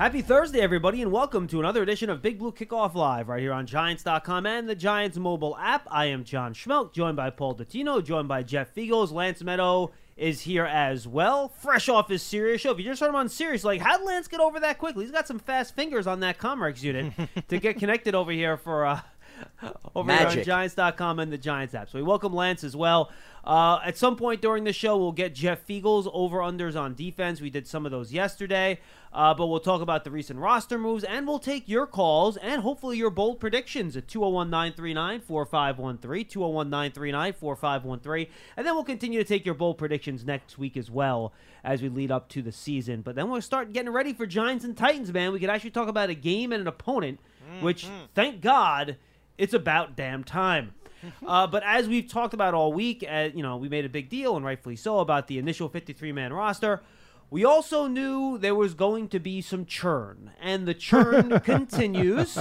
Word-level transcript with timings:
Happy 0.00 0.22
Thursday, 0.22 0.60
everybody, 0.62 1.02
and 1.02 1.12
welcome 1.12 1.46
to 1.46 1.60
another 1.60 1.82
edition 1.82 2.08
of 2.08 2.22
Big 2.22 2.38
Blue 2.38 2.52
Kickoff 2.52 2.94
Live 2.94 3.28
right 3.28 3.42
here 3.42 3.52
on 3.52 3.66
Giants.com 3.66 4.46
and 4.46 4.66
the 4.66 4.74
Giants 4.74 5.18
mobile 5.18 5.54
app. 5.58 5.86
I 5.90 6.06
am 6.06 6.24
John 6.24 6.54
Schmelk, 6.54 6.94
joined 6.94 7.18
by 7.18 7.28
Paul 7.28 7.54
Dottino, 7.54 8.02
joined 8.02 8.26
by 8.26 8.42
Jeff 8.42 8.74
Feagles. 8.74 9.12
Lance 9.12 9.42
Medow 9.42 9.90
is 10.16 10.40
here 10.40 10.64
as 10.64 11.06
well, 11.06 11.50
fresh 11.50 11.90
off 11.90 12.08
his 12.08 12.22
Sirius 12.22 12.62
show. 12.62 12.70
If 12.70 12.78
you 12.78 12.84
just 12.84 13.02
heard 13.02 13.10
him 13.10 13.14
on 13.14 13.28
Sirius, 13.28 13.62
like, 13.62 13.82
how'd 13.82 14.00
Lance 14.00 14.26
get 14.26 14.40
over 14.40 14.58
that 14.60 14.78
quickly? 14.78 15.04
He's 15.04 15.12
got 15.12 15.28
some 15.28 15.38
fast 15.38 15.76
fingers 15.76 16.06
on 16.06 16.20
that 16.20 16.38
Comrex 16.38 16.82
unit 16.82 17.12
to 17.48 17.58
get 17.58 17.78
connected 17.78 18.14
over 18.14 18.32
here 18.32 18.56
for 18.56 18.86
uh, 18.86 19.02
over 19.94 20.10
here 20.10 20.20
on 20.20 20.26
Magic. 20.26 20.44
Giants.com 20.44 21.18
and 21.18 21.32
the 21.32 21.38
Giants 21.38 21.74
app. 21.74 21.90
So 21.90 21.98
we 21.98 22.02
welcome 22.02 22.34
Lance 22.34 22.64
as 22.64 22.76
well. 22.76 23.10
Uh, 23.44 23.80
at 23.84 23.96
some 23.96 24.16
point 24.16 24.42
during 24.42 24.64
the 24.64 24.72
show, 24.72 24.98
we'll 24.98 25.12
get 25.12 25.34
Jeff 25.34 25.66
Feagles' 25.66 26.10
over-unders 26.12 26.78
on 26.78 26.94
defense. 26.94 27.40
We 27.40 27.48
did 27.48 27.66
some 27.66 27.86
of 27.86 27.90
those 27.90 28.12
yesterday, 28.12 28.80
uh, 29.14 29.32
but 29.32 29.46
we'll 29.46 29.60
talk 29.60 29.80
about 29.80 30.04
the 30.04 30.10
recent 30.10 30.38
roster 30.38 30.76
moves, 30.76 31.04
and 31.04 31.26
we'll 31.26 31.38
take 31.38 31.66
your 31.66 31.86
calls 31.86 32.36
and 32.36 32.60
hopefully 32.60 32.98
your 32.98 33.08
bold 33.08 33.40
predictions 33.40 33.96
at 33.96 34.06
201-939-4513, 34.08 36.28
201-939-4513, 36.28 38.28
and 38.58 38.66
then 38.66 38.74
we'll 38.74 38.84
continue 38.84 39.18
to 39.18 39.24
take 39.24 39.46
your 39.46 39.54
bold 39.54 39.78
predictions 39.78 40.24
next 40.24 40.58
week 40.58 40.76
as 40.76 40.90
well 40.90 41.32
as 41.64 41.80
we 41.80 41.88
lead 41.88 42.10
up 42.10 42.28
to 42.28 42.42
the 42.42 42.52
season. 42.52 43.00
But 43.00 43.14
then 43.14 43.30
we'll 43.30 43.40
start 43.40 43.72
getting 43.72 43.90
ready 43.90 44.12
for 44.12 44.26
Giants 44.26 44.66
and 44.66 44.76
Titans, 44.76 45.10
man. 45.12 45.32
We 45.32 45.40
could 45.40 45.50
actually 45.50 45.70
talk 45.70 45.88
about 45.88 46.10
a 46.10 46.14
game 46.14 46.52
and 46.52 46.60
an 46.60 46.68
opponent, 46.68 47.20
which, 47.60 47.86
thank 48.14 48.42
God, 48.42 48.96
it's 49.40 49.54
about 49.54 49.96
damn 49.96 50.22
time. 50.22 50.74
uh, 51.26 51.46
but 51.46 51.62
as 51.64 51.88
we've 51.88 52.08
talked 52.08 52.34
about 52.34 52.52
all 52.52 52.72
week, 52.72 53.04
uh, 53.08 53.30
you 53.34 53.42
know, 53.42 53.56
we 53.56 53.68
made 53.68 53.86
a 53.86 53.88
big 53.88 54.10
deal, 54.10 54.36
and 54.36 54.44
rightfully 54.44 54.76
so, 54.76 54.98
about 55.00 55.26
the 55.28 55.38
initial 55.38 55.68
53 55.68 56.12
man 56.12 56.32
roster. 56.32 56.82
We 57.30 57.44
also 57.44 57.86
knew 57.86 58.38
there 58.38 58.56
was 58.56 58.74
going 58.74 59.08
to 59.10 59.20
be 59.20 59.40
some 59.40 59.64
churn, 59.64 60.32
and 60.42 60.66
the 60.66 60.74
churn 60.74 61.38
continues. 61.44 62.36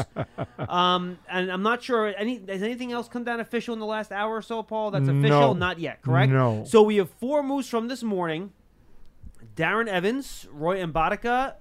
Um, 0.58 1.20
and 1.30 1.52
I'm 1.52 1.62
not 1.62 1.84
sure 1.84 2.08
any 2.18 2.42
has 2.48 2.64
anything 2.64 2.92
else 2.92 3.08
come 3.08 3.24
down 3.24 3.40
official 3.40 3.74
in 3.74 3.80
the 3.80 3.86
last 3.86 4.12
hour 4.12 4.36
or 4.36 4.42
so, 4.42 4.64
Paul. 4.64 4.90
That's 4.92 5.08
official, 5.08 5.54
No. 5.54 5.54
not 5.54 5.80
yet, 5.80 6.02
correct? 6.02 6.32
No. 6.34 6.64
So 6.68 6.82
we 6.82 6.98
have 6.98 7.10
four 7.12 7.44
moves 7.44 7.70
from 7.70 7.88
this 7.88 8.02
morning: 8.02 8.52
Darren 9.56 9.88
Evans, 9.88 10.48
Roy 10.52 10.84
Mbaeteka, 10.84 11.54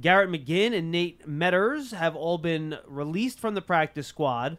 Garrett 0.00 0.30
McGhin, 0.30 0.76
and 0.76 0.90
Nate 0.90 1.26
Meadors 1.26 1.92
have 1.92 2.16
all 2.16 2.38
been 2.38 2.78
released 2.86 3.40
from 3.40 3.54
the 3.54 3.62
practice 3.62 4.06
squad. 4.06 4.58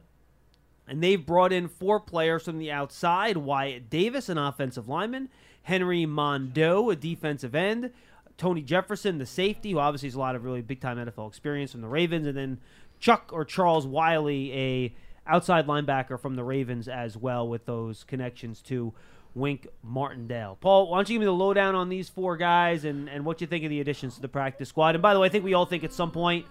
And 0.87 1.03
they've 1.03 1.25
brought 1.25 1.51
in 1.51 1.67
four 1.67 1.99
players 1.99 2.43
from 2.43 2.59
the 2.59 2.71
outside 2.71 3.37
Wyatt 3.37 3.89
Davis, 3.89 4.29
an 4.29 4.37
offensive 4.37 4.87
lineman, 4.87 5.29
Henry 5.63 6.05
Mondeaux, 6.05 6.91
a 6.91 6.95
defensive 6.95 7.53
end, 7.53 7.91
Tony 8.37 8.61
Jefferson, 8.61 9.17
the 9.17 9.25
safety, 9.25 9.71
who 9.71 9.79
obviously 9.79 10.07
has 10.07 10.15
a 10.15 10.19
lot 10.19 10.35
of 10.35 10.45
really 10.45 10.61
big 10.61 10.79
time 10.79 10.97
NFL 10.97 11.27
experience 11.27 11.71
from 11.71 11.81
the 11.81 11.87
Ravens, 11.87 12.25
and 12.25 12.37
then 12.37 12.59
Chuck 12.99 13.31
or 13.33 13.43
Charles 13.43 13.85
Wiley, 13.85 14.53
a 14.53 14.95
outside 15.25 15.67
linebacker 15.67 16.19
from 16.19 16.35
the 16.35 16.43
Ravens 16.43 16.87
as 16.87 17.17
well, 17.17 17.47
with 17.47 17.65
those 17.65 18.03
connections 18.05 18.61
to 18.61 18.93
Wink 19.37 19.67
Martindale. 19.83 20.57
Paul, 20.59 20.89
why 20.89 20.97
don't 20.97 21.09
you 21.09 21.15
give 21.15 21.21
me 21.21 21.25
the 21.25 21.31
lowdown 21.31 21.75
on 21.75 21.89
these 21.89 22.09
four 22.09 22.37
guys 22.37 22.85
and, 22.85 23.07
and 23.09 23.23
what 23.23 23.39
you 23.39 23.47
think 23.47 23.63
of 23.63 23.69
the 23.69 23.79
additions 23.79 24.15
to 24.15 24.21
the 24.21 24.27
practice 24.27 24.69
squad? 24.69 24.95
And 24.95 25.01
by 25.01 25.13
the 25.13 25.19
way, 25.19 25.27
I 25.27 25.29
think 25.29 25.43
we 25.43 25.53
all 25.53 25.65
think 25.65 25.83
at 25.83 25.93
some 25.93 26.11
point 26.11 26.45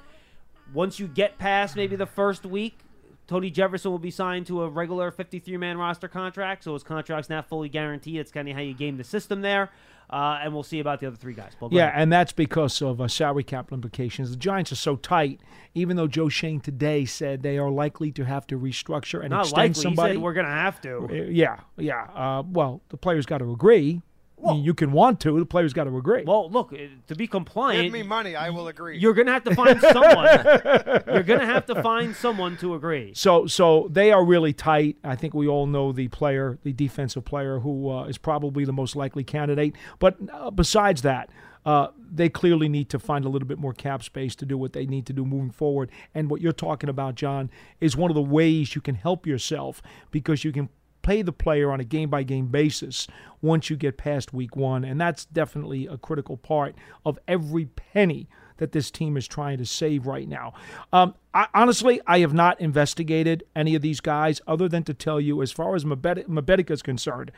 once 0.72 0.98
you 0.98 1.06
get 1.06 1.38
past 1.38 1.76
maybe 1.76 1.96
the 1.96 2.06
first 2.06 2.44
week, 2.46 2.78
Tony 3.26 3.50
Jefferson 3.50 3.90
will 3.90 3.98
be 3.98 4.10
signed 4.10 4.46
to 4.46 4.62
a 4.62 4.68
regular 4.68 5.10
53 5.10 5.56
man 5.56 5.78
roster 5.78 6.08
contract. 6.08 6.64
So 6.64 6.74
his 6.74 6.82
contract's 6.82 7.28
not 7.28 7.48
fully 7.48 7.68
guaranteed. 7.68 8.20
It's 8.20 8.30
kind 8.30 8.48
of 8.48 8.54
how 8.54 8.62
you 8.62 8.74
game 8.74 8.96
the 8.96 9.04
system 9.04 9.42
there. 9.42 9.70
Uh, 10.08 10.38
and 10.42 10.54
we'll 10.54 10.62
see 10.62 10.78
about 10.78 11.00
the 11.00 11.06
other 11.06 11.16
three 11.16 11.34
guys. 11.34 11.52
Yeah, 11.70 11.88
ahead. 11.88 12.02
and 12.02 12.12
that's 12.12 12.32
because 12.32 12.80
of 12.80 13.00
uh, 13.00 13.08
salary 13.08 13.42
cap 13.42 13.72
implications. 13.72 14.30
The 14.30 14.36
Giants 14.36 14.70
are 14.70 14.76
so 14.76 14.96
tight, 14.96 15.40
even 15.74 15.96
though 15.96 16.06
Joe 16.06 16.28
Schoen 16.28 16.60
today 16.60 17.04
said 17.04 17.42
they 17.42 17.58
are 17.58 17.70
likely 17.70 18.12
to 18.12 18.24
have 18.24 18.46
to 18.48 18.58
restructure 18.58 19.20
and 19.20 19.30
not 19.30 19.46
extend 19.46 19.70
likely. 19.70 19.82
somebody. 19.82 20.12
He 20.12 20.16
said 20.16 20.22
we're 20.22 20.32
going 20.32 20.46
to 20.46 20.52
have 20.52 20.80
to. 20.82 21.08
Uh, 21.10 21.12
yeah, 21.12 21.60
yeah. 21.76 22.04
Uh, 22.14 22.42
well, 22.46 22.82
the 22.90 22.96
players 22.96 23.26
got 23.26 23.38
to 23.38 23.50
agree. 23.50 24.02
I 24.44 24.52
mean, 24.52 24.64
you 24.64 24.74
can 24.74 24.92
want 24.92 25.20
to. 25.20 25.38
The 25.38 25.46
players 25.46 25.72
got 25.72 25.84
to 25.84 25.96
agree. 25.96 26.24
Well, 26.24 26.50
look, 26.50 26.72
uh, 26.72 26.76
to 27.06 27.14
be 27.14 27.26
compliant, 27.26 27.84
Give 27.84 27.92
me 27.92 28.02
money, 28.02 28.36
I 28.36 28.50
will 28.50 28.68
agree. 28.68 28.98
you're 28.98 29.14
going 29.14 29.26
to 29.26 29.32
have 29.32 29.44
to 29.44 29.54
find 29.54 29.80
someone. 29.80 30.26
you're 31.06 31.22
going 31.22 31.40
to 31.40 31.46
have 31.46 31.66
to 31.66 31.82
find 31.82 32.14
someone 32.14 32.56
to 32.58 32.74
agree. 32.74 33.12
So, 33.14 33.46
so 33.46 33.88
they 33.90 34.12
are 34.12 34.24
really 34.24 34.52
tight. 34.52 34.96
I 35.02 35.16
think 35.16 35.32
we 35.34 35.48
all 35.48 35.66
know 35.66 35.92
the 35.92 36.08
player, 36.08 36.58
the 36.62 36.72
defensive 36.72 37.24
player, 37.24 37.60
who 37.60 37.90
uh, 37.90 38.04
is 38.04 38.18
probably 38.18 38.64
the 38.64 38.72
most 38.72 38.94
likely 38.94 39.24
candidate. 39.24 39.74
But 39.98 40.16
uh, 40.32 40.50
besides 40.50 41.02
that, 41.02 41.30
uh, 41.64 41.88
they 42.12 42.28
clearly 42.28 42.68
need 42.68 42.88
to 42.90 42.98
find 42.98 43.24
a 43.24 43.28
little 43.28 43.48
bit 43.48 43.58
more 43.58 43.72
cap 43.72 44.02
space 44.02 44.36
to 44.36 44.46
do 44.46 44.56
what 44.56 44.72
they 44.72 44.86
need 44.86 45.06
to 45.06 45.12
do 45.12 45.24
moving 45.24 45.50
forward. 45.50 45.90
And 46.14 46.30
what 46.30 46.40
you're 46.40 46.52
talking 46.52 46.88
about, 46.88 47.16
John, 47.16 47.50
is 47.80 47.96
one 47.96 48.10
of 48.10 48.14
the 48.14 48.22
ways 48.22 48.74
you 48.76 48.80
can 48.80 48.94
help 48.94 49.26
yourself 49.26 49.82
because 50.12 50.44
you 50.44 50.52
can 50.52 50.68
play 51.06 51.22
the 51.22 51.32
player 51.32 51.70
on 51.70 51.78
a 51.78 51.84
game 51.84 52.10
by 52.10 52.24
game 52.24 52.48
basis 52.48 53.06
once 53.40 53.70
you 53.70 53.76
get 53.76 53.96
past 53.96 54.34
week 54.34 54.56
one. 54.56 54.84
And 54.84 55.00
that's 55.00 55.24
definitely 55.24 55.86
a 55.86 55.96
critical 55.96 56.36
part 56.36 56.74
of 57.04 57.16
every 57.28 57.66
penny 57.66 58.28
that 58.56 58.72
this 58.72 58.90
team 58.90 59.16
is 59.16 59.28
trying 59.28 59.58
to 59.58 59.64
save 59.64 60.08
right 60.08 60.28
now. 60.28 60.52
Um, 60.92 61.14
I, 61.32 61.46
honestly, 61.54 62.00
I 62.08 62.18
have 62.18 62.34
not 62.34 62.60
investigated 62.60 63.44
any 63.54 63.76
of 63.76 63.82
these 63.82 64.00
guys 64.00 64.40
other 64.48 64.68
than 64.68 64.82
to 64.82 64.94
tell 64.94 65.20
you, 65.20 65.42
as 65.42 65.52
far 65.52 65.76
as 65.76 65.84
Mabed- 65.84 66.26
Mbaeteka 66.26 66.72
is 66.72 66.82
concerned, 66.82 67.30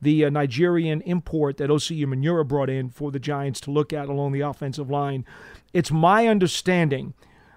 the 0.00 0.26
uh, 0.26 0.30
Nigerian 0.30 1.00
import 1.00 1.56
that 1.56 1.68
Osi 1.68 2.06
Umenyiora 2.06 2.46
brought 2.46 2.70
in 2.70 2.90
for 2.90 3.10
the 3.10 3.18
Giants 3.18 3.60
to 3.62 3.72
look 3.72 3.92
at 3.92 4.08
along 4.08 4.32
the 4.32 4.42
offensive 4.42 4.88
line, 4.88 5.24
it's 5.72 5.90
my 5.90 6.28
understanding 6.28 7.14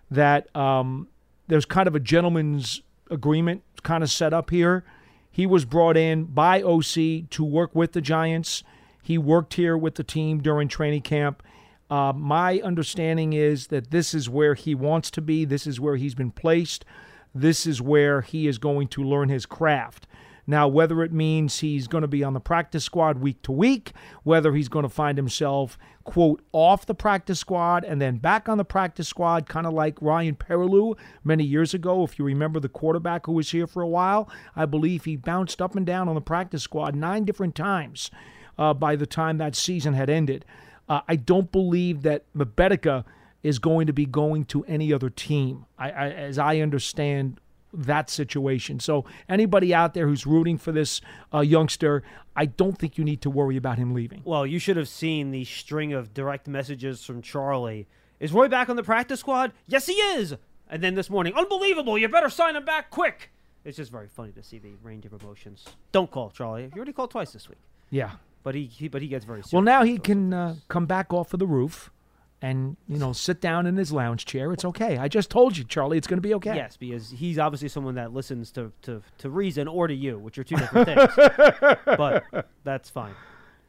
that 0.10 0.54
um, 0.56 1.10
there's 1.48 1.66
kind 1.66 1.88
of 1.88 1.94
a 1.94 2.00
gentleman's 2.00 2.82
agreement 3.12 3.62
kind 3.84 4.04
of 4.04 4.10
set 4.10 4.34
up 4.34 4.50
here. 4.50 4.84
He 5.32 5.46
was 5.46 5.66
brought 5.66 5.98
in 5.98 6.26
by 6.26 6.62
Osi 6.62 7.30
to 7.30 7.44
work 7.44 7.76
with 7.76 7.94
the 7.94 8.02
Giants. 8.02 8.64
He 9.02 9.18
worked 9.18 9.54
here 9.56 9.78
with 9.78 9.96
the 9.96 10.04
team 10.04 10.42
during 10.42 10.68
training 10.68 11.02
camp. 11.02 11.44
Uh, 11.90 12.14
my 12.16 12.60
understanding 12.60 13.34
is 13.34 13.68
that 13.68 13.92
this 13.92 14.14
is 14.14 14.30
where 14.30 14.54
he 14.54 14.76
wants 14.76 15.10
to 15.12 15.22
be. 15.22 15.46
This 15.46 15.66
is 15.66 15.80
where 15.80 15.96
he's 15.96 16.16
been 16.16 16.32
placed. 16.32 16.86
This 17.34 17.66
is 17.66 17.82
where 17.82 18.22
he 18.22 18.48
is 18.48 18.58
going 18.58 18.88
to 18.90 19.04
learn 19.04 19.30
his 19.30 19.46
craft. 19.46 20.08
Now, 20.46 20.68
whether 20.68 21.04
it 21.04 21.14
means 21.14 21.60
he's 21.60 21.88
going 21.88 22.02
to 22.02 22.08
be 22.08 22.24
on 22.24 22.34
the 22.34 22.40
practice 22.40 22.84
squad 22.84 23.20
week 23.20 23.42
to 23.44 23.52
week, 23.52 23.92
whether 24.24 24.54
he's 24.54 24.70
going 24.70 24.84
to 24.84 24.90
find 24.90 25.18
himself, 25.18 25.78
quote, 26.10 26.42
off 26.54 26.88
the 26.88 26.96
practice 26.96 27.40
squad 27.40 27.84
and 27.84 28.02
then 28.02 28.18
back 28.18 28.50
on 28.50 28.58
the 28.58 28.66
practice 28.66 29.08
squad, 29.08 29.48
kind 29.48 29.68
of 29.68 29.74
like 29.74 30.02
Ryan 30.02 30.36
Perrilloux 30.36 30.98
many 31.24 31.44
years 31.44 31.76
ago. 31.76 32.04
If 32.04 32.18
you 32.18 32.26
remember 32.26 32.60
the 32.60 32.68
quarterback 32.68 33.28
who 33.28 33.34
was 33.34 33.52
here 33.52 33.68
for 33.68 33.84
a 33.84 33.88
while, 33.88 34.28
I 34.56 34.66
believe 34.66 35.06
he 35.06 35.16
bounced 35.16 35.62
up 35.62 35.76
and 35.76 35.86
down 35.86 36.10
on 36.10 36.16
the 36.16 36.22
practice 36.22 36.64
squad 36.64 36.96
nine 36.96 37.26
different 37.26 37.54
times 37.54 38.10
uh, 38.58 38.74
by 38.74 38.96
the 38.96 39.06
time 39.06 39.38
that 39.38 39.56
season 39.56 39.94
had 39.94 40.10
ended. 40.10 40.46
Uh, 40.88 41.02
I 41.08 41.16
don't 41.16 41.52
believe 41.52 42.02
that 42.02 42.26
Mbaeteka 42.36 43.06
is 43.44 43.60
going 43.60 43.86
to 43.86 43.94
be 43.94 44.08
going 44.08 44.46
to 44.46 44.64
any 44.66 44.92
other 44.92 45.12
team, 45.12 45.68
I, 45.78 45.92
I, 45.92 46.10
as 46.10 46.40
I 46.40 46.58
understand 46.58 47.40
that 47.74 48.10
situation. 48.10 48.80
So 48.80 49.06
anybody 49.28 49.74
out 49.74 49.94
there 49.94 50.08
who's 50.08 50.26
rooting 50.26 50.58
for 50.58 50.72
this 50.72 51.02
uh, 51.34 51.42
youngster, 51.42 52.04
I 52.36 52.46
don't 52.46 52.78
think 52.78 52.98
you 52.98 53.04
need 53.04 53.22
to 53.22 53.30
worry 53.30 53.58
about 53.58 53.78
him 53.78 53.94
leaving. 53.94 54.22
Well, 54.26 54.46
you 54.46 54.60
should 54.60 54.78
have 54.78 54.88
seen 54.90 55.32
the 55.32 55.46
string 55.46 55.94
of 55.94 56.14
direct 56.14 56.48
messages 56.48 57.04
from 57.06 57.22
Charlie. 57.22 57.88
Is 58.20 58.32
Roy 58.34 58.48
back 58.48 58.70
on 58.70 58.76
the 58.76 58.84
practice 58.84 59.20
squad? 59.22 59.54
Yes, 59.68 59.86
he 59.88 59.94
is. 59.94 60.36
And 60.70 60.84
then 60.84 60.96
this 60.96 61.10
morning, 61.10 61.34
unbelievable! 61.36 61.98
You 61.98 62.08
better 62.10 62.30
sign 62.30 62.56
him 62.56 62.64
back 62.66 62.92
quick. 62.92 63.32
It's 63.66 63.78
just 63.78 63.92
very 63.92 64.08
funny 64.08 64.32
to 64.34 64.44
see 64.44 64.60
the 64.60 64.74
range 64.84 65.06
of 65.06 65.14
emotions. 65.14 65.66
Don't 65.92 66.10
call 66.12 66.30
Charlie. 66.30 66.64
You 66.66 66.72
already 66.76 66.94
called 66.94 67.12
twice 67.12 67.32
this 67.34 67.50
week, 67.50 67.58
Yeah. 67.90 68.12
but 68.44 68.56
he, 68.56 68.66
he 68.66 68.88
but 68.88 69.02
he 69.02 69.08
gets 69.08 69.26
very. 69.26 69.42
Well, 69.52 69.62
now 69.64 69.84
he 69.84 69.98
can 69.98 70.34
uh, 70.34 70.56
come 70.68 70.86
back 70.86 71.12
off 71.12 71.34
of 71.34 71.40
the 71.40 71.48
roof 71.48 71.92
and, 72.42 72.78
you 72.88 72.98
know, 72.98 73.12
sit 73.14 73.42
down 73.42 73.66
in 73.66 73.76
his 73.76 73.92
lounge 73.92 74.26
chair. 74.26 74.52
It's 74.54 74.66
okay. 74.66 74.98
I 74.98 75.08
just 75.08 75.30
told 75.30 75.58
you, 75.58 75.64
Charlie, 75.64 75.98
it's 75.98 76.08
going 76.08 76.18
to 76.18 76.28
be 76.28 76.34
okay. 76.36 76.56
Yes, 76.56 76.78
because 76.78 77.12
he's 77.12 77.38
obviously 77.38 77.68
someone 77.68 77.96
that 77.96 78.14
listens 78.14 78.52
to, 78.52 78.72
to, 78.84 79.02
to 79.20 79.30
reason 79.30 79.68
or 79.68 79.88
to 79.88 79.94
you, 79.94 80.18
which 80.18 80.38
are 80.38 80.44
two 80.44 80.56
different 80.56 80.88
things. 80.88 81.78
but 81.86 82.24
that's 82.64 82.90
fine. 82.90 83.14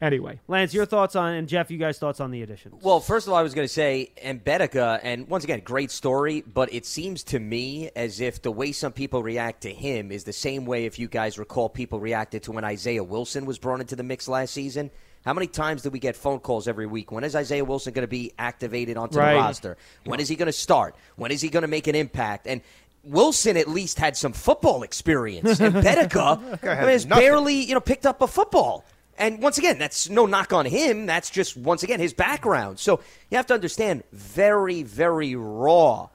Anyway, 0.01 0.39
Lance, 0.47 0.73
your 0.73 0.87
thoughts 0.87 1.15
on 1.15 1.33
and 1.33 1.47
Jeff, 1.47 1.69
you 1.69 1.77
guys' 1.77 1.99
thoughts 1.99 2.19
on 2.19 2.31
the 2.31 2.41
additions? 2.41 2.83
Well, 2.83 2.99
first 2.99 3.27
of 3.27 3.33
all, 3.33 3.39
I 3.39 3.43
was 3.43 3.53
going 3.53 3.67
to 3.67 3.73
say 3.73 4.11
Mbaeteka, 4.23 5.01
and 5.03 5.27
once 5.27 5.43
again, 5.43 5.61
great 5.63 5.91
story, 5.91 6.41
but 6.41 6.73
it 6.73 6.87
seems 6.87 7.23
to 7.25 7.39
me 7.39 7.91
as 7.95 8.19
if 8.19 8.41
the 8.41 8.51
way 8.51 8.71
some 8.71 8.93
people 8.93 9.21
react 9.21 9.61
to 9.61 9.71
him 9.71 10.11
is 10.11 10.23
the 10.23 10.33
same 10.33 10.65
way, 10.65 10.85
if 10.85 10.97
you 10.97 11.07
guys 11.07 11.37
recall, 11.37 11.69
people 11.69 11.99
reacted 11.99 12.41
to 12.43 12.51
when 12.51 12.63
Isaiah 12.63 13.03
Wilson 13.03 13.45
was 13.45 13.59
brought 13.59 13.79
into 13.79 13.95
the 13.95 14.01
mix 14.01 14.27
last 14.27 14.55
season. 14.55 14.89
How 15.25 15.33
many 15.33 15.47
times 15.47 15.83
do 15.83 15.89
we 15.89 15.99
get 15.99 16.15
phone 16.15 16.39
calls 16.39 16.67
every 16.67 16.87
week? 16.87 17.11
When 17.11 17.23
is 17.23 17.35
Isaiah 17.35 17.63
Wilson 17.63 17.93
going 17.93 18.03
to 18.03 18.07
be 18.07 18.33
activated 18.39 18.97
onto 18.97 19.17
Right. 19.19 19.33
the 19.33 19.39
roster? 19.39 19.77
When 20.05 20.19
is 20.19 20.27
he 20.27 20.35
going 20.35 20.47
to 20.47 20.51
start? 20.53 20.95
When 21.15 21.31
is 21.31 21.41
he 21.41 21.49
going 21.49 21.61
to 21.61 21.67
make 21.67 21.87
an 21.87 21.95
impact? 21.95 22.47
And 22.47 22.61
Wilson 23.03 23.55
at 23.57 23.67
least 23.67 23.99
had 23.99 24.17
some 24.17 24.33
football 24.33 24.83
experience. 24.83 25.59
And 25.59 25.75
Bedeka 25.75 26.37
I 26.37 26.39
mean, 26.39 26.57
has 26.89 27.05
nothing. 27.05 27.23
barely, 27.23 27.55
you 27.55 27.73
know, 27.75 27.79
picked 27.81 28.05
up 28.05 28.21
a 28.21 28.27
football. 28.27 28.83
And 29.17 29.39
once 29.43 29.59
again, 29.59 29.77
that's 29.77 30.09
no 30.09 30.25
knock 30.25 30.53
on 30.53 30.65
him. 30.65 31.05
That's 31.05 31.29
just 31.29 31.55
once 31.55 31.83
again 31.83 31.99
his 31.99 32.13
background. 32.13 32.79
So 32.79 32.99
you 33.29 33.37
have 33.37 33.45
to 33.47 33.53
understand, 33.53 34.03
very, 34.11 34.81
very 34.81 35.35
raw. 35.35 36.09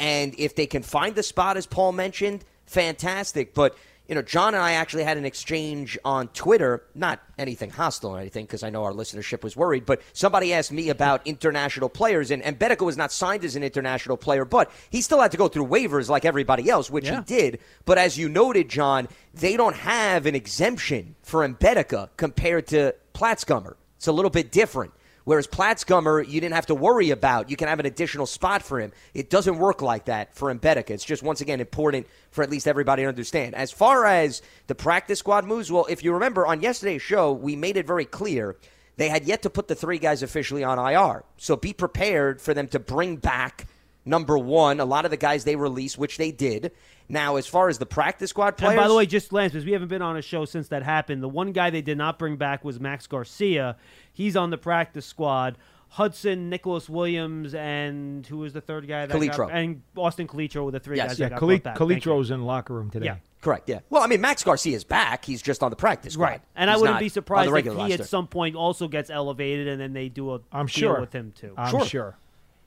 And 0.00 0.34
if 0.38 0.56
they 0.56 0.66
can 0.66 0.82
find 0.82 1.14
the 1.14 1.22
spot, 1.22 1.56
as 1.56 1.66
Paul 1.66 1.92
mentioned, 1.92 2.44
fantastic. 2.66 3.54
But 3.54 3.76
you 4.08 4.14
know, 4.14 4.22
John 4.22 4.54
and 4.54 4.62
I 4.62 4.72
actually 4.72 5.04
had 5.04 5.18
an 5.18 5.26
exchange 5.26 5.98
on 6.02 6.28
Twitter, 6.28 6.82
not 6.94 7.20
anything 7.36 7.68
hostile 7.68 8.10
or 8.10 8.18
anything, 8.18 8.46
because 8.46 8.62
I 8.62 8.70
know 8.70 8.84
our 8.84 8.92
listenership 8.92 9.44
was 9.44 9.54
worried, 9.54 9.84
but 9.84 10.00
somebody 10.14 10.54
asked 10.54 10.72
me 10.72 10.88
about 10.88 11.26
international 11.26 11.90
players, 11.90 12.30
and, 12.30 12.42
and 12.42 12.58
was 12.80 12.96
not 12.96 13.12
signed 13.12 13.44
as 13.44 13.54
an 13.54 13.62
international 13.62 14.16
player, 14.16 14.46
but 14.46 14.70
he 14.88 15.02
still 15.02 15.20
had 15.20 15.30
to 15.32 15.36
go 15.36 15.46
through 15.46 15.66
waivers 15.66 16.08
like 16.08 16.24
everybody 16.24 16.70
else, 16.70 16.90
which 16.90 17.08
he 17.08 17.20
did. 17.20 17.60
But 17.84 17.98
as 17.98 18.16
you 18.16 18.30
noted, 18.30 18.70
John, 18.70 19.08
they 19.34 19.56
don't 19.56 19.76
have 19.76 20.24
an 20.24 20.34
exemption 20.34 21.14
for 21.22 21.46
Mbaeteka 21.46 22.10
compared 22.16 22.66
to 22.68 22.94
Platzgummer. 23.14 23.74
It's 23.98 24.06
a 24.06 24.12
little 24.12 24.30
bit 24.30 24.50
different. 24.50 24.92
Whereas 25.28 25.46
Platzgummer, 25.46 26.26
you 26.26 26.40
didn't 26.40 26.54
have 26.54 26.64
to 26.68 26.74
worry 26.74 27.10
about. 27.10 27.50
You 27.50 27.56
can 27.58 27.68
have 27.68 27.80
an 27.80 27.84
additional 27.84 28.24
spot 28.24 28.62
for 28.62 28.80
him. 28.80 28.92
It 29.12 29.28
doesn't 29.28 29.58
work 29.58 29.82
like 29.82 30.06
that 30.06 30.34
for 30.34 30.50
Mbaeteka. 30.54 30.88
It's 30.88 31.04
just, 31.04 31.22
once 31.22 31.42
again, 31.42 31.60
important 31.60 32.06
for 32.30 32.42
at 32.42 32.48
least 32.48 32.66
everybody 32.66 33.02
to 33.02 33.10
understand. 33.10 33.54
As 33.54 33.70
far 33.70 34.06
as 34.06 34.40
the 34.68 34.74
practice 34.74 35.18
squad 35.18 35.44
moves, 35.44 35.70
well, 35.70 35.84
if 35.90 36.02
you 36.02 36.14
remember 36.14 36.46
on 36.46 36.62
yesterday's 36.62 37.02
show, 37.02 37.30
we 37.30 37.56
made 37.56 37.76
it 37.76 37.86
very 37.86 38.06
clear 38.06 38.56
they 38.96 39.10
had 39.10 39.26
yet 39.26 39.42
to 39.42 39.50
put 39.50 39.68
the 39.68 39.74
three 39.74 39.98
guys 39.98 40.22
officially 40.22 40.64
on 40.64 40.78
IR. 40.78 41.24
So 41.36 41.56
be 41.56 41.74
prepared 41.74 42.40
for 42.40 42.54
them 42.54 42.66
to 42.68 42.78
bring 42.78 43.16
back, 43.16 43.66
number 44.06 44.38
one, 44.38 44.80
a 44.80 44.86
lot 44.86 45.04
of 45.04 45.10
the 45.10 45.18
guys 45.18 45.44
they 45.44 45.56
released, 45.56 45.98
which 45.98 46.16
they 46.16 46.32
did. 46.32 46.72
Now, 47.08 47.36
as 47.36 47.46
far 47.46 47.68
as 47.68 47.78
the 47.78 47.86
practice 47.86 48.30
squad 48.30 48.56
players. 48.58 48.72
And 48.74 48.80
by 48.80 48.88
the 48.88 48.94
way, 48.94 49.06
just 49.06 49.32
Lance, 49.32 49.52
because 49.52 49.64
we 49.64 49.72
haven't 49.72 49.88
been 49.88 50.02
on 50.02 50.16
a 50.16 50.22
show 50.22 50.44
since 50.44 50.68
that 50.68 50.82
happened. 50.82 51.22
The 51.22 51.28
one 51.28 51.52
guy 51.52 51.70
they 51.70 51.80
did 51.82 51.96
not 51.96 52.18
bring 52.18 52.36
back 52.36 52.64
was 52.64 52.78
Max 52.78 53.06
Garcia. 53.06 53.76
He's 54.12 54.36
on 54.36 54.50
the 54.50 54.58
practice 54.58 55.06
squad. 55.06 55.56
Hudson, 55.90 56.50
Nicholas 56.50 56.86
Williams, 56.86 57.54
and 57.54 58.26
who 58.26 58.36
was 58.38 58.52
the 58.52 58.60
third 58.60 58.86
guy? 58.86 59.06
That 59.06 59.16
Calitro. 59.16 59.36
got, 59.48 59.52
and 59.52 59.80
Austin 59.96 60.26
Calitro 60.28 60.66
were 60.66 60.70
the 60.70 60.80
three 60.80 60.98
Yes. 60.98 61.08
guys. 61.12 61.18
yeah, 61.20 61.26
that 61.26 61.30
got 61.30 61.40
Kali- 61.40 61.54
brought 61.60 61.64
back. 61.64 61.78
Thank 61.78 62.04
you. 62.04 62.12
Calitro's 62.12 62.30
in 62.30 62.42
locker 62.44 62.74
room 62.74 62.90
today. 62.90 63.06
Yeah. 63.06 63.16
Correct, 63.40 63.70
yeah. 63.70 63.78
Well, 63.88 64.02
I 64.02 64.06
mean, 64.06 64.20
Max 64.20 64.44
Garcia's 64.44 64.84
back. 64.84 65.24
He's 65.24 65.40
just 65.40 65.62
on 65.62 65.70
the 65.70 65.76
practice 65.76 66.12
squad. 66.12 66.24
Right, 66.26 66.40
and 66.56 66.68
I 66.68 66.76
wouldn't 66.76 66.98
be 66.98 67.08
surprised 67.08 67.50
the 67.50 67.56
if 67.56 67.64
he 67.64 67.70
roster. 67.70 68.02
at 68.02 68.08
some 68.08 68.26
point 68.26 68.54
also 68.54 68.86
gets 68.86 69.08
elevated, 69.08 69.66
and 69.68 69.80
then 69.80 69.94
they 69.94 70.10
do 70.10 70.34
a 70.34 70.40
I'm 70.52 70.66
deal 70.66 70.90
sure. 70.92 71.00
with 71.00 71.14
him 71.14 71.32
too. 71.34 71.54
I'm 71.56 71.70
Sure. 71.70 71.84
sure. 71.86 72.16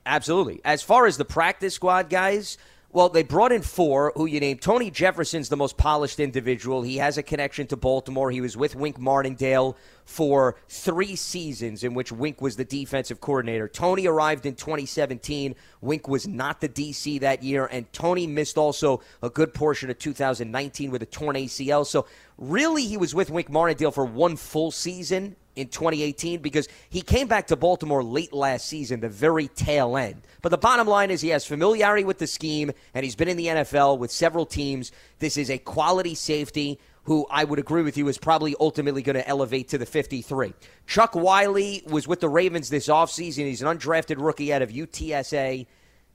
Absolutely. 0.06 0.62
As 0.66 0.82
far 0.82 1.06
as 1.06 1.18
the 1.18 1.26
practice 1.26 1.76
squad 1.76 2.10
guys, 2.10 2.58
well, 2.94 3.10
they 3.10 3.24
brought 3.24 3.52
in 3.52 3.62
four 3.62 4.12
who 4.16 4.26
you 4.26 4.40
named. 4.40 4.62
Tony 4.62 4.92
Jefferson's 4.92 5.50
the 5.50 5.58
most 5.58 5.78
polished 5.78 6.20
individual. 6.20 6.82
He 6.82 6.98
has 6.98 7.18
a 7.18 7.24
connection 7.24 7.68
to 7.68 7.78
Baltimore. 7.78 8.32
He 8.32 8.42
was 8.42 8.58
with 8.58 8.76
Wink 8.76 9.00
Martindale 9.00 9.78
for 10.04 10.58
three 10.68 11.16
seasons 11.16 11.84
in 11.84 11.94
which 11.94 12.12
Wink 12.12 12.42
was 12.42 12.58
the 12.58 12.66
defensive 12.66 13.22
coordinator. 13.22 13.70
Tony 13.70 14.08
arrived 14.08 14.46
in 14.46 14.56
2017. 14.56 15.56
Wink 15.80 16.08
was 16.08 16.28
not 16.28 16.60
the 16.60 16.68
DC 16.68 17.22
that 17.22 17.44
year, 17.44 17.66
and 17.66 17.92
Tony 17.94 18.28
missed 18.28 18.58
also 18.58 19.02
a 19.22 19.30
good 19.30 19.54
portion 19.54 19.90
of 19.90 19.98
2019 19.98 20.92
with 20.92 21.02
a 21.02 21.06
torn 21.06 21.38
ACL. 21.38 21.86
So, 21.86 22.06
really, 22.38 22.86
he 22.86 22.98
was 22.98 23.16
with 23.16 23.30
Wink 23.30 23.50
Martindale 23.50 23.92
for 23.92 24.06
one 24.06 24.36
full 24.36 24.72
season 24.72 25.38
in 25.56 25.68
2018 25.68 26.42
because 26.42 26.68
he 26.90 27.02
came 27.02 27.28
back 27.28 27.48
to 27.48 27.56
Baltimore 27.56 28.04
late 28.04 28.34
last 28.34 28.68
season, 28.68 29.00
the 29.00 29.10
very 29.10 29.48
tail 29.48 29.98
end. 29.98 30.22
But 30.42 30.50
the 30.50 30.58
bottom 30.58 30.88
line 30.88 31.12
is 31.12 31.22
he 31.22 31.30
has 31.30 31.46
familiarity 31.46 32.04
with 32.04 32.18
the 32.18 32.28
scheme, 32.28 32.72
and 32.94 33.04
he's 33.04 33.16
been 33.16 33.28
in 33.28 33.38
the 33.38 33.48
NFL 33.48 33.98
with 33.98 34.12
several 34.12 34.46
teams. 34.46 34.92
This 35.20 35.38
is 35.38 35.50
a 35.50 35.58
quality 35.58 36.16
safety 36.16 36.80
who 37.04 37.26
I 37.32 37.44
would 37.44 37.60
agree 37.60 37.82
with 37.82 37.98
you 37.98 38.08
is 38.08 38.18
probably 38.18 38.56
ultimately 38.60 39.02
going 39.02 39.16
to 39.16 39.28
elevate 39.28 39.70
to 39.70 39.78
the 39.78 39.86
53. 39.86 40.54
Chuck 40.86 41.16
Wiley 41.16 41.84
was 41.88 42.08
with 42.08 42.20
the 42.20 42.30
Ravens 42.30 42.70
this 42.70 42.88
offseason. 42.88 43.46
He's 43.46 43.62
an 43.62 43.78
undrafted 43.78 44.24
rookie 44.24 44.54
out 44.54 44.62
of 44.62 44.70
UTSA. 44.70 45.66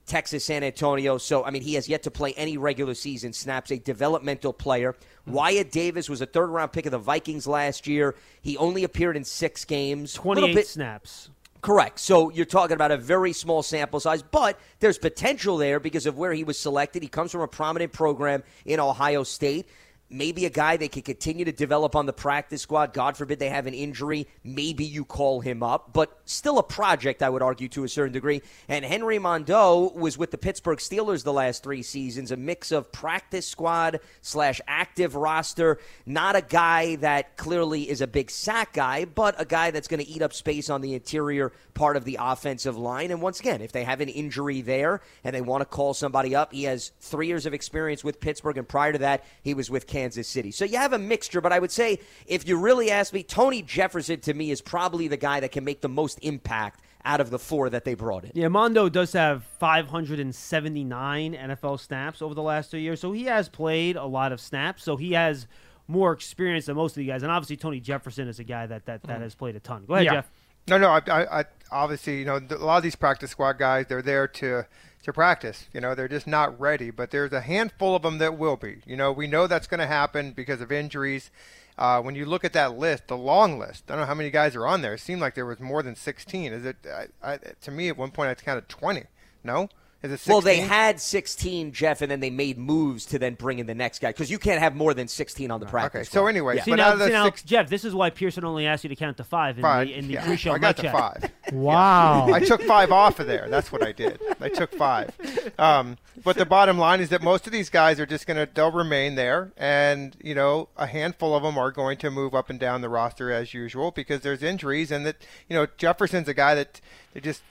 Texas 0.07 0.45
San 0.45 0.63
Antonio. 0.63 1.19
So, 1.19 1.45
I 1.45 1.51
mean, 1.51 1.63
he 1.63 1.75
has 1.75 1.89
yet 1.89 2.03
to 2.05 2.11
play 2.11 2.33
any 2.35 2.57
regular 2.57 2.95
season 2.95 3.33
snaps, 3.33 3.71
a 3.71 3.79
developmental 3.79 4.53
player. 4.53 4.95
Hmm. 5.25 5.33
Wyatt 5.33 5.73
Davis 5.73 6.09
was 6.09 6.21
a 6.21 6.27
third 6.27 6.49
round 6.49 6.73
pick 6.73 6.87
of 6.87 6.93
the 6.93 6.99
Vikings 6.99 7.47
last 7.47 7.87
year. 7.87 8.15
He 8.41 8.57
only 8.57 8.85
appeared 8.85 9.17
in 9.17 9.25
six 9.25 9.65
games. 9.65 10.15
Twenty-eight 10.15 10.55
bit- 10.55 10.67
snaps. 10.67 11.31
Correct. 11.63 11.99
So 11.99 12.31
you're 12.31 12.47
talking 12.47 12.75
about 12.75 12.93
a 12.93 12.97
very 12.97 13.33
small 13.33 13.61
sample 13.61 13.99
size, 13.99 14.23
but 14.23 14.61
there's 14.79 14.99
potential 14.99 15.57
there 15.57 15.81
because 15.81 16.07
of 16.07 16.17
where 16.17 16.33
he 16.33 16.45
was 16.45 16.57
selected. 16.57 17.03
He 17.03 17.09
comes 17.09 17.33
from 17.33 17.41
a 17.41 17.49
prominent 17.49 17.93
program 17.93 18.45
in 18.67 18.79
Ohio 18.79 19.25
State. 19.25 19.67
Maybe 20.09 20.47
a 20.47 20.51
guy 20.51 20.77
they 20.77 20.89
could 20.89 21.05
continue 21.05 21.45
to 21.45 21.53
develop 21.53 21.97
on 21.97 22.07
the 22.07 22.13
practice 22.13 22.63
squad. 22.63 22.93
God 22.93 23.17
forbid 23.17 23.41
they 23.41 23.49
have 23.49 23.67
an 23.67 23.75
injury. 23.75 24.29
Maybe 24.45 24.85
you 24.85 25.05
call 25.05 25.41
him 25.41 25.65
up, 25.65 25.93
but 25.93 26.21
still 26.25 26.59
a 26.59 26.63
project, 26.63 27.25
I 27.25 27.29
would 27.29 27.43
argue, 27.43 27.69
to 27.71 27.83
a 27.83 27.89
certain 27.89 28.13
degree. 28.13 28.43
And 28.69 28.85
Henry 28.85 29.19
Mondeaux 29.19 29.93
was 29.97 30.17
with 30.17 30.31
the 30.31 30.39
Pittsburgh 30.39 30.79
Steelers 30.79 31.25
the 31.25 31.33
last 31.33 31.65
three 31.65 31.83
seasons, 31.83 32.31
a 32.31 32.37
mix 32.37 32.71
of 32.71 32.93
practice 32.93 33.49
squad 33.49 33.99
slash 34.23 34.61
active 34.69 35.17
roster. 35.17 35.79
Not 36.07 36.37
a 36.37 36.43
guy 36.43 36.97
that 36.97 37.37
clearly 37.37 37.89
is 37.91 38.01
a 38.01 38.07
big 38.07 38.31
sack 38.31 38.75
guy, 38.75 39.07
but 39.07 39.35
a 39.41 39.45
guy 39.45 39.73
that's 39.73 39.89
going 39.89 40.01
to 40.01 40.09
eat 40.09 40.23
up 40.23 40.33
space 40.33 40.71
on 40.71 40.83
the 40.83 40.95
interior 40.95 41.53
part 41.75 41.97
of 41.97 42.05
the 42.05 42.19
offensive 42.21 42.77
line. 42.77 43.11
And 43.11 43.21
once 43.21 43.41
again, 43.41 43.61
if 43.61 43.73
they 43.73 43.83
have 43.83 44.01
an 44.01 44.09
injury 44.09 44.61
there 44.61 45.01
and 45.25 45.35
they 45.35 45.41
want 45.41 45.63
to 45.63 45.67
call 45.67 45.95
somebody 45.95 46.35
up, 46.35 46.53
he 46.53 46.63
has 46.65 46.93
three 47.01 47.27
years 47.27 47.45
of 47.45 47.55
experience 47.55 48.05
with 48.05 48.21
Pittsburgh, 48.21 48.57
and 48.57 48.69
prior 48.69 48.93
to 48.93 48.99
that, 48.99 49.25
he 49.43 49.53
was 49.53 49.69
with 49.69 49.87
Kansas 49.97 50.29
City. 50.29 50.51
So 50.51 50.67
you 50.67 50.77
have 50.77 50.93
a 50.93 50.99
mixture, 50.99 51.41
but 51.41 51.55
I 51.55 51.59
would 51.59 51.73
say 51.73 52.01
if 52.27 52.47
you 52.47 52.59
really 52.59 52.91
ask 52.91 53.15
me, 53.15 53.23
Tony 53.23 53.63
Jefferson 53.63 54.21
to 54.21 54.35
me 54.35 54.51
is 54.51 54.61
probably 54.61 55.09
the 55.09 55.17
guy 55.17 55.41
that 55.41 55.53
can 55.53 55.65
make 55.65 55.81
the 55.81 55.89
most 55.89 56.19
impact 56.21 56.83
out 57.07 57.19
of 57.19 57.31
the 57.31 57.39
four 57.39 57.71
that 57.71 57.87
they 57.87 57.95
brought 57.95 58.25
in. 58.25 58.33
Yeah, 58.35 58.49
Mondeaux 58.49 58.93
does 58.93 59.15
have 59.15 59.45
579 59.59 61.35
NFL 61.35 61.81
snaps 61.81 62.21
over 62.21 62.35
the 62.35 62.43
last 62.43 62.71
two 62.71 62.77
years, 62.77 63.01
so 63.01 63.13
he 63.13 63.25
has 63.25 63.49
played 63.49 63.97
a 63.97 64.05
lot 64.05 64.33
of 64.33 64.41
snaps. 64.41 64.85
So 64.85 64.97
he 64.97 65.13
has 65.13 65.47
more 65.89 66.13
experience 66.13 66.67
than 66.67 66.77
most 66.77 66.93
of 66.93 66.97
the 66.97 67.07
guys, 67.07 67.23
and 67.23 67.33
obviously 67.33 67.57
Tony 67.57 67.81
Jefferson 67.81 68.29
is 68.29 68.39
a 68.39 68.45
guy 68.45 68.67
that 68.67 68.85
that, 68.85 69.03
that 69.05 69.19
mm. 69.19 69.23
has 69.23 69.35
played 69.35 69.57
a 69.57 69.61
ton. 69.61 69.87
Go 69.87 69.95
ahead, 69.95 70.05
Yeah. 70.05 70.13
Jeff. 70.13 70.31
No, 70.69 70.79
no. 70.79 70.91
I, 70.91 71.01
I, 71.07 71.41
I, 71.41 71.45
obviously, 71.71 72.19
you 72.19 72.25
know, 72.25 72.37
a 72.51 72.57
lot 72.57 72.77
of 72.77 72.83
these 72.83 72.97
practice 72.97 73.31
squad 73.31 73.55
guys, 73.55 73.87
they're 73.89 74.03
there 74.03 74.27
to 74.29 74.67
to 75.07 75.13
practice. 75.13 75.69
You 75.73 75.81
know, 75.81 75.95
they're 75.95 76.09
just 76.09 76.27
not 76.27 76.59
ready. 76.61 76.91
But 76.91 77.11
there's 77.11 77.33
a 77.33 77.41
handful 77.41 77.97
of 77.97 78.03
them 78.03 78.19
that 78.19 78.37
will 78.37 78.57
be. 78.57 78.83
You 78.85 78.97
know, 78.97 79.13
we 79.13 79.27
know 79.27 79.47
that's 79.47 79.67
going 79.67 79.81
to 79.81 79.87
happen 79.87 80.33
because 80.33 80.61
of 80.61 80.71
injuries. 80.71 81.31
Uh, 81.79 82.01
when 82.03 82.15
you 82.15 82.27
look 82.27 82.45
at 82.45 82.53
that 82.55 82.77
list, 82.77 83.07
the 83.07 83.17
long 83.17 83.59
list, 83.59 83.85
I 83.89 83.93
don't 83.93 84.01
know 84.01 84.07
how 84.07 84.15
many 84.15 84.31
guys 84.31 84.57
are 84.57 84.67
on 84.67 84.83
there. 84.83 84.95
It 84.95 85.01
seemed 85.01 85.21
like 85.21 85.35
there 85.35 85.47
was 85.47 85.61
more 85.61 85.83
than 85.83 85.95
16. 85.95 86.53
Is 86.53 86.65
it? 86.65 86.77
I, 87.23 87.33
I, 87.35 87.39
to 87.63 87.71
me, 87.71 87.89
at 87.89 87.97
one 87.97 88.11
point, 88.11 88.45
kind 88.45 88.59
of 88.59 88.67
20. 88.69 89.05
No. 89.45 89.69
Is 90.03 90.13
it 90.13 90.29
Well, 90.29 90.41
they 90.41 90.59
had 90.59 91.01
16, 91.01 91.73
Jeff, 91.73 92.03
and 92.03 92.11
then 92.11 92.21
they 92.21 92.31
made 92.31 92.59
moves 92.59 93.07
to 93.07 93.19
then 93.19 93.35
bring 93.35 93.59
in 93.59 93.67
the 93.67 93.75
next 93.75 94.01
guy 94.01 94.11
because 94.11 94.31
you 94.31 94.39
can't 94.39 94.61
have 94.61 94.75
more 94.77 94.93
than 94.93 95.09
16 95.09 95.51
on 95.51 95.59
the 95.61 95.67
practice. 95.67 96.01
Okay, 96.01 96.05
squad. 96.05 96.21
so 96.21 96.27
anyway, 96.27 96.57
Yeah. 96.57 96.65
See 96.65 96.71
but 96.73 96.77
now, 96.77 96.87
out 96.89 96.93
of 96.95 96.99
the 96.99 97.07
see 97.07 97.13
now, 97.13 97.25
six, 97.25 97.43
Jeff, 97.43 97.69
this 97.69 97.85
is 97.85 97.95
why 97.95 98.11
Pearson 98.11 98.45
only 98.45 98.67
asked 98.67 98.85
you 98.85 98.89
to 98.89 98.97
count 98.97 99.17
to 99.17 99.25
five 99.25 99.57
in 99.57 99.63
five, 99.63 99.89
the 99.89 99.95
in 99.95 100.07
the 100.07 100.15
yeah, 100.15 100.27
pre-show 100.27 100.53
I 100.53 100.59
got 100.59 100.77
to 100.79 100.93
five. 100.93 101.31
Wow. 101.53 102.29
I 102.33 102.41
took 102.41 102.61
five 102.63 102.91
off 102.91 103.21
of 103.21 103.29
there. 103.29 103.49
That's 103.49 103.71
what 103.71 103.81
I 103.81 103.93
did. 103.93 104.21
I 104.41 104.49
took 104.49 104.73
five. 104.75 105.13
Um, 105.59 105.97
but 106.25 106.37
the 106.37 106.45
bottom 106.45 106.77
line 106.77 107.01
is 107.01 107.09
that 107.11 107.23
most 107.23 107.47
of 107.47 107.53
these 107.53 107.71
guys 107.71 108.01
are 108.01 108.07
just 108.07 108.27
going 108.27 108.37
to 108.37 108.53
they'll 108.53 108.73
remain 108.73 109.15
there, 109.15 109.53
and 109.57 110.17
you 110.21 110.35
know 110.35 110.69
a 110.77 110.89
handful 110.89 111.37
of 111.37 111.45
them 111.45 111.57
are 111.57 111.71
going 111.71 111.99
to 111.99 112.11
move 112.11 112.35
up 112.35 112.51
and 112.51 112.59
down 112.59 112.81
the 112.81 112.89
roster 112.89 113.31
as 113.31 113.55
usual 113.55 113.93
because 113.93 114.23
there's 114.23 114.43
injuries, 114.43 114.91
and 114.91 115.07
that 115.07 115.25
you 115.49 115.55
know 115.55 115.67
Jefferson's 115.77 116.27
a 116.27 116.35
guy 116.35 116.57
that 116.57 116.81
they 117.15 117.21
just 117.21 117.43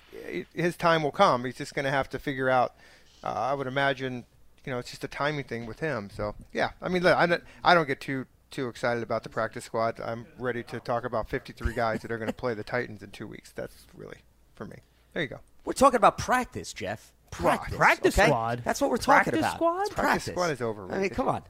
his 0.54 0.76
time 0.76 1.04
will 1.04 1.12
come. 1.12 1.46
He's 1.46 1.56
just 1.56 1.74
going 1.74 1.86
to 1.86 1.92
have 1.92 2.10
to 2.10 2.20
figure 2.20 2.50
out. 2.50 2.76
Uh, 3.24 3.32
I 3.34 3.54
would 3.54 3.68
imagine. 3.68 4.26
You 4.66 4.72
know, 4.72 4.80
it's 4.80 4.90
just 4.90 5.04
a 5.04 5.08
timing 5.08 5.44
thing 5.44 5.68
with 5.68 5.80
him. 5.80 6.10
So 6.12 6.34
yeah, 6.52 6.72
I 6.82 6.90
mean, 6.90 7.04
look, 7.04 7.16
I 7.16 7.28
don't, 7.28 7.44
I 7.64 7.76
don't 7.76 7.88
get 7.88 8.02
too 8.02 8.26
too 8.52 8.68
excited 8.68 9.04
about 9.04 9.24
the 9.24 9.30
practice 9.30 9.66
squad. 9.66 10.00
I'm 10.00 10.26
ready 10.40 10.64
to 10.64 10.80
talk 10.80 11.04
about 11.04 11.30
53 11.30 11.74
guys 11.74 12.02
that 12.02 12.12
are 12.12 12.18
going 12.18 12.30
to 12.30 12.34
play 12.34 12.54
the 12.54 12.64
Titans 12.64 13.04
in 13.04 13.12
two 13.12 13.28
weeks. 13.28 13.52
That's 13.52 13.86
really 13.94 14.18
for 14.56 14.66
me. 14.66 14.78
There 15.14 15.22
you 15.22 15.30
go. 15.30 15.40
We're 15.66 15.74
talking 15.74 15.98
about 15.98 16.18
practice, 16.18 16.74
Jeff. 16.74 17.12
Practice. 17.32 17.76
practice 17.76 18.18
okay? 18.18 18.28
squad? 18.28 18.62
That's 18.64 18.80
what 18.80 18.90
we're 18.90 18.98
talking 18.98 19.34
about. 19.34 19.42
Practice 19.42 19.56
squad? 19.56 19.76
Practice 19.76 19.96
practice. 19.96 20.34
squad 20.34 20.52
is 20.52 20.62
over. 20.62 20.92
I 20.92 21.00
mean, 21.00 21.10
come 21.10 21.28
on. 21.28 21.44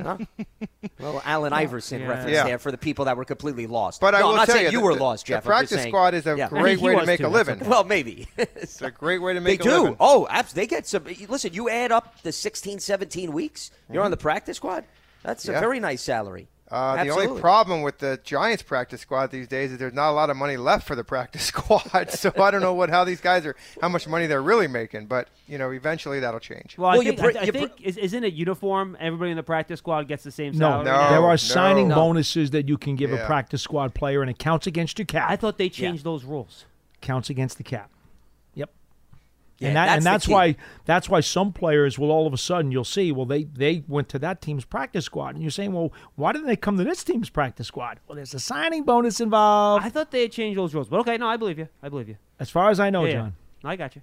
Huh? 0.00 0.18
well, 1.00 1.22
Allen 1.24 1.52
Iverson 1.52 2.00
Yeah. 2.00 2.08
reference 2.08 2.32
Yeah. 2.32 2.44
there 2.44 2.58
for 2.58 2.70
the 2.70 2.78
people 2.78 3.04
that 3.06 3.16
were 3.16 3.24
completely 3.24 3.66
lost. 3.66 4.00
But 4.00 4.14
I 4.14 4.22
will 4.22 4.30
I'm 4.30 4.36
not 4.36 4.46
tell 4.46 4.54
saying 4.56 4.66
you, 4.66 4.72
you 4.72 4.78
the- 4.78 4.84
were 4.84 4.94
the- 4.94 5.02
lost, 5.02 5.26
Jeff. 5.26 5.44
I'm 5.44 5.50
practice 5.50 5.70
saying- 5.80 5.90
squad 5.90 6.14
is 6.14 6.26
a 6.26 6.36
Yeah. 6.36 6.48
great 6.48 6.78
He 6.78 6.84
way 6.86 6.96
to 6.96 7.04
make 7.06 7.20
too, 7.20 7.26
a 7.26 7.28
living. 7.28 7.56
okay. 7.60 7.68
Well, 7.68 7.84
maybe. 7.84 8.28
It's 8.38 8.80
a 8.82 8.90
great 8.90 9.18
way 9.20 9.34
to 9.34 9.40
They 9.40 9.44
make 9.44 9.60
a 9.60 9.64
do. 9.64 9.70
living. 9.70 9.96
Oh, 10.00 10.26
abs- 10.30 10.52
they 10.52 10.66
get 10.66 10.86
some. 10.86 11.04
Listen, 11.28 11.52
you 11.52 11.68
add 11.68 11.92
up 11.92 12.22
the 12.22 12.32
16, 12.32 12.78
17 12.78 13.32
weeks, 13.32 13.70
you're 13.92 14.02
on 14.04 14.10
the 14.10 14.16
practice 14.16 14.56
squad. 14.58 14.84
That's 15.22 15.46
a 15.48 15.52
Mm-hmm. 15.52 15.60
Very 15.60 15.80
nice 15.80 16.02
salary. 16.02 16.48
Uh, 16.70 17.02
the 17.02 17.10
only 17.10 17.40
problem 17.40 17.80
with 17.80 17.96
the 17.98 18.20
Giants 18.24 18.62
practice 18.62 19.00
squad 19.00 19.30
these 19.30 19.48
days 19.48 19.72
is 19.72 19.78
there's 19.78 19.94
not 19.94 20.10
a 20.10 20.12
lot 20.12 20.28
of 20.28 20.36
money 20.36 20.56
left 20.58 20.86
for 20.86 20.94
the 20.94 21.02
practice 21.04 21.42
squad. 21.52 22.10
so 22.10 22.30
I 22.38 22.50
don't 22.50 22.60
know 22.60 22.74
what 22.74 22.90
how 22.90 23.04
these 23.04 23.20
guys 23.22 23.46
are, 23.46 23.56
how 23.80 23.88
much 23.88 24.06
money 24.06 24.26
they're 24.26 24.42
really 24.42 24.66
making. 24.68 25.06
But 25.06 25.28
you 25.46 25.56
know, 25.56 25.70
eventually 25.70 26.20
that'll 26.20 26.40
change. 26.40 26.76
Well, 26.76 26.90
I 26.90 26.94
Well, 26.94 27.02
you 27.02 27.12
think, 27.16 27.32
br- 27.32 27.38
I, 27.38 27.40
I 27.40 27.44
you 27.44 27.52
br- 27.52 27.66
is, 27.82 27.96
isn't 27.96 28.22
it 28.22 28.34
uniform? 28.34 28.96
Everybody 29.00 29.30
in 29.30 29.36
the 29.38 29.42
practice 29.42 29.78
squad 29.78 30.08
gets 30.08 30.24
the 30.24 30.30
same 30.30 30.52
No, 30.52 30.58
salary. 30.68 30.84
No. 30.84 30.90
now? 30.92 31.10
there 31.10 31.20
no. 31.20 31.26
are 31.26 31.36
signing 31.38 31.88
No. 31.88 31.94
bonuses 31.94 32.50
that 32.50 32.68
you 32.68 32.76
can 32.76 32.96
give 32.96 33.12
a 33.12 33.24
practice 33.24 33.62
squad 33.62 33.94
player, 33.94 34.20
and 34.20 34.30
it 34.30 34.38
counts 34.38 34.66
against 34.66 34.98
your 34.98 35.06
cap. 35.06 35.30
I 35.30 35.36
thought 35.36 35.56
they 35.58 35.70
changed 35.70 36.04
those 36.04 36.24
rules. 36.24 36.66
counts 37.00 37.30
against 37.30 37.56
the 37.56 37.64
cap. 37.64 37.90
Yep. 39.60 39.64
Yeah, 39.64 39.68
and 39.68 39.76
that, 39.76 39.86
that's 39.86 39.96
and 39.96 40.06
that's 40.06 40.28
why 40.28 40.56
that's 40.84 41.08
why 41.08 41.20
some 41.20 41.52
players 41.52 41.98
will 41.98 42.10
all 42.12 42.26
of 42.26 42.32
a 42.32 42.38
sudden 42.38 42.70
you'll 42.70 42.84
see 42.84 43.10
well 43.10 43.26
they 43.26 43.44
they 43.44 43.82
went 43.88 44.08
to 44.10 44.18
that 44.20 44.40
team's 44.40 44.64
practice 44.64 45.04
squad 45.04 45.34
and 45.34 45.42
you're 45.42 45.50
saying 45.50 45.72
well 45.72 45.92
why 46.14 46.32
didn't 46.32 46.46
they 46.46 46.54
come 46.54 46.78
to 46.78 46.84
this 46.84 47.02
team's 47.02 47.28
practice 47.28 47.66
squad 47.66 47.98
well 48.06 48.14
there's 48.14 48.34
a 48.34 48.38
signing 48.38 48.84
bonus 48.84 49.20
involved 49.20 49.84
I 49.84 49.88
thought 49.88 50.12
they 50.12 50.22
had 50.22 50.30
changed 50.32 50.56
those 50.58 50.74
rules, 50.74 50.88
but 50.88 51.00
okay, 51.00 51.16
no, 51.18 51.26
I 51.26 51.36
believe 51.36 51.58
you. 51.58 51.68
I 51.82 51.88
believe 51.88 52.08
you. 52.08 52.16
as 52.38 52.50
far 52.50 52.70
as 52.70 52.78
I 52.78 52.90
know 52.90 53.04
Yeah, 53.04 53.10
yeah. 53.10 53.16
John 53.16 53.34
I 53.64 53.76
got 53.76 53.96
you. 53.96 54.02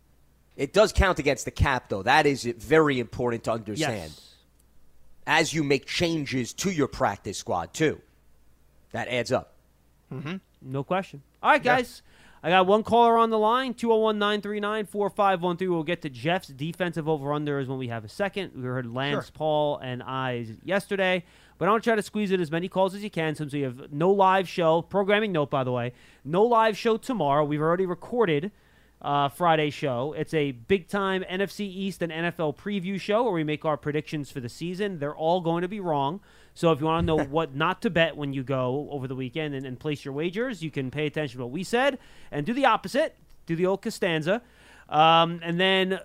It 0.58 0.74
does 0.74 0.94
count 0.94 1.20
against 1.20 1.46
the 1.46 1.52
cap, 1.52 1.90
though. 1.90 2.04
That 2.04 2.26
is 2.26 2.44
very 2.44 3.00
important 3.00 3.44
to 3.46 3.52
understand. 3.52 4.12
Yes. 4.12 4.36
As 5.28 5.54
you 5.54 5.64
make 5.64 5.86
changes 5.86 6.54
to 6.54 6.72
your 6.72 6.88
practice 6.88 7.38
squad, 7.38 7.74
too. 7.74 8.02
That 8.92 9.08
adds 9.08 9.32
up. 9.32 9.54
Mm-hmm. 10.14 10.36
no 10.62 10.84
question. 10.84 11.22
All 11.42 11.52
right, 11.52 11.64
guys. 11.64 12.02
I 12.46 12.50
got 12.50 12.68
one 12.68 12.84
caller 12.84 13.18
on 13.18 13.32
the 13.32 13.40
line, 13.40 13.74
201 13.74 14.20
939 14.20 14.86
4513. 14.86 15.72
We'll 15.72 15.82
get 15.82 16.04
to 16.04 16.12
Jeff's 16.12 16.50
defensive 16.50 17.10
over 17.10 17.30
unders 17.30 17.66
when 17.66 17.80
we 17.80 17.88
have 17.88 18.06
a 18.06 18.08
second. 18.08 18.52
We 18.56 18.62
heard 18.62 18.86
Lance, 18.86 19.26
Sure. 19.26 19.32
Paul, 19.34 19.78
and 19.80 20.04
I 20.04 20.46
yesterday. 20.64 21.24
But 21.58 21.68
I 21.68 21.72
want 21.72 21.84
to 21.84 21.90
try 21.90 21.96
to 21.96 22.04
squeeze 22.04 22.30
in 22.32 22.40
as 22.40 22.52
many 22.52 22.70
calls 22.70 22.94
as 22.94 23.04
you 23.04 23.10
can 23.10 23.34
since 23.34 23.52
we 23.52 23.62
have 23.62 23.92
no 23.92 24.12
live 24.12 24.48
show. 24.48 24.84
Programming 24.84 25.32
note, 25.32 25.50
by 25.50 25.64
the 25.64 25.72
way, 25.72 25.94
no 26.24 26.44
live 26.44 26.78
show 26.78 26.98
tomorrow. 26.98 27.44
We've 27.44 27.60
already 27.62 27.88
recorded 27.88 28.52
uh, 29.02 29.30
Friday 29.30 29.72
show. 29.72 30.14
It's 30.14 30.36
a 30.36 30.52
big 30.52 30.88
time 30.88 31.24
NFC 31.28 31.62
East 31.62 32.04
and 32.04 32.12
NFL 32.12 32.58
preview 32.58 33.02
show 33.02 33.24
where 33.24 33.34
we 33.34 33.44
make 33.44 33.66
our 33.66 33.76
predictions 33.76 34.30
for 34.30 34.40
the 34.40 34.50
season. 34.50 35.00
They're 35.00 35.16
all 35.16 35.42
going 35.42 35.64
to 35.64 35.68
be 35.68 35.80
wrong. 35.80 36.20
So 36.56 36.72
if 36.72 36.80
you 36.80 36.88
want 36.88 37.06
to 37.06 37.06
know 37.06 37.24
what 37.24 37.54
not 37.54 37.82
to 37.84 37.90
bet 37.90 38.18
when 38.18 38.34
you 38.34 38.42
go 38.42 38.88
over 38.90 39.08
the 39.08 39.16
weekend 39.16 39.54
and, 39.54 39.66
and 39.66 39.80
place 39.80 40.04
your 40.04 40.14
wagers, 40.14 40.64
you 40.64 40.72
can 40.72 40.90
pay 40.90 41.06
attention 41.06 41.38
to 41.38 41.44
what 41.44 41.52
we 41.52 41.64
said 41.64 42.00
and 42.32 42.46
do 42.46 42.54
the 42.54 42.66
opposite. 42.66 43.16
Do 43.46 43.56
the 43.56 43.68
old 43.68 43.82
Costanza. 43.82 44.42
Um, 44.90 45.40
and 45.44 45.60
then 45.60 46.00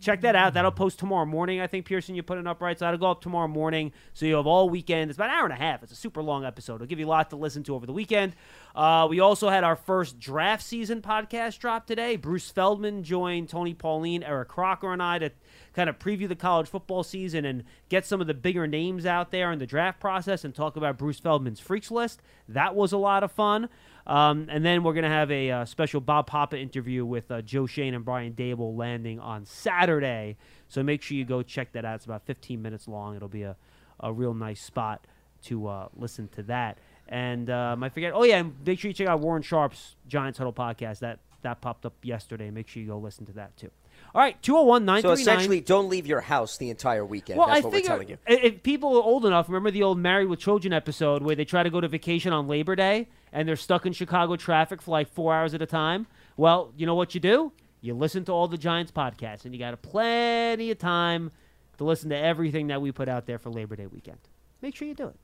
check 0.00 0.22
that 0.22 0.34
out. 0.34 0.54
That'll 0.54 0.72
post 0.72 0.98
tomorrow 0.98 1.26
morning. 1.26 1.60
I 1.60 1.66
think 1.66 1.86
Pearson, 1.86 2.14
you 2.14 2.22
put 2.22 2.38
it 2.38 2.46
up 2.46 2.60
right, 2.60 2.78
so 2.78 2.84
that'll 2.84 2.98
go 2.98 3.10
up 3.10 3.20
tomorrow 3.20 3.48
morning. 3.48 3.92
So 4.12 4.26
you 4.26 4.36
have 4.36 4.46
all 4.46 4.68
weekend. 4.68 5.10
It's 5.10 5.16
about 5.16 5.30
an 5.30 5.36
hour 5.36 5.44
and 5.44 5.52
a 5.52 5.56
half. 5.56 5.82
It's 5.82 5.92
a 5.92 5.96
super 5.96 6.22
long 6.22 6.44
episode. 6.44 6.76
It'll 6.76 6.86
give 6.86 6.98
you 6.98 7.06
a 7.06 7.08
lot 7.08 7.30
to 7.30 7.36
listen 7.36 7.62
to 7.64 7.74
over 7.74 7.86
the 7.86 7.92
weekend. 7.92 8.34
Uh, 8.74 9.06
we 9.08 9.20
also 9.20 9.48
had 9.48 9.64
our 9.64 9.76
first 9.76 10.18
draft 10.18 10.62
season 10.62 11.02
podcast 11.02 11.58
drop 11.58 11.86
today. 11.86 12.16
Bruce 12.16 12.50
Feldman 12.50 13.04
joined 13.04 13.48
Tony 13.48 13.74
Pauline, 13.74 14.22
Eric 14.22 14.48
Crocker, 14.48 14.92
and 14.92 15.02
I 15.02 15.18
to 15.18 15.30
kind 15.74 15.88
of 15.88 15.98
preview 15.98 16.28
the 16.28 16.36
college 16.36 16.68
football 16.68 17.02
season 17.02 17.44
and 17.44 17.64
get 17.88 18.04
some 18.04 18.20
of 18.20 18.26
the 18.26 18.34
bigger 18.34 18.66
names 18.66 19.06
out 19.06 19.30
there 19.30 19.52
in 19.52 19.58
the 19.58 19.66
draft 19.66 20.00
process 20.00 20.44
and 20.44 20.54
talk 20.54 20.76
about 20.76 20.98
Bruce 20.98 21.20
Feldman's 21.20 21.60
freaks 21.60 21.90
list. 21.90 22.20
That 22.48 22.74
was 22.74 22.92
a 22.92 22.98
lot 22.98 23.22
of 23.22 23.32
fun. 23.32 23.68
Um, 24.06 24.46
and 24.50 24.64
then 24.64 24.82
we're 24.82 24.94
going 24.94 25.04
to 25.04 25.10
have 25.10 25.30
a 25.30 25.50
uh, 25.50 25.64
special 25.64 26.00
Bob 26.00 26.26
Papa 26.26 26.58
interview 26.58 27.04
with 27.04 27.30
uh, 27.30 27.42
Joe 27.42 27.66
Schoen 27.66 27.94
and 27.94 28.04
Brian 28.04 28.32
Daboll 28.32 28.76
landing 28.76 29.20
on 29.20 29.44
Saturday. 29.44 30.36
So 30.68 30.82
make 30.82 31.02
sure 31.02 31.16
you 31.16 31.24
go 31.24 31.42
check 31.42 31.72
that 31.72 31.84
out. 31.84 31.96
It's 31.96 32.06
about 32.06 32.26
15 32.26 32.60
minutes 32.60 32.88
long. 32.88 33.14
It'll 33.14 33.28
be 33.28 33.42
a, 33.42 33.56
a 34.00 34.12
real 34.12 34.34
nice 34.34 34.62
spot 34.62 35.06
to 35.44 35.68
uh, 35.68 35.88
listen 35.94 36.28
to 36.28 36.42
that. 36.44 36.78
And 37.08 37.50
um, 37.50 37.82
I 37.82 37.88
forget. 37.88 38.12
Oh 38.14 38.22
yeah, 38.22 38.42
make 38.64 38.78
sure 38.78 38.88
you 38.88 38.94
check 38.94 39.08
out 39.08 39.20
Warren 39.20 39.42
Sharp's 39.42 39.96
Giants 40.06 40.38
Huddle 40.38 40.52
podcast. 40.52 41.00
That 41.00 41.18
that 41.42 41.60
popped 41.60 41.84
up 41.84 41.94
yesterday. 42.02 42.50
Make 42.50 42.68
sure 42.68 42.82
you 42.82 42.88
go 42.88 42.98
listen 42.98 43.26
to 43.26 43.32
that 43.32 43.56
too. 43.56 43.70
All 44.14 44.20
right, 44.20 44.40
201 44.42 45.02
So 45.02 45.12
essentially, 45.12 45.60
don't 45.60 45.88
leave 45.88 46.06
your 46.06 46.20
house 46.20 46.56
the 46.56 46.70
entire 46.70 47.04
weekend. 47.04 47.38
well, 47.38 47.46
That's 47.48 47.60
I 47.60 47.64
what 47.64 47.72
think 47.72 47.84
we're 47.84 47.88
telling 47.88 48.08
you. 48.08 48.18
if 48.26 48.62
people 48.62 48.96
are 48.96 49.02
old 49.02 49.24
enough, 49.24 49.48
remember 49.48 49.70
the 49.70 49.84
old 49.84 49.98
Married 49.98 50.26
with 50.28 50.40
Children 50.40 50.72
episode 50.72 51.22
where 51.22 51.36
they 51.36 51.44
try 51.44 51.62
to 51.62 51.70
go 51.70 51.80
to 51.80 51.86
vacation 51.88 52.32
on 52.32 52.48
Labor 52.48 52.74
Day 52.74 53.08
and 53.32 53.46
they're 53.46 53.54
stuck 53.56 53.86
in 53.86 53.92
Chicago 53.92 54.34
traffic 54.36 54.82
for 54.82 54.90
like 54.90 55.08
four 55.08 55.32
hours 55.32 55.54
at 55.54 55.62
a 55.62 55.66
time? 55.66 56.06
Well, 56.36 56.72
you 56.76 56.86
know 56.86 56.94
what 56.96 57.14
you 57.14 57.20
do? 57.20 57.52
You 57.82 57.94
listen 57.94 58.24
to 58.24 58.32
all 58.32 58.48
the 58.48 58.58
Giants 58.58 58.92
podcasts, 58.92 59.44
and 59.44 59.54
you 59.54 59.58
got 59.60 59.80
plenty 59.80 60.70
of 60.70 60.78
time 60.78 61.30
to 61.78 61.84
listen 61.84 62.10
to 62.10 62.16
everything 62.16 62.66
that 62.66 62.82
we 62.82 62.92
put 62.92 63.08
out 63.08 63.26
there 63.26 63.38
for 63.38 63.50
Labor 63.50 63.76
Day 63.76 63.86
weekend. 63.86 64.18
Make 64.60 64.76
sure 64.76 64.86
you 64.86 64.94
do 64.94 65.06
it. 65.08 65.16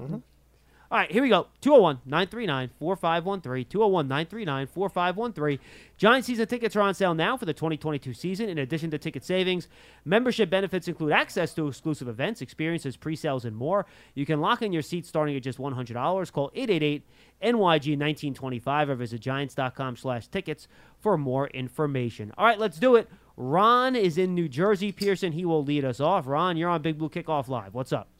Mm-hmm. 0.00 0.16
All 0.92 0.98
right, 0.98 1.10
here 1.10 1.22
we 1.22 1.30
go. 1.30 1.46
201 1.62 2.00
939 2.04 2.70
4513. 2.78 3.64
201 3.64 4.08
939 4.08 4.66
4513. 4.66 5.58
Giant 5.96 6.24
season 6.26 6.46
tickets 6.46 6.76
are 6.76 6.82
on 6.82 6.92
sale 6.92 7.14
now 7.14 7.34
for 7.38 7.46
the 7.46 7.54
2022 7.54 8.12
season. 8.12 8.50
In 8.50 8.58
addition 8.58 8.90
to 8.90 8.98
ticket 8.98 9.24
savings, 9.24 9.68
membership 10.04 10.50
benefits 10.50 10.88
include 10.88 11.12
access 11.12 11.54
to 11.54 11.66
exclusive 11.66 12.08
events, 12.08 12.42
experiences, 12.42 12.98
pre 12.98 13.16
sales, 13.16 13.46
and 13.46 13.56
more. 13.56 13.86
You 14.14 14.26
can 14.26 14.42
lock 14.42 14.60
in 14.60 14.70
your 14.70 14.82
seats 14.82 15.08
starting 15.08 15.34
at 15.34 15.42
just 15.42 15.58
$100. 15.58 16.30
Call 16.30 16.50
888 16.54 17.06
NYG 17.42 17.96
1925 17.96 18.90
or 18.90 18.94
visit 18.94 19.22
giants.com 19.22 19.96
slash 19.96 20.26
tickets 20.28 20.68
for 21.00 21.16
more 21.16 21.46
information. 21.48 22.34
All 22.36 22.44
right, 22.44 22.58
let's 22.58 22.78
do 22.78 22.96
it. 22.96 23.08
Ron 23.38 23.96
is 23.96 24.18
in 24.18 24.34
New 24.34 24.46
Jersey. 24.46 24.92
Pearson, 24.92 25.32
he 25.32 25.46
will 25.46 25.64
lead 25.64 25.86
us 25.86 26.00
off. 26.00 26.26
Ron, 26.26 26.58
you're 26.58 26.68
on 26.68 26.82
Big 26.82 26.98
Blue 26.98 27.08
Kickoff 27.08 27.48
Live. 27.48 27.72
What's 27.72 27.94
up? 27.94 28.11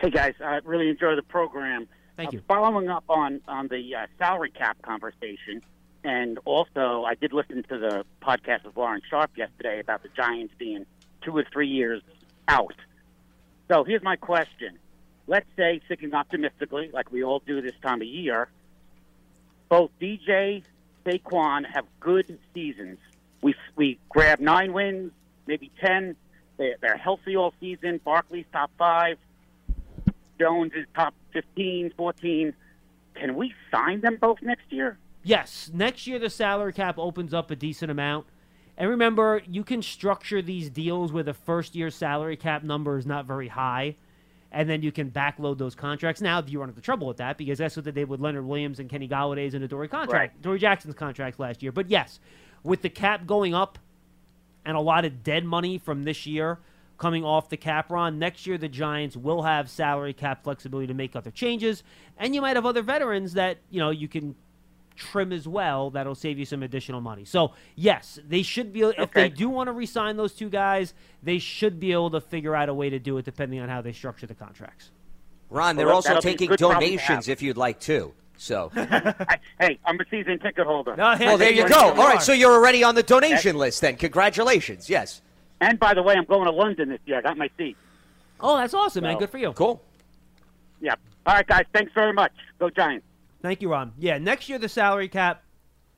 Hey 0.00 0.10
guys, 0.10 0.34
I 0.42 0.60
really 0.64 0.88
enjoy 0.88 1.14
the 1.16 1.22
program. 1.22 1.86
Thank 2.16 2.30
Uh, 2.30 2.32
you. 2.32 2.42
following 2.48 2.88
up 2.88 3.04
on 3.08 3.40
on 3.46 3.68
the 3.68 3.94
uh, 3.94 4.06
salary 4.18 4.50
cap 4.50 4.80
conversation, 4.82 5.62
and 6.04 6.38
also 6.44 7.04
I 7.04 7.14
did 7.14 7.32
listen 7.32 7.62
to 7.64 7.78
the 7.78 8.04
podcast 8.22 8.64
with 8.64 8.76
Warren 8.76 9.02
Sharp 9.08 9.30
yesterday 9.36 9.78
about 9.80 10.02
the 10.02 10.08
Giants 10.16 10.54
being 10.58 10.86
two 11.22 11.36
or 11.36 11.44
three 11.52 11.68
years 11.68 12.02
out. 12.48 12.74
So 13.70 13.84
here's 13.84 14.02
my 14.02 14.16
question: 14.16 14.78
Let's 15.26 15.46
say, 15.56 15.80
thinking 15.86 16.14
optimistically, 16.14 16.90
like 16.92 17.12
we 17.12 17.22
all 17.22 17.40
do 17.46 17.60
this 17.60 17.74
time 17.82 18.00
of 18.00 18.08
year, 18.08 18.48
both 19.68 19.90
DJ, 20.00 20.62
Saquon 21.04 21.64
have 21.74 21.84
good 22.00 22.38
seasons. 22.54 22.98
We 23.42 23.54
we 23.76 23.98
grab 24.08 24.40
nine 24.40 24.72
wins, 24.72 25.12
maybe 25.46 25.70
ten. 25.78 26.16
They're, 26.56 26.76
they're 26.80 26.96
healthy 26.96 27.36
all 27.36 27.52
season. 27.60 28.00
Barkley's 28.02 28.46
top 28.50 28.70
five. 28.78 29.18
Jones 30.40 30.72
is 30.74 30.86
top 30.94 31.14
15, 31.32 31.92
14. 31.96 32.54
Can 33.14 33.36
we 33.36 33.54
sign 33.70 34.00
them 34.00 34.16
both 34.20 34.38
next 34.42 34.64
year? 34.70 34.98
Yes, 35.22 35.70
next 35.72 36.06
year 36.06 36.18
the 36.18 36.30
salary 36.30 36.72
cap 36.72 36.98
opens 36.98 37.34
up 37.34 37.50
a 37.50 37.56
decent 37.56 37.90
amount. 37.90 38.26
And 38.78 38.88
remember, 38.88 39.42
you 39.46 39.62
can 39.62 39.82
structure 39.82 40.40
these 40.40 40.70
deals 40.70 41.12
where 41.12 41.22
the 41.22 41.34
first 41.34 41.74
year 41.74 41.90
salary 41.90 42.38
cap 42.38 42.62
number 42.62 42.96
is 42.96 43.04
not 43.04 43.26
very 43.26 43.48
high, 43.48 43.96
and 44.50 44.70
then 44.70 44.80
you 44.80 44.90
can 44.90 45.10
backload 45.10 45.58
those 45.58 45.74
contracts. 45.74 46.22
Now, 46.22 46.42
you 46.46 46.60
run 46.60 46.70
into 46.70 46.80
trouble 46.80 47.06
with 47.06 47.18
that 47.18 47.36
because 47.36 47.58
that's 47.58 47.76
what 47.76 47.84
they 47.84 47.90
did 47.90 48.08
with 48.08 48.20
Leonard 48.20 48.46
Williams 48.46 48.80
and 48.80 48.88
Kenny 48.88 49.06
Golladay's 49.06 49.52
and 49.52 49.62
Adoree 49.62 49.88
contract, 49.88 50.40
Dory 50.40 50.58
Jackson's 50.58 50.94
contracts 50.94 51.38
last 51.38 51.62
year. 51.62 51.72
But 51.72 51.90
yes, 51.90 52.20
with 52.62 52.80
the 52.80 52.88
cap 52.88 53.26
going 53.26 53.54
up 53.54 53.78
and 54.64 54.76
a 54.76 54.80
lot 54.80 55.04
of 55.04 55.22
dead 55.22 55.44
money 55.44 55.76
from 55.76 56.04
this 56.04 56.26
year 56.26 56.58
coming 57.00 57.24
off 57.24 57.48
the 57.48 57.56
cap 57.56 57.90
run, 57.90 58.18
next 58.18 58.46
year 58.46 58.58
the 58.58 58.68
Giants 58.68 59.16
will 59.16 59.42
have 59.42 59.70
salary 59.70 60.12
cap 60.12 60.44
flexibility 60.44 60.86
to 60.86 60.94
make 60.94 61.16
other 61.16 61.30
changes, 61.30 61.82
and 62.18 62.34
you 62.34 62.42
might 62.42 62.56
have 62.56 62.66
other 62.66 62.82
veterans 62.82 63.32
that 63.32 63.58
you 63.70 63.80
know 63.80 63.90
you 63.90 64.06
can 64.06 64.36
trim 64.96 65.32
as 65.32 65.48
well 65.48 65.88
that'll 65.90 66.14
save 66.14 66.38
you 66.38 66.44
some 66.44 66.62
additional 66.62 67.00
money. 67.00 67.24
So, 67.24 67.54
yes, 67.74 68.18
they 68.28 68.42
should 68.42 68.70
be 68.70 68.82
if 68.82 69.12
they 69.12 69.30
do 69.30 69.48
want 69.48 69.68
to 69.68 69.72
re-sign 69.72 70.18
those 70.18 70.34
two 70.34 70.50
guys, 70.50 70.92
they 71.22 71.38
should 71.38 71.80
be 71.80 71.92
able 71.92 72.10
to 72.10 72.20
figure 72.20 72.54
out 72.54 72.68
a 72.68 72.74
way 72.74 72.90
to 72.90 72.98
do 72.98 73.16
it 73.16 73.24
depending 73.24 73.60
on 73.60 73.70
how 73.70 73.80
they 73.80 73.92
structure 73.92 74.26
the 74.26 74.34
contracts. 74.34 74.90
Ron, 75.48 75.76
they're 75.76 75.86
Well, 75.86 75.96
also 75.96 76.10
that'll 76.10 76.22
be 76.22 76.28
a 76.28 76.32
taking 76.32 76.48
good 76.50 76.58
problem 76.58 76.80
to 76.80 76.86
donations 76.96 77.28
if 77.28 77.40
you'd 77.40 77.56
like 77.56 77.80
to. 77.80 78.12
So, 78.36 78.70
hey, 78.74 79.78
I'm 79.86 79.98
a 80.00 80.04
season 80.10 80.38
ticket 80.38 80.66
holder. 80.66 80.94
well, 80.96 81.38
there 81.38 81.50
you 81.52 81.66
go. 81.68 81.92
All 81.92 82.08
right, 82.08 82.22
so 82.22 82.32
you're 82.32 82.52
already 82.52 82.84
on 82.84 82.94
the 82.94 83.02
donation 83.02 83.56
list 83.56 83.80
then. 83.80 83.96
Congratulations. 83.96 84.88
Yes. 84.88 85.22
And 85.60 85.78
by 85.78 85.94
the 85.94 86.02
way, 86.02 86.14
I'm 86.14 86.24
going 86.24 86.44
to 86.44 86.50
London 86.52 86.88
this 86.88 87.00
year. 87.04 87.18
I 87.18 87.20
got 87.22 87.36
my 87.36 87.50
seat. 87.58 87.76
Oh, 88.40 88.56
that's 88.56 88.72
awesome, 88.74 89.02
man. 89.02 89.18
Good 89.18 89.30
for 89.30 89.38
you. 89.38 89.52
Cool. 89.52 89.82
Yeah. 90.80 90.94
All 91.26 91.34
right, 91.34 91.46
guys. 91.46 91.66
Thanks 91.74 91.92
very 91.92 92.12
much. 92.12 92.32
Go 92.58 92.70
Giants. 92.70 93.04
Thank 93.42 93.62
you, 93.62 93.70
Ron. 93.70 93.92
Yeah, 93.98 94.18
next 94.18 94.48
year 94.48 94.58
the 94.58 94.68
salary 94.68 95.08
cap. 95.08 95.42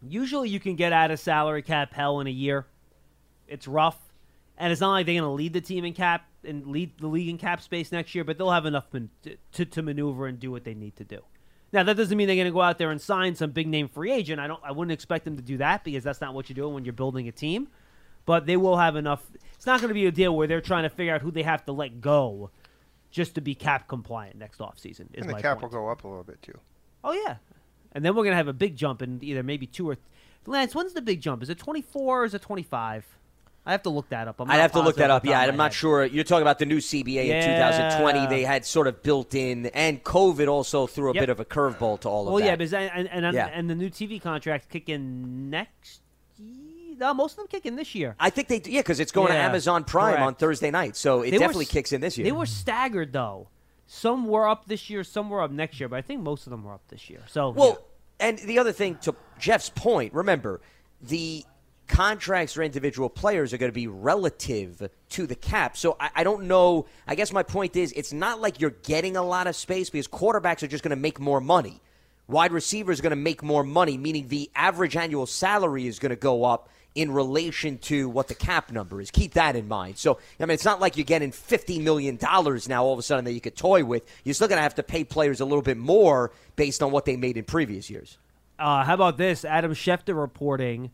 Usually, 0.01 0.49
you 0.49 0.59
can 0.59 0.75
get 0.75 0.93
out 0.93 1.11
of 1.11 1.21
salary 1.21 1.63
cap 1.63 1.93
hell 1.93 2.21
in 2.21 2.27
a 2.27 2.31
year. 2.31 2.67
It's 3.47 3.69
rough, 3.69 3.99
and 4.59 4.73
it's 4.73 4.81
not 4.81 4.91
like 4.91 5.07
they're 5.07 5.15
going 5.15 5.23
to 5.23 5.31
lead 5.31 5.53
the 5.53 5.61
team 5.61 5.85
in 5.85 5.93
cap 5.93 6.27
and 6.45 6.67
lead 6.67 6.99
the 6.99 7.07
league 7.07 7.29
in 7.29 7.39
cap 7.39 7.61
space 7.61 7.93
next 7.93 8.15
year. 8.15 8.25
But 8.25 8.39
they'll 8.39 8.51
have 8.51 8.67
enough 8.67 8.93
man- 8.93 9.11
to, 9.23 9.37
to 9.53 9.65
to 9.65 9.83
maneuver 9.83 10.27
and 10.27 10.41
do 10.41 10.51
what 10.51 10.65
they 10.65 10.75
need 10.75 10.97
to 10.97 11.05
do. 11.05 11.21
Now, 11.73 11.85
that 11.85 11.97
doesn't 11.97 12.17
mean 12.19 12.27
they're 12.27 12.37
going 12.37 12.47
to 12.47 12.53
go 12.53 12.61
out 12.61 12.79
there 12.79 12.91
and 12.91 13.01
sign 13.01 13.35
some 13.35 13.51
big 13.51 13.67
name 13.67 13.89
free 13.89 14.11
agent. 14.13 14.41
I 14.41 14.47
don't. 14.49 14.61
I 14.65 14.73
wouldn't 14.73 14.93
expect 14.93 15.25
them 15.25 15.37
to 15.37 15.43
do 15.43 15.57
that 15.59 15.85
because 15.85 16.03
that's 16.03 16.21
not 16.21 16.35
what 16.35 16.49
you're 16.49 16.55
doing 16.57 16.75
when 16.75 16.85
you're 16.85 16.93
building 16.93 17.29
a 17.29 17.33
team. 17.33 17.69
But 18.25 18.47
they 18.47 18.57
will 18.57 18.77
have 18.77 18.97
enough. 18.97 19.23
It's 19.55 19.67
not 19.67 19.81
going 19.81 19.89
to 19.89 19.95
be 19.95 20.07
a 20.07 20.13
deal 20.13 20.35
where 20.37 20.47
they're 20.47 20.61
trying 20.61 20.85
to 20.85 20.91
figure 20.91 21.15
out 21.15 21.23
who 21.23 21.31
they 21.31 21.43
have 21.43 21.65
to 21.67 21.73
let 21.73 22.01
go 22.01 22.51
just 23.11 23.35
to 23.35 23.41
be 23.41 23.55
cap 23.55 23.89
compliant 23.89 24.37
next 24.37 24.59
offseason. 24.61 25.09
Is 25.13 25.23
And 25.23 25.29
the 25.29 25.33
my 25.35 25.41
cap 25.43 25.59
point. 25.61 25.73
will 25.73 25.81
go 25.81 25.89
up 25.89 26.05
a 26.05 26.09
little 26.09 26.25
bit 26.25 26.41
too. 26.43 26.59
Oh 27.05 27.13
yeah, 27.13 27.37
and 27.93 28.05
then 28.05 28.15
we're 28.15 28.25
gonna 28.25 28.37
have 28.37 28.49
a 28.49 28.53
big 28.53 28.77
jump 28.77 29.03
in 29.03 29.19
either 29.23 29.43
maybe 29.43 29.67
two 29.67 29.89
or. 29.91 29.97
Lance, 30.47 30.75
when's 30.75 30.93
the 30.93 31.03
big 31.03 31.21
jump? 31.21 31.43
Is 31.43 31.51
it 31.51 31.59
twenty 31.59 31.83
four 31.83 32.23
or 32.23 32.25
is 32.25 32.35
it 32.35 32.43
twenty 32.43 32.63
five? 32.65 33.05
I 33.65 33.71
have 33.71 33.83
to 33.85 33.91
look 33.91 34.09
that 34.09 34.27
up. 34.27 34.41
I'm 34.41 34.51
I'd 34.51 34.57
have 34.57 34.73
to 34.73 34.81
look 34.81 34.97
that 34.97 35.11
up. 35.13 35.25
Yeah, 35.25 35.39
I'm 35.41 35.57
not 35.57 35.67
head. 35.71 35.75
sure. 35.75 36.05
You're 36.05 36.25
talking 36.25 36.43
about 36.43 36.59
the 36.59 36.67
new 36.67 36.79
CBA 36.79 37.27
in 37.27 37.45
2020. 37.45 38.27
They 38.27 38.43
had 38.43 38.65
sort 38.67 38.89
of 38.89 39.05
built 39.05 39.37
in, 39.37 39.67
and 39.67 40.03
COVID 40.03 40.49
also 40.49 40.89
threw 40.89 41.11
a 41.11 41.15
Yep. 41.15 41.23
bit 41.23 41.29
of 41.29 41.39
a 41.39 41.45
curveball 41.45 42.01
to 42.01 42.09
all 42.09 42.27
of 42.27 42.33
Well, 42.35 42.41
that. 42.43 42.47
yeah, 42.47 42.57
because 42.57 42.75
and 42.75 42.91
and, 43.09 43.25
and, 43.27 43.35
Yeah. 43.37 43.51
and 43.53 43.71
the 43.71 43.77
new 43.77 43.89
TV 43.89 44.21
contracts 44.21 44.67
kick 44.69 44.89
in 44.89 45.49
next. 45.51 46.01
Most 47.15 47.33
of 47.33 47.37
them 47.39 47.47
kick 47.49 47.67
in 47.67 47.77
this 47.77 47.95
year. 47.95 48.15
I 48.21 48.31
think 48.31 48.49
they 48.49 48.59
do, 48.61 48.71
yeah, 48.71 48.81
because 48.81 49.01
it's 49.01 49.13
going 49.13 49.29
to 49.33 49.37
Amazon 49.39 49.85
Prime 49.85 50.23
on. 50.23 50.35
Thursday 50.35 50.71
night, 50.71 50.97
so 50.97 51.23
it 51.23 51.33
They 51.33 51.39
definitely 51.39 51.65
s- 51.67 51.71
kicks 51.71 51.93
in 51.93 52.01
this 52.01 52.17
year. 52.17 52.25
They 52.25 52.33
were 52.33 52.47
staggered 52.47 53.13
though. 53.13 53.49
Some 53.87 54.27
were 54.27 54.49
up 54.49 54.67
this 54.67 54.89
year, 54.89 55.05
some 55.05 55.29
were 55.29 55.43
up 55.43 55.51
next 55.51 55.79
year, 55.81 55.89
but 55.89 55.97
I 55.97 56.03
think 56.03 56.23
most 56.23 56.47
of 56.47 56.51
them 56.51 56.65
were 56.65 56.73
up 56.73 56.83
this 56.89 57.11
year. 57.11 57.21
So 57.29 57.51
Well, 57.51 57.79
and 58.21 58.39
the 58.39 58.59
other 58.59 58.73
thing 58.73 58.97
to 59.03 59.15
Jeff's 59.39 59.69
point, 59.69 60.15
remember, 60.15 60.61
the 61.01 61.45
contracts 61.89 62.55
for 62.55 62.63
individual 62.63 63.11
players 63.11 63.53
are 63.53 63.59
going 63.59 63.71
to 63.71 63.75
be 63.75 63.87
relative 63.87 64.89
to 65.11 65.27
the 65.27 65.35
cap. 65.35 65.77
So 65.77 65.97
I, 66.01 66.11
I 66.17 66.25
don't 66.25 66.45
know. 66.45 66.87
I 67.07 67.15
guess 67.15 67.33
my 67.33 67.43
point 67.43 67.77
is 67.77 67.93
it's 67.93 68.13
not 68.13 68.41
like 68.41 68.61
you're 68.61 68.71
getting 68.71 69.17
a 69.17 69.23
lot 69.23 69.47
of 69.47 69.57
space 69.57 69.91
because 69.91 70.09
quarterbacks 70.09 70.63
are 70.63 70.69
just 70.69 70.83
going 70.83 70.91
to 70.91 70.97
make 70.97 71.21
more 71.21 71.41
money. 71.41 71.83
Wide 72.29 72.53
receivers 72.53 73.01
are 73.01 73.03
going 73.03 73.11
to 73.11 73.17
make 73.17 73.43
more 73.43 73.63
money, 73.65 73.99
meaning 73.99 74.29
the 74.29 74.51
average 74.55 74.97
annual 74.97 75.27
salary 75.27 75.87
is 75.87 75.99
going 75.99 76.11
to 76.11 76.17
go 76.17 76.45
up 76.45 76.71
in 76.95 77.11
relation 77.11 77.79
to 77.79 78.09
what 78.09 78.29
the 78.29 78.35
cap 78.35 78.71
number 78.71 79.01
is. 79.01 79.11
Keep 79.11 79.35
that 79.35 79.57
in 79.57 79.67
mind. 79.69 79.99
So, 79.99 80.19
I 80.39 80.45
mean, 80.45 80.55
it's 80.55 80.65
not 80.65 80.81
like 80.81 80.97
you're 80.97 81.05
getting 81.05 81.31
$50 81.31 81.83
million 81.83 82.19
now 82.21 82.85
all 82.85 82.93
of 82.93 82.99
a 82.99 83.03
sudden 83.03 83.25
that 83.25 83.33
you 83.33 83.41
could 83.41 83.57
toy 83.57 83.85
with. 83.85 84.05
You're 84.25 84.35
still 84.35 84.49
going 84.49 84.59
to 84.59 84.63
have 84.63 84.75
to 84.77 84.83
pay 84.83 85.05
players 85.05 85.41
a 85.41 85.45
little 85.45 85.63
bit 85.63 85.79
more 85.79 86.33
based 86.57 86.83
on 86.83 86.91
what 86.91 87.05
they 87.05 87.17
made 87.17 87.37
in 87.37 87.45
previous 87.45 87.89
years. 87.89 88.19
Uh, 88.59 88.85
how 88.85 88.95
about 88.95 89.17
this? 89.17 89.45
Adam 89.45 89.73
Schefter 89.73 90.19
reporting 90.19 90.91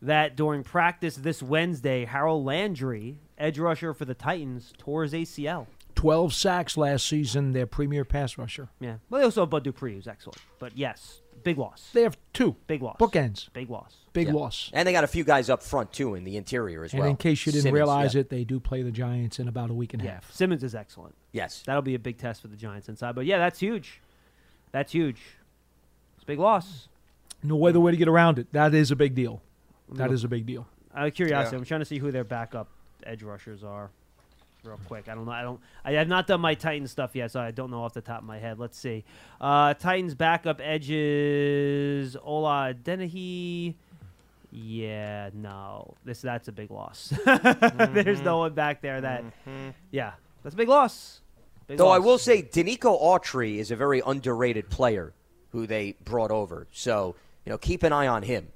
that 0.00 0.36
during 0.36 0.62
practice 0.64 1.16
this 1.16 1.42
Wednesday, 1.42 2.04
Harold 2.04 2.44
Landry, 2.44 3.16
edge 3.38 3.58
rusher 3.58 3.94
for 3.94 4.04
the 4.04 4.14
Titans, 4.14 4.72
tore 4.78 5.02
his 5.04 5.12
ACL. 5.12 5.66
12 5.94 6.32
sacks 6.32 6.76
last 6.76 7.06
season, 7.06 7.52
their 7.52 7.66
premier 7.66 8.04
pass 8.04 8.38
rusher. 8.38 8.68
Yeah. 8.80 8.96
Well, 9.08 9.20
they 9.20 9.24
also 9.24 9.42
have 9.42 9.50
Bud 9.50 9.64
Dupree, 9.64 9.94
who's 9.94 10.08
excellent. 10.08 10.38
But 10.58 10.76
yes, 10.76 11.21
big 11.42 11.58
loss. 11.58 11.90
They 11.92 12.02
have 12.02 12.16
two. 12.32 12.56
Big 12.66 12.82
loss. 12.82 12.96
Bookends. 12.98 13.52
Big 13.52 13.68
loss. 13.70 13.96
Big 14.12 14.28
Yeah. 14.28 14.34
loss. 14.34 14.70
And 14.72 14.86
they 14.86 14.92
got 14.92 15.04
a 15.04 15.08
few 15.08 15.24
guys 15.24 15.48
up 15.50 15.62
front, 15.62 15.92
too, 15.92 16.14
in 16.14 16.24
the 16.24 16.36
interior 16.36 16.84
as 16.84 16.92
And 16.92 17.00
well. 17.00 17.08
in 17.10 17.16
case 17.16 17.44
you 17.46 17.52
didn't 17.52 17.62
Simmons, 17.62 17.74
realize 17.74 18.14
yeah. 18.14 18.20
it, 18.22 18.28
they 18.30 18.44
do 18.44 18.60
play 18.60 18.82
the 18.82 18.90
Giants 18.90 19.38
in 19.38 19.48
about 19.48 19.70
a 19.70 19.74
week 19.74 19.92
and 19.94 20.02
a 20.02 20.04
Yeah. 20.04 20.10
half. 20.14 20.30
Simmons 20.32 20.62
is 20.62 20.74
excellent. 20.74 21.14
Yes. 21.32 21.62
That'll 21.66 21.82
be 21.82 21.94
a 21.94 21.98
big 21.98 22.18
test 22.18 22.42
for 22.42 22.48
the 22.48 22.56
Giants 22.56 22.88
inside. 22.88 23.14
But 23.14 23.26
yeah, 23.26 23.38
that's 23.38 23.58
huge. 23.60 24.00
That's 24.70 24.92
huge. 24.92 25.20
It's 26.16 26.24
a 26.24 26.26
big 26.26 26.38
loss. 26.38 26.88
No 27.42 27.66
other 27.66 27.80
way 27.80 27.90
to 27.90 27.96
get 27.96 28.08
around 28.08 28.38
it. 28.38 28.46
That 28.52 28.74
is 28.74 28.90
a 28.90 28.96
big 28.96 29.14
deal. 29.14 29.42
Let 29.88 29.92
me 29.94 29.98
That 29.98 30.04
look- 30.10 30.14
is 30.14 30.24
a 30.24 30.28
big 30.28 30.46
deal. 30.46 30.66
Out 30.94 31.06
of 31.08 31.14
curiosity, 31.14 31.56
Yeah. 31.56 31.60
I'm 31.60 31.64
trying 31.64 31.80
to 31.80 31.84
see 31.86 31.98
who 31.98 32.10
their 32.12 32.24
backup 32.24 32.68
edge 33.04 33.22
rushers 33.22 33.64
are. 33.64 33.90
Real 34.64 34.78
quick, 34.86 35.08
I 35.08 35.14
don't 35.16 35.24
know. 35.26 35.32
I 35.32 35.42
don't. 35.42 35.60
I 35.84 35.92
have 35.92 36.06
not 36.08 36.26
done 36.28 36.40
my 36.40 36.54
Titans 36.54 36.90
stuff 36.92 37.16
yet, 37.16 37.32
so 37.32 37.40
I 37.40 37.50
don't 37.50 37.70
know 37.70 37.82
off 37.82 37.94
the 37.94 38.00
top 38.00 38.20
of 38.20 38.24
my 38.24 38.38
head. 38.38 38.60
Let's 38.60 38.78
see. 38.78 39.04
Uh, 39.40 39.74
Titans 39.74 40.14
backup 40.14 40.60
edges: 40.62 42.16
Ola 42.22 42.72
Adeniyi. 42.74 43.74
Yeah, 44.52 45.30
no. 45.34 45.94
This 46.04 46.20
that's 46.20 46.46
a 46.48 46.52
big 46.52 46.70
loss. 46.70 47.08
There's 47.24 47.38
Mm-hmm. 47.38 48.24
no 48.24 48.38
one 48.38 48.54
back 48.54 48.82
there 48.82 49.00
that. 49.00 49.24
Yeah, 49.90 50.12
that's 50.42 50.54
a 50.54 50.58
big 50.58 50.68
loss. 50.68 51.20
Big 51.66 51.78
Though 51.78 51.88
I 51.88 51.98
will 51.98 52.18
say, 52.18 52.42
Denico 52.42 53.00
Autry 53.02 53.56
is 53.56 53.70
a 53.70 53.76
very 53.76 54.02
underrated 54.04 54.68
player 54.68 55.12
who 55.50 55.66
they 55.66 55.96
brought 56.04 56.30
over. 56.30 56.66
So, 56.72 57.14
you 57.44 57.50
know, 57.50 57.58
keep 57.58 57.82
an 57.82 57.92
eye 57.92 58.06
on 58.08 58.22
him. 58.24 58.48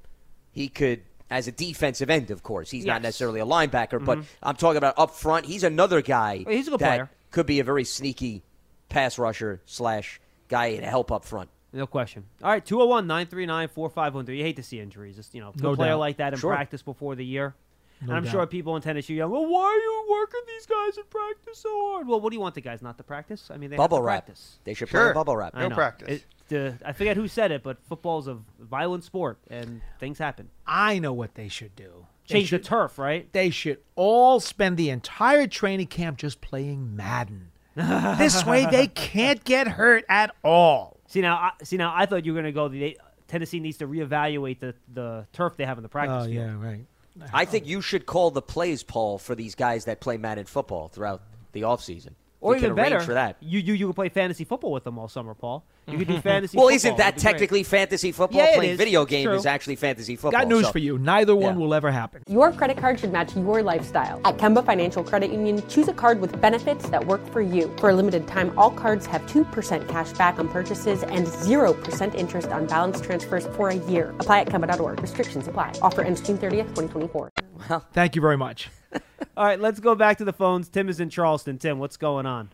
He 0.50 0.68
could, 0.68 1.02
as 1.30 1.48
a 1.48 1.52
defensive 1.52 2.08
end, 2.10 2.30
of 2.30 2.42
course, 2.42 2.70
he's 2.70 2.84
not 2.84 3.02
necessarily 3.02 3.40
a 3.40 3.46
linebacker, 3.46 4.04
but 4.04 4.18
Mhm. 4.18 4.24
I'm 4.42 4.56
talking 4.56 4.78
about 4.78 4.94
up 4.98 5.10
front. 5.10 5.46
He's 5.46 5.64
another 5.64 6.00
guy. 6.02 6.44
He's 6.48 6.68
a 6.68 6.70
good 6.70 6.80
that 6.80 6.88
player. 6.88 7.10
Could 7.32 7.46
be 7.46 7.58
a 7.60 7.64
very 7.64 7.84
sneaky 7.84 8.42
pass 8.88 9.18
rusher 9.18 9.60
slash 9.66 10.20
guy 10.48 10.76
to 10.76 10.86
help 10.86 11.10
up 11.10 11.24
front. 11.24 11.50
No 11.72 11.86
question. 11.86 12.24
All 12.42 12.50
right, 12.50 12.64
201 12.64 13.06
939 13.06 13.68
4513. 13.68 14.36
You 14.38 14.44
hate 14.44 14.56
to 14.56 14.62
see 14.62 14.80
injuries. 14.80 15.16
Just, 15.16 15.34
you 15.34 15.40
know, 15.40 15.52
good 15.52 15.62
No 15.62 15.74
player 15.74 15.92
doubt. 15.92 15.98
like 15.98 16.16
that 16.18 16.32
in 16.32 16.38
Sure. 16.38 16.54
practice 16.54 16.82
before 16.82 17.14
the 17.16 17.24
year. 17.24 17.54
No 18.00 18.08
and 18.08 18.16
I'm 18.18 18.24
doubt. 18.24 18.30
sure 18.30 18.46
people 18.46 18.76
in 18.76 18.82
Tennessee 18.82 19.14
are 19.14 19.16
yelling, 19.16 19.32
well, 19.32 19.46
why 19.46 19.64
are 19.64 19.76
you 19.76 20.06
working 20.10 20.40
these 20.46 20.66
guys 20.66 20.96
in 20.98 21.04
practice 21.10 21.58
so 21.58 21.68
hard? 21.90 22.06
Well, 22.06 22.20
what 22.20 22.30
do 22.30 22.36
you 22.36 22.40
want 22.40 22.54
the 22.54 22.60
guys 22.60 22.80
not 22.82 22.96
to 22.98 23.02
practice? 23.02 23.50
I 23.50 23.56
mean, 23.56 23.70
they 23.70 23.76
Bubble 23.76 23.96
have 23.98 24.02
to 24.02 24.06
wrap. 24.06 24.26
practice. 24.26 24.58
They 24.64 24.74
should 24.74 24.88
Sure. 24.88 25.06
play 25.06 25.12
bubble 25.14 25.36
wrap. 25.36 25.54
No 25.54 25.70
practice. 25.70 26.08
It, 26.20 26.24
uh, 26.52 26.72
I 26.84 26.92
forget 26.92 27.16
who 27.16 27.28
said 27.28 27.50
it, 27.52 27.62
but 27.62 27.78
football's 27.88 28.28
a 28.28 28.38
violent 28.58 29.04
sport, 29.04 29.38
and 29.50 29.80
things 30.00 30.18
happen. 30.18 30.48
I 30.66 30.98
know 30.98 31.12
what 31.12 31.34
they 31.34 31.48
should 31.48 31.74
do. 31.76 32.06
They 32.28 32.34
Change 32.34 32.50
the 32.50 32.58
turf, 32.58 32.98
right? 32.98 33.32
They 33.32 33.50
should 33.50 33.78
all 33.94 34.40
spend 34.40 34.76
the 34.76 34.90
entire 34.90 35.46
training 35.46 35.86
camp 35.86 36.18
just 36.18 36.40
playing 36.40 36.96
Madden. 36.96 37.50
this 37.76 38.44
way 38.44 38.66
they 38.66 38.86
can't 38.88 39.44
get 39.44 39.68
hurt 39.68 40.04
at 40.08 40.34
all. 40.42 40.96
See 41.08 41.20
now, 41.20 41.36
I, 41.36 41.50
see 41.62 41.76
now, 41.76 41.92
I 41.94 42.06
thought 42.06 42.24
you 42.24 42.32
were 42.32 42.40
going 42.40 42.52
to 42.52 42.58
go. 42.58 42.68
The 42.68 42.98
Tennessee 43.28 43.60
needs 43.60 43.78
to 43.78 43.86
reevaluate 43.86 44.60
the, 44.60 44.74
the 44.92 45.26
turf 45.32 45.56
they 45.56 45.64
have 45.66 45.78
in 45.78 45.82
the 45.82 45.88
practice 45.88 46.22
Oh, 46.22 46.24
field. 46.24 46.34
yeah, 46.34 46.56
right. 46.58 46.84
I 47.32 47.44
think 47.44 47.66
you 47.66 47.80
should 47.80 48.06
call 48.06 48.30
the 48.30 48.42
plays, 48.42 48.82
Paul, 48.82 49.18
for 49.18 49.34
these 49.34 49.54
guys 49.54 49.84
that 49.86 50.00
play 50.00 50.16
Madden 50.16 50.46
football 50.46 50.88
throughout 50.88 51.22
the 51.52 51.62
offseason. 51.62 52.10
Or 52.40 52.52
we 52.52 52.58
even 52.58 52.74
better, 52.74 53.00
for 53.00 53.14
that. 53.14 53.36
you 53.40 53.58
you 53.60 53.72
you 53.74 53.86
can 53.86 53.94
play 53.94 54.08
fantasy 54.08 54.44
football 54.44 54.70
with 54.70 54.84
them 54.84 54.98
all 54.98 55.08
summer, 55.08 55.34
Paul. 55.34 55.64
You 55.88 55.96
could 55.98 56.06
do 56.08 56.20
fantasy. 56.20 56.52
Football. 56.56 56.66
Well, 56.66 56.74
football. 56.74 56.76
isn't 56.76 56.96
that 56.98 57.14
It'd 57.14 57.22
great. 57.22 57.32
technically 57.32 57.62
fantasy 57.62 58.12
football? 58.12 58.40
Yeah, 58.40 58.54
Playing 58.56 58.72
is. 58.72 58.78
video 58.78 59.02
It's 59.02 59.10
game 59.10 59.24
true. 59.26 59.34
is 59.34 59.46
actually 59.46 59.76
fantasy 59.76 60.16
football. 60.16 60.40
Got 60.40 60.48
news 60.48 60.66
so- 60.66 60.72
for 60.72 60.78
you. 60.78 60.98
Neither 60.98 61.34
one 61.34 61.54
Yeah. 61.54 61.64
will 61.64 61.72
ever 61.74 61.90
happen. 61.90 62.22
Your 62.28 62.52
credit 62.52 62.76
card 62.76 63.00
should 63.00 63.10
match 63.12 63.34
your 63.34 63.62
lifestyle. 63.62 64.20
At 64.24 64.36
Kemba 64.36 64.64
Financial 64.66 65.02
Credit 65.02 65.30
Union, 65.30 65.62
choose 65.68 65.88
a 65.88 65.92
card 65.94 66.20
with 66.20 66.38
benefits 66.40 66.88
that 66.90 67.06
work 67.06 67.26
for 67.32 67.40
you. 67.40 67.74
For 67.78 67.90
a 67.90 67.94
limited 67.94 68.26
time, 68.28 68.52
all 68.58 68.70
cards 68.70 69.06
have 69.06 69.26
2% 69.26 69.88
cash 69.88 70.12
back 70.12 70.38
on 70.38 70.48
purchases 70.48 71.02
and 71.04 71.26
0% 71.26 72.14
interest 72.14 72.48
on 72.48 72.66
balance 72.66 73.00
transfers 73.00 73.46
for 73.56 73.70
a 73.70 73.76
year. 73.76 74.10
Apply 74.20 74.40
at 74.40 74.48
Kemba.org. 74.48 75.00
Restrictions 75.00 75.48
apply. 75.48 75.72
Offer 75.82 76.02
ends 76.02 76.20
June 76.20 76.36
30th, 76.36 76.68
2024. 76.74 77.30
Well, 77.70 77.84
Thank 77.92 78.14
you 78.14 78.20
very 78.22 78.36
much. 78.36 78.68
All 79.36 79.44
right, 79.44 79.60
let's 79.60 79.80
go 79.80 79.94
back 79.94 80.18
to 80.18 80.24
the 80.24 80.32
phones. 80.32 80.68
Tim 80.68 80.88
is 80.88 81.00
in 81.00 81.10
Charleston. 81.10 81.58
Tim, 81.58 81.78
what's 81.78 81.96
going 81.96 82.26
on? 82.26 82.50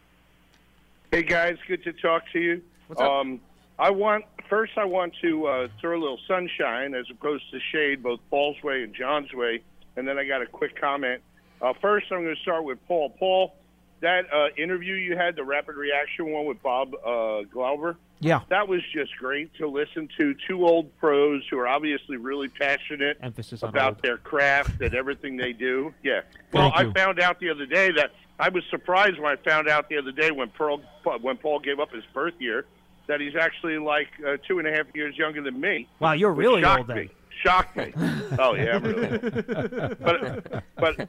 Hey 1.10 1.22
guys, 1.22 1.58
good 1.68 1.84
to 1.84 1.92
talk 1.92 2.24
to 2.32 2.40
you. 2.40 2.62
What's 2.86 3.00
up? 3.00 3.10
Um, 3.10 3.40
I 3.78 3.90
want 3.90 4.24
first. 4.48 4.72
I 4.76 4.84
want 4.84 5.14
to 5.22 5.46
uh, 5.46 5.68
throw 5.80 5.98
a 5.98 6.00
little 6.00 6.18
sunshine 6.26 6.94
as 6.94 7.06
opposed 7.10 7.44
to 7.50 7.58
shade, 7.70 8.02
both 8.02 8.20
Paul's 8.30 8.62
way 8.62 8.82
and 8.82 8.94
John's 8.94 9.32
way, 9.32 9.62
and 9.96 10.08
then 10.08 10.18
I 10.18 10.26
got 10.26 10.42
a 10.42 10.46
quick 10.46 10.80
comment. 10.80 11.22
Uh, 11.60 11.72
first, 11.80 12.06
I'm 12.10 12.22
going 12.22 12.34
to 12.34 12.42
start 12.42 12.64
with 12.64 12.78
Paul. 12.88 13.10
Paul, 13.10 13.54
that 14.02 14.32
uh, 14.32 14.48
interview 14.56 14.94
you 14.94 15.16
had, 15.16 15.34
the 15.36 15.44
rapid 15.44 15.74
reaction 15.76 16.30
one 16.30 16.44
with 16.46 16.62
Bob 16.62 16.94
uh, 17.04 17.42
Glauber, 17.52 17.96
Yeah. 18.20 18.40
that 18.50 18.68
was 18.68 18.80
just 18.94 19.16
great 19.16 19.52
to 19.56 19.66
listen 19.68 20.08
to. 20.18 20.34
Two 20.46 20.66
old 20.66 20.96
pros 20.98 21.42
who 21.50 21.58
are 21.58 21.66
obviously 21.68 22.16
really 22.18 22.48
passionate 22.48 23.16
Emphasis 23.22 23.62
about 23.62 23.94
old. 23.94 24.02
their 24.02 24.18
craft 24.18 24.80
and 24.80 24.94
everything 24.94 25.36
they 25.36 25.52
do. 25.52 25.94
Yeah. 26.02 26.20
Well, 26.52 26.70
Thank 26.72 26.84
you. 26.84 26.90
I 26.90 27.04
found 27.04 27.20
out 27.20 27.40
the 27.40 27.48
other 27.50 27.64
day 27.66 27.90
that 27.92 28.10
I 28.38 28.48
was 28.50 28.62
surprised 28.70 29.18
when 29.18 29.32
I 29.32 29.36
found 29.36 29.68
out 29.68 29.88
the 29.88 29.96
other 29.98 30.12
day 30.12 30.30
when 30.30 30.48
Pearl 30.50 30.82
when 31.20 31.36
Paul 31.38 31.60
gave 31.60 31.78
up 31.80 31.92
his 31.92 32.04
birth 32.12 32.34
year 32.38 32.64
that 33.06 33.20
he's 33.20 33.36
actually 33.36 33.78
like 33.78 34.08
uh, 34.26 34.36
two 34.46 34.58
and 34.58 34.66
a 34.68 34.72
half 34.72 34.86
years 34.94 35.16
younger 35.16 35.42
than 35.42 35.60
me. 35.60 35.88
Wow, 36.00 36.12
you're 36.12 36.32
really 36.32 36.62
shocked 36.62 36.78
old 36.80 36.88
then. 36.88 36.96
me. 36.96 37.10
Shocked 37.42 37.76
me. 37.76 37.92
oh 38.38 38.54
yeah, 38.54 38.76
I'm 38.76 38.82
really. 38.82 39.08
old. 39.08 39.98
But 40.00 40.64
but 40.76 41.08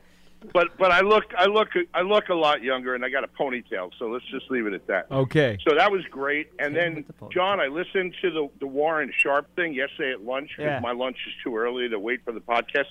but 0.52 0.78
but 0.78 0.92
I 0.92 1.02
look 1.02 1.26
I 1.38 1.46
look 1.46 1.70
I 1.94 2.02
look 2.02 2.30
a 2.30 2.34
lot 2.34 2.62
younger 2.64 2.96
and 2.96 3.06
I 3.06 3.10
got 3.10 3.24
a 3.24 3.28
ponytail. 3.28 3.92
So 3.98 4.08
let's 4.10 4.26
just 4.32 4.50
leave 4.52 4.66
it 4.68 4.74
at 4.74 4.88
that. 4.88 5.08
Okay. 5.12 5.58
So 5.68 5.76
that 5.76 5.92
was 5.92 6.04
great. 6.12 6.50
And 6.60 6.76
then, 6.76 7.06
John, 7.32 7.60
I 7.60 7.68
listened 7.68 8.16
to 8.22 8.32
the, 8.32 8.50
the 8.60 8.68
Warren 8.68 9.12
Sharp 9.16 9.48
thing 9.56 9.74
yesterday 9.74 10.12
at 10.14 10.24
lunch 10.24 10.52
Yeah. 10.60 10.80
my 10.80 10.92
lunch 10.92 11.18
is 11.28 11.34
too 11.44 11.56
early 11.56 11.88
to 11.90 12.00
wait 12.00 12.24
for 12.26 12.32
the 12.34 12.42
podcast. 12.42 12.88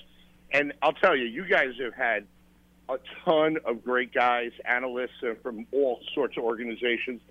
And 0.51 0.73
I'll 0.81 0.93
tell 0.93 1.15
you, 1.15 1.25
you 1.25 1.45
guys 1.45 1.73
have 1.81 1.93
had 1.93 2.25
a 2.89 2.97
ton 3.25 3.57
of 3.65 3.83
great 3.83 4.13
guys, 4.13 4.51
analysts 4.65 5.11
uh, 5.23 5.33
from 5.41 5.65
all 5.71 5.99
sorts 6.13 6.37
of 6.37 6.43
organizations. 6.43 7.21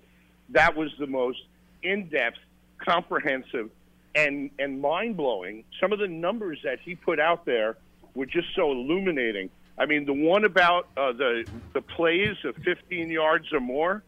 That 0.49 0.75
was 0.75 0.91
the 0.99 1.07
most 1.07 1.39
in 1.83 2.09
depth, 2.09 2.37
comprehensive, 2.79 3.69
and, 4.15 4.49
and 4.59 4.81
mind 4.81 5.15
blowing. 5.15 5.63
Some 5.79 5.93
of 5.93 5.99
the 5.99 6.07
numbers 6.07 6.59
that 6.63 6.79
he 6.83 6.95
put 6.95 7.19
out 7.19 7.45
there 7.45 7.77
were 8.15 8.25
just 8.25 8.47
so 8.55 8.71
illuminating. 8.71 9.49
I 9.77 9.85
mean, 9.85 10.05
the 10.05 10.13
one 10.13 10.45
about 10.45 10.87
uh, 10.95 11.13
the 11.13 11.45
the 11.73 11.81
plays 11.81 12.35
of 12.43 12.55
15 12.57 13.09
yards 13.09 13.51
or 13.51 13.59
more 13.59 14.03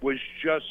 was 0.00 0.18
just 0.42 0.64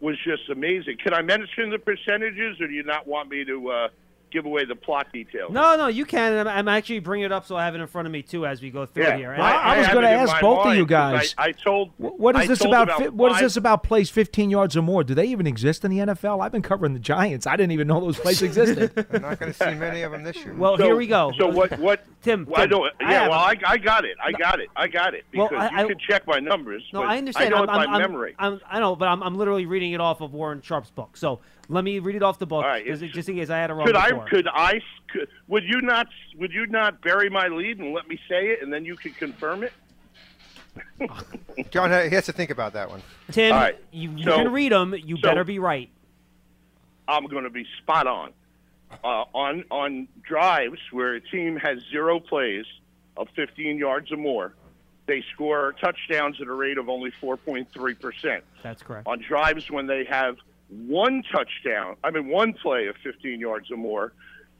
was 0.00 0.16
just 0.24 0.48
amazing. 0.50 0.98
Can 1.02 1.14
I 1.14 1.22
mention 1.22 1.70
the 1.70 1.78
percentages, 1.78 2.60
or 2.60 2.68
do 2.68 2.72
you 2.72 2.84
not 2.84 3.06
want 3.06 3.30
me 3.30 3.44
to 3.44 3.70
uh, 3.70 3.88
give 4.30 4.44
away 4.46 4.64
the 4.64 4.74
plot 4.74 5.06
details? 5.12 5.52
No, 5.52 5.76
no, 5.76 5.86
you 5.86 6.04
can. 6.04 6.32
and 6.32 6.48
I'm, 6.48 6.58
I'm 6.58 6.68
actually 6.68 6.98
bringing 6.98 7.26
it 7.26 7.32
up 7.32 7.46
so 7.46 7.56
I 7.56 7.64
have 7.64 7.74
it 7.74 7.80
in 7.80 7.86
front 7.86 8.06
of 8.06 8.12
me 8.12 8.22
too 8.22 8.46
as 8.46 8.60
we 8.60 8.70
go 8.70 8.86
through 8.86 9.04
Yeah. 9.04 9.16
here. 9.16 9.32
And 9.32 9.40
Well, 9.42 9.54
I 9.58 9.78
was 9.78 9.88
gonna 9.88 10.08
ask 10.08 10.40
both 10.40 10.66
of 10.66 10.74
you 10.76 10.86
guys. 10.86 11.34
I, 11.38 11.46
I 11.48 11.52
told. 11.52 11.90
What 11.98 12.34
is 12.36 12.42
I 12.42 12.46
this 12.46 12.60
about? 12.64 12.84
about 12.88 12.98
fi- 13.00 13.08
what 13.08 13.32
is 13.32 13.40
this 13.40 13.56
about? 13.56 13.82
Plays 13.82 14.10
15 14.10 14.50
yards 14.50 14.76
or 14.76 14.82
more? 14.82 15.04
Do 15.04 15.14
they 15.14 15.26
even 15.26 15.46
exist 15.46 15.84
in 15.84 15.90
the 15.90 15.98
NFL? 15.98 16.42
I've 16.44 16.52
been 16.52 16.62
covering 16.62 16.92
the 16.92 16.98
Giants. 16.98 17.46
I 17.46 17.56
didn't 17.56 17.72
even 17.72 17.86
know 17.88 18.00
those 18.00 18.18
plays 18.18 18.42
existed. 18.42 18.92
We're 19.10 19.18
not 19.20 19.38
going 19.38 19.52
to 19.52 19.58
see 19.58 19.74
many 19.74 20.02
of 20.02 20.12
them 20.12 20.22
this 20.22 20.36
year. 20.36 20.54
Well, 20.54 20.76
So- 20.76 20.84
here 20.84 20.96
we 20.96 21.06
go. 21.06 21.32
So 21.38 21.48
what? 21.48 21.78
What? 21.78 22.04
Tim, 22.22 22.44
Well, 22.48 22.60
I 22.60 22.66
don't. 22.66 22.92
Yeah. 23.00 23.10
have 23.20 23.30
well, 23.30 23.38
I 23.38 23.54
got 23.78 24.04
it. 24.04 24.16
I 24.20 24.32
got 24.32 24.58
it. 24.58 24.68
I 24.74 24.88
got 24.88 25.14
it. 25.14 25.24
Well, 25.32 25.48
Because 25.48 25.70
I- 25.72 25.80
you 25.82 25.84
I- 25.86 25.88
can 25.90 25.98
check 25.98 26.26
my 26.26 26.40
numbers. 26.40 26.82
No, 26.92 27.02
but 27.02 27.08
I 27.10 27.18
understand. 27.18 27.54
I 27.54 27.56
know 27.56 27.56
I'm, 27.58 27.62
it 27.64 27.66
by 27.68 27.84
I'm, 27.84 27.90
I'm- 27.90 28.00
memory. 28.00 28.34
I'm, 28.38 28.60
I 28.68 28.80
know, 28.80 28.96
but 28.96 29.06
I'm, 29.06 29.22
I'm 29.22 29.36
literally 29.36 29.66
reading 29.66 29.92
it 29.92 30.00
off 30.00 30.20
of 30.20 30.32
Warren 30.34 30.60
Sharp's 30.60 30.90
book. 30.90 31.16
So 31.16 31.38
let 31.68 31.84
me 31.84 31.98
read 31.98 32.16
it 32.16 32.22
off 32.22 32.38
the 32.38 32.46
book, 32.46 32.64
All 32.64 32.70
right, 32.70 32.86
just, 32.86 33.04
just 33.14 33.28
in 33.28 33.36
case 33.36 33.50
I 33.50 33.58
had 33.58 33.70
it 33.70 33.74
wrong 33.74 33.86
could 33.86 33.96
I? 33.96 34.10
Could 34.28 34.48
I? 34.48 34.80
Could, 35.08 35.28
would 35.48 35.64
you 35.64 35.80
not? 35.80 36.06
Would 36.36 36.52
you 36.52 36.66
not 36.66 37.00
bury 37.02 37.28
my 37.30 37.48
lead 37.48 37.78
and 37.78 37.92
let 37.92 38.08
me 38.08 38.18
say 38.28 38.48
it, 38.48 38.62
and 38.62 38.72
then 38.72 38.84
you 38.84 38.96
could 38.96 39.16
confirm 39.16 39.64
it? 39.64 39.72
John, 41.70 41.90
he 41.90 42.14
has 42.14 42.26
to 42.26 42.32
think 42.32 42.50
about 42.50 42.74
that 42.74 42.90
one. 42.90 43.02
Tim, 43.30 43.52
All 43.52 43.60
right, 43.60 43.78
you, 43.90 44.10
you 44.12 44.24
so- 44.24 44.36
can 44.36 44.52
read 44.52 44.72
them. 44.72 44.94
You 44.94 45.16
so- 45.16 45.22
better 45.22 45.44
be 45.44 45.58
right. 45.58 45.90
I'm 47.08 47.26
going 47.26 47.44
to 47.44 47.50
be 47.50 47.66
spot 47.82 48.06
on. 48.06 48.32
Uh, 49.02 49.24
on 49.34 49.64
on 49.70 50.08
drives 50.22 50.78
where 50.92 51.14
a 51.14 51.20
team 51.20 51.56
has 51.56 51.78
zero 51.90 52.20
plays 52.20 52.64
of 53.16 53.28
15 53.34 53.78
yards 53.78 54.12
or 54.12 54.16
more, 54.16 54.54
they 55.06 55.24
score 55.32 55.74
touchdowns 55.80 56.40
at 56.40 56.46
a 56.46 56.52
rate 56.52 56.78
of 56.78 56.88
only 56.88 57.10
4.3 57.20 58.00
percent. 58.00 58.44
That's 58.62 58.82
correct. 58.82 59.06
On 59.08 59.20
drives 59.20 59.70
when 59.70 59.86
they 59.86 60.04
have 60.04 60.36
one 60.68 61.22
touchdown, 61.32 61.96
I 62.02 62.10
mean 62.10 62.28
one 62.28 62.52
play 62.54 62.86
of 62.88 62.96
15 63.04 63.38
yards 63.40 63.70
or 63.70 63.76
more, 63.76 64.12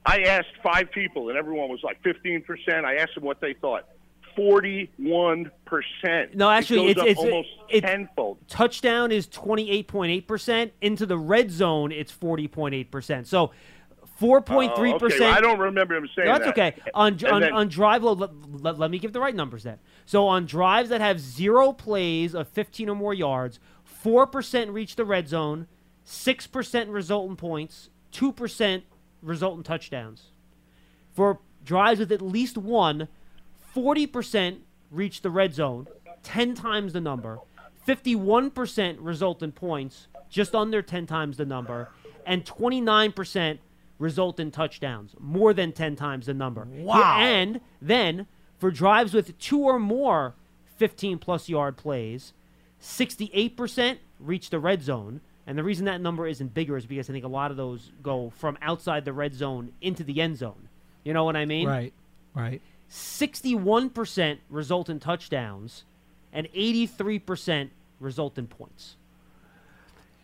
I 0.04 0.20
asked 0.22 0.48
five 0.62 0.90
people 0.92 1.28
and 1.30 1.38
everyone 1.38 1.68
was 1.68 1.80
like 1.82 2.00
15 2.02 2.42
percent. 2.42 2.84
I 2.86 2.96
asked 2.96 3.14
them 3.14 3.24
what 3.24 3.40
they 3.40 3.54
thought. 3.54 3.86
41 4.36 5.50
percent. 5.64 6.34
No, 6.34 6.50
actually, 6.50 6.88
it 6.90 6.98
it's 6.98 7.06
it's 7.06 7.20
almost 7.20 7.48
it, 7.70 7.80
tenfold. 7.82 8.38
touchdown 8.48 9.10
is 9.10 9.26
twenty 9.26 9.70
eight 9.70 9.88
point 9.88 10.12
eight 10.12 10.28
percent. 10.28 10.72
Into 10.80 11.06
the 11.06 11.16
red 11.18 11.50
zone, 11.50 11.90
it's 11.90 12.12
forty 12.12 12.46
point 12.46 12.74
eight 12.74 12.90
percent. 12.90 13.26
So 13.26 13.52
four 14.18 14.40
point 14.42 14.76
three 14.76 14.92
Oh, 14.92 14.96
okay. 14.96 15.04
percent. 15.06 15.20
Well, 15.22 15.34
I 15.34 15.40
don't 15.40 15.58
remember 15.58 15.96
him 15.96 16.08
saying 16.14 16.26
No, 16.28 16.34
that's 16.38 16.44
that. 16.44 16.58
okay. 16.58 16.74
On 16.94 17.12
on, 17.26 17.40
then- 17.40 17.52
on 17.52 17.68
drive, 17.68 18.02
well, 18.02 18.14
let, 18.14 18.30
let, 18.62 18.78
let 18.78 18.90
me 18.90 18.98
give 18.98 19.12
the 19.14 19.20
right 19.20 19.34
numbers 19.34 19.62
then. 19.62 19.78
So 20.04 20.26
on 20.26 20.44
drives 20.44 20.90
that 20.90 21.00
have 21.00 21.18
zero 21.18 21.72
plays 21.72 22.34
of 22.34 22.46
15 22.48 22.90
or 22.90 22.94
more 22.94 23.14
yards, 23.14 23.58
four 23.84 24.26
percent 24.26 24.70
reach 24.70 24.96
the 24.96 25.04
red 25.06 25.28
zone, 25.28 25.66
six 26.06 26.46
percent 26.46 26.88
result 26.88 27.28
in 27.28 27.36
points, 27.36 27.90
two 28.10 28.32
percent 28.32 28.84
result 29.20 29.58
in 29.58 29.62
touchdowns. 29.62 30.30
For 31.12 31.40
drives 31.64 32.00
with 32.00 32.12
at 32.12 32.22
least 32.22 32.56
one, 32.56 33.08
40% 33.74 34.58
reach 34.90 35.20
the 35.20 35.30
red 35.30 35.52
zone, 35.52 35.86
10 36.22 36.54
times 36.54 36.92
the 36.94 37.00
number. 37.00 37.40
51% 37.86 38.96
result 39.00 39.42
in 39.42 39.52
points, 39.52 40.06
just 40.30 40.54
under 40.54 40.80
10 40.80 41.06
times 41.06 41.36
the 41.36 41.44
number. 41.44 41.90
And 42.24 42.44
29% 42.44 43.58
result 43.98 44.40
in 44.40 44.50
touchdowns, 44.50 45.14
more 45.18 45.52
than 45.52 45.72
10 45.72 45.96
times 45.96 46.26
the 46.26 46.34
number. 46.34 46.66
Wow. 46.70 47.18
And 47.18 47.60
then 47.80 48.26
for 48.58 48.70
drives 48.70 49.12
with 49.12 49.38
two 49.38 49.60
or 49.60 49.78
more 49.78 50.34
15 50.76 51.18
plus 51.18 51.48
yard 51.48 51.76
plays, 51.76 52.32
68% 52.80 53.98
reach 54.20 54.50
the 54.50 54.58
red 54.58 54.82
zone. 54.82 55.20
And 55.46 55.56
the 55.56 55.62
reason 55.62 55.84
that 55.86 56.00
number 56.00 56.26
isn't 56.26 56.54
bigger 56.54 56.76
is 56.76 56.86
because 56.86 57.08
I 57.08 57.12
think 57.12 57.24
a 57.24 57.28
lot 57.28 57.50
of 57.50 57.56
those 57.56 57.92
go 58.02 58.30
from 58.36 58.58
outside 58.60 59.04
the 59.04 59.12
red 59.12 59.34
zone 59.34 59.72
into 59.80 60.02
the 60.02 60.20
end 60.20 60.38
zone. 60.38 60.68
You 61.04 61.12
know 61.12 61.24
what 61.24 61.36
I 61.36 61.44
mean? 61.44 61.68
right, 61.68 61.92
right. 62.34 62.60
61% 62.90 64.38
result 64.50 64.88
in 64.88 64.98
touchdowns 65.00 65.84
and 66.32 66.48
83% 66.52 67.70
result 68.00 68.38
in 68.38 68.46
points. 68.46 68.96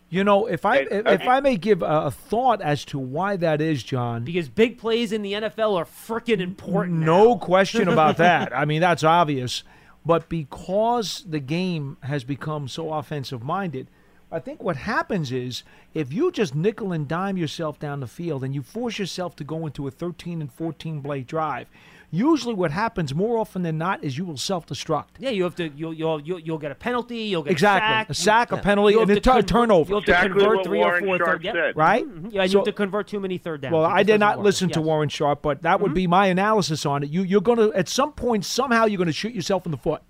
You 0.09 0.23
know, 0.23 0.45
if 0.45 0.63
I 0.65 0.77
And- 0.79 1.07
if, 1.07 1.21
if 1.21 1.27
I 1.27 1.39
may 1.39 1.55
give 1.55 1.81
a, 1.81 1.85
a 2.05 2.11
thought 2.11 2.61
as 2.61 2.85
to 2.85 2.99
why 2.99 3.35
that 3.37 3.61
is, 3.61 3.81
John. 3.81 4.23
Because 4.23 4.47
big 4.47 4.77
plays 4.77 5.11
in 5.11 5.21
the 5.23 5.33
NFL 5.33 5.75
are 5.75 5.85
freaking 5.85 6.39
important. 6.39 6.99
No 6.99 7.29
now. 7.29 7.35
question 7.37 7.87
about 7.89 8.17
that. 8.17 8.55
I 8.55 8.65
mean, 8.65 8.81
that's 8.81 9.03
obvious. 9.03 9.63
But 10.05 10.29
because 10.29 11.23
the 11.27 11.39
game 11.39 11.97
has 12.01 12.23
become 12.23 12.67
so 12.67 12.93
offensive 12.93 13.41
minded, 13.41 13.87
I 14.33 14.39
think 14.39 14.63
what 14.63 14.75
happens 14.75 15.31
is 15.31 15.63
if 15.93 16.11
you 16.11 16.31
just 16.31 16.55
nickel 16.55 16.91
and 16.91 17.07
dime 17.07 17.37
yourself 17.37 17.77
down 17.79 17.99
the 17.99 18.07
field 18.07 18.43
and 18.43 18.53
you 18.55 18.61
force 18.63 18.97
yourself 18.97 19.35
to 19.37 19.43
go 19.43 19.65
into 19.67 19.87
a 19.87 19.91
13 19.91 20.41
and 20.41 20.51
14 20.51 21.01
play 21.03 21.21
drive, 21.21 21.67
usually 22.09 22.53
what 22.55 22.71
happens 22.71 23.13
more 23.13 23.37
often 23.37 23.61
than 23.61 23.77
not 23.77 24.03
is 24.03 24.17
you 24.17 24.25
will 24.25 24.37
self 24.37 24.65
destruct. 24.65 25.09
Yeah, 25.19 25.29
you 25.29 25.43
have 25.43 25.55
to. 25.57 25.69
You'll 25.69 25.93
you'll 25.93 26.19
you'll, 26.19 26.39
you'll 26.39 26.57
get 26.57 26.71
a 26.71 26.75
penalty. 26.75 27.17
You'll 27.19 27.43
get 27.43 27.51
Exactly. 27.51 28.11
A 28.11 28.13
sack, 28.15 28.51
a 28.51 28.55
you- 28.55 28.61
penalty, 28.63 28.93
you'll 28.93 29.01
and 29.03 29.09
have 29.11 29.17
a 29.37 29.41
to 29.41 29.43
turnover. 29.43 29.89
You'll 29.89 29.99
have 29.99 30.05
to 30.05 30.11
Exactly 30.13 30.41
convert 30.41 30.65
three 30.65 30.79
Warren 30.79 31.03
or 31.03 31.07
four 31.17 31.25
Sharp. 31.25 31.43
Yeah. 31.43 31.51
said. 31.53 31.77
Right? 31.77 32.05
Mhm. 32.05 32.33
Yeah, 32.33 32.43
you 32.43 32.49
So- 32.49 32.57
have 32.59 32.65
to 32.65 32.71
convert 32.73 33.07
too 33.07 33.19
many 33.19 33.37
third 33.37 33.61
downs. 33.61 33.73
Well, 33.73 33.85
I 33.85 33.99
did 34.03 34.07
doesn't 34.13 34.19
not 34.21 34.37
work. 34.39 34.45
listen 34.45 34.69
to 34.71 34.81
Warren 34.81 35.09
Sharp, 35.09 35.41
but 35.43 35.61
that 35.61 35.79
would 35.79 35.93
be 35.93 36.07
my 36.07 36.25
analysis 36.27 36.85
on 36.87 37.03
it. 37.03 37.09
You, 37.09 37.21
you're 37.23 37.41
going 37.41 37.59
to, 37.59 37.71
at 37.73 37.87
some 37.87 38.13
point, 38.13 38.45
somehow, 38.45 38.85
you're 38.85 38.97
going 38.97 39.05
to 39.07 39.13
shoot 39.13 39.33
yourself 39.35 39.65
in 39.65 39.71
the 39.71 39.77
foot. 39.77 40.01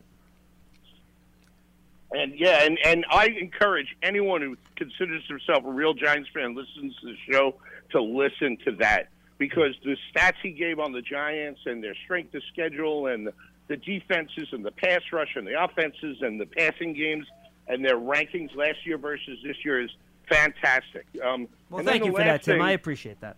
And 2.13 2.39
yeah, 2.39 2.63
and, 2.63 2.77
and 2.85 3.05
I 3.09 3.25
encourage 3.27 3.95
anyone 4.03 4.41
who 4.41 4.55
considers 4.75 5.23
himself 5.27 5.65
a 5.65 5.71
real 5.71 5.93
Giants 5.93 6.29
fan, 6.33 6.55
listens 6.55 6.95
to 7.01 7.07
the 7.07 7.17
show, 7.31 7.55
to 7.91 8.01
listen 8.01 8.57
to 8.65 8.71
that 8.77 9.09
because 9.39 9.75
the 9.83 9.97
stats 10.13 10.35
he 10.41 10.51
gave 10.51 10.79
on 10.79 10.91
the 10.91 11.01
Giants 11.01 11.61
and 11.65 11.83
their 11.83 11.95
strength 12.05 12.33
of 12.35 12.43
schedule 12.51 13.07
and 13.07 13.27
the, 13.27 13.33
defenses 13.77 14.49
and 14.51 14.63
the 14.63 14.71
pass 14.71 15.01
rush 15.11 15.35
and 15.35 15.47
the 15.47 15.61
offenses 15.61 16.17
and 16.21 16.39
the 16.39 16.45
passing 16.45 16.93
games 16.93 17.25
and 17.67 17.83
their 17.83 17.97
rankings 17.97 18.55
last 18.55 18.85
year 18.85 18.99
versus 18.99 19.39
this 19.43 19.57
year 19.65 19.81
is 19.81 19.89
fantastic. 20.29 21.07
Um, 21.25 21.47
Well, 21.71 21.83
thank 21.83 22.05
you 22.05 22.11
for 22.11 22.19
that, 22.19 22.27
last 22.27 22.45
Tim. 22.45 22.61
I 22.61 22.73
appreciate 22.73 23.19
that. 23.21 23.35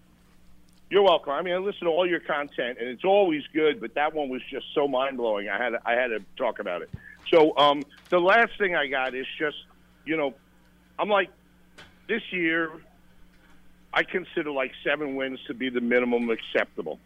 You're 0.90 1.02
welcome. 1.02 1.34
I 1.34 1.42
mean, 1.42 1.54
I 1.56 1.58
listen 1.58 1.86
to 1.86 1.90
all 1.90 2.08
your 2.08 2.20
content, 2.20 2.78
and 2.80 2.88
it's 2.88 3.04
always 3.04 3.44
good. 3.54 3.82
But 3.82 3.96
that 3.96 4.14
one 4.14 4.30
was 4.30 4.42
just 4.50 4.66
so 4.74 4.88
mind 4.88 5.18
blowing. 5.18 5.50
I 5.50 5.58
had 5.58 5.70
to, 5.70 5.80
I 5.86 5.94
had 5.94 6.08
to 6.08 6.20
talk 6.38 6.60
about 6.60 6.84
it. 6.84 6.90
So 7.32 7.58
um, 7.58 7.84
the 8.10 8.20
last 8.20 8.52
thing 8.60 8.76
I 8.76 8.88
got 8.88 9.16
is 9.16 9.26
just, 9.40 9.58
you 10.06 10.16
know, 10.16 10.36
I'm 11.00 11.10
like, 11.10 11.30
this 12.08 12.22
year, 12.32 12.72
I 13.92 14.04
consider 14.04 14.52
like 14.52 14.74
seven 14.84 15.16
wins 15.16 15.40
to 15.48 15.54
be 15.56 15.70
the 15.70 15.82
minimum 15.82 16.30
acceptable. 16.30 17.00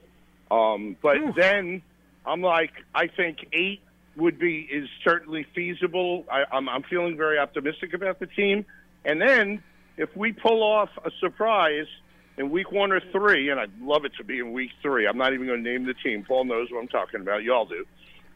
Um, 0.51 0.97
but 1.01 1.17
then 1.35 1.81
I'm 2.25 2.41
like, 2.41 2.71
I 2.93 3.07
think 3.07 3.47
eight 3.53 3.81
would 4.17 4.39
be 4.39 4.67
is 4.69 4.89
certainly 5.03 5.45
feasible. 5.55 6.25
I, 6.29 6.43
I'm, 6.51 6.67
I'm 6.67 6.83
feeling 6.83 7.15
very 7.15 7.37
optimistic 7.37 7.93
about 7.93 8.19
the 8.19 8.27
team. 8.27 8.65
And 9.05 9.21
then 9.21 9.63
if 9.95 10.15
we 10.17 10.33
pull 10.33 10.63
off 10.63 10.89
a 11.05 11.11
surprise 11.21 11.87
in 12.39 12.49
week 12.49 12.71
one 12.71 12.91
or 12.91 13.02
three, 13.12 13.49
and 13.49 13.60
I'd 13.60 13.80
love 13.82 14.06
it 14.06 14.13
to 14.17 14.23
be 14.23 14.39
in 14.39 14.54
week 14.54 14.71
three. 14.82 15.06
I'm 15.06 15.17
not 15.17 15.34
even 15.34 15.45
going 15.45 15.62
to 15.63 15.69
name 15.69 15.86
the 15.86 15.93
team. 15.93 16.23
Paul 16.25 16.45
knows 16.45 16.71
what 16.71 16.80
I'm 16.80 16.88
talking 16.88 17.19
about. 17.21 17.43
Y'all 17.43 17.65
do. 17.65 17.86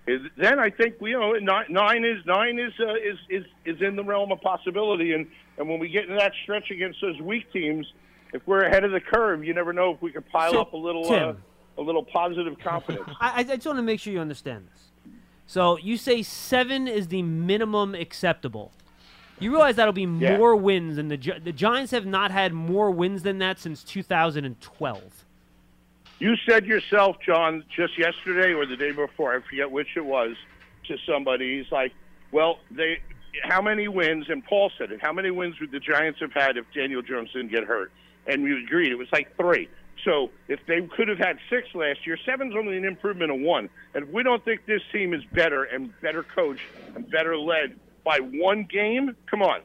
Is, 0.06 0.20
then 0.36 0.60
I 0.60 0.70
think 0.70 0.96
you 1.00 1.18
know 1.18 1.32
nine, 1.32 1.66
nine 1.70 2.04
is 2.04 2.18
nine 2.26 2.60
is 2.60 2.74
uh, 2.78 2.96
is 2.96 3.18
is 3.30 3.46
is 3.64 3.82
in 3.82 3.96
the 3.96 4.04
realm 4.04 4.34
of 4.34 4.42
possibility, 4.42 5.14
and 5.14 5.26
and 5.58 5.70
when 5.70 5.80
we 5.80 5.88
get 5.88 6.04
into 6.04 6.16
that 6.16 6.34
stretch 6.44 6.70
against 6.72 7.00
those 7.00 7.20
weak 7.22 7.52
teams, 7.54 7.88
if 8.34 8.46
we're 8.46 8.66
ahead 8.66 8.84
of 8.84 8.92
the 8.92 9.00
curve, 9.00 9.46
you 9.46 9.54
never 9.54 9.72
know 9.72 9.92
if 9.92 10.02
we 10.02 10.12
can 10.12 10.24
pile 10.24 10.52
So, 10.52 10.62
up 10.62 10.74
a 10.74 10.78
little 10.78 11.10
uh, 11.10 11.34
a 11.78 11.82
little 11.82 12.04
positive 12.04 12.60
confidence. 12.60 13.08
I, 13.22 13.40
I 13.40 13.44
just 13.44 13.66
want 13.66 13.78
to 13.78 13.84
make 13.84 14.02
sure 14.02 14.12
you 14.12 14.20
understand 14.20 14.68
this. 14.74 15.14
So 15.46 15.78
you 15.78 15.96
say 15.96 16.22
seven 16.22 16.90
is 16.90 17.08
the 17.08 17.22
minimum 17.22 17.96
acceptable. 17.96 18.74
You 19.40 19.52
realize 19.52 19.76
that'll 19.76 19.94
be 19.94 20.04
Yeah. 20.04 20.38
more 20.38 20.56
wins 20.56 20.96
than 20.96 21.08
the 21.08 21.18
Gi- 21.18 21.40
the 21.44 21.52
Giants 21.52 21.92
have 21.92 22.06
not 22.06 22.32
had 22.32 22.54
more 22.54 22.92
wins 22.92 23.24
than 23.24 23.40
that 23.40 23.60
since 23.60 23.84
2012. 23.84 25.26
You 26.20 26.36
said 26.48 26.66
yourself, 26.66 27.18
John, 27.26 27.64
just 27.76 27.98
yesterday 27.98 28.54
or 28.54 28.66
the 28.66 28.78
day 28.78 28.92
before, 28.92 29.36
I 29.36 29.40
forget 29.42 29.70
which 29.70 29.98
it 29.98 30.06
was, 30.06 30.36
to 30.88 30.98
somebody. 31.06 31.58
He's 31.62 31.72
like, 31.72 31.94
"Well, 32.32 32.60
they, 32.72 33.00
how 33.44 33.62
many 33.62 33.88
wins?" 33.88 34.30
And 34.30 34.44
Paul 34.46 34.72
said 34.78 34.92
it. 34.92 35.02
How 35.02 35.12
many 35.12 35.32
wins 35.32 35.60
would 35.60 35.72
the 35.72 35.80
Giants 35.80 36.20
have 36.20 36.32
had 36.34 36.56
if 36.58 36.66
Daniel 36.74 37.02
Jones 37.02 37.32
didn't 37.34 37.52
get 37.52 37.64
hurt? 37.66 37.92
And 38.28 38.44
we 38.44 38.64
agreed 38.64 38.92
it 38.92 38.98
was 38.98 39.12
like 39.12 39.36
three. 39.36 39.68
So 40.06 40.30
if 40.48 40.60
they 40.66 40.82
could 40.82 41.08
have 41.08 41.18
had 41.18 41.40
six 41.50 41.74
last 41.76 42.06
year, 42.06 42.18
seven's 42.26 42.56
only 42.56 42.78
an 42.78 42.86
improvement 42.86 43.32
of 43.32 43.40
one. 43.40 43.70
And 43.94 44.04
if 44.06 44.10
we 44.10 44.24
don't 44.24 44.44
think 44.46 44.66
this 44.66 44.82
team 44.92 45.14
is 45.14 45.24
better 45.26 45.64
and 45.64 45.94
better 46.02 46.24
coached 46.24 46.64
and 46.96 47.10
better 47.10 47.38
led 47.38 47.78
by 48.04 48.18
one 48.20 48.64
game, 48.64 49.16
come 49.30 49.42
on. 49.42 49.62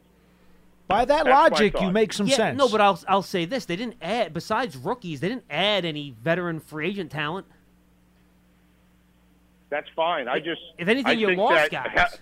By 0.87 1.05
that 1.05 1.25
That's 1.25 1.29
logic, 1.51 1.79
you 1.79 1.91
make 1.91 2.13
some 2.13 2.25
yeah, 2.27 2.35
sense. 2.35 2.57
No, 2.57 2.67
but 2.67 2.81
I'll 2.81 2.99
I'll 3.07 3.21
say 3.21 3.45
this: 3.45 3.65
they 3.65 3.75
didn't 3.75 3.97
add 4.01 4.33
besides 4.33 4.75
rookies, 4.75 5.19
they 5.19 5.29
didn't 5.29 5.45
add 5.49 5.85
any 5.85 6.15
veteran 6.23 6.59
free 6.59 6.87
agent 6.89 7.11
talent. 7.11 7.45
That's 9.69 9.87
fine. 9.95 10.27
I 10.27 10.39
just 10.39 10.61
If 10.77 10.87
anything, 10.87 11.07
I 11.11 11.13
you 11.13 11.27
think 11.27 11.39
lost 11.39 11.71
that- 11.71 11.93
guys. 11.95 12.19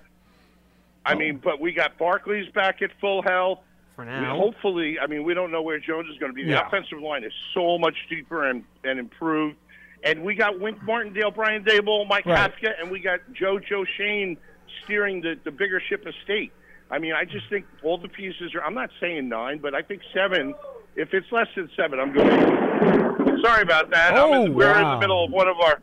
I 1.06 1.15
mean, 1.15 1.36
oh. 1.38 1.41
but 1.41 1.62
we 1.62 1.71
got 1.71 1.97
Barkley's 1.97 2.49
back 2.51 2.82
at 2.82 2.91
full 2.99 3.21
health. 3.21 3.60
For 3.95 4.03
We- 4.03 4.12
now. 4.12 4.36
hopefully, 4.38 4.99
I 4.99 5.08
mean, 5.08 5.23
we 5.23 5.34
don't 5.34 5.51
know 5.51 5.62
where 5.62 5.80
Jones 5.80 6.10
is 6.12 6.17
going 6.17 6.32
to 6.32 6.36
be. 6.36 6.43
The 6.43 6.51
Yeah. 6.51 6.67
offensive 6.67 6.99
line 6.99 7.23
is 7.23 7.32
so 7.53 7.77
much 7.77 7.95
deeper 8.10 8.49
and, 8.49 8.65
and 8.84 8.99
improved. 8.99 9.56
And 10.03 10.23
we 10.23 10.36
got 10.36 10.60
Wink 10.60 10.84
Martindale, 10.84 11.32
Brian 11.32 11.63
Daboll, 11.63 12.06
Mike 12.08 12.25
Right. 12.25 12.53
Kafka, 12.53 12.80
and 12.80 12.91
we 12.91 12.99
got 12.99 13.21
Joe 13.34 13.58
Joe 13.60 13.86
Schoen 13.86 14.38
steering 14.84 15.21
the, 15.21 15.36
the 15.43 15.51
bigger 15.51 15.82
ship 15.89 16.06
of 16.06 16.13
state. 16.23 16.51
I 16.89 16.99
mean, 16.99 17.13
I 17.13 17.25
just 17.25 17.49
think 17.49 17.65
all 17.84 17.97
the 17.97 18.08
pieces 18.08 18.56
are. 18.56 18.63
I'm 18.63 18.73
not 18.73 18.89
saying 19.01 19.27
nine, 19.27 19.60
but 19.60 19.75
I 19.75 19.82
think 19.82 20.01
seven. 20.13 20.56
If 20.95 21.13
it's 21.13 21.32
less 21.32 21.47
than 21.56 21.69
seven, 21.75 21.99
I'm 21.99 22.13
going. 22.13 23.41
Sorry 23.43 23.62
about 23.62 23.89
that. 23.91 24.13
I'm 24.13 24.19
Oh, 24.19 24.45
in, 24.45 24.53
we're 24.53 24.77
in 24.77 24.84
the 24.88 24.97
middle 24.99 25.25
of 25.25 25.32
one 25.32 25.47
of 25.47 25.58
our. 25.60 25.80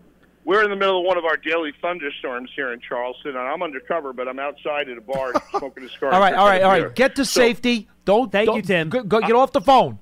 We're 0.46 0.62
in 0.64 0.70
the 0.70 0.76
middle 0.76 1.00
of 1.00 1.06
one 1.06 1.16
of 1.16 1.24
our 1.24 1.36
daily 1.38 1.72
thunderstorms 1.80 2.50
here 2.54 2.72
in 2.72 2.80
Charleston, 2.80 3.30
and 3.30 3.38
I'm 3.38 3.62
undercover, 3.62 4.12
but 4.12 4.28
I'm 4.28 4.38
outside 4.38 4.88
at 4.90 4.98
a 4.98 5.00
bar 5.00 5.32
smoking 5.58 5.84
a 5.84 5.88
cigar. 5.88 6.12
all 6.12 6.20
right, 6.20 6.34
all 6.34 6.46
right, 6.46 6.62
all 6.62 6.70
right. 6.70 6.80
Beer. 6.80 6.90
Get 6.90 7.16
to 7.16 7.24
So- 7.24 7.40
safety. 7.40 7.88
Don't. 8.04 8.30
Thank 8.32 8.46
don't- 8.46 8.56
you, 8.56 8.62
Tim. 8.62 8.88
Go, 8.90 9.02
go- 9.02 9.20
get 9.20 9.32
off 9.32 9.52
the 9.52 9.60
phone. 9.62 9.98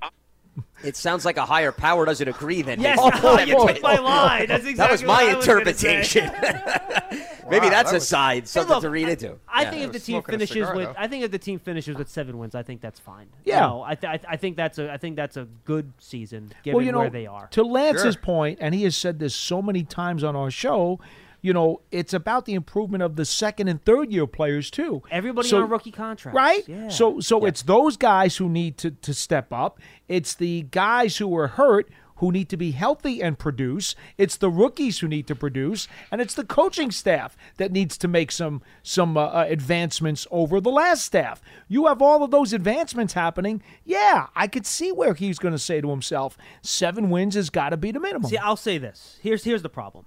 It 0.85 0.97
sounds 0.97 1.25
like 1.25 1.37
a 1.37 1.47
higher 1.47 1.71
power 1.71 2.05
doesn't 2.05 2.27
agree. 2.27 2.63
Then 2.63 2.81
Yes, 2.81 2.99
maybe. 2.99 3.21
no, 3.23 3.33
Let 3.35 3.45
me 3.47 3.51
you 3.53 3.57
oh, 3.59 3.67
tell 3.67 3.75
took 3.75 3.83
my 3.85 3.99
line. 3.99 4.49
That's 4.49 4.65
that 4.77 4.91
was 4.91 5.03
my 5.05 5.09
what 5.09 5.23
I 5.23 5.35
was 5.37 5.47
interpretation. 5.49 6.31
maybe 7.51 7.67
Wow, 7.67 7.71
that's 7.71 7.91
that 7.91 7.97
a 7.97 7.99
was- 7.99 8.09
side, 8.09 8.49
something 8.49 8.75
look, 8.75 8.83
to 8.83 8.91
read 8.91 9.09
into. 9.09 9.39
I 9.49 9.63
Yeah. 9.63 9.71
think 9.71 9.83
if 9.85 9.93
the 9.93 9.99
team 10.01 10.23
finishes 10.23 10.51
cigar, 10.55 10.77
with, 10.77 10.87
though. 10.89 10.95
I 10.97 11.09
think 11.09 11.25
if 11.25 11.31
the 11.31 11.39
team 11.39 11.59
finishes 11.59 11.97
with 11.97 12.09
seven 12.09 12.39
wins, 12.39 12.55
I 12.55 12.63
think 12.63 12.81
that's 12.81 13.01
fine. 13.01 13.27
Yeah. 13.45 13.61
No, 13.61 13.83
I, 13.83 13.95
th- 13.95 14.11
I, 14.13 14.17
th- 14.17 14.27
I 14.29 14.37
think 14.37 14.57
that's 14.57 14.79
a, 14.79 14.93
I 14.93 14.97
think 14.97 15.17
that's 15.17 15.37
a 15.37 15.47
good 15.65 15.93
season 15.99 16.53
given 16.63 16.77
well, 16.77 16.85
you 16.87 16.93
know, 16.93 16.99
where 17.01 17.11
they 17.11 17.27
are. 17.27 17.49
to 17.53 17.63
Lance's 17.63 18.15
Sure. 18.15 18.23
point, 18.23 18.59
and 18.61 18.75
he 18.75 18.85
has 18.85 18.97
said 18.97 19.19
this 19.19 19.35
so 19.35 19.61
many 19.63 19.83
times 19.85 20.23
on 20.25 20.37
our 20.37 20.51
show. 20.51 21.01
You 21.45 21.53
know, 21.53 21.81
it's 21.91 22.15
about 22.15 22.45
the 22.45 22.55
improvement 22.55 23.03
of 23.03 23.17
the 23.17 23.25
second 23.25 23.67
and 23.67 23.85
third 23.85 24.13
year 24.13 24.29
players 24.29 24.71
too. 24.71 25.03
Everybody 25.11 25.49
So- 25.49 25.63
on 25.65 25.69
rookie 25.71 25.91
contracts, 25.91 26.37
right? 26.37 26.63
Yeah. 26.69 26.89
So, 26.89 27.19
so 27.19 27.45
it's 27.47 27.63
those 27.63 27.97
guys 27.97 28.37
who 28.37 28.49
need 28.49 28.79
to 28.79 28.93
to 28.93 29.13
step 29.13 29.53
up. 29.53 29.81
It's 30.07 30.35
the 30.35 30.63
guys 30.71 31.17
who 31.17 31.27
were 31.27 31.49
hurt 31.49 31.89
who 32.23 32.31
need 32.31 32.49
to 32.49 32.57
be 32.57 32.71
healthy 32.71 33.21
and 33.21 33.37
produce. 33.37 33.97
It's 34.17 34.37
the 34.37 34.49
rookies 34.49 35.01
who 35.01 35.09
need 35.09 35.27
to 35.27 35.35
produce, 35.35 35.89
and 36.09 36.21
it's 36.21 36.35
the 36.35 36.45
coaching 36.45 36.93
staff 36.93 37.37
that 37.57 37.73
needs 37.73 37.99
to 37.99 38.07
make 38.07 38.31
some 38.31 38.63
some 38.85 39.17
uh, 39.17 39.25
uh, 39.25 39.47
advancements 39.49 40.25
over 40.31 40.61
the 40.61 40.71
last 40.71 41.05
staff. 41.05 41.43
You 41.67 41.89
have 41.89 42.01
all 42.01 42.23
of 42.23 42.31
those 42.31 42.53
advancements 42.53 43.15
happening. 43.15 43.61
Yeah, 43.85 44.29
I 44.37 44.47
could 44.47 44.67
see 44.67 44.93
where 44.93 45.15
he's 45.15 45.41
going 45.41 45.51
to 45.51 45.59
say 45.59 45.81
to 45.81 45.91
himself, 45.91 46.39
seven 46.63 47.11
wins 47.11 47.35
has 47.35 47.51
got 47.51 47.71
to 47.71 47.77
be 47.77 47.91
the 47.91 47.99
minimum. 47.99 48.31
See, 48.31 48.37
I'll 48.37 48.55
say 48.55 48.79
this. 48.79 49.19
Here's 49.21 49.43
here's 49.43 49.63
the 49.63 49.69
problem. 49.69 50.05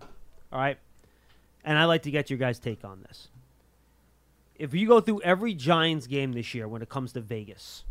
All 0.53 0.59
right, 0.59 0.77
and 1.65 1.77
I'd 1.77 1.83
like 1.83 2.03
to 2.03 2.11
get 2.11 2.29
your 2.29 2.39
guys' 2.39 2.59
take 2.59 2.85
on 2.85 3.01
this. 3.01 3.27
If 4.55 4.73
you 4.73 4.87
go 4.87 5.01
through 5.01 5.19
every 5.23 5.53
Giants 5.53 6.07
game 6.07 6.31
this 6.31 6.53
year 6.53 6.65
when 6.65 6.81
it 6.81 6.87
comes 6.87 7.11
to 7.11 7.19
Vegas, 7.19 7.83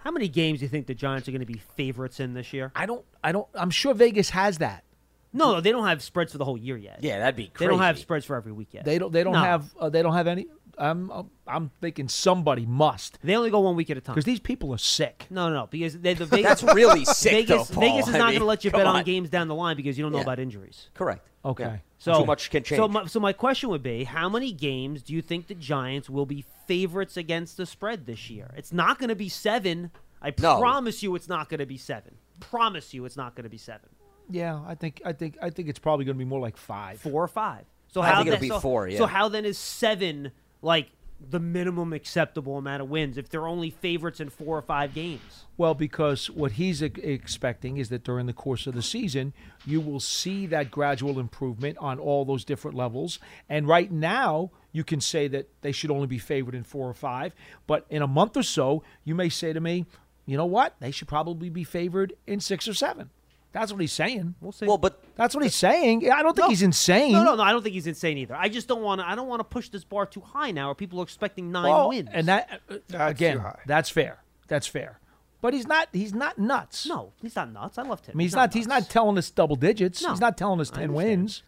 how 0.00 0.10
many 0.10 0.28
games 0.28 0.58
do 0.60 0.64
you 0.64 0.68
think 0.68 0.86
the 0.86 0.94
Giants 0.94 1.28
are 1.28 1.32
going 1.32 1.40
to 1.40 1.46
be 1.46 1.60
favorites 1.76 2.20
in 2.20 2.34
this 2.34 2.52
year? 2.52 2.72
I 2.74 2.86
don't, 2.86 3.04
I 3.22 3.32
don't. 3.32 3.46
I'm 3.54 3.70
sure 3.70 3.94
Vegas 3.94 4.30
has 4.30 4.58
that. 4.58 4.84
No, 5.32 5.52
no, 5.54 5.60
they 5.60 5.70
don't 5.70 5.86
have 5.86 6.02
spreads 6.02 6.32
for 6.32 6.38
the 6.38 6.44
whole 6.44 6.58
year 6.58 6.76
yet. 6.76 6.98
Yeah, 7.02 7.20
that'd 7.20 7.36
be 7.36 7.46
crazy. 7.46 7.66
They 7.66 7.70
don't 7.70 7.82
have 7.82 7.98
spreads 7.98 8.24
for 8.26 8.34
every 8.34 8.50
week 8.52 8.68
yet. 8.72 8.84
They 8.84 8.98
don't. 8.98 9.12
They 9.12 9.22
don't 9.22 9.34
No. 9.34 9.38
have. 9.40 9.72
Uh, 9.78 9.88
they 9.88 10.02
don't 10.02 10.14
have 10.14 10.26
any. 10.26 10.46
I'm. 10.76 11.10
uh, 11.10 11.22
I'm 11.46 11.70
thinking 11.80 12.08
somebody 12.08 12.64
must 12.64 13.18
They 13.22 13.36
only 13.36 13.50
go 13.50 13.60
one 13.60 13.76
week 13.76 13.90
at 13.90 13.96
a 13.96 14.00
time. 14.00 14.14
because 14.14 14.24
these 14.24 14.40
people 14.40 14.72
are 14.72 14.78
sick. 14.78 15.26
No, 15.30 15.48
no, 15.48 15.54
no, 15.54 15.66
because 15.66 15.98
they, 15.98 16.14
the 16.14 16.26
Vegas, 16.26 16.60
That's 16.60 16.74
really 16.74 17.04
sick, 17.04 17.32
Vegas, 17.48 17.68
though, 17.68 17.74
Paul. 17.74 17.82
Vegas 17.82 18.08
is 18.08 18.14
I 18.14 18.18
not 18.18 18.28
going 18.28 18.38
to 18.40 18.44
let 18.46 18.64
you 18.64 18.70
bet 18.70 18.86
on. 18.86 18.96
on. 18.96 19.04
games 19.04 19.28
down 19.30 19.48
the 19.48 19.54
line 19.54 19.76
because 19.76 19.98
you 19.98 20.02
don't 20.04 20.12
know 20.12 20.18
Yeah. 20.18 20.22
about 20.24 20.38
injuries. 20.38 20.88
Correct. 20.94 21.26
Okay. 21.44 21.64
Yeah. 21.64 21.76
So 21.98 22.20
Too 22.20 22.24
much 22.24 22.50
can 22.50 22.62
change. 22.62 22.78
So 22.78 22.88
my, 22.88 23.04
so 23.06 23.20
my 23.20 23.32
question 23.32 23.68
would 23.70 23.82
be, 23.82 24.04
how 24.04 24.28
many 24.28 24.52
games 24.52 25.02
do 25.02 25.12
you 25.12 25.20
think 25.22 25.48
the 25.48 25.54
Giants 25.54 26.08
will 26.08 26.24
be 26.26 26.44
favorites 26.74 27.16
against 27.16 27.56
the 27.56 27.66
spread 27.66 28.06
this 28.06 28.30
year? 28.30 28.52
It's 28.56 28.72
not 28.72 28.98
going 29.00 29.08
to 29.08 29.16
be 29.16 29.28
seven. 29.28 29.90
I 30.22 30.32
No. 30.40 30.60
promise 30.60 31.02
you, 31.02 31.16
it's 31.16 31.28
not 31.28 31.48
going 31.48 31.58
to 31.58 31.66
be 31.66 31.76
seven. 31.76 32.14
Promise 32.38 32.94
you, 32.94 33.04
it's 33.06 33.16
not 33.16 33.34
going 33.34 33.42
to 33.44 33.50
be 33.50 33.58
seven. 33.58 33.88
Yeah, 34.30 34.60
I 34.64 34.76
think. 34.76 35.02
I 35.04 35.12
think. 35.12 35.36
I 35.42 35.50
think 35.50 35.68
it's 35.68 35.80
probably 35.80 36.04
going 36.04 36.16
to 36.16 36.24
be 36.24 36.28
more 36.28 36.38
like 36.40 36.56
five. 36.56 37.00
Four 37.00 37.24
or 37.24 37.28
five. 37.28 37.64
So 37.88 38.00
I 38.02 38.06
how 38.06 38.16
think 38.18 38.28
it'll 38.28 38.34
then- 38.36 38.40
be 38.42 38.48
so- 38.48 38.60
four, 38.60 38.86
yeah. 38.86 38.98
So 38.98 39.06
how 39.06 39.28
then 39.28 39.44
is 39.44 39.58
seven 39.58 40.30
like 40.62 40.90
the 41.28 41.40
minimum 41.40 41.92
acceptable 41.92 42.56
amount 42.56 42.80
of 42.80 42.88
wins 42.88 43.18
if 43.18 43.28
they're 43.28 43.46
only 43.48 43.68
favorites 43.70 44.20
in 44.20 44.30
four 44.30 44.56
or 44.56 44.62
five 44.62 44.94
games? 44.94 45.44
Well, 45.58 45.74
because 45.74 46.30
what 46.30 46.52
he's 46.52 46.82
e- 46.82 46.86
expecting 47.02 47.76
is 47.76 47.88
that 47.90 48.04
during 48.04 48.26
the 48.26 48.32
course 48.32 48.66
of 48.68 48.74
the 48.74 48.82
season, 48.82 49.34
you 49.66 49.80
will 49.82 50.00
see 50.00 50.46
that 50.46 50.70
gradual 50.70 51.18
improvement 51.18 51.76
on 51.78 51.98
all 51.98 52.24
those 52.24 52.44
different 52.44 52.76
levels. 52.76 53.18
And 53.50 53.66
right 53.68 53.90
now, 53.90 54.50
you 54.72 54.84
can 54.84 55.00
say 55.00 55.28
that 55.28 55.48
they 55.62 55.72
should 55.72 55.90
only 55.90 56.06
be 56.06 56.18
favored 56.18 56.54
in 56.54 56.62
four 56.64 56.88
or 56.88 56.94
five. 56.94 57.34
But 57.66 57.86
in 57.90 58.02
a 58.02 58.06
month 58.06 58.36
or 58.36 58.42
so, 58.42 58.82
you 59.04 59.14
may 59.14 59.28
say 59.28 59.52
to 59.52 59.60
me, 59.60 59.86
you 60.26 60.36
know 60.36 60.46
what? 60.46 60.74
They 60.80 60.90
should 60.90 61.08
probably 61.08 61.50
be 61.50 61.64
favored 61.64 62.12
in 62.26 62.40
six 62.40 62.68
or 62.68 62.74
seven. 62.74 63.10
That's 63.52 63.72
what 63.72 63.80
he's 63.80 63.90
saying. 63.92 64.36
We'll 64.40 64.52
see. 64.52 64.66
Well, 64.66 64.78
but 64.78 65.02
That's 65.16 65.34
what 65.34 65.42
he's 65.42 65.56
saying. 65.56 66.08
I 66.08 66.22
don't 66.22 66.36
think 66.36 66.44
No. 66.44 66.50
he's 66.50 66.62
insane. 66.62 67.10
No, 67.12 67.24
no, 67.24 67.34
no. 67.34 67.42
I 67.42 67.50
don't 67.50 67.62
think 67.64 67.74
he's 67.74 67.88
insane 67.88 68.16
either. 68.18 68.36
I 68.36 68.48
just 68.48 68.68
don't 68.68 68.82
want 68.82 69.00
to. 69.00 69.08
I 69.08 69.16
don't 69.16 69.26
want 69.26 69.40
to 69.40 69.44
push 69.44 69.68
this 69.70 69.82
bar 69.82 70.06
too 70.06 70.20
high 70.20 70.52
now, 70.52 70.66
where 70.68 70.74
people 70.76 71.00
are 71.00 71.02
expecting 71.02 71.50
nine 71.50 71.64
Well, 71.68 71.88
wins. 71.88 72.08
And 72.12 72.28
that 72.28 72.60
uh, 72.70 72.76
That's 72.86 73.10
again, 73.10 73.36
too 73.38 73.42
high. 73.42 73.58
that's 73.66 73.90
fair. 73.90 74.22
That's 74.46 74.68
fair. 74.68 75.00
But 75.40 75.54
he's 75.54 75.66
not. 75.66 75.88
He's 75.92 76.14
not 76.14 76.38
nuts. 76.38 76.86
no, 76.86 77.12
he's 77.20 77.34
not 77.34 77.50
nuts. 77.52 77.76
I 77.76 77.82
love 77.82 78.04
him. 78.06 78.12
I 78.14 78.18
mean, 78.18 78.26
he's, 78.26 78.34
not. 78.36 78.54
He's 78.54 78.68
not 78.68 78.88
telling 78.88 79.18
us 79.18 79.30
double 79.30 79.56
digits. 79.56 80.00
No. 80.00 80.10
He's 80.10 80.20
not 80.20 80.38
telling 80.38 80.60
us 80.60 80.70
ten 80.70 80.84
understand. 80.84 81.10
wins. 81.22 81.42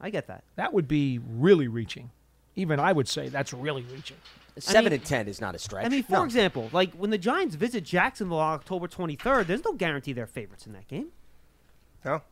I 0.00 0.08
get 0.08 0.28
that. 0.28 0.44
That 0.56 0.72
would 0.72 0.88
be 0.88 1.18
really 1.18 1.68
reaching. 1.68 2.10
Even 2.56 2.78
I 2.80 2.92
would 2.92 3.08
say 3.08 3.28
that's 3.28 3.52
really 3.52 3.82
reaching. 3.92 4.16
seven 4.58 4.84
mean- 4.90 4.92
and 5.00 5.04
ten 5.04 5.28
is 5.28 5.40
not 5.40 5.54
a 5.54 5.58
stretch. 5.58 5.86
I 5.86 5.88
mean, 5.88 6.02
for 6.02 6.12
No. 6.12 6.24
example, 6.24 6.68
like 6.72 6.92
when 6.94 7.10
the 7.10 7.18
Giants 7.18 7.54
visit 7.54 7.84
Jacksonville 7.84 8.38
on 8.38 8.54
October 8.54 8.86
23rd, 8.88 9.46
there's 9.46 9.64
no 9.64 9.72
guarantee 9.72 10.12
they're 10.12 10.26
favorites 10.26 10.66
in 10.66 10.72
that 10.74 10.86
game. 10.88 11.08
No. 12.04 12.22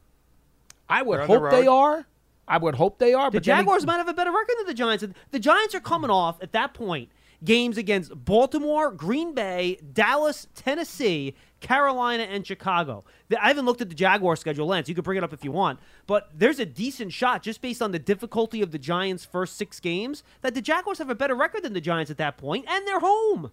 I 0.88 1.02
would 1.02 1.20
They're 1.20 1.26
the 1.26 1.38
hope 1.38 1.50
they 1.50 1.66
are. 1.66 2.06
I 2.48 2.58
would 2.58 2.74
hope 2.74 2.98
they 2.98 3.14
are. 3.14 3.30
The 3.30 3.36
but 3.38 3.44
then 3.44 3.58
Jaguars 3.58 3.84
ag- 3.84 3.86
might 3.86 3.96
have 3.98 4.08
a 4.08 4.12
better 4.12 4.32
record 4.32 4.56
than 4.58 4.66
the 4.66 4.74
Giants. 4.74 5.04
The 5.30 5.38
Giants 5.38 5.74
are 5.74 5.80
coming 5.80 6.10
off 6.10 6.42
at 6.42 6.52
that 6.52 6.74
point 6.74 7.10
games 7.44 7.78
against 7.78 8.12
Baltimore, 8.24 8.90
Green 8.90 9.32
Bay, 9.34 9.78
Dallas, 9.94 10.46
Tennessee, 10.54 11.34
Carolina, 11.60 12.24
and 12.24 12.46
Chicago. 12.46 13.04
I 13.40 13.48
haven't 13.48 13.64
looked 13.66 13.80
at 13.80 13.88
the 13.88 13.94
Jaguar 13.94 14.36
schedule, 14.36 14.66
Lance. 14.66 14.88
You 14.88 14.94
can 14.94 15.04
bring 15.04 15.18
it 15.18 15.24
up 15.24 15.32
if 15.32 15.44
you 15.44 15.52
want, 15.52 15.78
but 16.06 16.30
there's 16.34 16.58
a 16.58 16.66
decent 16.66 17.12
shot 17.12 17.42
just 17.42 17.60
based 17.60 17.80
on 17.82 17.92
the 17.92 17.98
difficulty 17.98 18.62
of 18.62 18.70
the 18.72 18.78
Giants' 18.78 19.24
first 19.24 19.56
six 19.56 19.78
games 19.80 20.22
that 20.42 20.54
the 20.54 20.62
Jaguars 20.62 20.98
have 20.98 21.10
a 21.10 21.14
better 21.14 21.34
record 21.34 21.62
than 21.62 21.72
the 21.72 21.80
Giants 21.80 22.10
at 22.10 22.16
that 22.18 22.36
point, 22.36 22.64
and 22.68 22.86
they're 22.86 23.00
home. 23.00 23.50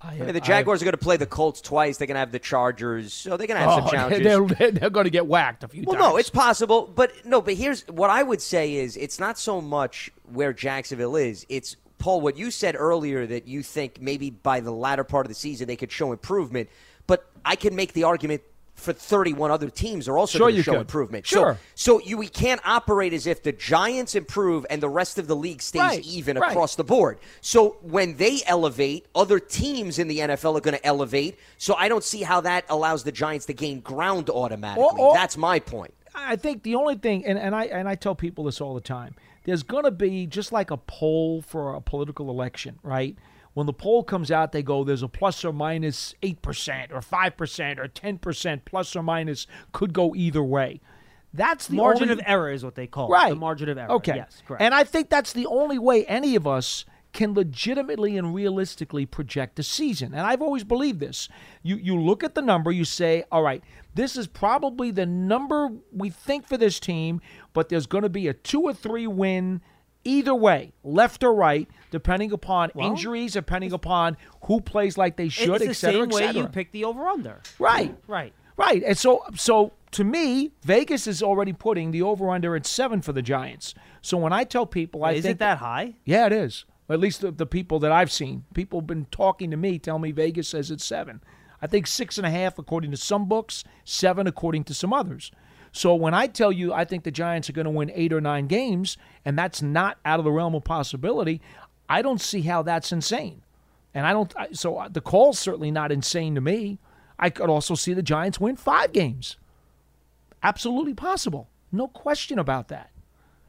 I, 0.00 0.14
I 0.14 0.18
mean, 0.18 0.34
the 0.34 0.40
Jaguars 0.40 0.82
are 0.82 0.84
going 0.84 0.92
to 0.92 0.98
play 0.98 1.16
the 1.16 1.24
Colts 1.26 1.62
twice. 1.62 1.96
They're 1.96 2.06
going 2.06 2.16
to 2.16 2.20
have 2.20 2.30
the 2.30 2.38
Chargers. 2.38 3.14
So 3.14 3.36
they're 3.38 3.46
going 3.46 3.58
to 3.60 3.66
have 3.68 3.74
some 3.78 3.84
Oh, 3.86 3.90
challenges. 3.90 4.22
they're, 4.58 4.70
they're 4.70 4.90
going 4.90 5.04
to 5.04 5.10
get 5.10 5.26
whacked 5.26 5.64
a 5.64 5.68
few 5.68 5.84
Well, 5.84 5.96
times. 5.96 6.04
no, 6.12 6.16
it's 6.18 6.28
possible, 6.30 6.86
but 6.94 7.12
no, 7.24 7.40
but 7.40 7.54
here's 7.54 7.82
what 7.88 8.10
I 8.10 8.22
would 8.22 8.42
say 8.42 8.74
is 8.74 8.96
it's 8.98 9.18
not 9.18 9.38
so 9.38 9.60
much 9.60 10.10
where 10.32 10.52
Jacksonville 10.52 11.16
is; 11.16 11.46
it's 11.48 11.76
Paul, 11.98 12.20
what 12.20 12.36
you 12.36 12.50
said 12.50 12.76
earlier 12.78 13.26
that 13.26 13.48
you 13.48 13.62
think 13.62 13.98
maybe 14.02 14.28
by 14.28 14.60
the 14.60 14.70
latter 14.70 15.02
part 15.02 15.24
of 15.24 15.28
the 15.30 15.34
season 15.34 15.66
they 15.66 15.76
could 15.76 15.90
show 15.90 16.12
improvement, 16.12 16.68
but 17.06 17.26
I 17.44 17.56
can 17.56 17.74
make 17.76 17.92
the 17.92 18.04
argument 18.04 18.42
for 18.74 18.92
31 18.92 19.50
other 19.50 19.70
teams 19.70 20.06
are 20.06 20.18
also 20.18 20.36
Sure 20.36 20.48
going 20.48 20.56
to 20.56 20.62
show 20.62 20.72
could. 20.72 20.80
improvement. 20.82 21.26
Sure. 21.26 21.58
So, 21.74 21.98
so 21.98 22.06
you 22.06 22.18
we 22.18 22.28
can't 22.28 22.60
operate 22.62 23.14
as 23.14 23.26
if 23.26 23.42
the 23.42 23.52
Giants 23.52 24.14
improve 24.14 24.66
and 24.68 24.82
the 24.82 24.88
rest 24.90 25.18
of 25.18 25.26
the 25.28 25.34
league 25.34 25.62
stays 25.62 25.80
Right, 25.80 26.04
even 26.04 26.36
right. 26.36 26.50
across 26.50 26.74
the 26.76 26.84
board. 26.84 27.18
So 27.40 27.78
when 27.80 28.16
they 28.18 28.40
elevate, 28.46 29.06
other 29.14 29.38
teams 29.40 29.98
in 29.98 30.08
the 30.08 30.18
NFL 30.18 30.58
are 30.58 30.60
going 30.60 30.76
to 30.76 30.86
elevate. 30.86 31.38
So 31.56 31.74
I 31.74 31.88
don't 31.88 32.04
see 32.04 32.22
how 32.22 32.42
that 32.42 32.66
allows 32.68 33.02
the 33.02 33.12
Giants 33.12 33.46
to 33.46 33.54
gain 33.54 33.80
ground 33.80 34.28
automatically. 34.28 34.84
Or- 34.84 34.98
or- 35.00 35.14
That's 35.14 35.38
my 35.38 35.58
point. 35.58 35.94
I 36.14 36.36
think 36.36 36.62
the 36.62 36.74
only 36.74 36.96
thing, 36.96 37.24
and, 37.26 37.38
and 37.38 37.54
I 37.54 37.64
and 37.66 37.86
I 37.88 37.94
tell 37.94 38.14
people 38.14 38.44
this 38.44 38.60
all 38.60 38.74
the 38.74 38.80
time, 38.80 39.14
there's 39.44 39.62
going 39.62 39.84
to 39.84 39.90
be 39.90 40.26
just 40.26 40.50
like 40.52 40.70
a 40.70 40.76
poll 40.78 41.40
for 41.42 41.74
a 41.74 41.80
political 41.80 42.30
election, 42.30 42.78
right? 42.82 43.16
When 43.56 43.64
the 43.64 43.72
poll 43.72 44.04
comes 44.04 44.30
out, 44.30 44.52
they 44.52 44.62
go, 44.62 44.84
there's 44.84 45.02
a 45.02 45.08
plus 45.08 45.42
or 45.42 45.50
minus 45.50 46.14
8% 46.22 46.92
or 46.92 47.00
5% 47.00 47.78
or 47.78 47.88
10% 47.88 48.60
plus 48.66 48.94
or 48.94 49.02
minus, 49.02 49.46
could 49.72 49.94
go 49.94 50.14
either 50.14 50.42
way. 50.42 50.82
That's 51.32 51.68
the 51.68 51.76
margin 51.76 52.10
only, 52.10 52.20
of 52.20 52.28
error 52.28 52.50
is 52.50 52.62
what 52.62 52.74
they 52.74 52.86
call 52.86 53.08
right. 53.08 53.18
it. 53.18 53.22
Right. 53.22 53.30
The 53.30 53.36
margin 53.36 53.70
of 53.70 53.78
error. 53.78 53.92
Okay. 53.92 54.16
Yes, 54.16 54.42
correct. 54.46 54.60
And 54.60 54.74
I 54.74 54.84
think 54.84 55.08
that's 55.08 55.32
the 55.32 55.46
only 55.46 55.78
way 55.78 56.04
any 56.04 56.36
of 56.36 56.46
us 56.46 56.84
can 57.14 57.32
legitimately 57.32 58.18
and 58.18 58.34
realistically 58.34 59.06
project 59.06 59.58
a 59.58 59.62
season. 59.62 60.12
And 60.12 60.26
I've 60.26 60.42
always 60.42 60.62
believed 60.62 61.00
this. 61.00 61.30
You 61.62 61.76
you 61.76 61.98
look 61.98 62.22
at 62.22 62.34
the 62.34 62.42
number, 62.42 62.70
you 62.70 62.84
say, 62.84 63.24
all 63.32 63.42
right, 63.42 63.64
this 63.94 64.18
is 64.18 64.26
probably 64.26 64.90
the 64.90 65.06
number 65.06 65.70
we 65.90 66.10
think 66.10 66.46
for 66.46 66.58
this 66.58 66.78
team, 66.78 67.22
but 67.54 67.70
there's 67.70 67.86
going 67.86 68.02
to 68.02 68.10
be 68.10 68.28
a 68.28 68.34
two 68.34 68.60
or 68.60 68.74
three 68.74 69.06
win 69.06 69.62
either 70.06 70.34
way, 70.34 70.72
left 70.82 71.22
or 71.24 71.34
right, 71.34 71.68
depending 71.90 72.32
upon 72.32 72.70
Well, 72.74 72.88
injuries, 72.88 73.34
depending 73.34 73.72
upon 73.72 74.16
who 74.46 74.60
plays 74.60 74.96
like 74.96 75.16
they 75.16 75.28
should, 75.28 75.56
it's 75.56 75.64
the 75.64 75.70
et 75.70 75.72
cetera, 75.74 76.00
same 76.02 76.08
way 76.10 76.30
you 76.30 76.46
pick 76.48 76.72
the 76.72 76.84
over 76.84 77.06
under. 77.06 77.42
Right. 77.58 77.94
Right. 78.06 78.32
Right. 78.56 78.82
And 78.86 78.96
so 78.96 79.22
so 79.34 79.72
to 79.92 80.04
me, 80.04 80.52
Vegas 80.62 81.06
is 81.06 81.22
already 81.22 81.52
putting 81.52 81.90
the 81.90 82.02
over 82.02 82.30
under 82.30 82.56
at 82.56 82.64
seven 82.66 83.02
for 83.02 83.12
the 83.12 83.22
Giants. 83.22 83.74
So 84.00 84.16
when 84.16 84.32
I 84.32 84.44
tell 84.44 84.66
people 84.66 85.04
I 85.04 85.12
Is 85.12 85.22
think 85.24 85.36
it 85.36 85.38
that 85.40 85.58
high? 85.58 85.96
Yeah, 86.04 86.26
it 86.26 86.32
is. 86.32 86.64
At 86.88 87.00
least 87.00 87.20
the, 87.20 87.32
the 87.32 87.46
people 87.46 87.80
that 87.80 87.90
I've 87.90 88.12
seen. 88.12 88.44
People 88.54 88.80
have 88.80 88.86
been 88.86 89.06
talking 89.10 89.50
to 89.50 89.56
me, 89.56 89.78
tell 89.78 89.98
me 89.98 90.12
Vegas 90.12 90.48
says 90.48 90.70
it's 90.70 90.84
seven. 90.84 91.20
I 91.60 91.66
think 91.66 91.86
six 91.86 92.16
and 92.16 92.26
a 92.26 92.30
half 92.30 92.58
according 92.58 92.92
to 92.92 92.96
some 92.96 93.26
books, 93.26 93.64
seven 93.84 94.26
according 94.26 94.64
to 94.64 94.74
some 94.74 94.92
others. 94.92 95.32
So 95.76 95.94
when 95.94 96.14
I 96.14 96.26
tell 96.26 96.50
you 96.50 96.72
I 96.72 96.86
think 96.86 97.04
the 97.04 97.10
Giants 97.10 97.50
are 97.50 97.52
going 97.52 97.66
to 97.66 97.70
win 97.70 97.92
eight 97.94 98.10
or 98.10 98.20
nine 98.22 98.46
games, 98.46 98.96
and 99.26 99.38
that's 99.38 99.60
not 99.60 99.98
out 100.06 100.18
of 100.18 100.24
the 100.24 100.32
realm 100.32 100.54
of 100.54 100.64
possibility, 100.64 101.42
I 101.86 102.00
don't 102.00 102.20
see 102.20 102.40
how 102.40 102.62
that's 102.62 102.92
insane. 102.92 103.42
And 103.92 104.06
I 104.06 104.14
don't. 104.14 104.32
So 104.52 104.78
uh, 104.78 104.88
the 104.88 105.02
call's 105.02 105.38
certainly 105.38 105.70
not 105.70 105.92
insane 105.92 106.34
to 106.34 106.40
me. 106.40 106.78
I 107.18 107.28
could 107.28 107.50
also 107.50 107.74
see 107.74 107.92
the 107.92 108.02
Giants 108.02 108.40
win 108.40 108.56
five 108.56 108.92
games. 108.92 109.36
Absolutely 110.42 110.94
possible. 110.94 111.50
No 111.70 111.88
question 111.88 112.38
about 112.38 112.68
that. 112.68 112.90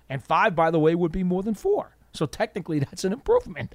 And 0.10 0.22
five, 0.22 0.54
by 0.54 0.70
the 0.70 0.80
way, 0.80 0.96
would 0.96 1.14
be 1.14 1.24
more 1.24 1.44
than 1.44 1.54
four. 1.54 1.96
So 2.12 2.26
technically, 2.26 2.80
that's 2.92 3.06
an 3.06 3.14
improvement. 3.14 3.74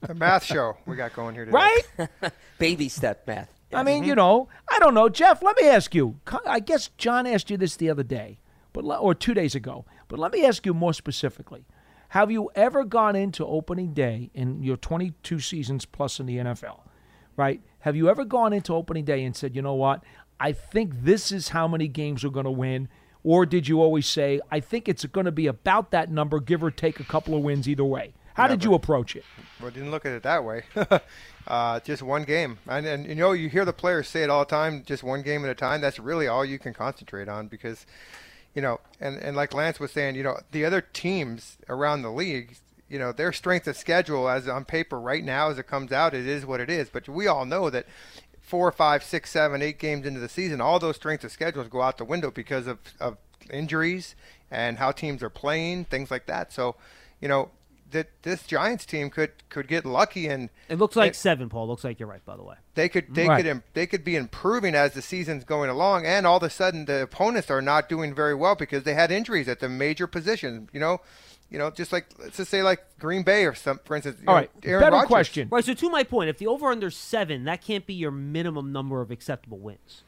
The 0.00 0.14
math 0.14 0.44
show 0.44 0.76
we 0.86 0.96
got 0.96 1.12
going 1.12 1.36
here 1.36 1.44
today. 1.44 1.54
right? 1.54 2.32
Baby 2.58 2.88
step 2.88 3.28
math. 3.28 3.48
I 3.74 3.82
mean, 3.82 4.02
mm-hmm. 4.02 4.08
you 4.08 4.14
know, 4.14 4.48
I 4.70 4.78
don't 4.78 4.94
know, 4.94 5.08
Jeff. 5.08 5.42
Let 5.42 5.56
me 5.56 5.68
ask 5.68 5.94
you. 5.94 6.20
I 6.46 6.60
guess 6.60 6.90
John 6.98 7.26
asked 7.26 7.50
you 7.50 7.56
this 7.56 7.76
the 7.76 7.90
other 7.90 8.02
day, 8.02 8.38
but 8.72 8.82
or 8.82 9.14
two 9.14 9.34
days 9.34 9.54
ago. 9.54 9.84
But 10.08 10.18
let 10.18 10.32
me 10.32 10.44
ask 10.44 10.66
you 10.66 10.74
more 10.74 10.92
specifically: 10.92 11.64
Have 12.08 12.30
you 12.30 12.50
ever 12.54 12.84
gone 12.84 13.16
into 13.16 13.46
opening 13.46 13.94
day 13.94 14.30
in 14.34 14.62
your 14.62 14.76
22 14.76 15.40
seasons 15.40 15.84
plus 15.84 16.20
in 16.20 16.26
the 16.26 16.38
NFL? 16.38 16.80
Right? 17.36 17.62
Have 17.82 17.96
you 17.96 18.08
ever 18.08 18.24
gone 18.24 18.52
into 18.52 18.74
opening 18.74 19.04
day 19.04 19.24
and 19.24 19.34
said, 19.34 19.56
you 19.56 19.62
know 19.62 19.74
what? 19.74 20.04
I 20.38 20.52
think 20.52 21.02
this 21.02 21.32
is 21.32 21.48
how 21.48 21.66
many 21.66 21.88
games 21.88 22.22
we're 22.22 22.30
going 22.30 22.44
to 22.44 22.50
win. 22.50 22.88
Or 23.24 23.44
did 23.44 23.66
you 23.66 23.80
always 23.80 24.06
say, 24.06 24.40
I 24.50 24.60
think 24.60 24.88
it's 24.88 25.04
going 25.06 25.26
to 25.26 25.32
be 25.32 25.48
about 25.48 25.90
that 25.90 26.10
number, 26.10 26.38
give 26.38 26.62
or 26.62 26.70
take 26.70 27.00
a 27.00 27.04
couple 27.04 27.36
of 27.36 27.42
wins 27.42 27.68
either 27.68 27.84
way? 27.84 28.14
How 28.34 28.46
did 28.46 28.64
you 28.64 28.74
approach 28.74 29.16
it? 29.16 29.24
Well, 29.60 29.70
didn't 29.70 29.90
look 29.90 30.06
at 30.06 30.12
it 30.12 30.22
that 30.22 30.44
way. 30.44 30.64
uh, 31.46 31.80
just 31.80 32.02
one 32.02 32.24
game, 32.24 32.58
and, 32.66 32.86
and 32.86 33.06
you 33.06 33.14
know 33.14 33.32
you 33.32 33.48
hear 33.48 33.64
the 33.64 33.72
players 33.72 34.08
say 34.08 34.22
it 34.22 34.30
all 34.30 34.40
the 34.40 34.50
time. 34.50 34.82
Just 34.84 35.02
one 35.02 35.22
game 35.22 35.44
at 35.44 35.50
a 35.50 35.54
time. 35.54 35.80
That's 35.80 35.98
really 35.98 36.26
all 36.28 36.44
you 36.44 36.58
can 36.58 36.72
concentrate 36.74 37.28
on 37.28 37.48
because, 37.48 37.86
you 38.54 38.62
know, 38.62 38.80
and 39.00 39.16
and 39.18 39.36
like 39.36 39.54
Lance 39.54 39.78
was 39.78 39.92
saying, 39.92 40.16
you 40.16 40.22
know, 40.22 40.38
the 40.50 40.64
other 40.64 40.80
teams 40.80 41.58
around 41.68 42.02
the 42.02 42.10
league, 42.10 42.56
you 42.88 42.98
know, 42.98 43.12
their 43.12 43.32
strength 43.32 43.66
of 43.66 43.76
schedule 43.76 44.28
as 44.28 44.48
on 44.48 44.64
paper 44.64 44.98
right 44.98 45.24
now 45.24 45.50
as 45.50 45.58
it 45.58 45.66
comes 45.66 45.92
out, 45.92 46.14
it 46.14 46.26
is 46.26 46.46
what 46.46 46.60
it 46.60 46.70
is. 46.70 46.88
But 46.90 47.08
we 47.08 47.26
all 47.26 47.44
know 47.44 47.70
that 47.70 47.86
four, 48.40 48.70
five, 48.72 49.02
six, 49.02 49.30
seven, 49.30 49.62
eight 49.62 49.78
games 49.78 50.06
into 50.06 50.20
the 50.20 50.28
season, 50.28 50.60
all 50.60 50.78
those 50.78 50.96
strengths 50.96 51.24
of 51.24 51.32
schedules 51.32 51.68
go 51.68 51.80
out 51.80 51.96
the 51.98 52.04
window 52.04 52.30
because 52.30 52.66
of, 52.66 52.78
of 53.00 53.16
injuries 53.50 54.14
and 54.50 54.78
how 54.78 54.92
teams 54.92 55.22
are 55.22 55.30
playing, 55.30 55.86
things 55.86 56.10
like 56.10 56.26
that. 56.26 56.52
So, 56.52 56.76
you 57.20 57.28
know, 57.28 57.50
that 57.92 58.08
this 58.22 58.42
Giants 58.46 58.84
team 58.84 59.08
could 59.10 59.30
could 59.48 59.68
get 59.68 59.84
lucky 59.86 60.26
and 60.26 60.50
It 60.68 60.78
looks 60.78 60.96
like 60.96 61.12
they- 61.12 61.16
seven, 61.16 61.48
Paul. 61.48 61.68
Looks 61.68 61.84
like 61.84 61.98
you're 62.00 62.08
right, 62.08 62.24
by 62.24 62.36
the 62.36 62.42
way. 62.42 62.56
they 62.74 62.88
could 62.88 63.14
they 63.14 63.26
Right. 63.28 63.36
could 63.38 63.46
im- 63.46 63.62
they 63.74 63.86
could 63.86 64.04
be 64.04 64.16
improving 64.16 64.74
as 64.74 64.92
the 64.94 65.02
season's 65.02 65.44
going 65.44 65.70
along, 65.70 66.04
and 66.06 66.26
all 66.26 66.36
of 66.38 66.42
a 66.42 66.50
sudden 66.50 66.84
the 66.86 67.02
opponents 67.02 67.50
are 67.50 67.62
not 67.62 67.88
doing 67.88 68.14
very 68.14 68.34
well 68.34 68.54
because 68.54 68.82
they 68.82 68.94
had 68.94 69.10
injuries 69.10 69.48
at 69.48 69.60
the 69.60 69.68
major 69.68 70.06
position. 70.06 70.68
You 70.72 70.80
know, 70.80 71.00
you 71.50 71.58
know, 71.58 71.70
just 71.70 71.92
like 71.92 72.06
let's 72.18 72.36
just 72.38 72.50
say 72.50 72.62
like 72.62 72.80
Green 72.98 73.22
Bay 73.22 73.44
or 73.44 73.54
some, 73.54 73.78
for 73.84 73.94
instance. 73.94 74.18
you 74.20 74.28
All 74.28 74.34
know, 74.34 74.40
right, 74.40 74.50
Aaron 74.64 74.92
Rodgers. 74.92 75.38
Right. 75.50 75.64
So 75.64 75.74
to 75.74 75.90
my 75.90 76.02
point, 76.02 76.30
if 76.30 76.38
the 76.38 76.46
over 76.46 76.66
under 76.68 76.90
seven, 76.90 77.44
that 77.44 77.62
can't 77.62 77.86
be 77.86 77.94
your 77.94 78.10
minimum 78.10 78.72
number 78.72 79.00
of 79.02 79.10
acceptable 79.10 79.58
wins, 79.58 80.02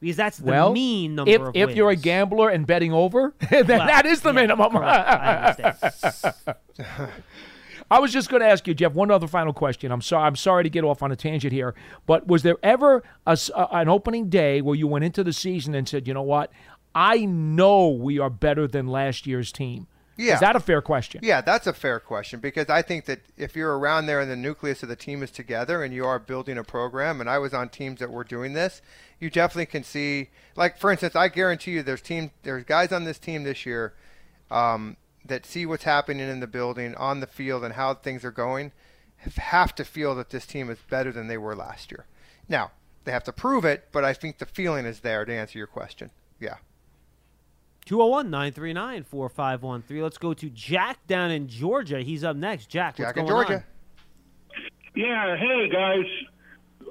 because 0.00 0.16
that's 0.16 0.38
the 0.38 0.50
well, 0.50 0.72
mean 0.72 1.14
number 1.14 1.30
if, 1.30 1.40
of 1.40 1.56
if 1.56 1.66
wins. 1.66 1.76
you're 1.76 1.90
a 1.90 1.96
gambler 1.96 2.48
and 2.48 2.66
betting 2.66 2.92
over, 2.92 3.34
then 3.50 3.66
Well, 3.66 3.86
that 3.86 4.06
is 4.06 4.22
the 4.22 4.30
yeah, 4.30 4.34
minimum. 4.34 4.76
I 4.76 5.54
understand. 5.56 6.34
I 7.92 7.98
was 7.98 8.12
just 8.12 8.30
going 8.30 8.40
to 8.40 8.46
ask 8.48 8.68
you, 8.68 8.74
Jeff, 8.74 8.92
one 8.92 9.10
other 9.10 9.26
final 9.26 9.52
question. 9.52 9.90
I'm 9.90 10.00
sorry. 10.00 10.24
I'm 10.24 10.36
sorry 10.36 10.62
to 10.62 10.70
get 10.70 10.84
off 10.84 11.02
on 11.02 11.10
a 11.10 11.16
tangent 11.16 11.52
here, 11.52 11.74
but 12.06 12.26
was 12.28 12.44
there 12.44 12.56
ever 12.62 13.02
a- 13.26 13.38
an 13.72 13.88
opening 13.88 14.28
day 14.28 14.60
where 14.60 14.76
you 14.76 14.86
went 14.86 15.04
into 15.04 15.24
the 15.24 15.32
season 15.32 15.74
and 15.74 15.88
said, 15.88 16.06
you 16.06 16.14
know 16.14 16.22
what, 16.22 16.52
I 16.94 17.24
know 17.24 17.88
we 17.88 18.18
are 18.20 18.30
better 18.30 18.68
than 18.68 18.86
last 18.86 19.26
year's 19.26 19.50
team? 19.50 19.88
Yeah. 20.20 20.34
Is 20.34 20.40
that 20.40 20.54
a 20.54 20.60
fair 20.60 20.82
question? 20.82 21.20
Yeah, 21.24 21.40
that's 21.40 21.66
a 21.66 21.72
fair 21.72 21.98
question 21.98 22.40
because 22.40 22.68
I 22.68 22.82
think 22.82 23.06
that 23.06 23.20
if 23.36 23.56
you're 23.56 23.78
around 23.78 24.06
there 24.06 24.20
and 24.20 24.30
the 24.30 24.36
nucleus 24.36 24.82
of 24.82 24.88
the 24.88 24.96
team 24.96 25.22
is 25.22 25.30
together 25.30 25.82
and 25.82 25.94
you 25.94 26.04
are 26.04 26.18
building 26.18 26.58
a 26.58 26.64
program, 26.64 27.20
and 27.20 27.30
I 27.30 27.38
was 27.38 27.54
on 27.54 27.70
teams 27.70 28.00
that 28.00 28.10
were 28.10 28.24
doing 28.24 28.52
this, 28.52 28.82
you 29.18 29.30
definitely 29.30 29.66
can 29.66 29.82
see. 29.82 30.28
Like 30.56 30.76
for 30.76 30.90
instance, 30.90 31.16
I 31.16 31.28
guarantee 31.28 31.72
you, 31.72 31.82
there's 31.82 32.02
team, 32.02 32.32
there's 32.42 32.64
guys 32.64 32.92
on 32.92 33.04
this 33.04 33.18
team 33.18 33.44
this 33.44 33.64
year 33.64 33.94
um, 34.50 34.98
that 35.24 35.46
see 35.46 35.64
what's 35.64 35.84
happening 35.84 36.28
in 36.28 36.40
the 36.40 36.46
building, 36.46 36.94
on 36.96 37.20
the 37.20 37.26
field, 37.26 37.64
and 37.64 37.74
how 37.74 37.94
things 37.94 38.24
are 38.24 38.30
going, 38.30 38.72
have 39.16 39.74
to 39.74 39.84
feel 39.84 40.14
that 40.16 40.30
this 40.30 40.46
team 40.46 40.68
is 40.68 40.78
better 40.90 41.12
than 41.12 41.28
they 41.28 41.38
were 41.38 41.56
last 41.56 41.90
year. 41.90 42.06
Now 42.48 42.72
they 43.04 43.12
have 43.12 43.24
to 43.24 43.32
prove 43.32 43.64
it, 43.64 43.88
but 43.90 44.04
I 44.04 44.12
think 44.12 44.38
the 44.38 44.46
feeling 44.46 44.84
is 44.84 45.00
there 45.00 45.24
to 45.24 45.32
answer 45.32 45.56
your 45.56 45.66
question. 45.66 46.10
Yeah. 46.38 46.56
201 47.90 48.30
939 48.30 49.02
4513. 49.02 50.00
Let's 50.00 50.16
go 50.16 50.32
to 50.32 50.48
Jack 50.50 51.04
down 51.08 51.32
in 51.32 51.48
Georgia. 51.48 52.00
He's 52.02 52.22
up 52.22 52.36
next. 52.36 52.68
Jack, 52.70 52.96
what's 52.96 53.08
Jack 53.08 53.16
in 53.16 53.26
going 53.26 53.46
On? 53.48 53.64
Yeah, 54.94 55.36
hey 55.36 55.68
guys. 55.68 56.06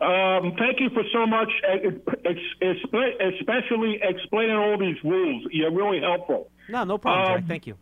Um, 0.02 0.56
thank 0.60 0.82
you 0.82 0.90
for 0.90 1.04
so 1.14 1.26
much, 1.26 1.48
uh, 1.66 1.88
ex- 2.26 2.38
ex- 2.62 3.40
especially 3.40 4.00
explaining 4.02 4.58
all 4.58 4.78
these 4.78 4.98
rules. 5.06 5.44
You're 5.52 5.72
really 5.72 6.02
helpful. 6.02 6.50
No, 6.68 6.84
no 6.84 6.98
problem, 6.98 7.32
Um, 7.34 7.40
Jack. 7.40 7.48
Thank 7.48 7.68
you. 7.68 7.76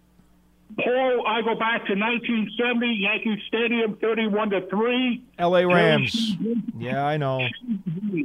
Paul, 0.77 1.25
I 1.27 1.41
go 1.41 1.55
back 1.55 1.87
to 1.87 1.95
1970, 1.95 2.87
Yankee 3.01 3.41
Stadium, 3.47 3.95
31 3.99 4.51
to 4.51 4.61
three. 4.67 5.23
L.A. 5.39 5.65
Rams. 5.65 6.35
Yeah, 6.77 7.03
I 7.03 7.17
know. 7.17 7.39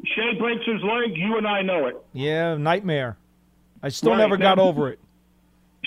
Shea 0.04 0.34
breaks 0.38 0.66
his 0.66 0.82
leg. 0.82 1.16
You 1.16 1.38
and 1.38 1.46
I 1.46 1.62
know 1.62 1.86
it. 1.86 1.96
Yeah, 2.12 2.56
nightmare. 2.58 3.16
I 3.82 3.88
still 3.88 4.12
Right, 4.12 4.18
never 4.18 4.36
got 4.36 4.58
now- 4.58 4.64
over 4.64 4.90
it. 4.90 4.98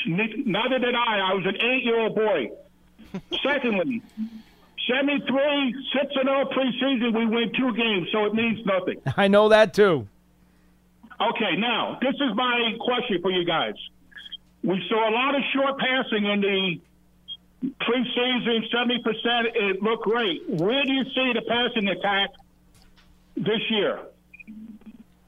Neither 0.07 0.79
did 0.79 0.93
I. 0.93 1.19
I 1.31 1.33
was 1.33 1.45
an 1.45 1.55
eight-year-old 1.55 2.15
boy. 2.15 2.51
Secondly, 3.43 4.01
73, 4.87 5.75
6 5.93 6.15
and 6.15 6.27
0 6.27 6.45
preseason. 6.51 7.17
We 7.17 7.25
win 7.25 7.51
two 7.57 7.73
games, 7.75 8.09
so 8.11 8.25
it 8.25 8.33
means 8.33 8.63
nothing. 8.65 9.01
I 9.17 9.27
know 9.29 9.49
that 9.49 9.73
too. 9.73 10.07
Okay, 11.19 11.55
now 11.57 11.97
this 12.01 12.13
is 12.15 12.35
my 12.35 12.73
question 12.81 13.21
for 13.21 13.31
you 13.31 13.45
guys. 13.45 13.75
We 14.63 14.83
saw 14.89 15.09
a 15.09 15.13
lot 15.13 15.33
of 15.35 15.41
short 15.53 15.79
passing 15.79 16.25
in 16.25 16.41
the 16.41 16.81
preseason, 17.81 18.69
seventy 18.71 19.01
percent. 19.01 19.47
It 19.55 19.81
looked 19.81 20.03
great. 20.03 20.47
Where 20.49 20.83
do 20.83 20.91
you 20.91 21.03
see 21.05 21.31
the 21.33 21.41
passing 21.47 21.87
attack 21.87 22.31
this 23.37 23.61
year? 23.69 23.99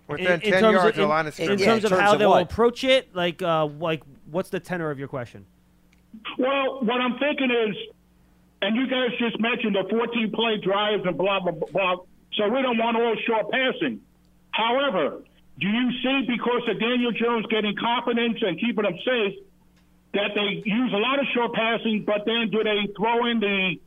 Within 0.08 0.26
in, 0.28 0.40
10 0.40 0.52
terms 0.52 0.62
yards 0.62 0.78
of, 0.78 0.88
of 0.90 0.96
the 0.96 1.08
line 1.08 1.28
of 1.28 1.40
in 1.40 1.46
scrimmage. 1.46 1.64
terms 1.66 1.84
of 1.86 1.92
how 1.92 2.14
of 2.14 2.20
they'll 2.20 2.30
what? 2.30 2.44
approach 2.44 2.84
it, 2.84 3.14
like, 3.16 3.42
uh, 3.42 3.66
like, 3.66 4.04
what's 4.32 4.50
the 4.50 4.60
tenor 4.60 4.90
of 4.90 5.00
your 5.00 5.08
question? 5.10 5.46
Well, 6.38 6.80
what 6.84 7.02
I'm 7.02 7.18
thinking 7.20 7.52
is 7.52 7.76
And 8.62 8.76
you 8.76 8.88
guys 8.88 9.12
just 9.20 9.40
mentioned 9.40 9.76
the 9.76 9.84
14 9.90 10.32
play 10.32 10.58
drives 10.64 11.06
and 11.06 11.16
blah, 11.18 11.40
blah, 11.40 11.52
blah, 11.52 11.68
blah. 11.72 12.04
So 12.34 12.48
we 12.50 12.62
don't 12.64 12.78
want 12.78 12.98
all 12.98 13.16
short 13.28 13.52
passing. 13.52 14.02
However, 14.52 15.22
do 15.60 15.68
you 15.68 15.92
see 16.02 16.26
because 16.28 16.64
of 16.68 16.80
Daniel 16.80 17.12
Jones 17.12 17.46
getting 17.52 17.76
confidence 17.76 18.40
and 18.42 18.60
keeping 18.60 18.84
them 18.84 18.98
safe 19.06 19.36
that 20.14 20.32
they 20.34 20.64
use 20.66 20.92
a 20.94 20.98
lot 20.98 21.20
of 21.20 21.26
short 21.36 21.54
passing, 21.54 22.04
but 22.06 22.26
then 22.26 22.50
do 22.50 22.64
they 22.64 22.88
throw 22.98 23.26
in 23.28 23.40
the 23.40 23.80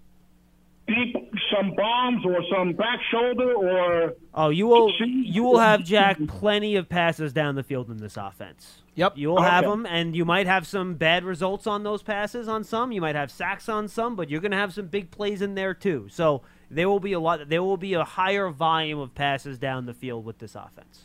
deep 0.87 1.17
some 1.55 1.75
bombs 1.77 2.25
or 2.25 2.39
some 2.55 2.73
back 2.73 3.01
shoulder 3.11 3.53
or 3.55 4.15
Oh, 4.35 4.49
you 4.51 4.67
will 4.67 4.93
you 5.01 5.43
will 5.45 5.59
have 5.59 5.85
Jack 5.85 6.19
plenty 6.29 6.77
of 6.77 6.89
passes 6.89 7.33
down 7.33 7.55
the 7.55 7.63
field 7.63 7.91
in 7.91 7.99
this 7.99 8.17
offense. 8.17 8.83
Yep. 8.97 9.17
You 9.17 9.29
will 9.29 9.41
have 9.43 9.65
them, 9.65 9.87
and 9.87 10.15
you 10.15 10.25
might 10.25 10.47
have 10.47 10.67
some 10.67 10.95
bad 10.95 11.25
results 11.25 11.67
on 11.67 11.85
those 11.85 12.03
passes 12.03 12.49
on 12.49 12.65
some. 12.65 12.93
You 12.93 13.01
might 13.01 13.15
have 13.15 13.31
sacks 13.31 13.69
on 13.69 13.89
some, 13.89 14.15
but 14.17 14.29
you're 14.29 14.41
going 14.41 14.51
to 14.51 14.57
have 14.59 14.75
some 14.75 14.87
big 14.89 15.11
plays 15.11 15.41
in 15.43 15.55
there 15.55 15.73
too. 15.75 16.09
So 16.11 16.43
there 16.71 16.89
will 16.89 17.01
be 17.01 17.13
a 17.13 17.21
lot. 17.21 17.49
There 17.49 17.63
will 17.63 17.77
be 17.79 17.95
a 17.95 18.05
higher 18.05 18.51
volume 18.51 18.99
of 18.99 19.15
passes 19.15 19.59
down 19.59 19.87
the 19.87 19.95
field 19.95 20.25
with 20.25 20.39
this 20.39 20.55
offense. 20.55 21.05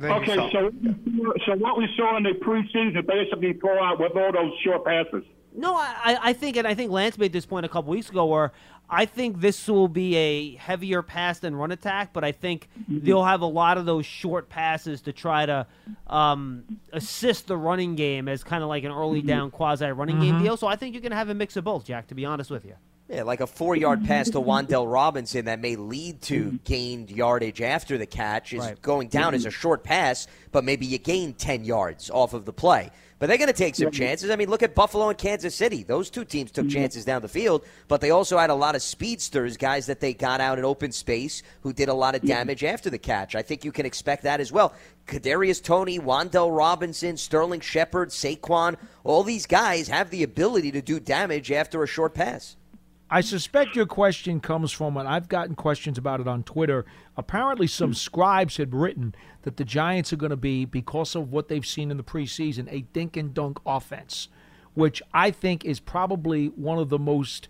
Okay, 0.00 0.34
so 0.52 0.70
so 1.46 1.54
what 1.56 1.76
we 1.76 1.88
saw 1.96 2.16
in 2.16 2.22
the 2.24 2.30
preseason 2.30 3.06
basically 3.06 3.52
throw 3.54 3.82
out 3.82 4.00
with 4.00 4.16
all 4.16 4.32
those 4.32 4.52
short 4.64 4.84
passes. 4.84 5.24
No, 5.54 5.74
I, 5.76 5.94
I- 6.02 6.18
I 6.30 6.32
think, 6.32 6.56
and 6.56 6.66
I 6.66 6.74
think 6.74 6.90
Lance 6.90 7.18
made 7.18 7.32
this 7.32 7.44
point 7.44 7.66
a 7.66 7.68
couple 7.68 7.90
weeks 7.90 8.08
ago, 8.08 8.24
where 8.26 8.52
I 8.94 9.06
think 9.06 9.40
this 9.40 9.66
will 9.68 9.88
be 9.88 10.14
a 10.16 10.54
heavier 10.56 11.00
pass 11.02 11.38
than 11.38 11.56
run 11.56 11.72
attack, 11.72 12.12
but 12.12 12.24
I 12.24 12.32
think 12.32 12.68
they'll 12.86 13.24
have 13.24 13.40
a 13.40 13.46
lot 13.46 13.78
of 13.78 13.86
those 13.86 14.04
short 14.04 14.50
passes 14.50 15.00
to 15.02 15.12
try 15.14 15.46
to 15.46 15.66
um, 16.08 16.64
assist 16.92 17.46
the 17.46 17.56
running 17.56 17.94
game 17.96 18.28
as 18.28 18.44
kind 18.44 18.62
of 18.62 18.68
like 18.68 18.84
an 18.84 18.92
early 18.92 19.22
down 19.22 19.50
quasi 19.50 19.86
running 19.86 20.20
game 20.20 20.34
Mhm. 20.36 20.42
deal. 20.42 20.56
So 20.58 20.66
I 20.66 20.76
think 20.76 20.94
you're 20.94 21.00
going 21.00 21.10
to 21.12 21.16
have 21.16 21.30
a 21.30 21.34
mix 21.34 21.56
of 21.56 21.64
both, 21.64 21.86
Jack. 21.86 22.08
To 22.08 22.14
be 22.14 22.24
honest 22.26 22.50
with 22.50 22.64
you. 22.66 22.74
Yeah, 23.08 23.24
like 23.24 23.40
a 23.40 23.46
four 23.46 23.76
yard 23.76 24.04
pass 24.04 24.28
to 24.30 24.38
Wan'Dale 24.40 24.90
Robinson 24.90 25.46
that 25.46 25.60
may 25.60 25.76
lead 25.76 26.20
to 26.22 26.58
gained 26.64 27.10
yardage 27.10 27.60
after 27.62 27.96
the 27.98 28.06
catch 28.06 28.52
is 28.52 28.60
Right. 28.60 28.80
going 28.82 29.08
down 29.08 29.34
as 29.34 29.44
a 29.46 29.50
short 29.50 29.84
pass, 29.84 30.26
but 30.50 30.64
maybe 30.64 30.86
you 30.86 30.98
gain 30.98 31.32
10 31.34 31.64
yards 31.64 32.10
off 32.10 32.32
of 32.34 32.44
the 32.44 32.52
play. 32.52 32.90
But 33.22 33.28
they're 33.28 33.38
going 33.38 33.46
to 33.46 33.52
take 33.52 33.76
some 33.76 33.92
chances. 33.92 34.30
I 34.30 34.34
mean, 34.34 34.50
look 34.50 34.64
at 34.64 34.74
Buffalo 34.74 35.08
and 35.08 35.16
Kansas 35.16 35.54
City. 35.54 35.84
Those 35.84 36.10
two 36.10 36.24
teams 36.24 36.50
took 36.50 36.64
mm-hmm. 36.64 36.74
chances 36.74 37.04
down 37.04 37.22
the 37.22 37.28
field, 37.28 37.64
but 37.86 38.00
they 38.00 38.10
also 38.10 38.36
had 38.36 38.50
a 38.50 38.54
lot 38.54 38.74
of 38.74 38.82
speedsters, 38.82 39.56
guys 39.56 39.86
that 39.86 40.00
they 40.00 40.12
got 40.12 40.40
out 40.40 40.58
in 40.58 40.64
open 40.64 40.90
space 40.90 41.44
who 41.60 41.72
did 41.72 41.88
a 41.88 41.94
lot 41.94 42.16
of 42.16 42.22
damage 42.22 42.64
after 42.64 42.90
the 42.90 42.98
catch. 42.98 43.36
I 43.36 43.42
think 43.42 43.64
you 43.64 43.70
can 43.70 43.86
expect 43.86 44.24
that 44.24 44.40
as 44.40 44.50
well. 44.50 44.74
Kadarius 45.06 45.62
Toney, 45.62 46.00
Wan'Dale 46.00 46.50
Robinson, 46.50 47.16
Sterling 47.16 47.60
Shepard, 47.60 48.08
Saquon, 48.08 48.74
all 49.04 49.22
these 49.22 49.46
guys 49.46 49.86
have 49.86 50.10
the 50.10 50.24
ability 50.24 50.72
to 50.72 50.82
do 50.82 50.98
damage 50.98 51.52
after 51.52 51.84
a 51.84 51.86
short 51.86 52.14
pass. 52.14 52.56
I 53.12 53.20
suspect 53.20 53.76
your 53.76 53.84
question 53.84 54.40
comes 54.40 54.72
from, 54.72 54.96
and 54.96 55.06
I've 55.06 55.28
gotten 55.28 55.54
questions 55.54 55.98
about 55.98 56.20
it 56.20 56.26
on 56.26 56.44
Twitter. 56.44 56.86
Apparently, 57.14 57.66
some 57.66 57.92
scribes 57.92 58.56
had 58.56 58.74
written 58.74 59.14
that 59.42 59.58
the 59.58 59.66
Giants 59.66 60.14
are 60.14 60.16
going 60.16 60.30
to 60.30 60.36
be, 60.36 60.64
because 60.64 61.14
of 61.14 61.30
what 61.30 61.48
they've 61.48 61.66
seen 61.66 61.90
in 61.90 61.98
the 61.98 62.02
preseason, 62.02 62.72
a 62.72 62.80
dink 62.94 63.18
and 63.18 63.34
dunk 63.34 63.58
offense, 63.66 64.28
which 64.72 65.02
I 65.12 65.30
think 65.30 65.62
is 65.62 65.78
probably 65.78 66.46
one 66.46 66.78
of 66.78 66.88
the 66.88 66.98
most 66.98 67.48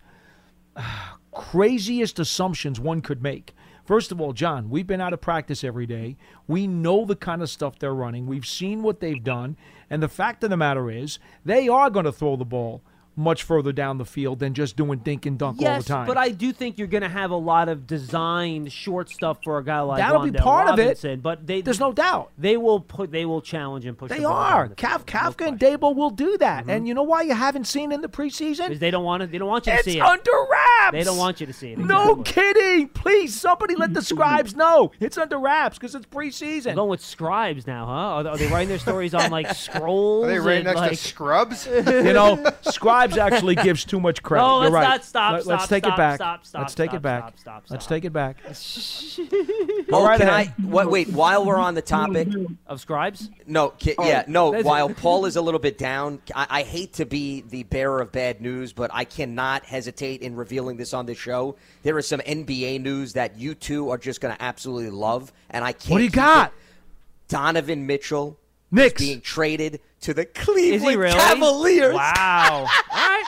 uh, 0.75 0.83
craziest 1.31 2.19
assumptions 2.19 2.81
one 2.81 3.01
could 3.01 3.23
make. 3.23 3.55
First 3.85 4.11
of 4.11 4.21
all, 4.21 4.33
John, 4.33 4.69
we've 4.69 4.89
been 4.89 5.01
out 5.01 5.13
of 5.13 5.21
practice 5.21 5.63
every 5.63 5.87
day. 5.87 6.17
We 6.49 6.67
know 6.67 7.05
the 7.05 7.15
kind 7.15 7.41
of 7.41 7.49
stuff 7.49 7.79
they're 7.79 7.95
running. 7.95 8.27
We've 8.27 8.45
seen 8.45 8.83
what 8.83 8.99
they've 8.99 9.23
done. 9.23 9.57
And 9.89 10.03
the 10.03 10.09
fact 10.09 10.43
of 10.43 10.51
the 10.51 10.57
matter 10.57 10.91
is, 10.91 11.21
they 11.45 11.69
are 11.69 11.89
going 11.89 12.05
to 12.07 12.11
throw 12.11 12.35
the 12.35 12.45
ball 12.45 12.83
much 13.17 13.43
further 13.43 13.73
down 13.73 13.99
the 13.99 14.05
field 14.05 14.39
than 14.39 14.55
just 14.55 14.77
doing 14.77 14.99
dink 15.01 15.27
and 15.27 15.39
dunk 15.39 15.61
all 15.63 15.79
the 15.79 15.85
time. 15.85 16.07
but 16.07 16.17
I 16.17 16.31
do 16.31 16.53
think 16.53 16.79
you're 16.79 16.89
going 16.89 17.03
to 17.03 17.09
have 17.09 17.31
a 17.31 17.37
lot 17.37 17.69
of 17.69 17.87
designed 17.87 18.73
short 18.73 19.11
stuff 19.11 19.39
for 19.45 19.59
a 19.59 19.65
guy 19.65 19.81
like 19.81 19.99
That'll 19.99 20.23
be 20.23 20.31
Wan'Dale 20.31 20.43
part 20.43 20.69
of 20.69 20.79
it. 20.79 21.23
But 21.23 21.47
they, 21.47 21.61
There's 21.61 21.81
no 21.81 21.93
doubt 21.93 22.31
they 22.39 22.57
will 22.57 22.81
put 22.81 23.11
they 23.11 23.25
will 23.25 23.43
challenge 23.43 23.85
and 23.85 23.97
push. 23.97 24.11
they 24.11 24.21
the 24.21 24.29
are. 24.29 24.63
down 24.63 24.69
the 24.71 24.75
Kaf- 24.75 25.07
Kafka 25.07 25.49
and 25.49 25.59
Daboll 25.59 25.95
will 25.95 26.11
do 26.11 26.37
that. 26.39 26.61
And 26.61 26.71
mm-hmm. 26.71 26.87
you 26.87 26.95
know 26.95 27.03
why 27.03 27.23
you 27.23 27.35
haven't 27.35 27.67
seen 27.67 27.93
in 27.93 28.01
the 28.01 28.09
preseason? 28.09 28.69
Because 28.69 28.81
they 28.81 28.91
don't 28.91 29.05
want 29.05 29.23
to. 29.23 29.27
They 29.27 29.39
don't 29.39 29.49
want 29.49 29.67
you 29.67 29.73
to 29.73 29.79
It's 29.79 29.85
see 29.85 29.99
it. 29.99 30.03
It's 30.03 30.09
under 30.09 30.31
wraps. 30.51 30.93
They 30.93 31.05
don't 31.05 31.19
want 31.19 31.41
you 31.41 31.47
to 31.47 31.53
see 31.53 31.73
it. 31.73 31.79
No 31.79 32.17
kidding. 32.17 32.89
Please, 32.89 33.39
somebody 33.39 33.75
let 33.75 33.95
the 33.95 34.03
scribes 34.13 34.57
know. 34.57 34.93
It's 35.01 35.19
under 35.19 35.39
wraps 35.39 35.79
because 35.79 35.95
it's 35.95 36.07
preseason. 36.07 36.65
They're 36.65 36.75
going 36.75 36.91
with 36.91 37.05
scribes 37.05 37.67
now, 37.67 37.87
huh? 37.87 38.29
Are 38.29 38.37
they, 38.37 38.47
writing 38.49 38.69
their 38.69 38.79
stories 38.79 39.15
on 39.15 39.31
like 39.31 39.55
scrolls? 39.55 40.25
Are 40.27 40.29
they 40.29 40.39
right 40.39 40.57
and, 40.57 40.65
next 40.65 40.81
to 40.81 40.87
like, 40.87 40.99
Scrubs? 40.99 41.67
you 41.87 42.13
know, 42.13 42.45
scribes 42.63 43.02
actually 43.17 43.55
gives 43.57 43.85
too 43.85 44.01
much 44.01 44.23
credit. 44.23 44.45
No, 44.45 44.63
You're 44.63 44.71
let's 44.71 44.73
right. 44.75 44.89
not 44.89 45.05
stop, 45.05 45.47
Let, 45.47 45.61
us 45.61 45.69
take 45.69 45.85
stop, 45.85 45.95
it 45.95 45.97
back. 45.97 46.15
stop, 46.17 46.47
stop, 46.47 46.61
let's 46.63 46.75
take 46.75 46.91
stop, 46.91 46.97
it 46.97 47.03
back. 47.03 47.23
stop, 47.23 47.39
stop, 47.39 47.65
Let's 47.71 47.87
take 47.87 48.05
it 48.05 48.13
back. 48.13 48.37
Oh, 48.47 49.97
All 49.97 50.07
right 50.07 50.19
can 50.19 50.29
ahead. 50.29 50.55
I? 50.59 50.63
What, 50.63 50.91
wait, 50.91 51.09
while 51.09 51.45
we're 51.45 51.59
on 51.59 51.75
the 51.75 51.83
topic, 51.83 52.29
of 52.67 52.81
scribes. 52.81 53.29
No, 53.47 53.71
ki- 53.71 53.95
Oh, 53.99 54.07
yeah, 54.07 54.25
no. 54.27 54.63
While 54.63 54.89
Paul 54.91 55.27
is 55.27 55.37
a 55.43 55.43
little 55.43 55.61
bit 55.61 55.79
down, 55.79 56.21
I, 56.35 56.47
I 56.51 56.63
hate 56.63 56.95
to 56.95 57.07
be 57.07 57.43
the 57.43 57.65
bearer 57.65 58.01
of 58.01 58.13
bad 58.13 58.41
news, 58.41 58.73
but 58.73 58.91
I 58.93 59.05
cannot 59.05 59.65
hesitate 59.65 60.23
in 60.23 60.37
revealing 60.37 60.77
this 60.77 60.95
on 60.95 61.07
the 61.07 61.15
show. 61.15 61.57
There 61.83 61.99
is 61.99 62.07
some 62.07 62.21
NBA 62.21 62.81
news 62.81 63.13
that 63.15 63.37
you 63.37 63.55
two 63.55 63.91
are 63.91 63.99
just 63.99 64.21
going 64.21 64.35
to 64.35 64.43
absolutely 64.43 64.91
love, 64.91 65.33
and 65.51 65.65
I 65.65 65.73
can't. 65.73 65.91
What 65.91 65.99
do 65.99 66.05
you 66.05 66.11
got? 66.11 66.49
it. 66.49 66.55
Donovan 67.29 67.87
Mitchell 67.87 68.39
Knicks. 68.73 69.01
is 69.01 69.09
being 69.09 69.21
traded 69.21 69.81
to 70.01 70.15
the 70.15 70.23
Is 70.23 70.45
Cleveland 70.45 70.91
he 70.91 70.97
really? 70.97 71.13
Cavaliers. 71.15 71.95
Wow. 71.95 72.67
All 72.91 72.97
right. 72.99 73.25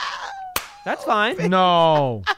That's 0.83 1.03
fine. 1.05 1.49
No. 1.49 2.23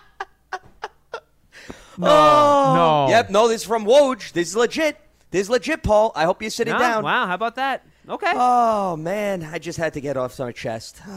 No. 1.99 2.07
Oh, 2.09 2.73
no. 3.07 3.09
Yep. 3.11 3.29
No, 3.31 3.47
this 3.47 3.61
is 3.61 3.67
from 3.67 3.83
Woj. 3.85 4.31
This 4.31 4.49
is 4.49 4.55
legit. 4.55 4.99
This 5.31 5.41
is 5.41 5.49
legit, 5.49 5.81
Paul. 5.81 6.11
I 6.15 6.25
hope 6.25 6.43
you're 6.43 6.51
sitting 6.51 6.73
No? 6.73 6.79
down. 6.79 7.03
Wow. 7.03 7.25
How 7.25 7.33
about 7.33 7.55
that? 7.55 7.87
Okay. 8.07 8.31
Oh 8.35 8.95
man, 8.95 9.43
I 9.43 9.57
just 9.57 9.79
had 9.79 9.93
to 9.95 9.99
get 9.99 10.15
off 10.15 10.37
my 10.37 10.51
chest. 10.51 11.01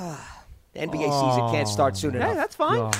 NBA 0.74 0.90
season 1.02 1.50
can't 1.52 1.68
start 1.68 1.96
soon 1.98 2.16
oh, 2.16 2.18
Hey, 2.18 2.24
enough. 2.24 2.36
that's 2.36 2.54
fine. 2.56 2.90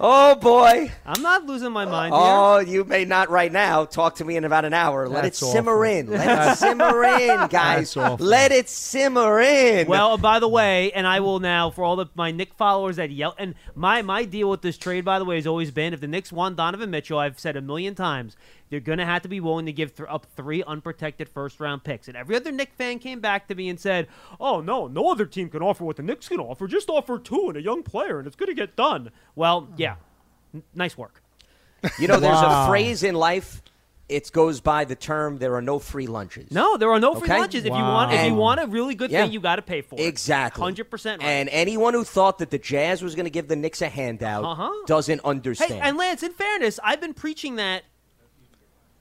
Oh 0.00 0.36
boy. 0.36 0.92
I'm 1.04 1.22
not 1.22 1.44
losing 1.46 1.72
my 1.72 1.84
mind 1.84 2.14
here. 2.14 2.22
Oh, 2.22 2.58
you 2.60 2.84
may 2.84 3.04
not 3.04 3.30
right 3.30 3.50
now. 3.50 3.84
Talk 3.84 4.16
to 4.16 4.24
me 4.24 4.36
in 4.36 4.44
about 4.44 4.64
an 4.64 4.72
hour. 4.72 5.08
Let 5.08 5.24
That's 5.24 5.42
it 5.42 5.46
simmer 5.46 5.72
awful. 5.72 5.82
in. 5.82 6.10
Let 6.10 6.52
it 6.52 6.56
simmer 6.58 7.04
in, 7.04 7.48
guys. 7.48 7.96
Let 7.96 8.52
it 8.52 8.68
simmer 8.68 9.40
in. 9.40 9.88
Well, 9.88 10.16
by 10.16 10.38
the 10.38 10.48
way, 10.48 10.92
and 10.92 11.04
I 11.04 11.18
will 11.18 11.40
now 11.40 11.70
for 11.70 11.82
all 11.82 11.96
the 11.96 12.06
my 12.14 12.30
Nick 12.30 12.54
followers 12.54 12.96
that 12.96 13.10
yell. 13.10 13.34
And 13.38 13.56
my 13.74 14.02
my 14.02 14.24
deal 14.24 14.48
with 14.48 14.62
this 14.62 14.78
trade, 14.78 15.04
by 15.04 15.18
the 15.18 15.24
way, 15.24 15.34
has 15.34 15.46
always 15.48 15.72
been 15.72 15.92
if 15.92 16.00
the 16.00 16.06
Knicks 16.06 16.30
want 16.30 16.56
Donovan 16.56 16.90
Mitchell, 16.90 17.18
I've 17.18 17.40
said 17.40 17.56
a 17.56 17.60
million 17.60 17.96
times, 17.96 18.36
they're 18.70 18.80
going 18.80 18.98
to 18.98 19.04
have 19.06 19.22
to 19.22 19.28
be 19.28 19.40
willing 19.40 19.66
to 19.66 19.72
give 19.72 19.96
th- 19.96 20.08
up 20.10 20.26
three 20.36 20.62
unprotected 20.62 21.28
first 21.28 21.58
round 21.60 21.84
picks. 21.84 22.08
And 22.08 22.16
every 22.16 22.36
other 22.36 22.52
Nick 22.52 22.72
fan 22.74 22.98
came 22.98 23.20
back 23.20 23.48
to 23.48 23.54
me 23.54 23.68
and 23.68 23.78
said, 23.80 24.08
"Oh 24.38 24.60
no, 24.60 24.86
no 24.86 25.10
other 25.10 25.26
team 25.26 25.48
can 25.48 25.62
offer 25.62 25.84
what 25.84 25.96
the 25.96 26.02
Knicks 26.02 26.28
can 26.28 26.40
offer. 26.40 26.66
Just 26.66 26.88
offer 26.90 27.18
two 27.18 27.46
and 27.48 27.56
a 27.56 27.62
young 27.62 27.82
player, 27.82 28.18
and 28.18 28.26
it's 28.26 28.36
going 28.36 28.48
to 28.48 28.54
get 28.54 28.76
done." 28.76 29.10
Well, 29.34 29.68
yeah, 29.76 29.96
N- 30.54 30.62
nice 30.74 30.96
work. 30.98 31.22
you 31.98 32.08
know, 32.08 32.18
there's 32.20 32.34
Wow. 32.42 32.64
a 32.64 32.68
phrase 32.68 33.02
in 33.02 33.14
life. 33.14 33.62
It 34.08 34.32
goes 34.32 34.62
by 34.62 34.84
the 34.86 34.94
term 34.96 35.36
"there 35.36 35.54
are 35.54 35.60
no 35.60 35.78
free 35.78 36.06
lunches." 36.06 36.50
No, 36.50 36.78
there 36.78 36.90
are 36.90 36.98
no 36.98 37.14
free 37.14 37.28
Okay. 37.28 37.38
lunches. 37.40 37.60
If 37.60 37.66
you 37.66 37.72
Wow. 37.72 37.92
want, 37.94 38.12
if 38.14 38.24
you 38.26 38.34
want 38.34 38.58
a 38.58 38.66
really 38.66 38.94
good 38.94 39.10
Yeah. 39.10 39.22
thing, 39.24 39.32
you 39.32 39.40
got 39.40 39.56
to 39.56 39.62
pay 39.62 39.82
for 39.82 39.96
it. 39.96 40.00
Exactly. 40.06 40.62
hundred 40.62 40.90
percent 40.90 41.22
right. 41.22 41.28
And 41.28 41.48
anyone 41.50 41.92
who 41.92 42.04
thought 42.04 42.38
that 42.38 42.48
the 42.50 42.56
Jazz 42.58 43.02
was 43.02 43.14
going 43.14 43.24
to 43.26 43.30
give 43.30 43.48
the 43.48 43.56
Knicks 43.56 43.82
a 43.82 43.88
handout 43.90 44.44
Uh-huh. 44.44 44.70
doesn't 44.86 45.20
understand. 45.26 45.72
Hey, 45.74 45.80
and 45.80 45.98
Lance, 45.98 46.22
in 46.22 46.32
fairness, 46.32 46.80
I've 46.82 47.02
been 47.02 47.12
preaching 47.12 47.56
that 47.56 47.82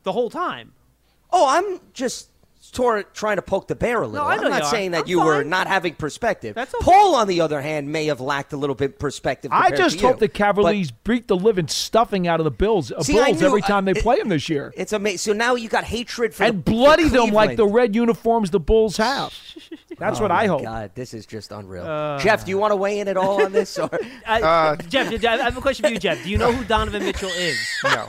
the 0.07 0.13
whole 0.13 0.29
time. 0.29 0.71
oh, 1.31 1.45
I'm 1.47 1.79
just 1.93 2.29
tor- 2.71 3.03
trying 3.03 3.35
to 3.35 3.41
poke 3.41 3.67
the 3.67 3.75
bear 3.75 4.01
a 4.01 4.07
little. 4.07 4.25
I 4.25 4.35
I'm 4.35 4.41
not 4.41 4.59
you 4.59 4.63
are. 4.63 4.69
saying 4.69 4.91
that 4.91 5.01
I'm 5.03 5.07
you 5.09 5.19
were 5.21 5.43
not 5.43 5.67
having 5.67 5.93
perspective. 5.95 6.55
That's 6.55 6.73
okay. 6.73 6.83
Paul, 6.85 7.15
on 7.15 7.27
the 7.27 7.41
other 7.41 7.59
hand, 7.61 7.91
may 7.91 8.05
have 8.05 8.21
lacked 8.21 8.53
a 8.53 8.57
little 8.57 8.75
bit 8.75 8.99
perspective. 8.99 9.51
I 9.53 9.71
just 9.71 9.97
to 9.97 10.01
you. 10.01 10.07
hope 10.07 10.19
the 10.19 10.27
Cavaliers 10.29 10.91
But 10.91 11.03
beat 11.03 11.27
the 11.27 11.35
living 11.35 11.67
stuffing 11.67 12.27
out 12.27 12.39
of 12.39 12.45
the 12.45 12.51
Bills, 12.51 12.91
uh, 12.93 13.03
See, 13.03 13.13
Bulls 13.13 13.41
knew- 13.41 13.47
every 13.47 13.61
time 13.61 13.83
they 13.85 13.91
uh, 13.91 14.01
play 14.01 14.17
them 14.19 14.29
this 14.29 14.47
year. 14.49 14.73
It's 14.77 14.93
amazing. 14.93 15.17
So 15.17 15.33
now 15.37 15.55
you 15.55 15.67
got 15.69 15.83
hatred 15.83 16.33
for 16.33 16.43
and 16.45 16.59
the, 16.63 16.71
for 16.71 16.71
bloody 16.71 17.09
them 17.09 17.31
like 17.31 17.57
the 17.57 17.67
red 17.67 17.93
uniforms 17.95 18.49
the 18.51 18.59
Bulls 18.61 18.95
have. 18.97 19.33
That's 19.97 20.19
Oh 20.19 20.23
what 20.23 20.31
I 20.31 20.45
hope. 20.45 20.61
God, 20.61 20.91
this 20.93 21.13
is 21.15 21.25
just 21.25 21.51
unreal. 21.51 21.83
Uh. 21.85 22.19
Jeff, 22.19 22.45
do 22.45 22.51
you 22.51 22.57
want 22.59 22.71
to 22.71 22.75
weigh 22.75 22.99
in 22.99 23.07
at 23.07 23.17
all 23.17 23.43
on 23.43 23.51
this? 23.51 23.77
Or 23.79 23.89
Uh, 24.25 24.75
Jeff, 24.89 25.09
Jeff, 25.19 25.39
I 25.39 25.43
have 25.43 25.57
a 25.57 25.61
question 25.61 25.83
for 25.85 25.91
you, 25.91 25.99
Jeff. 25.99 26.23
Do 26.23 26.29
you 26.29 26.37
know 26.37 26.51
who 26.51 26.63
Donovan 26.65 27.03
Mitchell 27.03 27.29
is? 27.29 27.57
no. 27.83 28.07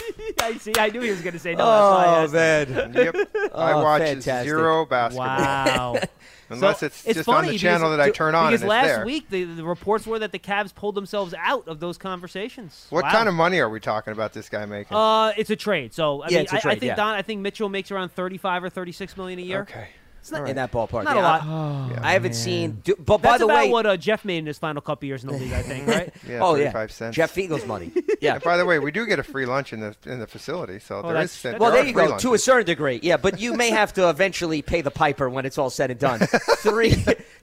I 0.40 0.56
see. 0.58 0.72
I 0.78 0.88
knew 0.90 1.00
he 1.00 1.10
was 1.10 1.20
going 1.22 1.32
to 1.34 1.38
say 1.38 1.54
no. 1.54 1.64
that's 1.64 1.90
why 1.94 2.04
I 2.04 2.18
oh 2.18 2.24
asked. 2.24 2.32
man, 2.32 2.92
Yep. 2.94 3.16
I 3.54 3.72
Oh, 3.72 3.82
watch 3.82 4.02
fantastic. 4.02 4.48
zero 4.48 4.86
basketball. 4.86 5.26
Wow. 5.94 6.00
Unless 6.52 6.80
So, 6.80 6.86
it's, 6.86 7.04
just 7.04 7.28
on 7.28 7.46
the 7.46 7.56
channel 7.56 7.90
that 7.90 8.00
I 8.00 8.10
turn 8.10 8.34
on 8.34 8.48
Because 8.50 8.62
and 8.62 8.68
last 8.68 8.86
there. 8.86 9.04
week 9.06 9.30
the, 9.30 9.44
the 9.44 9.62
reports 9.64 10.04
were 10.06 10.18
that 10.18 10.32
the 10.32 10.38
Cavs 10.40 10.74
pulled 10.74 10.96
themselves 10.96 11.32
out 11.38 11.68
of 11.68 11.78
those 11.78 11.96
conversations. 11.96 12.86
what 12.90 13.04
Wow. 13.04 13.12
kind 13.12 13.28
of 13.28 13.34
money 13.34 13.60
are 13.60 13.68
we 13.68 13.78
talking 13.78 14.12
about 14.12 14.32
this 14.32 14.48
guy 14.48 14.66
making? 14.66 14.96
Uh, 14.96 15.32
it's 15.36 15.50
a 15.50 15.56
trade. 15.56 15.94
So 15.94 16.22
I 16.22 16.28
Yeah, 16.28 16.38
mean, 16.38 16.42
it's 16.44 16.52
a 16.52 16.56
I, 16.56 16.58
I 16.58 16.60
trade, 16.62 16.80
think 16.80 16.90
yeah. 16.90 16.96
Don. 16.96 17.14
I 17.14 17.22
think 17.22 17.40
Mitchell 17.40 17.68
makes 17.68 17.92
around 17.92 18.08
thirty-five 18.10 18.64
or 18.64 18.68
thirty-six 18.70 19.16
million 19.16 19.38
a 19.38 19.42
year. 19.42 19.60
okay. 19.62 19.88
Not- 20.30 20.48
in 20.48 20.56
that 20.56 20.70
ballpark. 20.72 21.04
not 21.04 21.16
a 21.16 21.20
lot. 21.20 21.42
I, 21.42 21.46
Oh, 21.50 21.96
I 22.02 22.12
haven't 22.12 22.34
seen. 22.34 22.80
do- 22.84 22.94
But 22.96 23.18
by 23.22 23.30
That's 23.30 23.38
the 23.40 23.44
about 23.46 23.54
way, 23.64 23.70
what 23.70 23.86
uh, 23.86 23.96
Jeff 23.96 24.24
made 24.24 24.38
in 24.38 24.46
his 24.46 24.58
final 24.58 24.82
couple 24.82 25.06
years 25.06 25.24
in 25.24 25.30
the 25.30 25.36
league, 25.36 25.52
I 25.52 25.62
think, 25.62 25.86
right? 25.86 26.12
Yeah, 26.28 26.40
oh 26.42 26.54
yeah, 26.54 26.66
35 26.72 26.92
cents. 26.92 27.16
Jeff 27.16 27.34
Feagles 27.34 27.66
money. 27.66 27.90
Yeah. 28.20 28.34
And 28.34 28.42
by 28.42 28.58
the 28.58 28.66
way, 28.66 28.78
we 28.78 28.90
do 28.90 29.06
get 29.06 29.18
a 29.18 29.22
free 29.22 29.46
lunch 29.46 29.72
in 29.72 29.80
the 29.80 29.96
in 30.04 30.18
the 30.20 30.26
facility, 30.26 30.78
so 30.78 31.00
there 31.00 31.12
that's- 31.14 31.34
is. 31.36 31.42
that's- 31.42 31.58
Well, 31.60 31.70
there 31.70 31.80
there 31.80 31.88
you 31.88 31.94
free 31.94 32.06
go. 32.08 32.18
To 32.18 32.34
a 32.34 32.38
certain 32.38 32.66
degree, 32.66 33.00
yeah. 33.02 33.16
But 33.16 33.40
you 33.40 33.54
may 33.54 33.70
have 33.70 33.94
to 33.94 34.10
eventually 34.10 34.60
pay 34.60 34.82
the 34.82 34.90
piper 34.90 35.30
when 35.30 35.46
it's 35.46 35.56
all 35.56 35.70
said 35.70 35.90
and 35.90 35.98
done. 35.98 36.18
three, 36.58 36.90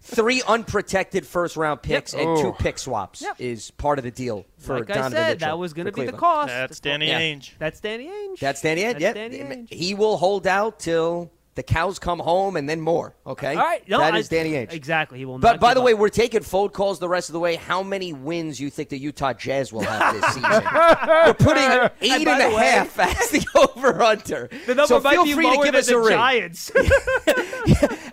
three 0.01 0.43
unprotected 0.47 1.25
first 1.25 1.57
round 1.57 1.81
picks 1.81 2.13
and 2.13 2.37
two 2.39 2.53
pick 2.59 2.77
swaps 2.77 3.23
is 3.39 3.71
part 3.71 3.97
of 3.97 4.03
the 4.05 4.11
deal 4.11 4.45
for 4.59 4.77
like 4.79 4.89
I 4.91 5.09
said, 5.09 5.11
Mitchell 5.11 5.37
that 5.39 5.57
was 5.57 5.73
going 5.73 5.85
to 5.87 5.91
for 5.91 6.01
be 6.01 6.05
the 6.05 6.11
cost. 6.17 6.49
That's 6.49 6.79
Danny 6.79 7.07
Yeah. 7.07 7.21
Ainge. 7.21 7.51
That's 7.57 7.79
Danny 7.79 8.05
Ainge. 8.05 8.39
That's 8.39 8.61
Danny 8.61 8.81
Ainge. 8.81 8.91
That's 8.93 9.01
Yep. 9.01 9.15
Danny 9.15 9.37
Ainge. 9.39 9.73
He 9.73 9.95
will 9.95 10.17
hold 10.17 10.45
out 10.45 10.79
till 10.79 11.31
the 11.57 11.63
cows 11.63 11.97
come 11.99 12.19
home 12.19 12.55
and 12.55 12.69
then 12.69 12.79
more. 12.79 13.13
Okay. 13.25 13.55
All 13.55 13.63
right, 13.63 13.81
no, 13.89 13.97
that 13.97 14.13
I- 14.13 14.19
is 14.19 14.29
Danny 14.29 14.51
Ainge. 14.51 14.71
Exactly. 14.71 15.17
He 15.17 15.25
will. 15.25 15.39
But 15.39 15.59
by 15.59 15.73
the 15.73 15.79
up. 15.81 15.85
way, 15.87 15.93
we're 15.95 16.07
taking 16.09 16.43
phone 16.43 16.69
calls 16.69 16.99
the 16.99 17.09
rest 17.09 17.27
of 17.29 17.33
the 17.33 17.39
way. 17.39 17.55
How 17.55 17.81
many 17.83 18.13
wins 18.13 18.59
you 18.59 18.69
think 18.69 18.89
the 18.89 18.97
Utah 18.99 19.33
Jazz 19.33 19.73
will 19.73 19.81
have 19.81 20.13
this 20.21 20.25
season? 20.35 20.43
we're 20.51 21.33
putting 21.33 21.89
eight 22.01 22.23
by 22.25 22.39
and 22.39 22.53
a 22.53 22.55
way- 22.55 22.63
half 22.71 22.97
as 22.99 23.29
the 23.31 23.43
over 23.75 24.01
under. 24.03 24.47
the 24.67 24.75
number 24.75 24.85
so 24.87 24.99
might 25.01 25.13
feel 25.15 25.23
be 25.25 25.33
free 25.33 25.45
lower 25.45 25.55
to 25.55 25.61
give 25.63 25.73
than 25.73 25.79
us 25.79 25.87
the 25.87 25.97
a 25.97 25.99
ring 25.99 26.09
Giants. 26.17 26.69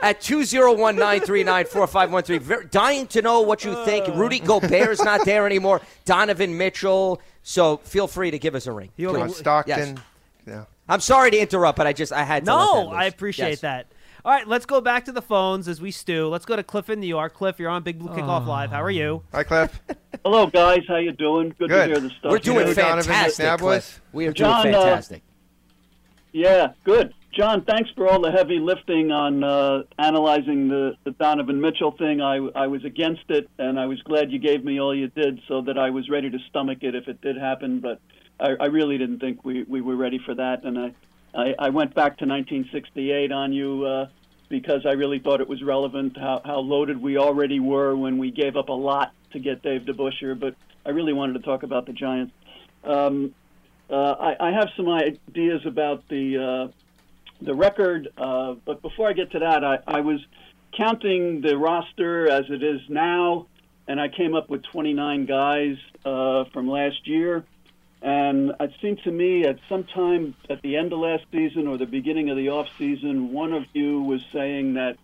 at 0.03 0.20
201-939-4513. 0.22 2.70
Dying 2.70 3.07
to 3.09 3.20
know 3.22 3.40
what 3.42 3.64
you 3.64 3.74
think. 3.84 4.09
Uh. 4.09 4.12
Rudy 4.14 4.38
Gobert 4.40 4.90
is 4.90 5.03
not 5.03 5.24
there 5.24 5.47
anymore. 5.47 5.80
Donovan 6.05 6.57
Mitchell. 6.57 7.20
So 7.42 7.78
feel 7.78 8.07
free 8.07 8.30
to 8.30 8.38
give 8.38 8.55
us 8.55 8.66
a 8.66 8.72
ring. 8.72 8.90
He'll- 8.97 9.12
please. 9.12 9.20
John 9.20 9.30
Stockton. 9.64 9.97
Yes. 9.97 10.05
Yeah. 10.89 10.95
I'm 10.95 11.01
sorry 11.01 11.30
to 11.30 11.39
interrupt, 11.39 11.76
but 11.76 11.87
I 11.87 11.93
just 11.93 12.12
I 12.12 12.22
had 12.24 12.45
to. 12.45 12.55
let 12.55 12.59
that 12.66 12.85
no. 12.85 12.91
I 12.93 13.05
appreciate 13.05 13.49
Yes. 13.51 13.61
that. 13.61 13.87
All 14.24 14.32
right, 14.32 14.49
let's 14.49 14.64
go 14.64 14.80
back 14.80 15.05
to 15.05 15.12
the 15.12 15.20
phones 15.20 15.68
as 15.68 15.82
we 15.82 15.91
stew. 15.91 16.28
Let's 16.28 16.47
go 16.47 16.57
to 16.57 16.62
Cliff 16.62 16.89
in 16.89 16.99
New 16.99 17.07
York. 17.07 17.35
Cliff, 17.35 17.59
you're 17.59 17.68
on 17.68 17.82
Big 17.82 17.99
Blue 17.99 18.09
Kickoff 18.09 18.47
Live. 18.47 18.70
How 18.70 18.82
are 18.82 18.91
you? 18.91 19.22
Hi, 19.35 19.43
Cliff. 19.45 19.82
Hello, 20.24 20.47
guys. 20.47 20.80
How 20.89 20.97
you 20.97 21.12
doing? 21.12 21.55
Good, 21.59 21.68
Good. 21.68 21.87
to 21.89 21.93
hear 21.93 22.01
the 22.01 22.09
stuff. 22.18 22.30
We're 22.32 22.39
doing 22.39 22.61
know 22.61 22.66
who 22.68 22.74
Donovan 22.74 23.05
fantastic, 23.05 23.45
McNabb 23.45 23.61
was? 23.61 23.85
Cliff. 23.85 24.03
We 24.14 24.26
are 24.26 24.32
John, 24.32 24.62
doing 24.62 24.74
uh, 24.74 24.80
fantastic. 24.80 25.22
Yeah, 26.32 26.72
good. 26.85 27.12
John, 27.32 27.64
thanks 27.64 27.91
for 27.97 28.09
all 28.09 28.20
the 28.20 28.30
heavy 28.30 28.61
lifting 28.61 29.11
on 29.11 29.43
uh, 29.45 29.82
analyzing 29.99 30.68
the, 30.68 30.97
the 31.05 31.11
Donovan 31.11 31.61
Mitchell 31.61 31.91
thing. 31.93 32.20
I, 32.20 32.37
I 32.55 32.66
was 32.68 32.85
against 32.85 33.24
it, 33.28 33.51
and 33.59 33.78
I 33.78 33.87
was 33.87 34.01
glad 34.03 34.30
you 34.30 34.39
gave 34.39 34.64
me 34.64 34.80
all 34.80 34.95
you 34.95 35.09
did 35.09 35.41
so 35.49 35.61
that 35.62 35.76
I 35.76 35.91
was 35.91 36.09
ready 36.09 36.30
to 36.30 36.39
stomach 36.49 36.78
it 36.82 36.95
if 36.95 37.09
it 37.09 37.20
did 37.20 37.37
happen. 37.37 37.80
But 37.80 38.01
I, 38.45 38.57
I 38.61 38.66
really 38.66 38.99
didn't 38.99 39.20
think 39.20 39.45
we, 39.45 39.62
we 39.62 39.80
were 39.80 39.97
ready 39.97 40.18
for 40.18 40.34
that. 40.34 40.64
And 40.64 40.78
I, 40.78 40.95
I, 41.34 41.55
I 41.59 41.68
went 41.70 41.95
back 41.95 42.18
to 42.18 42.26
1968 42.26 43.32
on 43.32 43.53
you 43.53 43.84
uh, 43.84 44.09
because 44.51 44.84
I 44.84 44.92
really 44.92 45.18
thought 45.18 45.40
it 45.40 45.49
was 45.49 45.62
relevant 45.62 46.16
how, 46.18 46.42
how 46.45 46.59
loaded 46.59 47.01
we 47.01 47.16
already 47.16 47.59
were 47.59 47.97
when 47.97 48.18
we 48.18 48.30
gave 48.30 48.57
up 48.57 48.68
a 48.68 48.72
lot 48.72 49.12
to 49.32 49.38
get 49.38 49.62
Dave 49.62 49.82
DeBusschere. 49.82 50.38
But 50.38 50.55
I 50.84 50.90
really 50.90 51.14
wanted 51.14 51.34
to 51.34 51.38
talk 51.40 51.62
about 51.62 51.86
the 51.86 51.95
Giants. 51.95 52.34
Um, 52.84 53.34
uh, 53.88 53.95
I, 53.95 54.49
I 54.49 54.53
have 54.53 54.68
some 54.76 54.88
ideas 54.88 55.64
about 55.66 56.07
the 56.09 56.38
uh, 56.38 56.72
the 57.42 57.55
record, 57.55 58.09
uh, 58.16 58.55
but 58.64 58.80
before 58.80 59.09
I 59.09 59.12
get 59.12 59.32
to 59.32 59.40
that, 59.40 59.64
I, 59.64 59.78
I 59.86 60.01
was 60.01 60.24
counting 60.76 61.42
the 61.42 61.59
roster 61.59 62.30
as 62.30 62.45
it 62.49 62.62
is 62.62 62.80
now, 62.88 63.47
and 63.86 64.01
I 64.01 64.09
came 64.09 64.34
up 64.34 64.49
with 64.49 64.62
29 64.62 65.26
guys 65.26 65.76
uh, 66.05 66.45
from 66.53 66.68
last 66.68 67.07
year. 67.07 67.45
And 68.05 68.53
it 68.61 68.71
seemed 68.83 69.03
to 69.05 69.11
me 69.11 69.47
at 69.47 69.59
some 69.67 69.85
time 69.85 70.35
at 70.51 70.61
the 70.61 70.77
end 70.77 70.93
of 70.93 70.99
last 70.99 71.25
season 71.33 71.67
or 71.67 71.79
the 71.79 71.87
beginning 71.87 72.29
of 72.29 72.37
the 72.37 72.51
off 72.51 72.69
season, 72.77 73.33
one 73.33 73.55
of 73.55 73.65
you 73.73 74.03
was 74.03 74.23
saying 74.31 74.75
that 74.75 74.99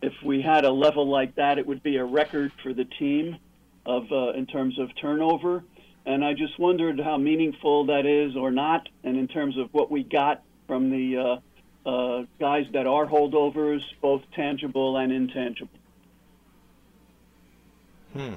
if 0.00 0.14
we 0.24 0.40
had 0.40 0.64
a 0.64 0.70
level 0.70 1.06
like 1.06 1.34
that, 1.34 1.58
it 1.58 1.66
would 1.66 1.82
be 1.82 1.98
a 1.98 2.04
record 2.04 2.52
for 2.62 2.72
the 2.72 2.86
team 2.86 3.36
of 3.84 4.10
uh, 4.10 4.30
in 4.30 4.46
terms 4.46 4.78
of 4.78 4.88
turnover. 4.98 5.64
And 6.06 6.24
I 6.24 6.32
just 6.32 6.58
wondered 6.58 6.98
how 6.98 7.18
meaningful 7.18 7.84
that 7.86 8.06
is 8.06 8.34
or 8.36 8.50
not, 8.50 8.88
and 9.04 9.18
in 9.18 9.28
terms 9.28 9.58
of 9.58 9.68
what 9.74 9.90
we 9.90 10.02
got 10.02 10.42
from 10.66 10.88
the 10.88 11.40
uh, 11.84 11.88
uh, 11.88 12.24
guys 12.40 12.64
that 12.72 12.86
are 12.86 13.04
holdovers, 13.04 13.82
both 14.00 14.22
tangible 14.34 14.96
and 14.96 15.12
intangible. 15.12 15.78
Hmm. 18.14 18.34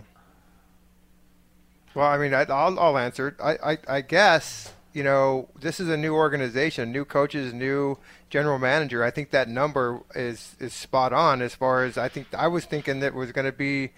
Well, 1.94 2.06
I 2.06 2.18
mean, 2.18 2.34
I, 2.34 2.44
I'll, 2.44 2.80
I'll 2.80 2.98
answer. 2.98 3.30
it. 3.30 3.36
I, 3.42 3.72
I, 3.72 3.78
I 3.88 4.02
guess 4.02 4.74
you 4.94 5.04
know 5.04 5.50
this 5.60 5.80
is 5.80 5.90
a 5.90 5.98
new 5.98 6.14
organization, 6.14 6.92
new 6.92 7.06
coaches, 7.06 7.54
new 7.54 7.98
general 8.30 8.60
manager. 8.60 9.04
I 9.04 9.12
think 9.12 9.32
that 9.32 9.48
number 9.50 10.02
is 10.16 10.56
is 10.60 10.74
spot 10.74 11.14
on 11.14 11.42
as 11.42 11.56
far 11.56 11.84
as 11.84 11.98
I 11.98 12.10
think. 12.10 12.28
I 12.34 12.48
was 12.48 12.66
thinking 12.66 13.00
that 13.02 13.14
was 13.14 13.32
going 13.32 13.46
to 13.46 13.52
be, 13.52 13.92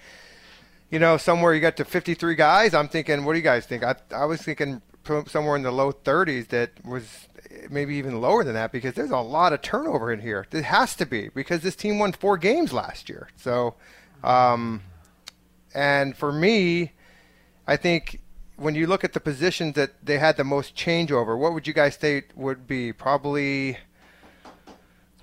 you 0.89 1.00
know, 1.00 1.18
somewhere 1.18 1.54
you 1.54 1.62
got 1.62 1.78
to 1.78 1.86
53 1.86 2.36
guys. 2.36 2.74
I'm 2.74 2.88
thinking, 2.88 3.26
what 3.26 3.34
do 3.34 3.39
you 3.39 3.44
guys 3.44 3.66
think? 3.66 3.84
I 3.84 3.96
I 4.14 4.26
was 4.26 4.42
thinking 4.42 4.82
somewhere 5.28 5.56
in 5.56 5.64
the 5.64 5.72
low 5.72 5.92
30s 5.92 6.50
that 6.50 6.72
was 6.86 7.28
maybe 7.70 7.96
even 7.96 8.22
lower 8.22 8.44
than 8.44 8.54
that 8.54 8.72
because 8.72 8.94
there's 8.94 9.12
a 9.12 9.18
lot 9.18 9.54
of 9.54 9.62
turnover 9.62 10.12
in 10.12 10.20
here. 10.22 10.46
It 10.52 10.64
has 10.64 10.96
to 10.98 11.06
be 11.06 11.30
because 11.30 11.62
this 11.62 11.76
team 11.76 12.00
won 12.00 12.14
four 12.14 12.38
games 12.38 12.72
last 12.72 13.10
year. 13.10 13.30
So, 13.36 13.76
um, 14.24 14.82
and 15.74 16.16
for 16.16 16.32
me, 16.32 16.94
I 17.72 17.78
think 17.78 18.20
when 18.58 18.76
you 18.76 18.86
look 18.86 19.06
at 19.06 19.14
the 19.14 19.22
positions 19.22 19.76
that 19.76 19.92
they 20.04 20.18
had 20.18 20.36
the 20.36 20.44
most 20.44 20.76
changeover, 20.76 21.38
what 21.40 21.54
would 21.54 21.66
you 21.66 21.74
guys 21.74 21.96
say 21.96 22.24
would 22.36 22.68
be 22.68 22.92
probably? 22.92 23.78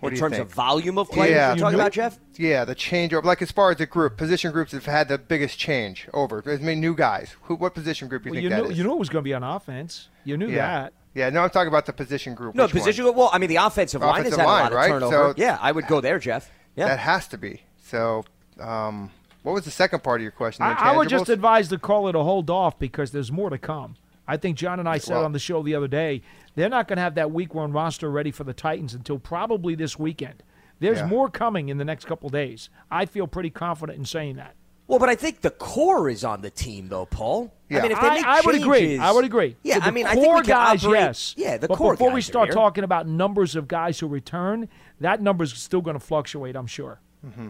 What 0.00 0.10
In 0.10 0.14
do 0.14 0.16
you 0.16 0.20
terms 0.20 0.36
think? 0.36 0.48
of 0.48 0.54
volume 0.54 0.96
of 0.96 1.10
players 1.10 1.32
yeah, 1.32 1.48
you're 1.48 1.56
talking 1.58 1.78
about, 1.78 1.92
Jeff? 1.92 2.18
Yeah, 2.36 2.64
the 2.64 2.74
changeover. 2.74 3.24
Like 3.24 3.42
as 3.42 3.50
far 3.50 3.70
as 3.72 3.76
the 3.76 3.84
group, 3.86 4.16
position 4.16 4.50
groups 4.50 4.72
have 4.72 4.86
had 4.86 5.08
the 5.08 5.18
biggest 5.18 5.58
change 5.58 6.08
over. 6.14 6.40
There's 6.40 6.60
many 6.60 6.80
new 6.80 6.94
guys. 6.94 7.36
Who? 7.42 7.56
What 7.56 7.74
position 7.74 8.08
group 8.08 8.22
do 8.22 8.28
you 8.28 8.32
Well, 8.32 8.36
think 8.36 8.42
you 8.44 8.48
that 8.50 8.62
knew 8.62 8.70
is? 8.70 8.78
you 8.78 8.84
knew 8.84 8.92
it 8.92 8.98
was 8.98 9.10
going 9.10 9.22
to 9.24 9.28
be 9.28 9.34
on 9.34 9.42
offense. 9.42 10.08
You 10.24 10.38
knew 10.38 10.48
yeah. 10.48 10.56
that. 10.84 10.92
Yeah, 11.14 11.28
no, 11.30 11.42
I'm 11.42 11.50
talking 11.50 11.68
about 11.68 11.84
the 11.84 11.92
position 11.92 12.34
group. 12.34 12.54
No, 12.54 12.62
Which 12.64 12.74
one? 12.74 12.80
position. 12.80 13.12
Well, 13.14 13.28
I 13.30 13.38
mean, 13.38 13.48
the 13.50 13.56
offensive, 13.56 14.00
line 14.00 14.22
has 14.24 14.32
Offensive 14.32 14.40
had 14.40 14.46
line, 14.46 14.60
a 14.60 14.62
lot 14.62 14.72
of 14.72 14.76
right? 14.78 14.88
turnover. 14.88 15.32
So- 15.32 15.34
yeah, 15.36 15.58
I 15.60 15.72
would 15.72 15.86
go 15.86 16.00
there, 16.00 16.18
Jeff. 16.18 16.50
Yeah. 16.76 16.86
That 16.86 17.00
has 17.00 17.26
to 17.28 17.36
be. 17.38 17.62
So, 17.82 18.24
um, 18.60 19.10
what 19.42 19.52
was 19.52 19.64
the 19.64 19.70
second 19.70 20.02
part 20.02 20.20
of 20.20 20.22
your 20.22 20.32
question? 20.32 20.64
I, 20.64 20.72
I 20.74 20.96
would 20.96 21.08
just 21.08 21.28
advise 21.28 21.68
to 21.68 21.78
call 21.78 22.08
it 22.08 22.14
a 22.14 22.22
hold 22.22 22.50
off 22.50 22.78
because 22.78 23.10
there's 23.12 23.32
more 23.32 23.50
to 23.50 23.58
come. 23.58 23.96
I 24.26 24.36
think 24.36 24.56
John 24.58 24.78
and 24.78 24.88
I 24.88 24.98
said 24.98 25.14
Well- 25.14 25.24
on 25.24 25.32
the 25.32 25.38
show 25.38 25.62
the 25.62 25.74
other 25.74 25.88
day 25.88 26.22
they're 26.54 26.68
not 26.68 26.88
going 26.88 26.96
to 26.96 27.02
have 27.02 27.14
that 27.14 27.30
week 27.30 27.54
one 27.54 27.72
roster 27.72 28.10
ready 28.10 28.30
for 28.32 28.42
the 28.44 28.52
Titans 28.52 28.92
until 28.92 29.18
probably 29.18 29.74
this 29.76 29.98
weekend. 29.98 30.42
There's 30.80 30.98
Yeah. 30.98 31.06
more 31.06 31.28
coming 31.30 31.68
in 31.68 31.78
the 31.78 31.84
next 31.84 32.04
couple 32.06 32.28
days. 32.30 32.68
I 32.90 33.06
feel 33.06 33.26
pretty 33.28 33.50
confident 33.50 33.98
in 33.98 34.04
saying 34.04 34.36
that. 34.36 34.54
Well, 34.88 34.98
but 34.98 35.08
I 35.08 35.14
think 35.14 35.42
the 35.42 35.50
core 35.50 36.08
is 36.08 36.24
on 36.24 36.40
the 36.40 36.50
team, 36.50 36.88
though, 36.88 37.04
Paul. 37.06 37.52
Yeah. 37.68 37.78
I 37.78 37.82
mean, 37.82 37.92
if 37.92 38.00
they 38.00 38.06
I- 38.08 38.14
make 38.14 38.24
I 38.24 38.40
would 38.44 38.54
agree. 38.54 38.98
I 38.98 39.12
would 39.12 39.24
agree. 39.24 39.56
Yeah, 39.62 39.74
So 39.74 39.80
the 39.80 39.86
I 39.86 39.90
mean, 39.90 40.06
I 40.06 40.14
core 40.14 40.24
think 40.24 40.34
we 40.36 40.40
can 40.42 40.50
guys, 40.50 40.84
operate- 40.84 41.00
yes. 41.00 41.34
Yeah, 41.36 41.56
the 41.58 41.68
but 41.68 41.76
core 41.78 41.92
before 41.92 42.08
we 42.08 42.14
guys 42.14 42.28
are 42.28 42.32
start 42.32 42.46
here. 42.48 42.54
talking 42.54 42.84
about 42.84 43.06
numbers 43.06 43.54
of 43.54 43.68
guys 43.68 44.00
who 44.00 44.06
return, 44.08 44.68
that 45.00 45.20
number 45.22 45.44
is 45.44 45.52
still 45.52 45.80
going 45.82 45.94
to 45.98 46.04
fluctuate. 46.04 46.56
I'm 46.56 46.66
sure. 46.66 47.00
Mm-hmm. 47.26 47.48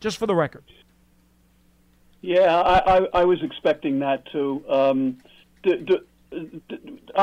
Just 0.00 0.18
for 0.18 0.26
the 0.26 0.34
record. 0.34 0.64
Yeah, 2.22 2.54
I, 2.54 2.98
I, 2.98 3.08
I 3.14 3.24
was 3.24 3.42
expecting 3.42 4.00
that 4.00 4.30
too. 4.30 4.62
Um, 4.68 5.18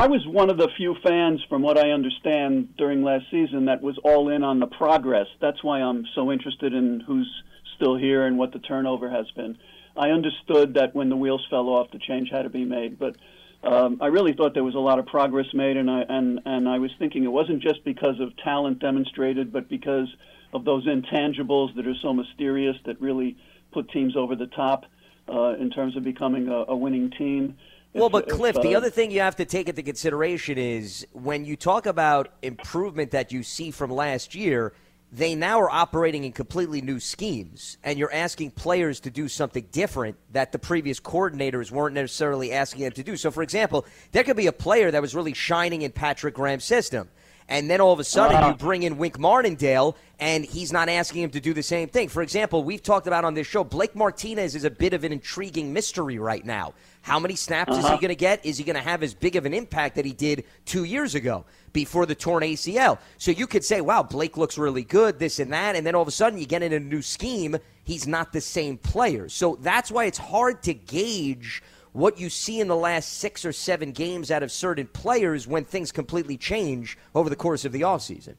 was 0.07 0.25
one 0.25 0.49
of 0.49 0.57
the 0.57 0.69
few 0.78 0.95
fans, 1.03 1.43
from 1.49 1.61
what 1.61 1.78
I 1.78 1.91
understand, 1.91 2.75
during 2.78 3.03
last 3.03 3.25
season 3.30 3.65
that 3.65 3.82
was 3.82 3.97
all 4.03 4.30
in 4.30 4.43
on 4.43 4.59
the 4.59 4.67
progress. 4.67 5.28
That's 5.39 5.63
why 5.63 5.82
I'm 5.82 6.05
so 6.15 6.32
interested 6.32 6.73
in 6.73 6.99
who's 7.01 7.30
still 7.75 7.95
here 7.95 8.25
and 8.25 8.38
what 8.38 8.53
the 8.53 8.59
turnover 8.59 9.09
has 9.09 9.30
been. 9.32 9.57
I 9.95 10.09
understood 10.09 10.75
that 10.75 10.95
when 10.95 11.09
the 11.09 11.15
wheels 11.15 11.45
fell 11.49 11.69
off, 11.69 11.91
the 11.91 11.99
change 11.99 12.30
had 12.32 12.43
to 12.43 12.49
be 12.49 12.65
made, 12.65 12.99
but 12.99 13.15
um, 13.63 13.97
I 14.01 14.07
really 14.07 14.34
thought 14.34 14.53
there 14.53 14.63
was 14.63 14.75
a 14.75 14.80
lot 14.80 14.99
of 14.99 15.07
progress 15.07 15.47
made, 15.53 15.78
and 15.78 15.89
I 15.89 16.01
and 16.07 16.39
and 16.45 16.69
I 16.69 16.78
was 16.78 16.91
thinking 16.99 17.23
it 17.23 17.32
wasn't 17.32 17.61
just 17.61 17.84
because 17.84 18.19
of 18.19 18.36
talent 18.38 18.80
demonstrated, 18.80 19.51
but 19.51 19.67
because 19.67 20.07
of 20.53 20.65
those 20.65 20.85
intangibles 20.87 21.75
that 21.75 21.87
are 21.87 21.95
so 22.01 22.13
mysterious 22.13 22.75
that 22.85 22.99
really 23.01 23.37
put 23.71 23.89
teams 23.91 24.15
over 24.15 24.35
the 24.35 24.47
top 24.47 24.85
uh, 25.29 25.55
in 25.59 25.69
terms 25.69 25.97
of 25.97 26.03
becoming 26.03 26.47
a, 26.47 26.65
a 26.69 26.75
winning 26.75 27.11
team. 27.11 27.57
Well, 27.93 28.09
but 28.09 28.27
if, 28.27 28.35
Cliff, 28.35 28.55
the 28.61 28.75
uh, 28.75 28.77
other 28.77 28.89
thing 28.89 29.11
you 29.11 29.21
have 29.21 29.35
to 29.37 29.45
take 29.45 29.69
into 29.69 29.81
consideration 29.81 30.57
is 30.57 31.05
when 31.13 31.45
you 31.45 31.55
talk 31.55 31.85
about 31.85 32.33
improvement 32.41 33.11
that 33.11 33.31
you 33.31 33.43
see 33.43 33.71
from 33.71 33.91
last 33.91 34.35
year, 34.35 34.73
they 35.11 35.35
now 35.35 35.59
are 35.61 35.69
operating 35.69 36.25
in 36.25 36.33
completely 36.33 36.81
new 36.81 36.99
schemes, 36.99 37.77
and 37.83 37.97
you're 37.97 38.13
asking 38.13 38.51
players 38.51 38.99
to 39.01 39.09
do 39.09 39.29
something 39.29 39.65
different 39.71 40.17
that 40.33 40.51
the 40.51 40.59
previous 40.59 40.99
coordinators 40.99 41.71
weren't 41.71 41.95
necessarily 41.95 42.51
asking 42.51 42.81
them 42.81 42.91
to 42.91 43.03
do. 43.03 43.15
So, 43.15 43.31
for 43.31 43.41
example, 43.41 43.85
there 44.11 44.23
could 44.23 44.35
be 44.35 44.47
a 44.47 44.51
player 44.51 44.91
that 44.91 45.01
was 45.01 45.15
really 45.15 45.33
shining 45.33 45.83
in 45.83 45.91
Patrick 45.91 46.33
Graham's 46.33 46.65
system. 46.65 47.09
And 47.49 47.69
then 47.69 47.79
all 47.79 47.93
of 47.93 47.99
a 47.99 48.03
sudden, 48.03 48.35
Uh-huh. 48.35 48.49
you 48.49 48.53
bring 48.55 48.83
in 48.83 48.97
Wink 48.97 49.17
Martindale, 49.17 49.95
and 50.19 50.43
he's 50.43 50.73
not 50.73 50.89
asking 50.89 51.23
him 51.23 51.29
to 51.29 51.39
do 51.39 51.53
the 51.53 51.63
same 51.63 51.87
thing. 51.87 52.09
For 52.09 52.21
example, 52.21 52.63
we've 52.63 52.83
talked 52.83 53.07
about 53.07 53.23
on 53.23 53.35
this 53.35 53.47
show, 53.47 53.63
Blake 53.63 53.95
Martinez 53.95 54.53
is 54.53 54.65
a 54.65 54.69
bit 54.69 54.93
of 54.93 55.03
an 55.05 55.13
intriguing 55.13 55.71
mystery 55.71 56.19
right 56.19 56.43
now. 56.45 56.73
How 57.03 57.19
many 57.19 57.35
snaps 57.37 57.71
is 57.71 57.77
he 57.77 57.83
Uh-huh. 57.85 57.95
going 57.97 58.09
to 58.09 58.15
get? 58.15 58.45
Is 58.45 58.57
he 58.57 58.65
going 58.65 58.75
to 58.75 58.81
have 58.81 59.01
as 59.01 59.13
big 59.13 59.37
of 59.37 59.45
an 59.45 59.53
impact 59.53 59.95
that 59.95 60.03
he 60.03 60.11
did 60.11 60.43
two 60.65 60.83
years 60.83 61.15
ago 61.15 61.45
before 61.71 62.05
the 62.05 62.15
torn 62.15 62.43
ACL? 62.43 62.97
So 63.17 63.31
you 63.31 63.47
could 63.47 63.63
say, 63.63 63.79
wow, 63.79 64.03
Blake 64.03 64.35
looks 64.35 64.57
really 64.57 64.83
good, 64.83 65.17
this 65.17 65.39
and 65.39 65.53
that. 65.53 65.77
And 65.77 65.87
then 65.87 65.95
all 65.95 66.01
of 66.01 66.07
a 66.09 66.11
sudden, 66.11 66.37
you 66.37 66.45
get 66.45 66.63
in 66.63 66.73
a 66.73 66.79
new 66.81 67.01
scheme, 67.01 67.55
he's 67.85 68.05
not 68.07 68.33
the 68.33 68.41
same 68.41 68.77
player. 68.77 69.29
So 69.29 69.57
that's 69.61 69.89
why 69.89 70.03
it's 70.05 70.17
hard 70.17 70.63
to 70.63 70.73
gauge 70.73 71.63
what 71.97 72.19
you 72.19 72.29
see 72.29 72.59
in 72.59 72.67
the 72.67 72.75
last 72.75 73.13
six 73.13 73.43
or 73.43 73.51
seven 73.51 73.91
games 73.91 74.29
out 74.29 74.43
of 74.43 74.51
certain 74.51 74.85
players 74.85 75.47
when 75.47 75.65
things 75.65 75.91
completely 75.91 76.37
change 76.37 76.95
over 77.15 77.27
the 77.27 77.35
course 77.35 77.65
of 77.65 77.71
the 77.71 77.81
offseason. 77.81 78.35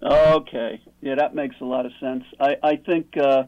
Okay, 0.00 0.80
yeah, 1.02 1.16
that 1.16 1.34
makes 1.34 1.56
a 1.60 1.64
lot 1.64 1.86
of 1.86 1.92
sense. 1.98 2.22
I, 2.38 2.56
I 2.62 2.76
think, 2.76 3.16
uh, 3.16 3.44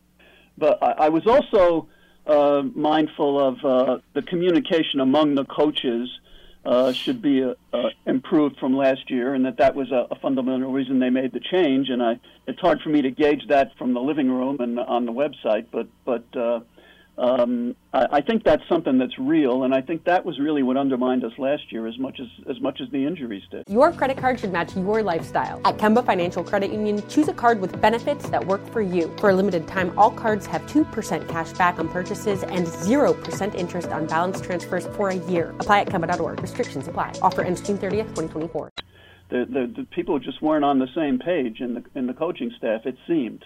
but 0.58 0.82
I, 0.82 1.06
I 1.06 1.08
was 1.10 1.28
also 1.28 1.88
uh, 2.26 2.62
mindful 2.74 3.40
of 3.40 3.64
uh, 3.64 3.98
the 4.14 4.22
communication 4.22 4.98
among 4.98 5.36
the 5.36 5.44
coaches 5.44 6.10
uh, 6.64 6.92
should 6.92 7.22
be 7.22 7.44
uh, 7.44 7.54
uh, 7.72 7.90
improved 8.06 8.58
from 8.58 8.76
last 8.76 9.10
year, 9.10 9.34
and 9.34 9.46
that 9.46 9.58
that 9.58 9.76
was 9.76 9.92
a, 9.92 10.08
a 10.10 10.16
fundamental 10.16 10.72
reason 10.72 10.98
they 10.98 11.08
made 11.08 11.32
the 11.32 11.40
change. 11.40 11.88
And 11.88 12.02
I, 12.02 12.18
it's 12.48 12.60
hard 12.60 12.80
for 12.82 12.88
me 12.88 13.00
to 13.02 13.12
gauge 13.12 13.46
that 13.48 13.76
from 13.78 13.94
the 13.94 14.00
living 14.00 14.28
room 14.28 14.56
and 14.58 14.80
on 14.80 15.06
the 15.06 15.12
website, 15.12 15.66
but 15.70 15.86
but. 16.04 16.24
Um, 17.22 17.76
I, 17.92 18.06
I 18.14 18.20
think 18.20 18.42
that's 18.42 18.64
something 18.68 18.98
that's 18.98 19.16
real, 19.16 19.62
and 19.62 19.72
I 19.72 19.80
think 19.80 20.02
that 20.06 20.24
was 20.24 20.40
really 20.40 20.64
what 20.64 20.76
undermined 20.76 21.22
us 21.22 21.30
last 21.38 21.70
year, 21.70 21.86
as 21.86 21.96
much 21.96 22.18
as 22.18 22.26
as 22.50 22.60
much 22.60 22.80
as 22.80 22.90
the 22.90 23.06
injuries 23.06 23.44
did. 23.48 23.62
Your 23.68 23.92
credit 23.92 24.16
card 24.16 24.40
should 24.40 24.50
match 24.52 24.74
your 24.74 25.04
lifestyle. 25.04 25.60
At 25.64 25.78
Kemba 25.78 26.04
Financial 26.04 26.42
Credit 26.42 26.72
Union, 26.72 27.00
choose 27.08 27.28
a 27.28 27.32
card 27.32 27.60
with 27.60 27.80
benefits 27.80 28.28
that 28.30 28.44
work 28.44 28.66
for 28.72 28.82
you. 28.82 29.14
For 29.18 29.30
a 29.30 29.34
limited 29.34 29.68
time, 29.68 29.96
all 29.96 30.10
cards 30.10 30.46
have 30.46 30.62
2% 30.66 31.28
cash 31.28 31.52
back 31.52 31.78
on 31.78 31.88
purchases 31.88 32.42
and 32.42 32.66
0% 32.66 33.54
interest 33.54 33.88
on 33.90 34.08
balance 34.08 34.40
transfers 34.40 34.88
for 34.96 35.10
a 35.10 35.16
year. 35.30 35.54
Apply 35.60 35.82
at 35.82 35.86
Kemba.org. 35.86 36.42
Restrictions 36.42 36.88
apply. 36.88 37.12
Offer 37.22 37.42
ends 37.42 37.60
June 37.60 37.78
30th, 37.78 38.16
2024. 38.16 38.70
the, 39.30 39.46
the, 39.48 39.72
the 39.76 39.86
people 39.92 40.18
just 40.18 40.42
weren't 40.42 40.64
on 40.64 40.80
the 40.80 40.88
same 40.96 41.20
page 41.20 41.60
in 41.60 41.74
the 41.74 41.84
in 41.94 42.08
the 42.08 42.14
coaching 42.14 42.50
staff. 42.58 42.80
It 42.84 42.96
seemed. 43.06 43.44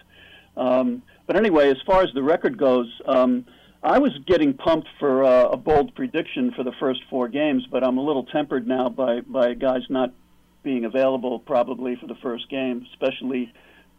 Um, 0.55 1.03
but 1.27 1.35
anyway, 1.35 1.69
as 1.69 1.77
far 1.85 2.01
as 2.01 2.09
the 2.15 2.23
record 2.23 2.57
goes, 2.57 2.87
um, 3.05 3.45
I 3.83 3.99
was 3.99 4.11
getting 4.25 4.53
pumped 4.53 4.87
for 4.99 5.23
uh, 5.23 5.49
a 5.49 5.57
bold 5.57 5.93
prediction 5.95 6.51
for 6.55 6.63
the 6.63 6.71
first 6.79 7.01
four 7.09 7.27
games, 7.27 7.65
but 7.71 7.83
I'm 7.83 7.97
a 7.97 8.01
little 8.01 8.23
tempered 8.23 8.67
now 8.67 8.89
by 8.89 9.21
by 9.21 9.53
guys 9.53 9.83
not 9.89 10.13
being 10.63 10.85
available 10.85 11.39
probably 11.39 11.95
for 11.95 12.07
the 12.07 12.15
first 12.15 12.49
game, 12.49 12.85
especially 12.91 13.53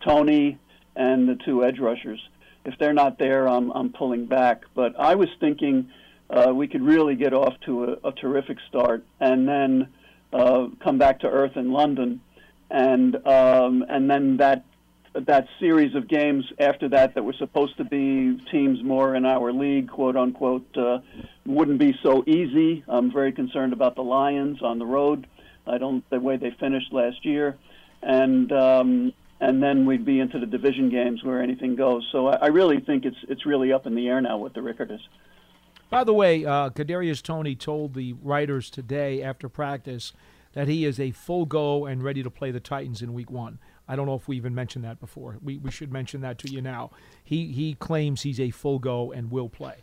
Toney 0.04 0.58
and 0.96 1.28
the 1.28 1.36
two 1.36 1.64
edge 1.64 1.78
rushers. 1.78 2.20
If 2.64 2.74
they're 2.78 2.92
not 2.92 3.18
there, 3.18 3.48
I'm 3.48 3.70
I'm 3.70 3.92
pulling 3.92 4.26
back. 4.26 4.62
But 4.74 4.98
I 4.98 5.14
was 5.14 5.28
thinking 5.38 5.90
uh, 6.28 6.52
we 6.52 6.66
could 6.66 6.82
really 6.82 7.14
get 7.14 7.32
off 7.32 7.54
to 7.66 7.84
a, 7.84 8.08
a 8.08 8.12
terrific 8.12 8.58
start, 8.68 9.04
and 9.20 9.48
then 9.48 9.88
uh, 10.32 10.66
come 10.82 10.98
back 10.98 11.20
to 11.20 11.28
earth 11.28 11.56
in 11.56 11.72
London, 11.72 12.20
and 12.70 13.14
um, 13.26 13.84
and 13.88 14.10
then 14.10 14.38
that 14.38 14.64
that 15.14 15.46
series 15.58 15.94
of 15.94 16.08
games 16.08 16.44
after 16.58 16.88
that 16.90 17.14
that 17.14 17.22
were 17.22 17.34
supposed 17.34 17.76
to 17.78 17.84
be 17.84 18.38
teams 18.50 18.82
more 18.82 19.14
in 19.14 19.24
our 19.24 19.52
league, 19.52 19.88
quote 19.88 20.16
unquote, 20.16 20.66
uh, 20.76 20.98
wouldn't 21.46 21.78
be 21.78 21.94
so 22.02 22.22
easy. 22.26 22.84
I'm 22.88 23.12
very 23.12 23.32
concerned 23.32 23.72
about 23.72 23.94
the 23.94 24.02
Lions 24.02 24.62
on 24.62 24.78
the 24.78 24.86
road. 24.86 25.26
I 25.66 25.78
don't 25.78 26.08
the 26.10 26.20
way 26.20 26.36
they 26.36 26.50
finished 26.58 26.92
last 26.92 27.24
year, 27.24 27.56
and 28.02 28.50
um, 28.52 29.12
and 29.40 29.62
then 29.62 29.86
we'd 29.86 30.04
be 30.04 30.20
into 30.20 30.38
the 30.38 30.46
division 30.46 30.88
games 30.88 31.22
where 31.22 31.42
anything 31.42 31.76
goes. 31.76 32.06
So 32.12 32.28
I, 32.28 32.36
I 32.36 32.46
really 32.46 32.80
think 32.80 33.04
it's 33.04 33.16
it's 33.28 33.44
really 33.46 33.72
up 33.72 33.86
in 33.86 33.94
the 33.94 34.08
air 34.08 34.20
now 34.20 34.38
what 34.38 34.54
the 34.54 34.62
record 34.62 34.90
is. 34.90 35.00
By 35.90 36.04
the 36.04 36.12
way, 36.12 36.44
uh, 36.44 36.70
Kadarius 36.70 37.22
Toney 37.22 37.54
told 37.54 37.94
the 37.94 38.14
writers 38.22 38.68
today 38.68 39.22
after 39.22 39.48
practice 39.48 40.12
that 40.52 40.68
he 40.68 40.84
is 40.84 41.00
a 41.00 41.12
full 41.12 41.46
go 41.46 41.86
and 41.86 42.02
ready 42.02 42.22
to 42.22 42.30
play 42.30 42.50
the 42.50 42.60
Titans 42.60 43.00
in 43.00 43.14
Week 43.14 43.30
One. 43.30 43.58
I 43.88 43.96
don't 43.96 44.06
know 44.06 44.14
if 44.14 44.28
we 44.28 44.36
even 44.36 44.54
mentioned 44.54 44.84
that 44.84 45.00
before. 45.00 45.38
We, 45.42 45.56
we 45.56 45.70
should 45.70 45.90
mention 45.92 46.20
that 46.20 46.38
to 46.40 46.50
you 46.50 46.60
now. 46.60 46.90
He 47.24 47.52
he 47.52 47.74
claims 47.74 48.22
he's 48.22 48.38
a 48.38 48.50
full 48.50 48.78
go 48.78 49.12
and 49.12 49.30
will 49.30 49.48
play. 49.48 49.76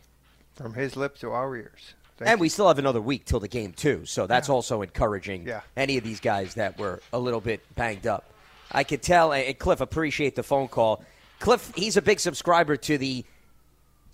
From 0.54 0.74
his 0.74 0.96
lips 0.96 1.20
to 1.20 1.32
our 1.32 1.54
ears. 1.56 1.94
Thank 2.16 2.30
and 2.30 2.38
you. 2.38 2.42
we 2.42 2.48
still 2.48 2.68
have 2.68 2.78
another 2.78 3.00
week 3.00 3.26
till 3.26 3.40
the 3.40 3.48
game 3.48 3.72
too, 3.72 4.06
so 4.06 4.26
that's 4.26 4.48
also 4.48 4.80
encouraging. 4.80 5.46
Yeah. 5.46 5.60
Any 5.76 5.98
of 5.98 6.04
these 6.04 6.20
guys 6.20 6.54
that 6.54 6.78
were 6.78 7.02
a 7.12 7.18
little 7.18 7.42
bit 7.42 7.60
banged 7.74 8.06
up, 8.06 8.32
I 8.72 8.84
could 8.84 9.02
tell. 9.02 9.32
And 9.32 9.58
Cliff, 9.58 9.80
appreciate 9.80 10.34
the 10.34 10.42
phone 10.42 10.68
call. 10.68 11.04
Cliff, 11.40 11.72
he's 11.76 11.98
a 11.98 12.02
big 12.02 12.20
subscriber 12.20 12.76
to 12.76 12.96
the 12.96 13.24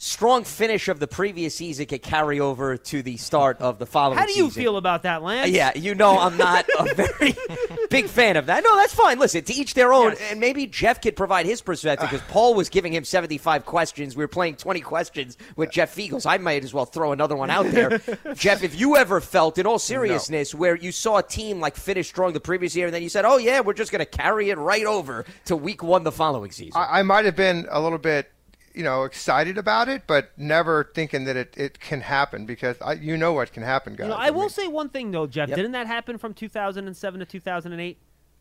strong 0.02 0.42
finish 0.42 0.88
of 0.88 0.98
the 0.98 1.06
previous 1.06 1.54
season 1.54 1.86
could 1.86 2.02
carry 2.02 2.40
over 2.40 2.76
to 2.76 3.02
the 3.04 3.16
start 3.16 3.60
of 3.60 3.78
the 3.78 3.86
following. 3.86 4.18
How 4.18 4.26
do 4.26 4.32
you 4.32 4.46
season. 4.46 4.62
feel 4.62 4.76
about 4.76 5.04
that, 5.04 5.22
Lance? 5.22 5.52
Yeah, 5.52 5.70
you 5.76 5.94
know 5.94 6.18
I'm 6.18 6.36
not 6.36 6.66
a 6.76 6.92
very 6.94 7.36
big 7.88 8.08
fan 8.08 8.36
of 8.36 8.46
that. 8.46 8.64
No, 8.64 8.76
that's 8.76 8.92
fine. 8.92 9.20
Listen, 9.20 9.44
to 9.44 9.54
each 9.54 9.74
their 9.74 9.92
own. 9.92 10.16
And 10.28 10.40
maybe 10.40 10.66
Jeff 10.66 11.00
could 11.00 11.14
provide 11.14 11.46
his 11.46 11.62
perspective 11.62 12.08
ah. 12.08 12.10
because 12.10 12.26
Paul 12.28 12.54
was 12.54 12.68
giving 12.68 12.92
him 12.92 13.04
75 13.04 13.64
questions. 13.64 14.16
We 14.16 14.24
were 14.24 14.28
playing 14.28 14.56
20 14.56 14.80
questions 14.80 15.38
with 15.54 15.70
Jeff 15.70 15.94
Feagles. 15.94 16.26
I 16.26 16.36
might 16.38 16.64
as 16.64 16.74
well 16.74 16.84
throw 16.84 17.12
another 17.12 17.36
one 17.36 17.50
out 17.50 17.66
there. 17.70 18.00
Jeff, 18.34 18.64
if 18.64 18.78
you 18.78 18.96
ever 18.96 19.20
felt, 19.20 19.56
in 19.56 19.66
all 19.66 19.78
seriousness, 19.78 20.52
where 20.52 20.74
you 20.74 20.90
saw 20.90 21.18
a 21.18 21.22
team 21.22 21.60
like 21.60 21.76
finish 21.76 22.08
strong 22.08 22.32
the 22.32 22.40
previous 22.40 22.74
year 22.74 22.86
and 22.86 22.94
then 22.94 23.04
you 23.04 23.08
said, 23.08 23.24
oh, 23.24 23.36
yeah, 23.36 23.60
we're 23.60 23.72
just 23.72 23.92
going 23.92 24.00
to 24.00 24.06
carry 24.06 24.50
it 24.50 24.58
right 24.58 24.84
over 24.84 25.24
to 25.44 25.54
week 25.54 25.84
one 25.84 26.02
the 26.02 26.10
following 26.10 26.50
season. 26.50 26.72
I, 26.74 26.98
I 26.98 27.02
might 27.04 27.24
have 27.24 27.36
been 27.36 27.68
a 27.70 27.80
little 27.80 27.98
bit, 27.98 28.32
you 28.74 28.82
know, 28.82 29.04
excited 29.04 29.58
about 29.58 29.88
it, 29.88 30.02
but 30.06 30.30
never 30.36 30.90
thinking 30.94 31.24
that 31.24 31.36
it, 31.36 31.54
it 31.56 31.80
can 31.80 32.00
happen 32.00 32.46
because 32.46 32.76
I, 32.80 32.94
you 32.94 33.16
know 33.16 33.32
what 33.32 33.52
can 33.52 33.62
happen, 33.62 33.94
guys. 33.94 34.06
You 34.06 34.10
know, 34.10 34.18
I 34.18 34.30
will 34.30 34.48
say 34.48 34.66
one 34.68 34.88
thing 34.88 35.10
though, 35.10 35.26
Jeff. 35.26 35.48
Yep. 35.48 35.56
Didn't 35.56 35.72
that 35.72 35.86
happen 35.86 36.18
from 36.18 36.34
2007 36.34 37.20
to 37.20 37.26
2008? 37.26 37.98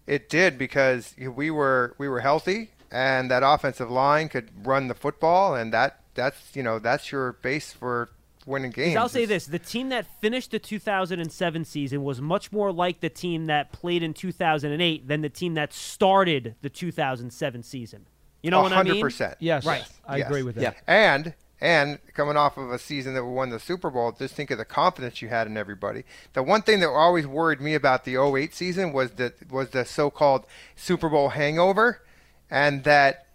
It 0.07 0.29
did 0.29 0.57
because 0.57 1.15
we 1.17 1.51
were 1.51 1.95
we 1.97 2.09
were 2.09 2.21
healthy 2.21 2.71
and 2.91 3.29
that 3.31 3.43
offensive 3.43 3.89
line 3.89 4.29
could 4.29 4.49
run 4.65 4.87
the 4.87 4.93
football 4.93 5.55
and 5.55 5.71
that 5.73 6.01
that's 6.13 6.55
you 6.55 6.63
know 6.63 6.79
that's 6.79 7.11
your 7.11 7.33
base 7.33 7.71
for 7.71 8.09
winning 8.45 8.71
games. 8.71 8.95
I'll 8.95 9.09
say 9.09 9.25
this: 9.25 9.45
the 9.45 9.59
team 9.59 9.89
that 9.89 10.05
finished 10.19 10.51
the 10.51 10.59
2007 10.59 11.65
season 11.65 12.03
was 12.03 12.21
much 12.21 12.51
more 12.51 12.71
like 12.71 12.99
the 12.99 13.09
team 13.09 13.45
that 13.45 13.71
played 13.71 14.03
in 14.03 14.13
2008 14.13 15.07
than 15.07 15.21
the 15.21 15.29
team 15.29 15.53
that 15.53 15.73
started 15.73 16.55
the 16.61 16.69
2007 16.69 17.63
season. 17.63 18.07
You 18.41 18.51
know 18.51 18.61
what 18.61 18.73
I 18.73 18.83
mean? 18.83 19.01
percent. 19.01 19.35
Yes, 19.39 19.65
Right. 19.65 19.83
I 20.07 20.17
agree 20.19 20.43
with 20.43 20.55
that. 20.55 20.61
Yeah. 20.61 20.73
And 20.87 21.33
and 21.63 21.99
coming 22.15 22.37
off 22.37 22.57
of 22.57 22.71
a 22.71 22.79
season 22.79 23.13
that 23.13 23.23
we 23.23 23.31
won 23.31 23.51
the 23.51 23.59
Super 23.59 23.91
Bowl, 23.91 24.11
just 24.11 24.33
think 24.33 24.49
of 24.49 24.57
the 24.57 24.65
confidence 24.65 25.21
you 25.21 25.27
had 25.29 25.45
in 25.45 25.57
everybody. 25.57 26.03
The 26.33 26.41
one 26.41 26.63
thing 26.63 26.79
that 26.79 26.89
always 26.89 27.27
worried 27.27 27.61
me 27.61 27.75
about 27.75 28.03
the 28.03 28.15
08 28.17 28.55
season 28.55 28.93
was 28.93 29.11
that 29.11 29.51
was 29.51 29.69
the 29.69 29.85
so-called 29.85 30.47
Super 30.75 31.07
Bowl 31.07 31.29
hangover, 31.29 32.01
and 32.49 32.83
that 32.83 33.27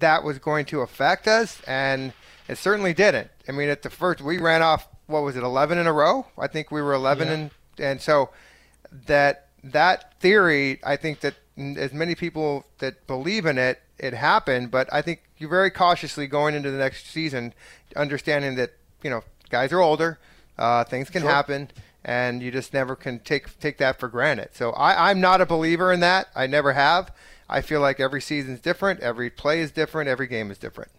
that 0.00 0.22
was 0.22 0.38
going 0.38 0.66
to 0.66 0.80
affect 0.80 1.26
us, 1.26 1.62
and 1.66 2.12
it 2.46 2.58
certainly 2.58 2.92
didn't. 2.92 3.30
I 3.48 3.52
mean, 3.52 3.70
at 3.70 3.82
the 3.82 3.90
first 3.90 4.20
we 4.20 4.38
ran 4.38 4.60
off 4.62 4.86
what 5.06 5.22
was 5.22 5.36
it, 5.36 5.42
11 5.42 5.78
in 5.78 5.86
a 5.86 5.92
row? 5.92 6.26
I 6.38 6.46
think 6.46 6.70
we 6.70 6.80
were 6.82 6.92
11 6.94 7.28
Yeah. 7.28 7.34
and 7.34 7.50
and 7.78 8.00
so 8.00 8.30
that 9.06 9.48
that 9.64 10.18
theory, 10.20 10.78
I 10.84 10.96
think 10.96 11.20
that 11.20 11.34
as 11.56 11.92
many 11.92 12.14
people 12.14 12.66
that 12.78 13.06
believe 13.06 13.46
in 13.46 13.58
it, 13.58 13.81
it 13.98 14.14
happened. 14.14 14.70
But 14.70 14.88
I 14.92 15.02
think 15.02 15.22
you're 15.38 15.50
very 15.50 15.70
cautiously 15.70 16.26
going 16.26 16.54
into 16.54 16.70
the 16.70 16.78
next 16.78 17.06
season, 17.06 17.52
understanding 17.96 18.54
that 18.56 18.70
you 19.02 19.10
know 19.10 19.22
guys 19.50 19.72
are 19.72 19.80
older, 19.80 20.18
uh, 20.58 20.84
things 20.84 21.10
can 21.10 21.22
Sure. 21.22 21.30
happen, 21.30 21.70
and 22.04 22.42
you 22.42 22.50
just 22.50 22.72
never 22.72 22.94
can 22.96 23.18
take 23.20 23.58
take 23.60 23.78
that 23.78 23.98
for 23.98 24.08
granted. 24.08 24.50
So 24.52 24.70
I, 24.72 25.10
I'm 25.10 25.20
not 25.20 25.40
a 25.40 25.46
believer 25.46 25.92
in 25.92 26.00
that. 26.00 26.28
I 26.34 26.46
never 26.46 26.72
have. 26.72 27.12
I 27.48 27.60
feel 27.60 27.80
like 27.80 28.00
every 28.00 28.20
season's 28.22 28.60
different, 28.60 29.00
every 29.00 29.28
play 29.28 29.60
is 29.60 29.70
different, 29.72 30.08
every 30.08 30.26
game 30.26 30.50
is 30.50 30.56
different. 30.58 30.90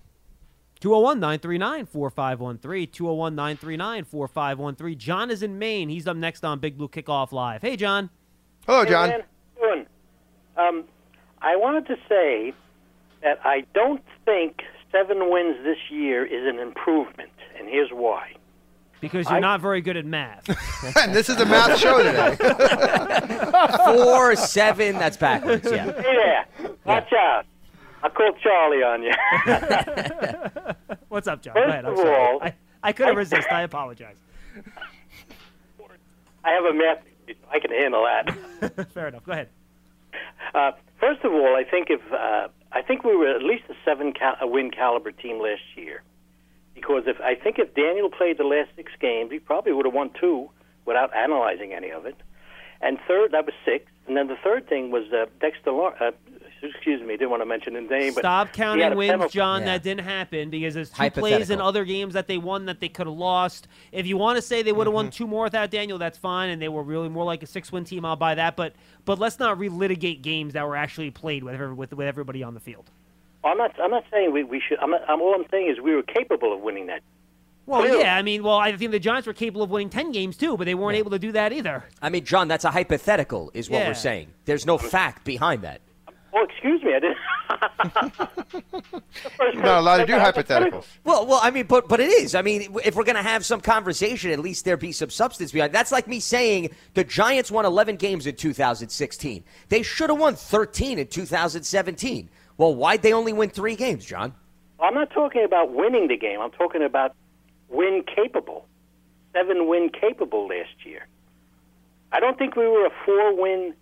201 0.81 1.19
939 1.19 1.85
4513. 1.85 2.91
201 2.91 3.35
939 3.35 4.03
4513. 4.03 4.99
John 4.99 5.31
is 5.31 5.41
in 5.41 5.57
Maine. 5.57 5.87
He's 5.89 6.07
up 6.07 6.17
next 6.17 6.43
on 6.43 6.59
Big 6.59 6.77
Blue 6.77 6.89
Kickoff 6.89 7.31
Live. 7.31 7.61
Hey, 7.61 7.77
John. 7.77 8.09
Hello, 8.67 8.83
Hey, 8.83 8.91
man. 8.91 9.23
Doing? 9.59 9.85
Um, 10.57 10.83
I 11.41 11.55
wanted 11.55 11.87
to 11.87 11.95
say 12.09 12.53
that 13.23 13.39
I 13.43 13.63
don't 13.73 14.03
think 14.25 14.61
seven 14.91 15.29
wins 15.31 15.57
this 15.63 15.77
year 15.89 16.25
is 16.25 16.45
an 16.47 16.59
improvement, 16.59 17.31
and 17.57 17.67
here's 17.67 17.89
why. 17.91 18.33
Because 19.01 19.25
you're 19.27 19.37
I- 19.37 19.41
not 19.41 19.59
very 19.61 19.81
good 19.81 19.97
at 19.97 20.05
math. 20.05 20.47
and 20.97 21.13
this 21.13 21.29
is 21.29 21.37
a 21.37 21.45
math 21.45 21.77
show 21.77 22.01
today. 22.01 22.37
Four, 23.85 24.35
seven, 24.35 24.97
that's 24.97 25.17
backwards, 25.17 25.69
yeah. 25.69 25.85
Hey 25.85 26.45
there, 26.61 26.69
watch 26.85 27.11
out. 27.13 27.45
I'll 28.01 28.09
call 28.09 28.33
Charlie 28.41 28.83
on 28.83 29.03
you. 29.03 29.11
What's 31.09 31.27
up, 31.27 31.41
John? 31.41 31.53
First 31.53 31.65
Go 31.65 31.69
ahead. 31.71 31.85
I'm 31.85 31.93
of 31.93 31.97
sorry. 31.99 32.15
all, 32.15 32.43
I, 32.43 32.53
I 32.83 32.91
couldn't 32.91 33.15
resist. 33.15 33.47
I 33.51 33.61
apologize. 33.61 34.17
I 36.43 36.51
have 36.51 36.65
a 36.65 36.73
math 36.73 36.99
I 37.49 37.59
can 37.59 37.71
handle 37.71 38.03
that. 38.03 38.89
Fair 38.91 39.07
enough. 39.07 39.23
Go 39.25 39.31
ahead. 39.31 39.47
Uh, 40.53 40.71
first 40.99 41.23
of 41.23 41.31
all, 41.31 41.55
I 41.55 41.63
think 41.63 41.87
if 41.89 42.01
uh, 42.11 42.47
I 42.73 42.81
think 42.81 43.03
we 43.03 43.15
were 43.15 43.27
at 43.27 43.43
least 43.43 43.63
a 43.69 43.75
seven 43.85 44.13
cal- 44.13 44.37
a 44.41 44.47
win 44.47 44.71
caliber 44.71 45.11
team 45.11 45.39
last 45.39 45.61
year, 45.75 46.01
because 46.73 47.03
if 47.05 47.21
I 47.21 47.35
think 47.35 47.59
if 47.59 47.73
Daniel 47.75 48.09
played 48.09 48.37
the 48.37 48.43
last 48.43 48.69
six 48.75 48.91
games, 48.99 49.31
he 49.31 49.39
probably 49.39 49.73
would 49.73 49.85
have 49.85 49.93
won 49.93 50.09
two 50.19 50.49
without 50.85 51.15
analyzing 51.15 51.73
any 51.73 51.91
of 51.91 52.05
it. 52.05 52.17
And 52.81 52.97
third, 53.07 53.31
that 53.31 53.45
was 53.45 53.53
six. 53.63 53.85
And 54.07 54.17
then 54.17 54.27
the 54.27 54.35
third 54.43 54.67
thing 54.67 54.91
was 54.91 55.05
uh, 55.13 55.27
Dexter. 55.39 55.71
Uh, 55.71 56.11
excuse 56.63 57.01
me, 57.01 57.17
didn't 57.17 57.29
want 57.29 57.41
to 57.41 57.45
mention 57.45 57.75
his 57.75 57.89
name. 57.89 58.13
but 58.13 58.21
Stop 58.21 58.47
he 58.47 58.53
counting 58.53 58.95
wins, 58.95 59.11
penalty. 59.11 59.33
John. 59.33 59.65
That 59.65 59.83
didn't 59.83 60.05
happen 60.05 60.49
because 60.49 60.73
there's 60.73 60.89
two 60.89 61.09
plays 61.11 61.49
in 61.49 61.59
other 61.61 61.85
games 61.85 62.13
that 62.13 62.27
they 62.27 62.37
won 62.37 62.65
that 62.65 62.79
they 62.79 62.89
could 62.89 63.07
have 63.07 63.15
lost. 63.15 63.67
If 63.91 64.05
you 64.07 64.17
want 64.17 64.37
to 64.37 64.41
say 64.41 64.61
they 64.63 64.71
would 64.71 64.87
have 64.87 64.93
won 64.93 65.05
Mm-hmm. 65.07 65.11
two 65.11 65.27
more 65.27 65.43
without 65.43 65.69
Daniel, 65.71 65.97
that's 65.97 66.17
fine, 66.17 66.49
and 66.49 66.61
they 66.61 66.69
were 66.69 66.83
really 66.83 67.09
more 67.09 67.25
like 67.25 67.43
a 67.43 67.47
six-win 67.47 67.83
team. 67.85 68.05
I'll 68.05 68.15
buy 68.15 68.35
that. 68.35 68.55
But 68.55 68.73
but 69.05 69.19
let's 69.19 69.39
not 69.39 69.57
relitigate 69.57 70.21
games 70.21 70.53
that 70.53 70.65
were 70.67 70.75
actually 70.75 71.11
played 71.11 71.43
with 71.43 71.59
with, 71.73 71.93
with 71.93 72.07
everybody 72.07 72.43
on 72.43 72.53
the 72.53 72.59
field. 72.59 72.89
I'm 73.43 73.57
not. 73.57 73.77
I'm 73.81 73.91
not 73.91 74.05
saying 74.11 74.31
we, 74.31 74.43
we 74.43 74.61
should. 74.65 74.79
I'm, 74.79 74.91
not, 74.91 75.01
I'm. 75.09 75.21
All 75.21 75.35
I'm 75.35 75.45
saying 75.51 75.69
is 75.69 75.79
we 75.81 75.93
were 75.93 76.03
capable 76.03 76.53
of 76.53 76.61
winning 76.61 76.87
that. 76.87 77.01
Well, 77.65 77.81
Clearly. 77.81 77.99
yeah, 78.01 78.17
I 78.17 78.21
mean, 78.23 78.43
well, 78.43 78.57
I 78.57 78.75
think 78.75 78.91
the 78.91 78.99
Giants 78.99 79.25
were 79.25 79.31
capable 79.33 79.63
of 79.63 79.69
winning 79.69 79.89
ten 79.89 80.11
games 80.11 80.35
too, 80.35 80.57
but 80.57 80.65
they 80.65 80.75
weren't 80.75 80.97
able 80.97 81.11
to 81.11 81.19
do 81.19 81.31
that 81.33 81.53
either. 81.53 81.85
I 82.01 82.09
mean, 82.09 82.25
John, 82.25 82.49
that's 82.49 82.65
a 82.65 82.71
hypothetical, 82.71 83.51
is 83.53 83.69
what 83.69 83.79
Yeah. 83.79 83.87
we're 83.87 83.93
saying. 83.93 84.33
There's 84.45 84.65
no 84.65 84.77
fact 84.77 85.23
behind 85.23 85.61
that. 85.61 85.79
Oh, 86.33 86.43
excuse 86.43 86.83
me, 86.83 86.91
I 86.93 86.99
didn't. 86.99 87.17
You're 87.49 87.52
not 89.55 89.79
allowed 89.79 89.97
to 89.97 90.05
do 90.05 90.13
hypotheticals. 90.13 90.85
Well, 91.03 91.25
well, 91.25 91.39
I 91.41 91.51
mean, 91.51 91.65
but 91.65 91.87
but 91.87 91.99
it 91.99 92.09
is. 92.09 92.35
I 92.35 92.41
mean, 92.41 92.75
if 92.83 92.95
we're 92.95 93.03
going 93.03 93.15
to 93.15 93.23
have 93.23 93.45
some 93.45 93.61
conversation, 93.61 94.31
at 94.31 94.39
least 94.39 94.65
there 94.65 94.77
be 94.77 94.91
some 94.91 95.09
substance 95.09 95.51
behind. 95.51 95.73
That's 95.73 95.91
like 95.91 96.07
me 96.07 96.19
saying 96.19 96.69
the 96.93 97.03
Giants 97.03 97.51
won 97.51 97.65
11 97.65 97.97
games 97.97 98.27
in 98.27 98.35
2016. 98.35 99.43
They 99.69 99.83
should 99.83 100.09
have 100.09 100.19
won 100.19 100.35
13 100.35 100.99
in 100.99 101.07
2017. 101.07 102.29
Well, 102.57 102.75
why'd 102.75 103.01
they 103.01 103.13
only 103.13 103.33
win 103.33 103.49
three 103.49 103.75
games, 103.75 104.05
John? 104.05 104.33
I'm 104.79 104.93
not 104.93 105.11
talking 105.11 105.43
about 105.43 105.73
winning 105.73 106.07
the 106.07 106.17
game. 106.17 106.39
I'm 106.41 106.51
talking 106.51 106.83
about 106.83 107.15
win 107.69 108.03
capable, 108.03 108.67
seven 109.33 109.67
win 109.67 109.89
capable 109.89 110.47
last 110.47 110.85
year. 110.85 111.07
I 112.11 112.19
don't 112.19 112.37
think 112.37 112.55
we 112.55 112.67
were 112.67 112.85
a 112.85 112.91
four 113.05 113.35
win 113.35 113.73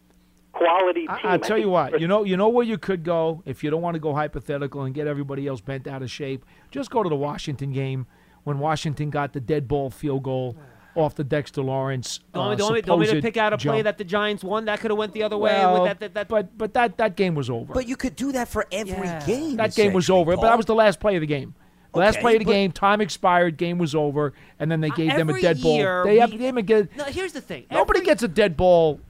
quality 0.54 1.02
team. 1.08 1.10
I, 1.24 1.30
I'll 1.34 1.39
tell 1.39 1.58
you 1.58 1.70
what. 1.70 1.99
You 2.02 2.08
know, 2.08 2.24
you 2.24 2.38
know 2.38 2.49
where 2.49 2.66
you 2.66 2.78
could 2.78 3.04
go 3.04 3.41
if 3.45 3.64
you 3.64 3.70
don't 3.70 3.82
want 3.82 3.95
to 3.95 3.99
go 3.99 4.14
hypothetical 4.14 4.84
and 4.84 4.93
get 4.93 5.08
everybody 5.08 5.47
else 5.47 5.62
bent 5.62 5.88
out 5.88 6.02
of 6.02 6.12
shape. 6.12 6.45
Just 6.72 6.89
go 6.91 7.04
to 7.04 7.10
the 7.10 7.16
Washington 7.16 7.72
game 7.72 8.06
when 8.43 8.60
Washington 8.60 9.10
got 9.10 9.34
the 9.34 9.39
dead 9.39 9.68
ball 9.68 9.89
field 9.89 10.24
goal 10.24 10.56
off 10.95 11.16
the 11.16 11.24
Dexter 11.24 11.62
Lawrence. 11.62 12.20
Don't, 12.34 12.41
uh, 12.43 12.47
want 12.47 12.52
me- 12.76 12.82
don't, 12.82 12.86
don't 12.86 12.99
me 12.99 13.08
to 13.08 13.22
pick 13.22 13.38
out 13.38 13.54
a 13.54 13.58
play 13.58 13.82
that 13.82 13.97
the 13.97 14.04
Giants 14.04 14.43
won. 14.43 14.66
That 14.66 14.80
could 14.82 14.91
have 14.91 14.97
went 14.97 15.14
the 15.14 15.24
other 15.24 15.38
way. 15.38 15.52
Well, 15.54 15.84
with 15.84 15.89
that, 15.89 15.99
that, 15.99 16.14
that, 16.16 16.28
but 16.28 16.58
but 16.58 16.74
that 16.74 16.97
that 16.97 17.16
game 17.16 17.34
was 17.36 17.49
over. 17.49 17.74
But 17.74 17.88
you 17.88 17.95
could 17.95 18.16
do 18.16 18.34
that 18.34 18.47
for 18.49 18.68
every 18.72 19.08
game. 19.26 19.56
that 19.58 19.74
game 19.74 19.93
was 19.93 20.06
essentially, 20.06 20.20
over. 20.22 20.36
But 20.36 20.41
that 20.41 20.58
was 20.58 20.66
the 20.66 20.76
last 20.76 20.99
play 20.99 21.16
of 21.16 21.22
the 21.22 21.28
game. 21.28 21.56
The 21.93 21.99
last 21.99 22.20
play 22.20 22.36
of 22.36 22.39
the 22.39 22.45
game, 22.45 22.72
time 22.72 23.02
expired, 23.02 23.58
game 23.58 23.78
was 23.78 23.95
over, 23.95 24.34
and 24.60 24.72
then 24.72 24.80
they 24.80 24.89
gave 24.91 25.10
them 25.10 25.28
a 25.28 25.32
every 25.32 25.41
dead 25.41 25.62
ball. 25.62 25.76
year 25.76 26.04
They 26.06 26.20
have 26.20 26.32
we- 26.32 26.38
they 26.38 26.45
didn't 26.52 26.66
get 26.66 26.95
No, 26.97 27.04
here's 27.06 27.34
the 27.34 27.41
thing. 27.41 27.66
nobody 27.70 27.99
Every- 27.99 28.06
gets 28.06 28.24
a 28.24 28.30
dead 28.30 28.56
ball 28.56 29.02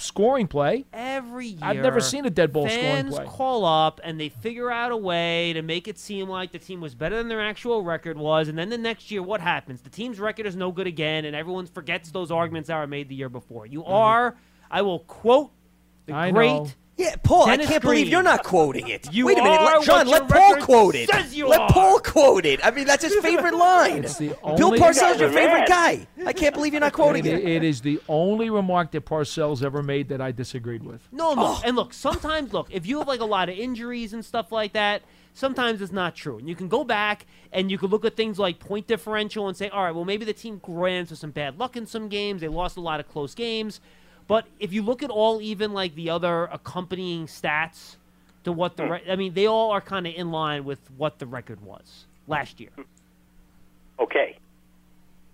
scoring 0.00 0.46
play. 0.46 0.84
Every 0.92 1.46
year, 1.46 1.58
I've 1.62 1.76
never 1.76 2.00
seen 2.00 2.26
a 2.26 2.30
dead 2.30 2.52
ball 2.52 2.68
scoring 2.68 3.10
fans 3.10 3.18
call 3.26 3.64
up 3.64 4.00
and 4.02 4.20
they 4.20 4.28
figure 4.28 4.70
out 4.70 4.92
a 4.92 4.96
way 4.96 5.52
to 5.52 5.62
make 5.62 5.88
it 5.88 5.98
seem 5.98 6.28
like 6.28 6.52
the 6.52 6.58
team 6.58 6.80
was 6.80 6.94
better 6.94 7.16
than 7.16 7.28
their 7.28 7.40
actual 7.40 7.82
record 7.82 8.16
was, 8.16 8.48
and 8.48 8.58
then 8.58 8.68
the 8.68 8.78
next 8.78 9.10
year, 9.10 9.22
what 9.22 9.40
happens? 9.40 9.80
The 9.82 9.90
team's 9.90 10.18
record 10.18 10.46
is 10.46 10.56
no 10.56 10.72
good 10.72 10.86
again, 10.86 11.24
and 11.24 11.36
everyone 11.36 11.66
forgets 11.66 12.10
those 12.10 12.30
arguments 12.30 12.68
that 12.68 12.78
were 12.78 12.86
made 12.86 13.08
the 13.08 13.14
year 13.14 13.28
before. 13.28 13.66
You 13.66 13.80
mm-hmm. 13.80 13.92
are, 13.92 14.36
I 14.70 14.82
will 14.82 15.00
quote 15.00 15.50
the 16.06 16.14
I 16.14 16.30
great. 16.30 16.48
know. 16.48 16.68
Yeah, 17.00 17.16
Paul, 17.22 17.46
Dennis 17.46 17.66
I 17.66 17.70
can't 17.70 17.82
believe 17.82 18.08
you're 18.08 18.22
not 18.22 18.44
quoting 18.44 18.88
it. 18.88 19.12
You 19.12 19.26
Wait 19.26 19.38
a 19.38 19.42
minute, 19.42 19.62
let, 19.62 19.82
John, 19.84 20.06
let 20.06 20.28
Paul 20.28 20.56
quote 20.56 20.94
it. 20.94 21.08
says 21.10 21.34
you 21.34 21.48
let 21.48 21.60
are. 21.60 21.68
Paul 21.70 21.98
quote 22.00 22.44
it. 22.44 22.64
I 22.64 22.70
mean, 22.70 22.86
that's 22.86 23.02
his 23.02 23.14
favorite 23.16 23.54
line. 23.56 24.04
It's 24.04 24.18
the 24.18 24.28
Bill 24.56 24.72
Parcells 24.72 24.72
your 24.72 24.72
You 24.72 24.92
guys 24.94 25.20
are 25.22 25.28
favorite 25.32 25.68
guy. 25.68 26.06
I 26.26 26.32
can't 26.32 26.54
believe 26.54 26.72
you're 26.74 26.80
not 26.80 26.92
quoting 26.92 27.24
It- 27.24 27.34
it. 27.40 27.44
it 27.48 27.64
is 27.64 27.80
the 27.80 28.00
only 28.08 28.50
remark 28.50 28.90
that 28.92 29.04
Parcells 29.06 29.62
ever 29.64 29.82
made 29.82 30.08
that 30.10 30.20
I 30.20 30.32
disagreed 30.32 30.82
with. 30.82 31.00
No, 31.10 31.34
no. 31.34 31.42
Oh. 31.42 31.62
and 31.64 31.74
look. 31.76 31.92
Sometimes, 31.94 32.52
look, 32.52 32.68
if 32.70 32.86
you 32.86 32.98
have 32.98 33.08
like 33.08 33.20
a 33.20 33.24
lot 33.24 33.48
of 33.48 33.56
injuries 33.58 34.12
and 34.12 34.24
stuff 34.24 34.52
like 34.52 34.74
that, 34.74 35.02
sometimes 35.32 35.80
it's 35.80 35.92
not 35.92 36.14
true. 36.14 36.38
And 36.38 36.48
you 36.48 36.54
can 36.54 36.68
go 36.68 36.84
back 36.84 37.26
and 37.52 37.70
you 37.70 37.78
can 37.78 37.88
look 37.88 38.04
at 38.04 38.16
things 38.16 38.38
like 38.38 38.58
point 38.58 38.86
differential 38.86 39.48
and 39.48 39.56
say, 39.56 39.68
all 39.70 39.82
right, 39.82 39.94
well, 39.94 40.04
maybe 40.04 40.24
the 40.24 40.32
team 40.32 40.60
ran 40.66 40.96
into 41.00 41.16
some 41.16 41.30
bad 41.30 41.58
luck 41.58 41.76
in 41.76 41.86
some 41.86 42.08
games. 42.08 42.40
They 42.42 42.48
lost 42.48 42.76
a 42.76 42.80
lot 42.80 43.00
of 43.00 43.08
close 43.08 43.34
games. 43.34 43.80
But 44.30 44.46
if 44.60 44.72
you 44.72 44.82
look 44.82 45.02
at 45.02 45.10
all 45.10 45.42
even 45.42 45.72
like 45.72 45.96
the 45.96 46.10
other 46.10 46.44
accompanying 46.44 47.26
stats 47.26 47.96
to 48.44 48.52
what 48.52 48.76
the, 48.76 48.84
hmm. 48.84 48.92
re- 48.92 49.02
I 49.10 49.16
mean, 49.16 49.34
they 49.34 49.46
all 49.46 49.72
are 49.72 49.80
kind 49.80 50.06
of 50.06 50.14
in 50.14 50.30
line 50.30 50.64
with 50.64 50.78
what 50.96 51.18
the 51.18 51.26
record 51.26 51.60
was 51.62 52.04
last 52.28 52.60
year. 52.60 52.70
Okay. 53.98 54.38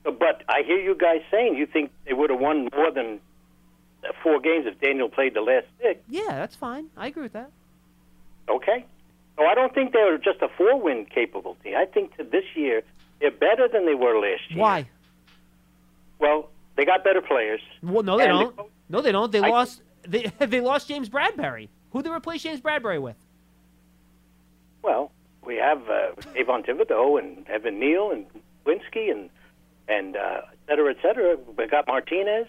But 0.03 0.45
I 0.49 0.63
hear 0.63 0.79
you 0.79 0.95
guys 0.95 1.21
saying 1.31 1.57
you 1.57 1.67
think 1.67 1.91
they 2.07 2.15
would 2.15 2.31
have 2.31 2.41
won 2.41 2.71
more 2.75 2.91
than 2.91 3.21
four 4.23 4.41
games 4.41 4.65
if 4.67 4.81
Daniel 4.81 5.11
played 5.11 5.35
the 5.35 5.43
last 5.43 5.67
six. 5.79 6.01
Yeah, 6.09 6.29
that's 6.29 6.57
fine. 6.57 6.87
I 6.97 7.09
agree 7.09 7.25
with 7.25 7.35
that. 7.35 7.51
Okay. 8.49 8.87
So 9.37 9.45
I 9.45 9.55
don't 9.55 9.75
think 9.75 9.93
they 9.93 10.05
were 10.11 10.17
just 10.17 10.41
a 10.41 10.49
four 10.57 10.81
win 10.81 11.05
capable 11.05 11.59
team. 11.63 11.75
I 11.77 11.85
think 11.85 12.17
this 12.17 12.45
year 12.55 12.83
they're 13.21 13.31
better 13.31 13.69
than 13.69 13.85
they 13.85 13.95
were 13.95 14.19
last 14.19 14.51
year. 14.51 14.59
Why? 14.59 14.89
Well, 16.19 16.49
they 16.77 16.85
got 16.85 17.03
better 17.05 17.21
players. 17.23 17.61
Well, 17.83 18.03
no, 18.03 18.17
they 18.19 18.25
And 18.29 18.55
don't. 18.57 18.71
No, 18.89 19.01
they 19.01 19.13
don't. 19.13 19.33
They 19.33 19.41
I- 19.41 19.49
lost. 19.49 19.83
They 20.07 20.31
they 20.39 20.61
lost 20.61 20.89
James 20.89 21.09
Bradberry. 21.09 21.69
Who 21.91 22.03
did 22.03 22.11
they 22.11 22.15
replace 22.17 22.43
James 22.43 22.61
Bradberry 22.61 23.01
with? 23.01 23.17
Well, 24.83 25.11
we 25.45 25.57
have 25.57 25.79
uh, 25.89 26.13
Kayvon 26.35 26.67
Thibodeaux 26.67 27.19
and 27.19 27.49
Evan 27.49 27.79
Neal 27.81 28.11
and 28.13 28.27
Winsky 28.67 29.11
and 29.11 29.31
and 29.89 30.17
uh, 30.17 30.43
et 30.53 30.59
cetera, 30.69 30.91
et 30.91 30.97
cetera. 31.03 31.37
We 31.57 31.67
got 31.67 31.87
Martinez. 31.87 32.47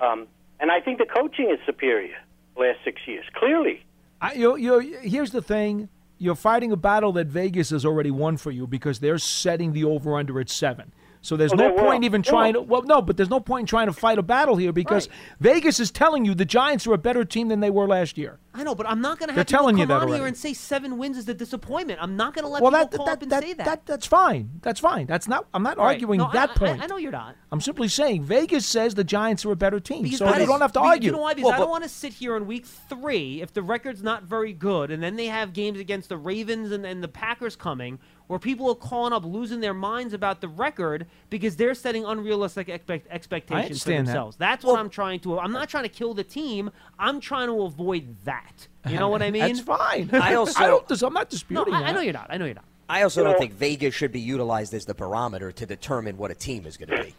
Um, 0.00 0.26
and 0.60 0.70
I 0.70 0.80
think 0.80 0.98
the 0.98 1.06
coaching 1.06 1.50
is 1.50 1.58
superior 1.66 2.16
the 2.54 2.62
last 2.62 2.78
six 2.84 3.00
years. 3.06 3.24
Clearly. 3.34 3.84
I, 4.20 4.34
you, 4.34 4.56
you, 4.56 4.98
here's 5.02 5.30
the 5.30 5.42
thing: 5.42 5.88
you're 6.18 6.34
fighting 6.34 6.72
a 6.72 6.76
battle 6.76 7.12
that 7.12 7.26
Vegas 7.26 7.70
has 7.70 7.84
already 7.84 8.10
won 8.10 8.36
for 8.36 8.50
you 8.50 8.66
because 8.66 9.00
they're 9.00 9.18
setting 9.18 9.72
the 9.72 9.84
over 9.84 10.16
under 10.16 10.40
at 10.40 10.48
seven. 10.50 10.92
So 11.22 11.36
there's 11.36 11.52
Oh, 11.52 11.56
no 11.56 11.72
will. 11.74 11.78
point 11.84 12.04
even 12.04 12.22
trying 12.22 12.54
to. 12.54 12.62
Well, 12.62 12.82
no, 12.82 13.02
but 13.02 13.16
there's 13.16 13.28
no 13.28 13.40
point 13.40 13.62
in 13.64 13.66
trying 13.66 13.86
to 13.88 13.92
fight 13.92 14.18
a 14.18 14.22
battle 14.22 14.56
here 14.56 14.72
because 14.72 15.08
Vegas 15.38 15.78
is 15.78 15.90
telling 15.90 16.24
you 16.24 16.34
the 16.34 16.46
Giants 16.46 16.86
are 16.86 16.94
a 16.94 16.98
better 16.98 17.24
team 17.24 17.48
than 17.48 17.60
they 17.60 17.68
were 17.70 17.86
last 17.86 18.16
year. 18.16 18.38
I 18.52 18.64
know, 18.64 18.74
but 18.74 18.88
I'm 18.88 19.00
not 19.00 19.18
going 19.18 19.28
to 19.28 19.34
have 19.34 19.48
you 19.48 19.56
come 19.56 19.76
that 19.88 19.90
on 20.02 20.08
here 20.08 20.26
and 20.26 20.36
say 20.36 20.54
seven 20.54 20.98
wins 20.98 21.16
is 21.16 21.24
the 21.24 21.34
disappointment. 21.34 22.00
I'm 22.02 22.16
not 22.16 22.34
going 22.34 22.44
to 22.44 22.48
let 22.48 22.62
well, 22.62 22.72
people 22.72 22.88
that, 22.88 22.96
call 22.96 23.06
that, 23.06 23.12
up 23.12 23.22
and 23.22 23.30
that, 23.32 23.42
say 23.42 23.52
that. 23.52 23.64
that 23.66 23.86
that's 23.86 24.06
fine. 24.06 24.50
That's 24.62 24.80
fine. 24.80 25.06
That's 25.06 25.28
not. 25.28 25.46
I'm 25.54 25.62
not 25.62 25.76
right. 25.78 25.92
arguing 25.94 26.18
No, 26.18 26.30
that 26.32 26.50
I- 26.50 26.54
point. 26.54 26.82
I, 26.82 26.86
know 26.86 26.96
you're 26.96 27.12
not. 27.12 27.36
I'm 27.52 27.60
simply 27.60 27.86
saying 27.88 28.24
Vegas 28.24 28.66
says 28.66 28.94
the 28.94 29.04
Giants 29.04 29.44
are 29.44 29.52
a 29.52 29.56
better 29.56 29.78
team, 29.78 30.02
Because 30.02 30.18
so 30.18 30.26
you 30.26 30.34
is- 30.42 30.48
don't 30.48 30.60
have 30.60 30.72
to 30.72 30.80
argue. 30.80 31.06
You 31.06 31.12
know 31.12 31.18
why? 31.18 31.34
Because 31.34 31.50
Well, 31.50 31.54
I 31.54 31.58
don't 31.58 31.70
want 31.70 31.84
to 31.84 31.88
sit 31.90 32.14
here 32.14 32.36
in 32.36 32.46
week 32.46 32.64
three 32.66 33.40
if 33.42 33.52
the 33.52 33.62
record's 33.62 34.02
not 34.02 34.24
very 34.24 34.52
good, 34.52 34.90
and 34.90 35.02
then 35.02 35.16
they 35.16 35.26
have 35.26 35.52
games 35.52 35.78
against 35.78 36.08
the 36.08 36.16
Ravens 36.16 36.72
and, 36.72 36.84
and 36.84 37.04
the 37.04 37.08
Packers 37.08 37.54
coming, 37.56 37.98
where 38.30 38.38
people 38.38 38.70
are 38.70 38.76
calling 38.76 39.12
up 39.12 39.24
losing 39.24 39.58
their 39.58 39.74
minds 39.74 40.14
about 40.14 40.40
the 40.40 40.46
record 40.46 41.04
because 41.30 41.56
they're 41.56 41.74
setting 41.74 42.04
unrealistic 42.04 42.68
expect, 42.68 43.08
expectations 43.10 43.82
for 43.82 43.90
understand 43.90 44.06
that. 44.06 44.12
themselves. 44.12 44.36
That's 44.36 44.64
what 44.64 44.78
I'm 44.78 44.88
trying 44.88 45.18
to. 45.20 45.40
I'm 45.40 45.50
not 45.50 45.68
trying 45.68 45.82
to 45.82 45.88
kill 45.88 46.14
the 46.14 46.22
team. 46.22 46.70
I'm 46.96 47.18
trying 47.18 47.48
to 47.48 47.62
avoid 47.62 48.14
that. 48.26 48.68
You 48.88 49.00
know 49.00 49.08
what 49.08 49.20
I 49.20 49.30
mean? 49.32 49.42
That's 49.42 49.58
fine. 49.58 50.10
I 50.12 50.34
also- 50.34 50.62
I 50.62 50.68
don't, 50.68 50.88
I'm 51.02 51.12
not 51.12 51.26
No, 51.26 51.30
disputing 51.30 51.74
I, 51.74 51.78
I 51.78 51.82
that. 51.86 51.92
know 51.96 52.00
you're 52.02 52.12
not. 52.12 52.28
I 52.30 52.36
know 52.36 52.44
you're 52.44 52.54
not. 52.54 52.64
I 52.88 53.02
also 53.02 53.20
You 53.20 53.24
don't 53.24 53.32
know- 53.32 53.38
think 53.40 53.54
Vegas 53.54 53.94
should 53.96 54.12
be 54.12 54.20
utilized 54.20 54.74
as 54.74 54.84
the 54.84 54.94
barometer 54.94 55.50
to 55.50 55.66
determine 55.66 56.16
what 56.16 56.30
a 56.30 56.34
team 56.36 56.66
is 56.66 56.76
going 56.76 56.90
to 56.90 57.02
be. 57.02 57.14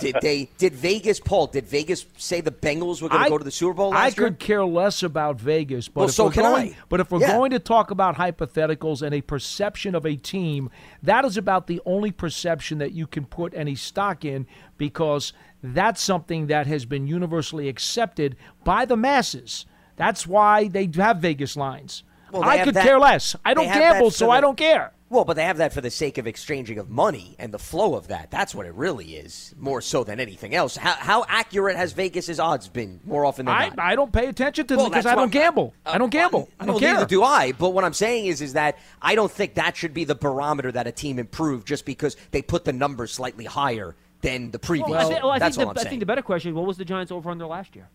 Did 0.00 0.16
they? 0.22 0.48
Did 0.58 0.72
Vegas, 0.74 1.20
Paul? 1.20 1.46
Did 1.48 1.66
Vegas 1.66 2.06
say 2.16 2.40
the 2.40 2.50
Bengals 2.50 3.02
were 3.02 3.08
going 3.08 3.24
to 3.24 3.30
go 3.30 3.38
to 3.38 3.44
the 3.44 3.50
Super 3.50 3.74
Bowl 3.74 3.92
I 3.92 4.04
last 4.06 4.18
year? 4.18 4.28
could 4.28 4.38
care 4.38 4.64
less 4.64 5.02
about 5.02 5.40
Vegas, 5.40 5.88
but 5.88 6.00
Well, 6.00 6.08
if 6.08 6.14
so 6.14 6.24
we're 6.26 6.30
going, 6.32 6.70
I. 6.72 6.76
but 6.88 7.00
if 7.00 7.10
we're 7.10 7.20
Yeah. 7.20 7.36
going 7.36 7.50
to 7.52 7.58
talk 7.58 7.90
about 7.90 8.16
hypotheticals 8.16 9.02
and 9.02 9.14
a 9.14 9.20
perception 9.20 9.94
of 9.94 10.06
a 10.06 10.16
team, 10.16 10.70
that 11.02 11.24
is 11.24 11.36
about 11.36 11.66
the 11.66 11.80
only 11.84 12.10
perception 12.10 12.78
that 12.78 12.92
you 12.92 13.06
can 13.06 13.24
put 13.24 13.52
any 13.54 13.74
stock 13.74 14.24
in 14.24 14.46
because 14.78 15.32
that's 15.62 16.02
something 16.02 16.46
that 16.48 16.66
has 16.66 16.84
been 16.84 17.06
universally 17.06 17.68
accepted 17.68 18.36
by 18.64 18.84
the 18.84 18.96
masses. 18.96 19.66
That's 19.96 20.26
why 20.26 20.68
they 20.68 20.90
have 20.96 21.18
Vegas 21.18 21.56
lines. 21.56 22.02
Well, 22.32 22.42
I 22.44 22.64
could 22.64 22.74
that- 22.74 22.84
care 22.84 22.98
less. 22.98 23.36
I 23.44 23.52
don't 23.54 23.66
gamble, 23.66 24.10
so 24.10 24.24
the- 24.26 24.30
I 24.32 24.40
don't 24.40 24.56
care. 24.56 24.92
Well, 25.12 25.26
but 25.26 25.34
they 25.34 25.44
have 25.44 25.58
that 25.58 25.74
for 25.74 25.82
the 25.82 25.90
sake 25.90 26.16
of 26.16 26.26
exchanging 26.26 26.78
of 26.78 26.88
money 26.88 27.36
and 27.38 27.52
the 27.52 27.58
flow 27.58 27.96
of 27.96 28.08
that. 28.08 28.30
That's 28.30 28.54
what 28.54 28.64
it 28.64 28.72
really 28.72 29.16
is, 29.16 29.54
more 29.58 29.82
so 29.82 30.04
than 30.04 30.18
anything 30.20 30.54
else. 30.54 30.74
How, 30.74 30.94
how 30.94 31.26
accurate 31.28 31.76
has 31.76 31.92
Vegas's 31.92 32.40
odds 32.40 32.66
been 32.68 32.98
more 33.04 33.26
often 33.26 33.44
than 33.44 33.54
I, 33.54 33.68
not? 33.68 33.78
I 33.78 33.94
don't 33.94 34.10
pay 34.10 34.28
attention 34.28 34.66
to 34.68 34.76
them 34.76 34.88
because 34.88 35.04
I 35.04 35.14
don't 35.14 35.30
gamble. 35.30 35.74
I 35.84 35.90
uh, 35.90 35.98
don't 35.98 36.08
gamble. 36.08 36.48
I 36.58 36.64
don't 36.64 36.76
well, 36.76 36.80
care. 36.80 36.94
neither 36.94 37.04
do 37.04 37.22
I. 37.22 37.52
But 37.52 37.74
what 37.74 37.84
I'm 37.84 37.92
saying 37.92 38.24
is, 38.24 38.40
is 38.40 38.54
that 38.54 38.78
I 39.02 39.14
don't 39.14 39.30
think 39.30 39.52
that 39.56 39.76
should 39.76 39.92
be 39.92 40.04
the 40.04 40.14
barometer 40.14 40.72
that 40.72 40.86
a 40.86 40.92
team 40.92 41.18
improved 41.18 41.66
just 41.68 41.84
because 41.84 42.16
they 42.30 42.40
put 42.40 42.64
the 42.64 42.72
numbers 42.72 43.12
slightly 43.12 43.44
higher 43.44 43.94
than 44.22 44.50
the 44.50 44.58
previous. 44.58 44.88
Well, 44.88 45.10
I, 45.10 45.14
thi- 45.14 45.20
well, 45.22 45.30
I 45.32 45.38
That's 45.40 45.58
think 45.58 45.74
the, 45.74 45.80
I 45.80 45.84
think 45.84 46.00
the 46.00 46.06
better 46.06 46.22
question 46.22 46.52
is 46.52 46.54
what 46.54 46.66
was 46.66 46.78
the 46.78 46.86
Giants 46.86 47.12
over 47.12 47.30
under 47.30 47.44
last 47.44 47.76
year? 47.76 47.86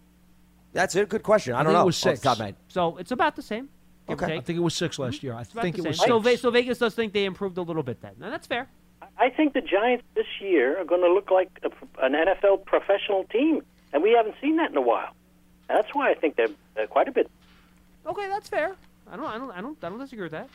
That's 0.71 0.95
a 0.95 1.03
good 1.03 1.23
question. 1.23 1.55
I, 1.55 1.61
I 1.61 1.63
don't 1.63 1.71
think 1.71 1.77
it 1.77 1.79
know. 1.79 1.85
was 1.87 1.97
six. 1.97 2.23
my 2.23 2.35
head. 2.35 2.55
So 2.67 2.97
it's 2.97 3.09
about 3.09 3.35
the 3.35 3.41
same. 3.41 3.69
Give 4.07 4.21
or 4.21 4.25
I 4.25 4.39
think 4.41 4.57
it 4.57 4.61
was 4.61 4.73
six 4.75 4.97
last 4.99 5.23
year. 5.23 5.33
I 5.33 5.41
about 5.41 5.61
think 5.61 5.77
it 5.77 5.85
was 5.85 5.97
same. 5.99 6.07
So, 6.07 6.21
six. 6.21 6.29
Ve- 6.35 6.41
so 6.41 6.51
Vegas 6.51 6.77
does 6.79 6.95
think 6.95 7.13
they 7.13 7.25
improved 7.25 7.57
a 7.57 7.61
little 7.61 7.83
bit 7.83 8.01
then. 8.01 8.13
And 8.21 8.31
that's 8.33 8.47
fair. 8.47 8.67
I 9.19 9.29
think 9.29 9.53
the 9.53 9.61
Giants 9.61 10.03
this 10.15 10.25
year 10.41 10.79
are 10.79 10.85
going 10.85 11.01
to 11.01 11.11
look 11.11 11.31
like 11.31 11.49
a, 11.63 11.69
an 12.05 12.13
NFL 12.13 12.65
professional 12.65 13.23
team, 13.25 13.63
and 13.93 14.01
we 14.03 14.11
haven't 14.11 14.35
seen 14.41 14.57
that 14.57 14.71
in 14.71 14.77
a 14.77 14.81
while. 14.81 15.13
And 15.69 15.77
that's 15.77 15.93
why 15.93 16.11
I 16.11 16.13
think 16.13 16.35
they're, 16.35 16.47
they're 16.75 16.87
quite 16.87 17.07
a 17.07 17.11
bit. 17.11 17.29
Okay, 18.05 18.27
that's 18.27 18.47
fair. 18.47 18.75
I 19.11 19.15
don't, 19.15 19.25
I 19.25 19.37
don't, 19.37 19.51
I 19.51 19.61
don't, 19.61 19.77
I 19.83 19.89
don't 19.89 19.99
disagree 19.99 20.23
with 20.23 20.31
that. 20.33 20.49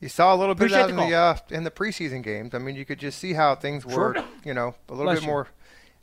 You 0.00 0.08
saw 0.08 0.34
a 0.34 0.36
little 0.36 0.54
bit 0.54 0.66
of 0.66 0.72
Appreciate 0.72 0.82
that 0.82 0.90
in 0.90 0.96
the 0.96 1.02
the 1.06 1.14
uh, 1.14 1.36
in 1.50 1.64
the 1.64 1.70
preseason 1.70 2.22
games. 2.22 2.54
I 2.54 2.58
mean, 2.58 2.76
you 2.76 2.84
could 2.84 2.98
just 2.98 3.18
see 3.18 3.32
how 3.32 3.54
things 3.54 3.86
were, 3.86 4.14
Sure. 4.14 4.24
you 4.44 4.52
know, 4.52 4.74
a 4.88 4.92
little 4.92 5.04
Bless 5.06 5.20
bit 5.20 5.22
you. 5.26 5.30
more 5.30 5.48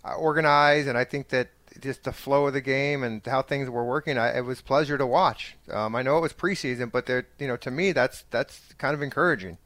uh, 0.04 0.16
organized, 0.16 0.88
and 0.88 0.98
I 0.98 1.04
think 1.04 1.30
that 1.30 1.50
just 1.80 2.04
the 2.04 2.12
flow 2.14 2.48
of 2.48 2.54
the 2.54 2.62
game 2.62 3.04
and 3.04 3.22
how 3.26 3.42
things 3.42 3.70
were 3.70 3.84
working, 3.84 4.18
I, 4.18 4.38
it 4.38 4.46
was 4.46 4.62
pleasure 4.62 4.98
to 4.98 5.08
watch. 5.08 5.56
Um, 5.72 5.96
I 5.96 6.02
know 6.02 6.18
it 6.18 6.22
was 6.22 6.34
preseason, 6.34 6.92
but 6.92 7.06
there, 7.06 7.28
you 7.40 7.48
know, 7.48 7.58
to 7.58 7.72
me, 7.72 7.92
that's 7.92 8.24
that's 8.32 8.74
kind 8.78 8.94
of 8.94 9.02
encouraging 9.02 9.58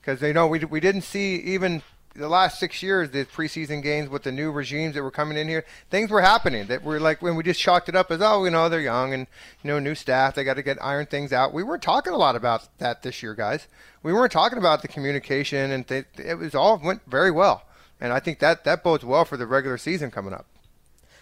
because 0.00 0.22
you 0.22 0.32
know 0.32 0.46
we 0.46 0.64
we 0.64 0.80
didn't 0.80 1.02
see 1.02 1.36
even 1.36 1.82
the 2.14 2.28
last 2.28 2.58
six 2.58 2.82
years 2.82 3.10
the 3.10 3.24
preseason 3.24 3.82
games 3.82 4.08
with 4.08 4.24
the 4.24 4.32
new 4.32 4.50
regimes 4.50 4.94
that 4.94 5.02
were 5.02 5.10
coming 5.10 5.38
in 5.38 5.48
here. 5.48 5.64
Things 5.90 6.10
were 6.10 6.20
happening 6.20 6.66
that 6.66 6.82
were 6.82 6.98
like 6.98 7.22
when 7.22 7.36
we 7.36 7.42
just 7.42 7.60
chalked 7.60 7.88
it 7.88 7.94
up 7.94 8.10
as 8.10 8.20
oh 8.20 8.44
you 8.44 8.50
know 8.50 8.68
they're 8.68 8.80
young 8.80 9.14
and 9.14 9.26
you 9.62 9.68
know 9.68 9.78
new 9.78 9.94
staff 9.94 10.34
they 10.34 10.44
got 10.44 10.54
to 10.54 10.62
get 10.62 10.82
iron 10.82 11.06
things 11.06 11.32
out. 11.32 11.52
We 11.52 11.62
weren't 11.62 11.82
talking 11.82 12.12
a 12.12 12.18
lot 12.18 12.36
about 12.36 12.68
that 12.78 13.02
this 13.02 13.22
year, 13.22 13.34
guys. 13.34 13.68
We 14.02 14.12
weren't 14.12 14.32
talking 14.32 14.58
about 14.58 14.82
the 14.82 14.88
communication 14.88 15.70
and 15.70 15.86
th- 15.86 16.06
it 16.18 16.34
was 16.38 16.54
all 16.54 16.78
went 16.82 17.02
very 17.06 17.30
well, 17.30 17.62
and 18.00 18.12
I 18.12 18.20
think 18.20 18.40
that 18.40 18.64
that 18.64 18.82
bodes 18.82 19.04
well 19.04 19.24
for 19.24 19.36
the 19.36 19.46
regular 19.46 19.78
season 19.78 20.10
coming 20.10 20.32
up. 20.32 20.46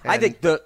I 0.05 0.19
think 0.19 0.41
the. 0.41 0.63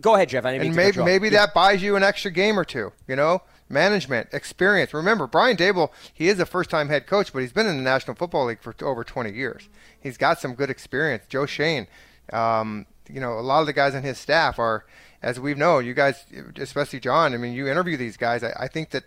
Go 0.00 0.14
ahead, 0.14 0.28
Jeff. 0.28 0.44
I 0.44 0.52
didn't 0.52 0.68
and 0.68 0.76
maybe 0.76 1.02
maybe 1.02 1.26
Yeah. 1.28 1.46
that 1.46 1.54
buys 1.54 1.82
you 1.82 1.96
an 1.96 2.02
extra 2.04 2.30
game 2.30 2.58
or 2.58 2.64
two. 2.64 2.92
You 3.08 3.16
know, 3.16 3.42
management 3.68 4.28
experience. 4.32 4.94
Remember, 4.94 5.26
Brian 5.26 5.56
Daboll, 5.56 5.90
he 6.12 6.28
is 6.28 6.38
a 6.38 6.46
first-time 6.46 6.88
head 6.88 7.06
coach, 7.06 7.32
but 7.32 7.40
he's 7.40 7.52
been 7.52 7.66
in 7.66 7.76
the 7.78 7.82
National 7.82 8.14
Football 8.14 8.46
League 8.46 8.60
for 8.60 8.74
over 8.82 9.02
20 9.02 9.32
years. 9.32 9.68
He's 9.98 10.16
got 10.16 10.38
some 10.40 10.54
good 10.54 10.70
experience. 10.70 11.24
Joe 11.28 11.46
Schoen, 11.46 11.88
um, 12.32 12.86
you 13.10 13.20
know, 13.20 13.38
a 13.38 13.40
lot 13.40 13.60
of 13.60 13.66
the 13.66 13.72
guys 13.72 13.94
on 13.94 14.02
his 14.02 14.18
staff 14.18 14.58
are, 14.58 14.84
as 15.20 15.40
we 15.40 15.54
know, 15.54 15.80
you 15.80 15.94
guys, 15.94 16.26
especially 16.56 17.00
John. 17.00 17.34
I 17.34 17.38
mean, 17.38 17.52
you 17.52 17.66
interview 17.66 17.96
these 17.96 18.16
guys. 18.16 18.42
I, 18.44 18.52
I 18.58 18.68
think 18.68 18.90
that. 18.90 19.04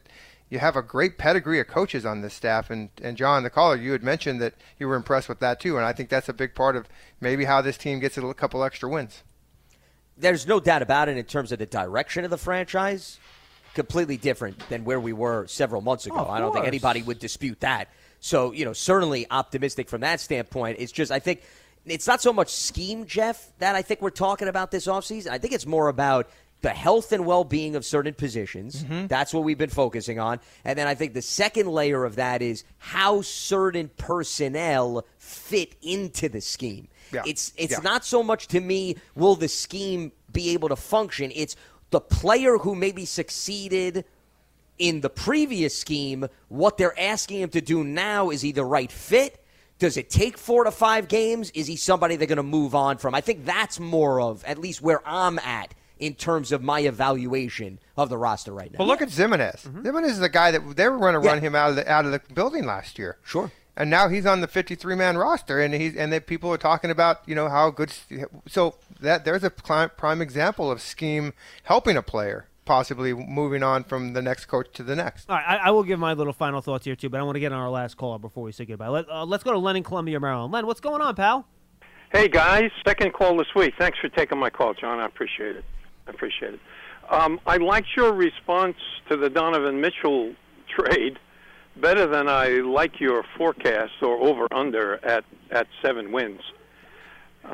You 0.47 0.59
have 0.59 0.76
a 0.76 0.84
great 0.84 1.17
pedigree 1.17 1.59
of 1.59 1.65
coaches 1.67 2.05
on 2.05 2.21
this 2.21 2.36
staff, 2.36 2.69
and, 2.69 2.89
and 3.01 3.17
John, 3.17 3.41
the 3.41 3.49
caller, 3.49 3.76
you 3.76 3.93
had 3.93 4.03
mentioned 4.03 4.39
that 4.41 4.53
you 4.78 4.88
were 4.88 4.95
impressed 4.95 5.28
with 5.28 5.39
that 5.39 5.59
too, 5.59 5.76
and 5.76 5.84
I 5.84 5.91
think 5.91 6.07
that's 6.07 6.30
a 6.30 6.34
big 6.34 6.53
part 6.53 6.76
of 6.76 6.88
maybe 7.19 7.45
how 7.45 7.63
this 7.63 7.80
team 7.80 7.99
gets 7.99 8.15
a 8.15 8.34
couple 8.36 8.63
extra 8.63 8.88
wins. 8.88 9.23
There's 10.18 10.47
no 10.47 10.59
doubt 10.59 10.82
about 10.82 11.09
it 11.09 11.18
in 11.18 11.26
terms 11.26 11.51
of 11.51 11.59
the 11.59 11.66
direction 11.66 12.24
of 12.24 12.30
the 12.30 12.38
franchise. 12.38 13.20
Completely 13.74 14.16
different 14.16 14.57
than 14.70 14.86
where 14.86 14.99
we 14.99 15.11
were 15.11 15.47
several 15.47 15.82
months 15.82 16.05
ago. 16.05 16.26
Oh, 16.28 16.32
I 16.32 16.39
don't 16.39 16.53
think 16.53 16.66
anybody 16.66 17.01
would 17.01 17.20
dispute 17.20 17.59
that. 17.59 17.89
So, 18.22 18.53
you 18.53 18.63
know, 18.63 18.72
certainly 18.74 19.28
optimistic 19.30 19.89
from 19.89 20.01
that 20.01 20.22
standpoint. 20.22 20.78
It's 20.80 20.93
just, 20.93 21.11
I 21.11 21.20
think 21.20 21.43
it's 21.86 22.07
not 22.07 22.22
so 22.22 22.32
much 22.32 22.49
scheme, 22.49 23.05
Jeff, 23.05 23.51
that 23.59 23.76
I 23.76 23.82
think 23.82 24.01
we're 24.01 24.11
talking 24.11 24.47
about 24.47 24.72
this 24.72 24.88
offseason. 24.88 25.28
I 25.28 25.38
think 25.38 25.53
it's 25.53 25.66
more 25.66 25.89
about 25.89 26.30
the 26.66 26.72
health 26.72 27.11
and 27.11 27.28
well 27.28 27.43
being 27.43 27.76
of 27.76 27.86
certain 27.86 28.16
positions. 28.16 28.84
Mm-hmm. 28.84 29.05
That's 29.05 29.36
what 29.36 29.43
we've 29.43 29.57
been 29.57 29.70
focusing 29.70 30.18
on. 30.18 30.39
And 30.63 30.80
then 30.80 30.88
I 30.88 30.95
think 30.95 31.13
the 31.13 31.22
second 31.22 31.68
layer 31.68 32.03
of 32.03 32.16
that 32.16 32.41
is 32.41 32.63
how 32.80 33.22
certain 33.22 33.91
personnel 33.97 35.05
fit 35.20 35.76
into 35.84 36.28
the 36.28 36.41
scheme. 36.41 36.88
Yeah. 37.13 37.22
It's 37.28 37.53
it's 37.55 37.74
Yeah. 37.74 37.80
not 37.84 38.03
so 38.03 38.24
much 38.24 38.47
to 38.47 38.59
me 38.59 38.95
will 39.13 39.36
the 39.36 39.47
scheme 39.47 40.11
be 40.34 40.53
able 40.53 40.70
to 40.70 40.76
function. 40.76 41.32
It's 41.36 41.55
the 41.91 42.01
player 42.01 42.57
who 42.57 42.74
maybe 42.74 43.05
succeeded 43.05 44.03
in 44.80 45.01
the 45.01 45.09
previous 45.11 45.78
scheme. 45.78 46.26
What 46.47 46.80
they're 46.80 46.99
asking 46.99 47.41
him 47.41 47.49
to 47.49 47.61
do 47.61 47.84
now 47.84 48.32
is 48.32 48.41
he 48.41 48.51
the 48.53 48.66
right 48.66 48.91
fit? 48.91 49.39
Does 49.78 49.97
it 49.97 50.09
take 50.09 50.36
four 50.39 50.63
to 50.63 50.72
five 50.72 51.07
games? 51.09 51.51
Is 51.51 51.68
he 51.68 51.76
somebody 51.76 52.16
they're 52.16 52.26
going 52.28 52.38
to 52.38 52.43
move 52.43 52.74
on 52.74 52.97
from? 52.97 53.13
I 53.13 53.22
think 53.22 53.45
that's 53.45 53.80
more 53.80 54.20
of 54.20 54.43
at 54.45 54.57
least 54.57 54.82
where 54.82 55.01
I'm 55.05 55.38
at 55.38 55.76
in 55.99 56.13
terms 56.15 56.51
of 56.51 56.61
my 56.61 56.81
evaluation 56.81 57.79
of 57.97 58.09
the 58.09 58.17
roster 58.17 58.51
right 58.53 58.71
now. 58.71 58.77
Well, 58.79 58.87
look 58.87 59.01
at 59.01 59.09
Zimenez. 59.09 59.61
Zimenez 59.83 60.09
is 60.11 60.19
the 60.19 60.29
guy 60.29 60.51
that 60.51 60.75
they 60.75 60.87
were 60.89 60.97
going 60.97 61.13
to 61.13 61.19
Mm-hmm. 61.19 61.25
Yeah. 61.25 61.31
run 61.31 61.41
him 61.41 61.55
out 61.55 61.69
of 61.69 61.75
the 61.77 61.89
out 61.91 62.05
of 62.05 62.11
the 62.11 62.21
building 62.33 62.65
last 62.65 62.99
year. 62.99 63.17
Sure. 63.23 63.51
And 63.77 63.89
now 63.89 64.07
he's 64.07 64.25
on 64.25 64.39
the 64.41 64.47
53 64.47 64.95
man 64.95 65.17
roster, 65.17 65.59
and 65.59 65.73
he's 65.73 65.95
and 65.95 66.11
that 66.13 66.27
people 66.27 66.51
are 66.53 66.57
talking 66.57 66.89
about 66.91 67.21
you 67.25 67.35
know 67.35 67.49
how 67.49 67.69
good. 67.71 67.91
So 68.47 68.75
that 69.01 69.25
there's 69.25 69.43
a 69.43 69.49
prime, 69.49 69.89
prime 69.97 70.21
example 70.21 70.71
of 70.71 70.81
scheme 70.81 71.33
helping 71.63 71.97
a 71.97 72.01
player 72.01 72.47
possibly 72.65 73.13
moving 73.13 73.61
on 73.61 73.83
from 73.83 74.13
the 74.13 74.21
next 74.23 74.45
coach 74.45 74.67
to 74.73 74.81
the 74.81 74.95
next. 74.95 75.29
All 75.29 75.35
right, 75.35 75.45
I, 75.61 75.67
I 75.67 75.71
will 75.71 75.83
give 75.83 75.99
my 75.99 76.13
little 76.13 76.33
final 76.33 76.61
thoughts 76.61 76.83
here 76.85 76.95
too, 76.95 77.09
but 77.09 77.19
I 77.19 77.23
want 77.23 77.35
to 77.35 77.39
get 77.39 77.51
on 77.51 77.59
our 77.59 77.69
last 77.69 77.95
caller 77.95 78.17
before 78.17 78.43
we 78.43 78.51
say 78.51 78.65
goodbye. 78.65 78.87
Let, 78.87 79.07
uh, 79.07 79.23
let's 79.23 79.43
go 79.43 79.51
to 79.51 79.59
Len 79.59 79.75
in 79.75 79.83
Columbia, 79.83 80.19
Maryland. 80.19 80.51
Len, 80.51 80.65
what's 80.65 80.79
going 80.79 80.99
on, 81.01 81.13
pal? 81.15 81.45
Hey 82.11 82.27
guys, 82.27 82.71
second 82.87 83.13
call 83.13 83.37
this 83.37 83.53
week. 83.55 83.73
Thanks 83.77 83.99
for 83.99 84.09
taking 84.09 84.39
my 84.39 84.49
call, 84.49 84.73
John. 84.73 84.99
I 84.99 85.05
appreciate 85.05 85.57
it. 85.57 85.65
I 86.08 86.12
appreciate 86.12 86.56
it. 86.56 86.60
Um, 87.10 87.39
I 87.45 87.58
liked 87.58 87.89
your 87.95 88.14
response 88.14 88.78
to 89.10 89.18
the 89.18 89.30
Donovan 89.30 89.82
Mitchell 89.82 90.34
trade 90.68 91.20
better 91.78 92.08
than 92.08 92.28
I 92.30 92.47
like 92.60 92.99
your 92.99 93.24
forecast 93.38 93.93
or 94.01 94.18
over 94.18 94.47
under 94.53 95.03
at 95.06 95.26
at 95.51 95.68
seven 95.82 96.12
wins. 96.12 96.41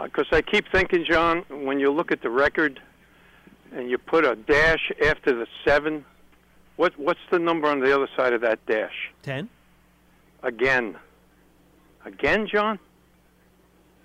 Because 0.04 0.28
I 0.32 0.42
keep 0.42 0.66
thinking, 0.72 1.04
John, 1.10 1.44
when 1.50 1.80
you 1.80 1.92
look 1.92 2.12
at 2.14 2.22
the 2.22 2.30
record 2.30 2.80
and 3.74 3.90
you 3.90 3.98
put 3.98 4.26
a 4.26 4.36
dash 4.36 4.90
after 5.06 5.36
the 5.36 5.48
seven, 5.66 6.06
what 6.78 6.98
what's 6.98 7.20
the 7.30 7.40
number 7.40 7.68
on 7.68 7.80
the 7.82 7.94
other 7.94 8.08
side 8.16 8.34
of 8.34 8.42
that 8.42 8.66
dash? 8.66 9.12
Ten. 9.24 9.50
Again. 10.44 10.96
Again, 12.06 12.48
John? 12.48 12.80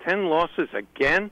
Ten 0.03 0.25
losses 0.25 0.69
again? 0.73 1.31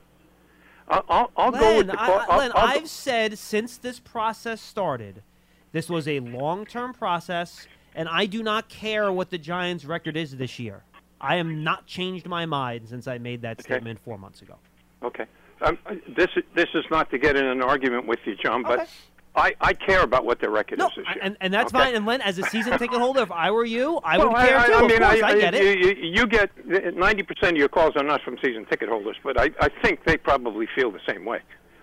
I'll, 0.88 1.32
I'll, 1.36 1.52
Len, 1.52 1.62
go 1.62 1.78
with 1.78 1.88
the 1.88 1.98
call. 1.98 2.26
I- 2.30 2.38
Len, 2.38 2.52
I'll 2.56 2.68
I've 2.68 2.90
said 2.90 3.38
since 3.38 3.78
this 3.78 4.00
process 4.00 4.62
started, 4.62 5.24
this 5.72 5.90
was 5.90 6.08
a 6.08 6.20
long-term 6.20 6.94
process, 6.94 7.68
and 7.96 8.08
I 8.08 8.26
do 8.26 8.44
not 8.44 8.70
care 8.70 9.12
what 9.12 9.30
the 9.30 9.38
Giants' 9.38 9.86
record 9.86 10.16
is 10.16 10.38
this 10.38 10.60
year. 10.60 10.84
I 11.20 11.38
am 11.38 11.64
not 11.64 11.86
changed 11.88 12.28
my 12.28 12.46
mind 12.46 12.88
since 12.88 13.08
I 13.08 13.18
made 13.18 13.42
that 13.42 13.62
statement 13.62 14.00
four 14.04 14.18
months 14.18 14.42
ago. 14.42 14.56
Okay. 15.02 15.26
Um, 15.62 15.78
this 16.16 16.28
this 16.54 16.68
is 16.74 16.84
not 16.92 17.10
to 17.12 17.18
get 17.18 17.36
in 17.38 17.46
an 17.46 17.62
argument 17.62 18.06
with 18.06 18.20
you, 18.26 18.36
John, 18.36 18.62
but 18.64 18.90
I, 19.36 19.54
I 19.60 19.74
care 19.74 20.02
about 20.02 20.26
what 20.26 20.40
their 20.40 20.50
record 20.50 20.80
is 20.80 20.86
this 20.96 21.06
year. 21.14 21.18
And, 21.22 21.38
and 21.42 21.54
that's 21.54 21.74
Okay? 21.74 21.86
fine. 21.86 21.96
And 21.96 22.06
Len, 22.06 22.22
as 22.22 22.40
a 22.40 22.44
season 22.44 22.78
ticket 22.80 23.00
holder, 23.00 23.22
if 23.22 23.32
I 23.32 23.52
were 23.52 23.66
you, 23.66 24.00
I 24.04 24.18
Well, 24.18 24.30
would 24.30 24.38
care 24.38 24.58
I, 24.58 24.68
too. 24.68 24.74
I 24.74 24.82
mean, 24.82 24.90
course, 25.00 25.22
I, 25.24 25.40
get 25.40 25.54
it. 25.54 25.98
You, 25.98 26.26
get 26.28 26.50
ninety 26.96 27.24
percent 27.24 27.54
of 27.54 27.58
your 27.58 27.70
calls 27.70 27.96
are 27.96 28.04
not 28.04 28.22
from 28.22 28.38
season 28.42 28.66
ticket 28.66 28.90
holders, 28.90 29.18
but 29.24 29.40
I, 29.40 29.50
I 29.60 29.70
think 29.84 30.06
they 30.06 30.18
probably 30.18 30.68
feel 30.76 30.92
the 30.92 31.02
same 31.08 31.26
way. 31.26 31.42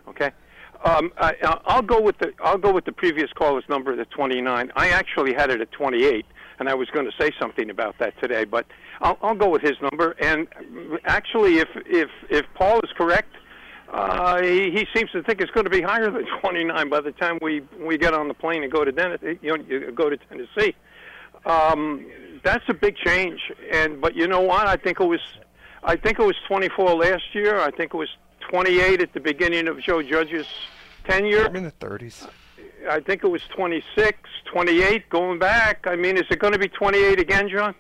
Okay. 0.09 0.31
Um, 0.85 1.13
I, 1.19 1.35
I'll 1.67 1.83
go 1.83 2.01
with 2.01 2.19
the 2.19 2.33
I'll 2.43 2.59
go 2.59 2.73
with 2.73 2.85
the 2.87 2.93
previous 2.93 3.31
caller's 3.35 3.65
number, 3.69 3.95
the 3.95 4.07
twenty 4.07 4.41
nine. 4.41 4.73
I 4.75 4.89
actually 4.89 5.33
had 5.35 5.51
it 5.51 5.61
at 5.61 5.71
twenty 5.73 6.05
eight, 6.05 6.27
and 6.59 6.69
I 6.69 6.75
was 6.75 6.89
going 6.91 7.07
to 7.07 7.13
say 7.21 7.31
something 7.39 7.71
about 7.71 7.99
that 8.01 8.15
today, 8.21 8.45
but 8.45 8.67
I'll, 9.01 9.17
I'll 9.23 9.35
go 9.37 9.49
with 9.49 9.63
his 9.63 9.77
number. 9.81 10.17
And 10.21 10.49
actually, 11.05 11.59
if 11.59 11.69
if 11.87 12.09
if 12.31 12.47
Paul 12.55 12.81
is 12.81 12.91
correct, 12.97 13.33
uh, 13.93 14.43
he, 14.43 14.71
he 14.71 14.87
seems 14.95 15.11
to 15.11 15.23
think 15.23 15.41
it's 15.41 15.51
going 15.51 15.65
to 15.65 15.71
be 15.71 15.83
higher 15.83 16.11
than 16.11 16.27
29 16.41 16.89
by 16.89 17.01
the 17.01 17.13
time 17.13 17.39
we 17.43 17.63
we 17.79 17.99
get 17.99 18.15
on 18.15 18.27
the 18.29 18.35
plane 18.35 18.63
and 18.63 18.73
go 18.73 18.85
to 18.85 18.93
Den- 18.93 19.19
you 19.43 19.57
know 19.57 19.65
you 19.69 19.93
go 19.93 20.09
to 20.09 20.17
Tennessee. 20.17 20.75
Um, 21.45 22.07
that's 22.43 22.65
a 22.69 22.75
big 22.75 22.97
change, 22.97 23.41
and 23.71 24.01
but 24.01 24.17
you 24.17 24.27
know 24.27 24.41
what? 24.41 24.67
I 24.67 24.77
think 24.77 25.01
it 25.01 25.07
was 25.07 25.21
I 25.85 25.97
think 25.97 26.19
it 26.19 26.25
was 26.25 26.37
24 26.49 26.95
last 26.95 27.35
year. 27.35 27.59
I 27.59 27.71
think 27.71 27.93
it 27.93 27.97
was 27.97 28.09
28 28.51 29.03
at 29.03 29.13
the 29.13 29.21
beginning 29.21 29.69
of 29.69 29.81
Joe 29.81 30.03
Judge's 30.03 30.47
tenure. 31.05 31.47
I'm 31.47 31.57
in 31.57 31.65
the 31.65 31.73
30s. 31.73 32.29
I 32.89 33.01
think 33.01 33.23
it 33.23 33.29
was 33.29 33.43
26, 33.55 34.19
28 34.53 35.09
going 35.09 35.39
back. 35.39 35.87
I 35.87 35.95
mean, 35.97 36.17
is 36.17 36.25
it 36.31 36.39
going 36.41 36.53
to 36.53 36.59
be 36.59 36.69
28 36.69 37.21
again, 37.21 37.49
John? 37.49 37.75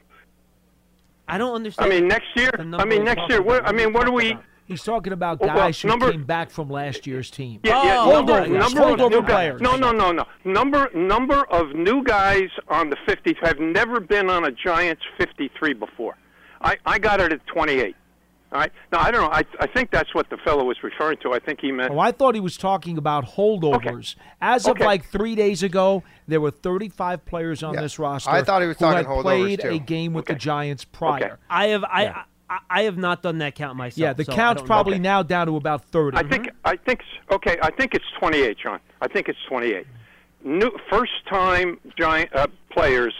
I 1.26 1.38
don't 1.38 1.54
understand. 1.54 1.92
I 1.92 1.94
mean, 1.94 2.08
next 2.08 2.28
year. 2.36 2.50
I 2.58 2.84
mean, 2.84 3.04
next 3.04 3.28
year. 3.28 3.42
What. 3.42 3.66
I 3.66 3.72
mean, 3.72 3.92
what 3.92 4.06
do 4.06 4.12
we? 4.12 4.36
He's 4.64 4.82
talking 4.82 5.12
about 5.12 5.38
Oh, 5.40 5.46
well, 5.46 5.56
guys 5.56 5.80
who 5.80 5.88
number- 5.88 6.10
came 6.12 6.24
back 6.24 6.50
from 6.50 6.70
last 6.70 7.06
year's 7.06 7.30
team. 7.30 7.60
Yeah, 7.64 7.82
yeah, 7.84 8.00
Oh, 8.00 8.10
number, 8.12 8.32
holdovers, 8.32 8.58
number 8.58 8.82
of 8.82 8.98
holdover 8.98 9.10
new 9.10 9.22
players. 9.22 9.60
guys. 9.60 9.70
No, 9.70 9.76
no, 9.76 9.92
no, 9.92 10.12
no. 10.12 10.24
Number 10.44 10.88
number 10.94 11.44
of 11.50 11.74
new 11.74 12.02
guys 12.04 12.48
on 12.68 12.88
the 12.90 12.96
50 13.06 13.36
have 13.42 13.58
never 13.58 14.00
been 14.00 14.30
on 14.30 14.44
a 14.44 14.50
Giants 14.52 15.02
53 15.18 15.72
before. 15.74 16.16
I 16.62 16.76
I 16.86 16.98
got 16.98 17.20
it 17.20 17.32
at 17.32 17.46
28. 17.48 17.96
All 18.52 18.58
right. 18.60 18.72
Now 18.92 19.00
I 19.00 19.10
don't 19.10 19.22
know. 19.22 19.30
I 19.30 19.42
I 19.60 19.66
think 19.66 19.90
that's 19.90 20.14
what 20.14 20.28
the 20.30 20.36
fellow 20.38 20.64
was 20.64 20.76
referring 20.82 21.16
to. 21.22 21.32
I 21.32 21.38
think 21.38 21.60
he 21.60 21.72
meant. 21.72 21.90
Oh, 21.92 21.98
I 21.98 22.12
thought 22.12 22.34
he 22.34 22.40
was 22.40 22.56
talking 22.56 22.98
about 22.98 23.24
holdovers. 23.24 24.14
As 24.40 24.66
of 24.66 24.72
Okay. 24.72 24.84
like 24.84 25.06
three 25.06 25.34
days 25.34 25.62
ago, 25.62 26.02
there 26.28 26.40
were 26.40 26.50
35 26.50 27.24
players 27.24 27.62
on 27.62 27.74
Yeah. 27.74 27.80
this 27.80 27.98
roster. 27.98 28.30
I 28.30 28.42
thought 28.42 28.60
he 28.62 28.68
was 28.68 28.76
who 28.78 28.84
talking 28.84 28.98
had 28.98 29.06
holdovers, 29.06 29.22
played 29.22 29.60
too. 29.60 29.68
a 29.70 29.78
game 29.78 30.12
with 30.12 30.26
the 30.26 30.34
Giants 30.34 30.84
prior. 30.84 31.38
I 31.50 31.68
have 31.68 31.82
I. 31.84 32.02
Yeah. 32.04 32.22
I, 32.70 32.80
I 32.80 32.82
have 32.82 32.96
not 32.98 33.22
done 33.22 33.38
that 33.38 33.54
count 33.54 33.76
myself. 33.76 33.98
yeah, 33.98 34.12
the 34.12 34.24
so 34.24 34.32
count's 34.32 34.60
don't 34.60 34.68
know. 34.68 34.74
probably 34.74 34.98
now 34.98 35.22
down 35.22 35.46
to 35.46 35.56
about 35.56 35.84
30. 35.86 36.16
I 36.16 36.22
think 36.22 36.48
I 36.64 36.76
think 36.76 37.00
okay. 37.30 37.56
I 37.62 37.70
think 37.70 37.94
it's 37.94 38.04
28, 38.18 38.56
John. 38.62 38.80
I 39.00 39.08
think 39.08 39.28
it's 39.28 39.38
28. 39.48 39.86
New 40.44 40.70
first 40.90 41.12
time 41.28 41.78
giant 41.98 42.34
uh, 42.34 42.46
players 42.70 43.14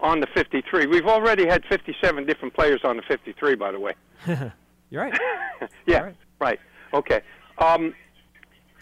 on 0.00 0.20
the 0.20 0.26
53. 0.34 0.86
We've 0.86 1.06
already 1.06 1.46
had 1.46 1.64
57 1.68 2.24
different 2.24 2.54
players 2.54 2.80
on 2.84 2.96
the 2.96 3.02
53, 3.02 3.56
by 3.56 3.72
the 3.72 3.80
way. 3.80 3.92
You're 4.90 5.02
right. 5.02 5.20
yeah, 5.86 6.12
right. 6.40 6.60
Okay. 6.94 7.20
Um, 7.58 7.94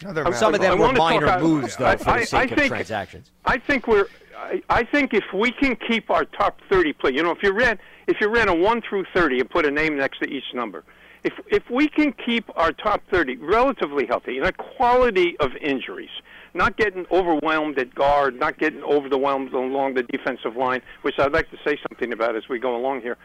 Other 0.06 0.30
Some 0.34 0.54
of 0.54 0.60
I 0.60 0.64
them 0.68 0.78
were 0.78 0.92
minor 0.92 1.24
about- 1.24 1.42
moves, 1.42 1.76
though, 1.76 1.86
I- 1.86 1.96
for 1.96 2.04
the 2.18 2.26
sake 2.26 2.34
I 2.40 2.44
of 2.44 2.50
think- 2.50 2.68
transactions. 2.68 3.30
I 3.44 3.58
think 3.58 3.86
we're. 3.86 4.06
I, 4.38 4.62
I 4.68 4.84
think 4.84 5.14
if 5.14 5.24
we 5.32 5.50
can 5.50 5.76
keep 5.88 6.10
our 6.10 6.26
top 6.26 6.60
30 6.68 6.92
play, 6.92 7.12
you 7.12 7.22
know, 7.22 7.30
if 7.30 7.42
you 7.42 7.52
ran 7.52 7.78
if 8.06 8.20
you 8.20 8.28
ran 8.28 8.48
a 8.48 8.54
one 8.54 8.82
through 8.88 9.04
30 9.14 9.40
and 9.40 9.50
put 9.50 9.66
a 9.66 9.70
name 9.70 9.96
next 9.96 10.18
to 10.20 10.28
each 10.28 10.54
number, 10.54 10.84
if 11.24 11.32
if 11.48 11.68
we 11.70 11.88
can 11.88 12.12
keep 12.12 12.48
our 12.56 12.72
top 12.72 13.02
30 13.10 13.36
relatively 13.38 14.06
healthy, 14.06 14.34
you 14.34 14.44
a 14.44 14.52
quality 14.52 15.36
of 15.40 15.50
injuries, 15.60 16.10
not 16.54 16.76
getting 16.76 17.04
overwhelmed 17.10 17.78
at 17.78 17.94
guard, 17.94 18.38
not 18.38 18.58
getting 18.58 18.82
overwhelmed 18.84 19.52
along 19.52 19.94
the 19.94 20.04
defensive 20.04 20.56
line, 20.56 20.82
which 21.02 21.18
I'd 21.18 21.32
like 21.32 21.50
to 21.50 21.58
say 21.64 21.78
something 21.88 22.12
about 22.12 22.36
as 22.36 22.48
we 22.48 22.58
go 22.58 22.76
along 22.76 23.00
here, 23.00 23.16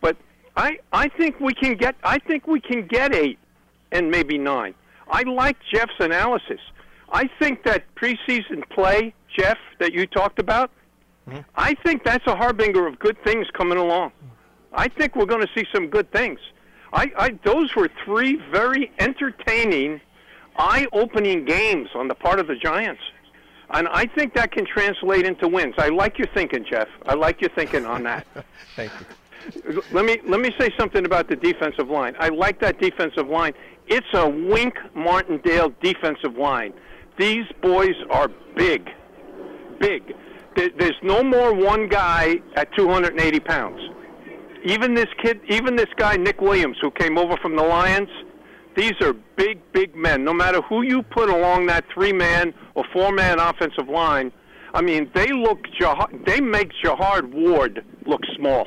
but 0.00 0.16
I 0.56 0.78
I 0.92 1.08
think 1.08 1.40
we 1.40 1.54
can 1.54 1.76
get 1.76 1.96
I 2.04 2.18
think 2.18 2.46
we 2.46 2.60
can 2.60 2.86
get 2.86 3.14
eight 3.14 3.38
and 3.92 4.10
maybe 4.10 4.36
nine. 4.36 4.74
I 5.08 5.22
like 5.22 5.56
Jeff's 5.72 5.98
analysis. 6.00 6.60
I 7.10 7.30
think 7.38 7.62
that 7.64 7.84
preseason 7.94 8.68
play, 8.70 9.14
Jeff, 9.38 9.58
that 9.78 9.92
you 9.92 10.06
talked 10.06 10.40
about, 10.40 10.70
Mm-hmm. 11.28 11.40
I 11.56 11.74
think 11.74 12.04
that's 12.04 12.26
a 12.26 12.36
harbinger 12.36 12.86
of 12.86 12.98
good 12.98 13.22
things 13.24 13.46
coming 13.52 13.78
along. 13.78 14.12
I 14.72 14.88
think 14.88 15.16
we're 15.16 15.26
going 15.26 15.40
to 15.40 15.52
see 15.54 15.66
some 15.74 15.88
good 15.88 16.10
things. 16.12 16.38
I, 16.92 17.10
I 17.18 17.38
those 17.44 17.74
were 17.74 17.90
three 18.04 18.36
very 18.50 18.92
entertaining, 18.98 20.00
eye-opening 20.56 21.44
games 21.44 21.88
on 21.94 22.08
the 22.08 22.14
part 22.14 22.38
of 22.38 22.46
the 22.46 22.56
Giants, 22.56 23.02
and 23.70 23.88
I 23.88 24.06
think 24.06 24.34
that 24.34 24.52
can 24.52 24.64
translate 24.64 25.26
into 25.26 25.48
wins. 25.48 25.74
I 25.78 25.88
like 25.88 26.18
your 26.18 26.28
thinking, 26.28 26.64
Jeff. 26.68 26.88
I 27.06 27.14
like 27.14 27.40
your 27.40 27.50
thinking 27.50 27.84
on 27.84 28.04
that. 28.04 28.26
Thank 28.76 28.92
you. 29.00 29.82
Let 29.92 30.04
me 30.04 30.18
let 30.24 30.40
me 30.40 30.50
say 30.58 30.70
something 30.78 31.04
about 31.04 31.28
the 31.28 31.36
defensive 31.36 31.88
line. 31.88 32.14
I 32.18 32.28
like 32.28 32.60
that 32.60 32.80
defensive 32.80 33.28
line. 33.28 33.54
It's 33.86 34.06
a 34.12 34.28
Wink 34.28 34.74
Martindale 34.94 35.72
defensive 35.80 36.36
line. 36.36 36.72
These 37.16 37.46
boys 37.62 37.94
are 38.10 38.28
big, 38.56 38.90
big. 39.78 40.14
There- 40.56 40.70
There's 40.76 40.98
no 41.02 41.22
more 41.22 41.52
one 41.52 41.86
guy 41.88 42.40
at 42.56 42.74
280 42.74 43.40
pounds. 43.40 43.80
Even 44.64 44.94
this 44.94 45.06
kid, 45.22 45.40
even 45.48 45.76
this 45.76 45.88
guy 45.96 46.16
Nick 46.16 46.40
Williams, 46.40 46.78
who 46.80 46.90
came 46.90 47.18
over 47.18 47.36
from 47.36 47.54
the 47.56 47.62
Lions. 47.62 48.08
These 48.74 48.94
are 49.00 49.14
big, 49.36 49.60
big 49.72 49.94
men. 49.94 50.24
No 50.24 50.34
matter 50.34 50.60
who 50.62 50.82
you 50.82 51.02
put 51.02 51.30
along 51.30 51.66
that 51.66 51.84
three-man 51.94 52.52
or 52.74 52.84
four-man 52.92 53.38
offensive 53.38 53.88
line, 53.88 54.32
I 54.74 54.82
mean, 54.82 55.10
they 55.14 55.28
look. 55.32 55.60
They 56.26 56.40
make 56.40 56.72
Jihad 56.82 57.32
Ward 57.32 57.84
look 58.04 58.20
small. 58.36 58.66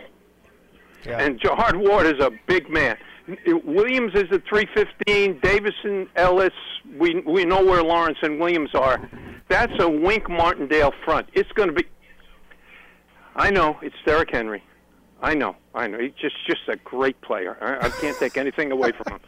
And 1.19 1.39
Jihad 1.39 1.75
Ward 1.75 2.05
is 2.07 2.19
a 2.23 2.31
big 2.47 2.69
man. 2.69 2.97
Williams 3.63 4.13
is 4.15 4.31
at 4.31 4.43
315. 4.47 5.39
Davison, 5.41 6.09
Ellis. 6.15 6.53
We 6.97 7.21
we 7.21 7.45
know 7.45 7.63
where 7.63 7.83
Lawrence 7.83 8.17
and 8.21 8.39
Williams 8.39 8.73
are. 8.73 9.09
That's 9.47 9.73
a 9.79 9.89
Wink 9.89 10.29
Martindale 10.29 10.93
front. 11.03 11.27
It's 11.33 11.51
going 11.53 11.69
to 11.69 11.73
be. 11.75 11.85
I 13.35 13.49
know 13.49 13.77
it's 13.81 13.95
Derrick 14.05 14.29
Henry. 14.31 14.63
I 15.21 15.33
know. 15.33 15.55
I 15.75 15.87
know. 15.87 15.99
He's 15.99 16.13
just 16.13 16.35
just 16.47 16.61
a 16.67 16.77
great 16.77 17.19
player. 17.21 17.57
I, 17.61 17.87
I 17.87 17.89
can't 17.89 18.17
take 18.17 18.37
anything 18.37 18.71
away 18.71 18.91
from 18.91 19.13
him. 19.13 19.19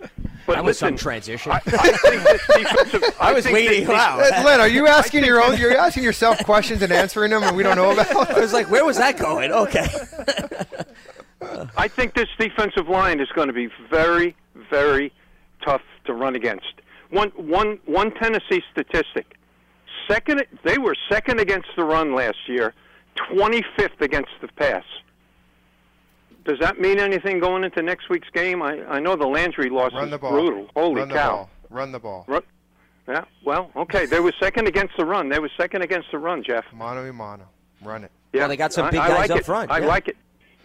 But 0.46 0.56
That 0.56 0.64
was 0.64 0.78
some 0.78 0.96
transition. 0.96 1.52
I, 1.52 1.54
I 1.54 1.60
think 1.60 2.22
this 2.22 2.46
defensive. 2.46 3.02
I 3.20 3.32
was 3.32 3.44
think 3.44 3.54
waiting. 3.54 3.80
this 3.86 3.88
Wow. 3.88 4.18
Len, 4.18 4.60
are 4.60 4.68
you 4.68 4.86
asking 4.86 5.24
your 5.24 5.42
own? 5.42 5.56
You're 5.56 5.74
asking 5.74 6.02
yourself 6.02 6.44
questions 6.44 6.82
and 6.82 6.92
answering 6.92 7.30
them, 7.30 7.42
and 7.42 7.56
we 7.56 7.62
don't 7.62 7.76
know 7.76 7.92
about. 7.92 8.30
I 8.30 8.40
was 8.40 8.52
like, 8.52 8.70
where 8.70 8.84
was 8.84 8.98
that 8.98 9.16
going? 9.16 9.50
Okay. 9.50 9.86
I 11.76 11.88
think 11.88 12.14
this 12.14 12.28
defensive 12.38 12.88
line 12.88 13.20
is 13.20 13.28
going 13.34 13.48
to 13.48 13.52
be 13.54 13.68
very, 13.90 14.34
very 14.70 15.12
tough 15.64 15.82
to 16.06 16.12
run 16.14 16.34
against. 16.36 16.66
One, 17.10 17.30
one, 17.30 17.78
one 17.86 18.12
Tennessee 18.12 18.62
statistic: 18.72 19.36
second, 20.08 20.44
they 20.64 20.78
were 20.78 20.94
second 21.10 21.40
against 21.40 21.68
the 21.76 21.84
run 21.84 22.14
last 22.14 22.38
year, 22.48 22.72
25th 23.30 24.00
against 24.00 24.30
the 24.40 24.48
pass. 24.48 24.84
Does 26.44 26.58
that 26.60 26.78
mean 26.78 26.98
anything 26.98 27.40
going 27.40 27.64
into 27.64 27.82
next 27.82 28.08
week's 28.10 28.28
game? 28.30 28.62
I, 28.62 28.82
I 28.86 29.00
know 29.00 29.16
the 29.16 29.26
Landry 29.26 29.70
loss 29.70 29.92
Run 29.94 30.12
is 30.12 30.18
ball. 30.20 30.30
brutal. 30.32 30.66
Holy 30.76 31.00
Run 31.00 31.08
the 31.08 31.14
cow! 31.14 31.30
ball. 31.30 31.50
Run 31.70 31.92
the 31.92 31.98
ball. 31.98 32.24
Run- 32.28 32.42
Yeah, 33.08 33.24
well, 33.44 33.70
okay. 33.76 34.04
They 34.06 34.20
were 34.20 34.32
second 34.40 34.66
against 34.68 34.94
the 34.98 35.04
run. 35.06 35.28
They 35.30 35.38
were 35.38 35.50
second 35.56 35.82
against 35.82 36.10
the 36.10 36.18
run, 36.18 36.42
Jeff. 36.42 36.64
Mano 36.74 37.08
a 37.08 37.12
mano. 37.12 37.44
Run 37.82 38.04
it. 38.04 38.10
Yeah, 38.32 38.40
Well, 38.40 38.48
they 38.50 38.56
got 38.56 38.72
some 38.74 38.86
I- 38.86 38.90
big 38.90 39.00
I 39.00 39.08
guys 39.08 39.18
like 39.18 39.30
up 39.30 39.38
it. 39.38 39.46
front, 39.46 39.70
I 39.70 39.78
yeah. 39.78 39.86
like 39.86 40.08
it. 40.08 40.16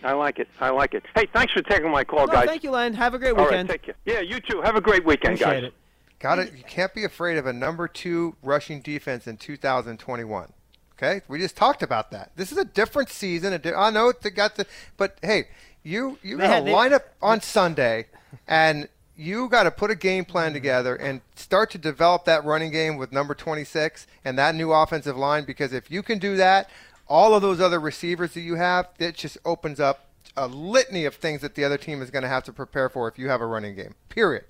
I 0.03 0.13
like 0.13 0.39
it. 0.39 0.47
I 0.59 0.69
like 0.69 0.93
it. 0.93 1.03
Hey, 1.15 1.27
thanks 1.33 1.51
for 1.53 1.61
taking 1.61 1.91
my 1.91 2.03
call, 2.03 2.27
No, 2.27 2.33
guys. 2.33 2.47
thank 2.47 2.63
you, 2.63 2.71
Len. 2.71 2.93
Have 2.93 3.13
a 3.13 3.19
great 3.19 3.31
All 3.31 3.37
right, 3.37 3.45
weekend. 3.49 3.69
take 3.69 3.81
care. 3.83 3.95
Yeah, 4.05 4.21
you 4.21 4.39
too. 4.39 4.61
Have 4.61 4.75
a 4.75 4.81
great 4.81 5.05
weekend, 5.05 5.35
Appreciate 5.35 5.61
guys. 5.61 5.63
it. 5.69 5.73
Got 6.19 6.39
it. 6.39 6.53
You 6.55 6.63
can't 6.63 6.93
be 6.93 7.03
afraid 7.05 7.37
of 7.37 7.45
a 7.45 7.53
number 7.53 7.87
two 7.87 8.35
rushing 8.41 8.81
defense 8.81 9.25
in 9.27 9.37
2021. 9.37 10.53
Okay, 10.97 11.21
we 11.29 11.39
just 11.39 11.55
talked 11.55 11.81
about 11.81 12.11
that. 12.11 12.31
This 12.35 12.51
is 12.51 12.57
a 12.57 12.65
different 12.65 13.09
season. 13.09 13.53
A 13.53 13.59
di- 13.59 13.73
I 13.73 13.89
know 13.89 14.09
it 14.09 14.21
got 14.35 14.55
the, 14.55 14.65
but 14.97 15.17
hey, 15.21 15.47
you 15.81 16.17
you 16.21 16.35
They 16.35 16.43
got 16.43 16.49
had- 16.49 16.59
to 16.59 16.65
they- 16.65 16.71
line 16.73 16.93
up 16.93 17.03
on 17.21 17.39
Sunday, 17.39 18.07
and 18.47 18.89
you 19.15 19.47
got 19.49 19.63
to 19.63 19.71
put 19.71 19.91
a 19.91 19.95
game 19.95 20.25
plan 20.25 20.51
together 20.53 20.95
and 20.95 21.21
start 21.35 21.69
to 21.71 21.77
develop 21.77 22.25
that 22.25 22.43
running 22.45 22.71
game 22.71 22.95
with 22.97 23.11
number 23.13 23.33
26 23.35 24.07
and 24.25 24.37
that 24.37 24.55
new 24.55 24.71
offensive 24.73 25.17
line. 25.17 25.43
Because 25.45 25.71
if 25.73 25.89
you 25.91 26.01
can 26.03 26.19
do 26.19 26.35
that, 26.37 26.69
all 27.09 27.33
of 27.33 27.41
those 27.41 27.59
other 27.59 27.79
receivers 27.79 28.33
that 28.33 28.41
you 28.41 28.55
have, 28.55 28.87
it 28.99 29.15
just 29.15 29.37
opens 29.43 29.79
up 29.79 30.05
a 30.37 30.47
litany 30.47 31.05
of 31.05 31.15
things 31.15 31.41
that 31.41 31.55
the 31.55 31.63
other 31.63 31.77
team 31.77 32.01
is 32.01 32.11
going 32.11 32.23
to 32.23 32.29
have 32.29 32.43
to 32.43 32.53
prepare 32.53 32.87
for 32.87 33.07
if 33.07 33.17
you 33.17 33.29
have 33.29 33.41
a 33.41 33.45
running 33.45 33.75
game. 33.75 33.95
Period. 34.09 34.45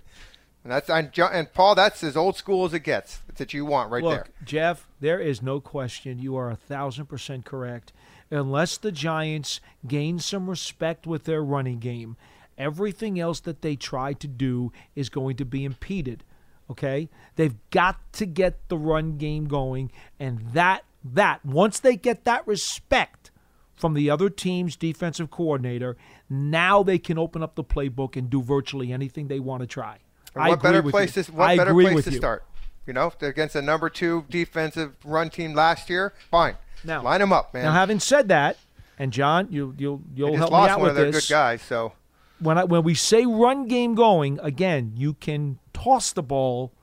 And 0.63 0.73
that's 0.73 0.89
and, 0.89 1.09
and 1.17 1.53
Paul, 1.53 1.73
that's 1.75 2.03
as 2.03 2.17
old 2.17 2.35
school 2.35 2.65
as 2.65 2.73
it 2.73 2.81
gets 2.81 3.19
that 3.37 3.53
you 3.53 3.65
want 3.65 3.91
right 3.91 4.03
Look, 4.03 4.25
there. 4.25 4.25
Jeff, 4.43 4.87
there 4.99 5.19
is 5.19 5.41
no 5.41 5.61
question. 5.61 6.19
You 6.19 6.35
are 6.35 6.51
a 6.51 6.55
thousand 6.55 7.05
percent 7.05 7.45
correct. 7.45 7.93
Unless 8.29 8.77
the 8.77 8.91
Giants 8.91 9.61
gain 9.87 10.19
some 10.19 10.49
respect 10.49 11.07
with 11.07 11.23
their 11.23 11.41
running 11.41 11.79
game, 11.79 12.17
everything 12.57 13.19
else 13.19 13.39
that 13.39 13.61
they 13.61 13.75
try 13.75 14.13
to 14.13 14.27
do 14.27 14.71
is 14.95 15.09
going 15.09 15.37
to 15.37 15.45
be 15.45 15.63
impeded. 15.63 16.23
Okay? 16.69 17.09
They've 17.37 17.55
got 17.71 17.97
to 18.13 18.25
get 18.25 18.67
the 18.67 18.77
run 18.77 19.17
game 19.17 19.47
going, 19.47 19.91
and 20.19 20.51
that 20.51 20.83
that 21.03 21.45
once 21.45 21.79
they 21.79 21.95
get 21.95 22.25
that 22.25 22.45
respect 22.47 23.31
from 23.75 23.93
the 23.93 24.09
other 24.09 24.29
team's 24.29 24.75
defensive 24.75 25.31
coordinator, 25.31 25.95
now 26.29 26.83
they 26.83 26.99
can 26.99 27.17
open 27.17 27.41
up 27.41 27.55
the 27.55 27.63
playbook 27.63 28.15
and 28.15 28.29
do 28.29 28.41
virtually 28.41 28.91
anything 28.91 29.27
they 29.27 29.39
want 29.39 29.61
to 29.61 29.67
try. 29.67 29.97
And 30.35 30.43
I 30.43 30.49
what 30.49 30.59
agree 30.59 30.69
better 30.69 30.81
with 30.81 30.91
place 30.91 31.15
you. 31.17 31.23
to 31.23 31.31
what 31.31 31.49
I 31.49 31.57
better 31.57 31.73
place 31.73 32.03
to 32.05 32.11
you. 32.11 32.17
start? 32.17 32.43
You 32.85 32.93
know, 32.93 33.13
against 33.21 33.55
a 33.55 33.61
number 33.61 33.89
two 33.89 34.25
defensive 34.29 34.95
run 35.03 35.29
team 35.29 35.53
last 35.53 35.89
year. 35.89 36.13
Fine. 36.31 36.55
Now 36.83 37.03
line 37.03 37.19
them 37.19 37.31
up, 37.33 37.53
man. 37.53 37.63
Now, 37.65 37.73
having 37.73 37.99
said 37.99 38.29
that, 38.29 38.57
and 38.97 39.13
John, 39.13 39.47
you 39.51 39.75
you'll 39.77 40.01
you'll 40.13 40.35
help 40.35 40.51
me 40.51 40.57
lost 40.57 40.71
out 40.71 40.79
one 40.79 40.87
with 40.87 40.91
of 40.91 40.95
their 40.97 41.11
this. 41.11 41.27
good 41.27 41.33
guys, 41.33 41.61
so 41.61 41.93
When 42.39 42.57
I 42.57 42.63
when 42.63 42.83
we 42.83 42.95
say 42.95 43.25
run 43.25 43.67
game 43.67 43.95
going, 43.95 44.39
again, 44.41 44.93
you 44.95 45.13
can 45.13 45.59
toss 45.73 46.11
the 46.13 46.23
ball 46.23 46.73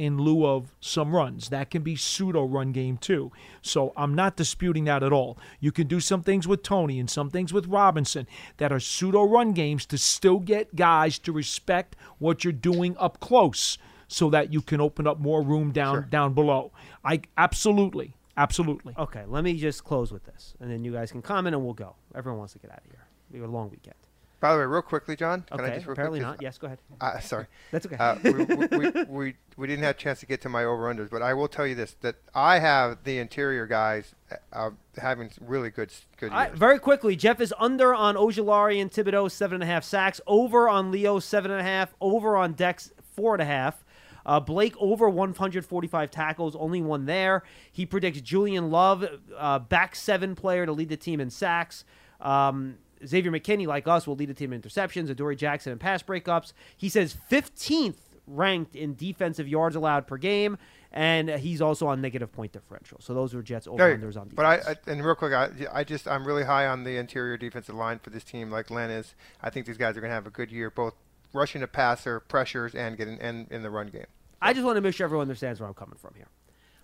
in 0.00 0.16
lieu 0.16 0.46
of 0.46 0.72
some 0.80 1.14
runs. 1.14 1.50
That 1.50 1.70
can 1.70 1.82
be 1.82 1.94
pseudo 1.94 2.42
run 2.44 2.72
game 2.72 2.96
too. 2.96 3.30
So 3.60 3.92
I'm 3.98 4.14
not 4.14 4.34
disputing 4.34 4.84
that 4.84 5.02
at 5.02 5.12
all. 5.12 5.36
You 5.60 5.72
can 5.72 5.86
do 5.86 6.00
some 6.00 6.22
things 6.22 6.48
with 6.48 6.62
Toney 6.62 6.98
and 6.98 7.10
some 7.10 7.28
things 7.28 7.52
with 7.52 7.66
Robinson 7.66 8.26
that 8.56 8.72
are 8.72 8.80
pseudo 8.80 9.24
run 9.24 9.52
games 9.52 9.84
to 9.86 9.98
still 9.98 10.38
get 10.38 10.74
guys 10.74 11.18
to 11.18 11.32
respect 11.32 11.96
what 12.18 12.44
you're 12.44 12.52
doing 12.54 12.96
up 12.98 13.20
close 13.20 13.76
so 14.08 14.30
that 14.30 14.50
you 14.50 14.62
can 14.62 14.80
open 14.80 15.06
up 15.06 15.20
more 15.20 15.42
room 15.42 15.70
down 15.70 16.08
down 16.08 16.32
below. 16.32 16.72
I 17.04 17.20
absolutely, 17.36 18.16
absolutely. 18.38 18.94
Okay, 18.96 19.24
let 19.26 19.44
me 19.44 19.54
just 19.58 19.84
close 19.84 20.10
with 20.10 20.24
this, 20.24 20.54
and 20.60 20.70
then 20.70 20.82
you 20.82 20.92
guys 20.92 21.12
can 21.12 21.20
comment, 21.20 21.54
and 21.54 21.62
we'll 21.62 21.74
go. 21.74 21.94
Everyone 22.14 22.38
wants 22.38 22.54
to 22.54 22.58
get 22.58 22.70
out 22.70 22.78
of 22.78 22.90
here. 22.90 23.04
We 23.30 23.38
have 23.38 23.50
a 23.50 23.52
long 23.52 23.68
weekend. 23.70 23.94
By 24.40 24.52
the 24.52 24.58
way, 24.58 24.64
real 24.64 24.80
quickly, 24.80 25.16
John. 25.16 25.44
Can 25.50 25.60
I 25.60 25.64
Okay, 25.64 25.74
just 25.74 25.86
real 25.86 25.92
apparently 25.92 26.20
quick, 26.20 26.28
not. 26.28 26.42
Yes, 26.42 26.56
go 26.56 26.66
ahead. 26.66 26.78
Uh, 26.98 27.20
sorry. 27.20 27.46
That's 27.70 27.84
okay. 27.84 27.96
Uh, 27.96 28.16
we, 28.24 28.32
we, 28.32 29.04
we, 29.08 29.34
we, 29.58 29.66
didn't 29.66 29.84
have 29.84 29.96
a 29.96 29.98
chance 29.98 30.20
to 30.20 30.26
get 30.26 30.40
to 30.42 30.48
my 30.48 30.64
over 30.64 30.92
unders, 30.92 31.10
but 31.10 31.20
I 31.20 31.34
will 31.34 31.48
tell 31.48 31.66
you 31.66 31.74
this: 31.74 31.94
that 32.00 32.16
I 32.34 32.58
have 32.58 33.04
the 33.04 33.18
interior 33.18 33.66
guys 33.66 34.14
uh, 34.52 34.70
having 34.96 35.30
really 35.42 35.68
good 35.68 35.92
good 36.16 36.30
All 36.30 36.38
right, 36.38 36.48
years. 36.48 36.58
very 36.58 36.78
quickly, 36.78 37.16
Jeff 37.16 37.38
is 37.40 37.52
under 37.58 37.94
on 37.94 38.14
Ojulari 38.14 38.80
and 38.80 38.90
Thibodeaux, 38.90 39.30
seven 39.30 39.56
and 39.56 39.62
a 39.62 39.66
half 39.66 39.84
sacks. 39.84 40.22
Over 40.26 40.70
on 40.70 40.90
Leo, 40.90 41.18
seven 41.18 41.50
and 41.50 41.60
a 41.60 41.64
half. 41.64 41.94
Over 42.00 42.36
on 42.36 42.54
Dex, 42.54 42.92
four 43.14 43.34
and 43.34 43.42
a 43.42 43.46
half. 43.46 43.84
Uh, 44.24 44.38
Blake 44.38 44.74
over 44.78 45.08
145 45.08 46.10
tackles, 46.10 46.54
only 46.56 46.82
one 46.82 47.06
there. 47.06 47.42
He 47.72 47.86
predicts 47.86 48.20
Julian 48.20 48.70
Love, 48.70 49.04
uh, 49.36 49.58
back 49.58 49.96
seven 49.96 50.34
player 50.34 50.66
to 50.66 50.72
lead 50.72 50.88
the 50.90 50.96
team 50.96 51.20
in 51.20 51.30
sacks. 51.30 51.84
Um, 52.20 52.76
Xavier 53.06 53.32
McKinney, 53.32 53.66
like 53.66 53.88
us, 53.88 54.06
will 54.06 54.16
lead 54.16 54.28
the 54.28 54.34
team 54.34 54.52
in 54.52 54.60
interceptions, 54.60 55.08
Adoree 55.08 55.36
Jackson 55.36 55.72
in 55.72 55.78
pass 55.78 56.02
breakups. 56.02 56.52
He 56.76 56.88
says 56.88 57.16
15th 57.30 57.96
ranked 58.26 58.76
in 58.76 58.94
defensive 58.94 59.48
yards 59.48 59.76
allowed 59.76 60.06
per 60.06 60.16
game, 60.16 60.58
and 60.92 61.28
he's 61.28 61.60
also 61.60 61.86
on 61.86 62.00
negative 62.00 62.32
point 62.32 62.52
differential. 62.52 62.98
So 63.00 63.14
those 63.14 63.34
are 63.34 63.42
Jets 63.42 63.66
over 63.66 63.96
unders 63.96 64.16
on 64.16 64.28
defense. 64.28 64.34
But 64.34 64.46
I, 64.46 64.54
I 64.70 64.76
and 64.86 65.04
real 65.04 65.14
quick, 65.14 65.32
I, 65.32 65.50
I 65.72 65.84
just 65.84 66.08
I'm 66.08 66.26
really 66.26 66.44
high 66.44 66.66
on 66.66 66.84
the 66.84 66.96
interior 66.96 67.36
defensive 67.36 67.74
line 67.74 67.98
for 67.98 68.10
this 68.10 68.24
team, 68.24 68.50
like 68.50 68.70
Len 68.70 68.90
is. 68.90 69.14
I 69.40 69.50
think 69.50 69.66
these 69.66 69.78
guys 69.78 69.96
are 69.96 70.00
going 70.00 70.10
to 70.10 70.14
have 70.14 70.26
a 70.26 70.30
good 70.30 70.50
year, 70.50 70.70
both 70.70 70.94
rushing 71.32 71.60
the 71.60 71.68
passer, 71.68 72.20
pressures, 72.20 72.74
and 72.74 72.96
getting 72.96 73.20
and 73.20 73.50
in 73.50 73.62
the 73.62 73.70
run 73.70 73.88
game. 73.88 74.06
I 74.42 74.52
just 74.52 74.64
want 74.64 74.76
to 74.76 74.80
make 74.80 74.94
sure 74.94 75.04
everyone 75.04 75.24
understands 75.24 75.60
where 75.60 75.68
I'm 75.68 75.74
coming 75.74 75.98
from 75.98 76.14
here. 76.16 76.28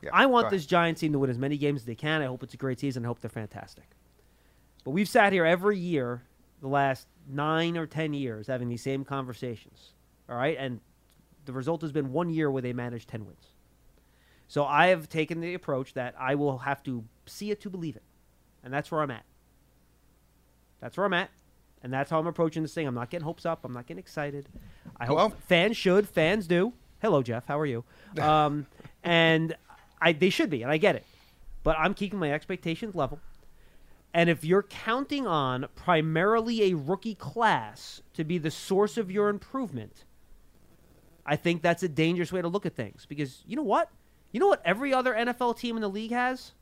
Yeah, 0.03 0.11
I 0.12 0.27
want 0.27 0.51
this 0.51 0.67
Giants 0.67 1.01
team 1.01 1.12
to 1.12 1.19
win 1.19 1.31
as 1.31 1.39
many 1.39 1.57
games 1.57 1.83
as 1.83 1.87
they 1.87 1.95
can. 1.95 2.21
I 2.21 2.27
hope 2.27 2.43
it's 2.43 2.55
a 2.55 2.59
great 2.59 2.79
season. 2.79 3.05
I 3.05 3.09
hope 3.09 3.21
they're 3.21 3.31
fantastic. 3.31 3.85
But 4.87 4.93
we've 4.93 5.09
sat 5.09 5.32
here 5.32 5.45
every 5.45 5.76
year, 5.80 6.22
the 6.61 6.68
last 6.68 7.09
nine 7.28 7.76
or 7.76 7.87
ten 7.89 8.14
years, 8.14 8.47
having 8.47 8.68
these 8.68 8.82
same 8.82 9.05
conversations. 9.05 9.91
All 10.28 10.37
right, 10.37 10.57
and 10.57 10.78
the 11.45 11.53
result 11.53 11.82
has 11.82 11.91
been 11.91 12.12
one 12.12 12.30
year 12.30 12.49
where 12.53 12.62
they 12.62 12.72
managed 12.72 13.09
ten 13.09 13.26
wins. 13.26 13.49
So 14.47 14.64
I 14.64 14.87
have 14.87 15.09
taken 15.09 15.41
the 15.41 15.55
approach 15.55 15.95
that 15.95 16.14
I 16.16 16.37
will 16.37 16.59
have 16.59 16.84
to 16.84 17.03
see 17.26 17.51
it 17.51 17.61
to 17.62 17.68
believe 17.68 17.97
it, 17.97 18.05
and 18.62 18.72
that's 18.72 18.93
where 18.93 19.03
I'm 19.03 19.11
at. 19.11 19.24
That's 20.80 20.97
where 20.97 21.05
I'm 21.05 21.14
at, 21.14 21.30
and 21.82 21.93
that's 21.93 22.09
how 22.09 22.20
I'm 22.20 22.28
approaching 22.28 22.62
this 22.62 22.72
thing. 22.72 22.87
I'm 22.87 22.95
not 22.95 23.11
getting 23.11 23.24
hopes 23.24 23.45
up. 23.45 23.64
I'm 23.64 23.72
not 23.72 23.89
getting 23.89 23.99
excited. 23.99 24.49
I 24.99 25.07
hope 25.07 25.16
Well- 25.16 25.30
fans 25.49 25.76
should. 25.76 26.09
Fans 26.09 26.47
do. 26.47 26.72
Hello, 27.03 27.24
Jeff. 27.24 27.45
How 27.47 27.59
are 27.59 27.66
you? 27.66 27.82
Um, 28.20 28.68
and 29.03 29.57
I 30.01 30.12
they 30.12 30.30
should 30.30 30.49
be, 30.49 30.62
and 30.62 30.70
I 30.70 30.76
get 30.76 30.95
it. 30.95 31.05
But 31.64 31.76
I'm 31.76 31.93
keeping 31.93 32.20
my 32.20 32.30
expectations 32.32 32.95
level. 32.95 33.18
And 34.17 34.31
if 34.31 34.47
you're 34.47 34.62
counting 34.62 35.27
on 35.27 35.67
primarily 35.75 36.73
a 36.73 36.75
rookie 36.75 37.14
class 37.14 38.01
to 38.14 38.25
be 38.25 38.39
the 38.39 38.51
source 38.51 38.97
of 38.97 39.11
your 39.11 39.29
improvement, 39.29 40.07
I 41.27 41.37
think 41.37 41.61
that's 41.61 41.83
a 41.83 41.89
dangerous 41.89 42.33
way 42.33 42.41
to 42.41 42.49
look 42.49 42.64
at 42.64 42.75
things. 42.75 43.05
Because 43.05 43.45
you 43.47 43.57
know 43.57 43.62
what? 43.62 43.91
You 44.33 44.41
know 44.41 44.47
what 44.47 44.62
every 44.64 44.95
other 44.95 45.12
NFL 45.12 45.59
team 45.59 45.77
in 45.77 45.83
the 45.83 45.91
league 45.91 46.12
has? 46.12 46.53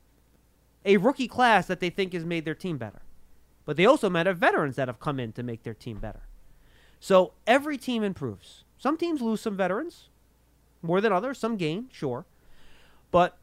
A 0.83 0.97
rookie 0.97 1.29
class 1.29 1.65
that 1.67 1.79
they 1.79 1.89
think 1.89 2.11
has 2.11 2.25
made 2.25 2.43
their 2.43 2.55
team 2.55 2.77
better. 2.77 3.03
But 3.63 3.77
they 3.77 3.85
also 3.85 4.09
might 4.09 4.25
have 4.25 4.37
veterans 4.37 4.75
that 4.75 4.89
have 4.89 4.99
come 4.99 5.17
in 5.17 5.31
to 5.31 5.41
make 5.41 5.63
their 5.63 5.73
team 5.73 5.99
better. 5.99 6.23
So 6.99 7.35
every 7.47 7.77
team 7.77 8.03
improves. 8.03 8.65
Some 8.77 8.97
teams 8.97 9.21
lose 9.21 9.39
some 9.39 9.55
veterans 9.55 10.09
more 10.81 10.99
than 10.99 11.13
others, 11.13 11.39
some 11.39 11.55
gain, 11.55 11.87
sure. 11.89 12.25
But 13.11 13.37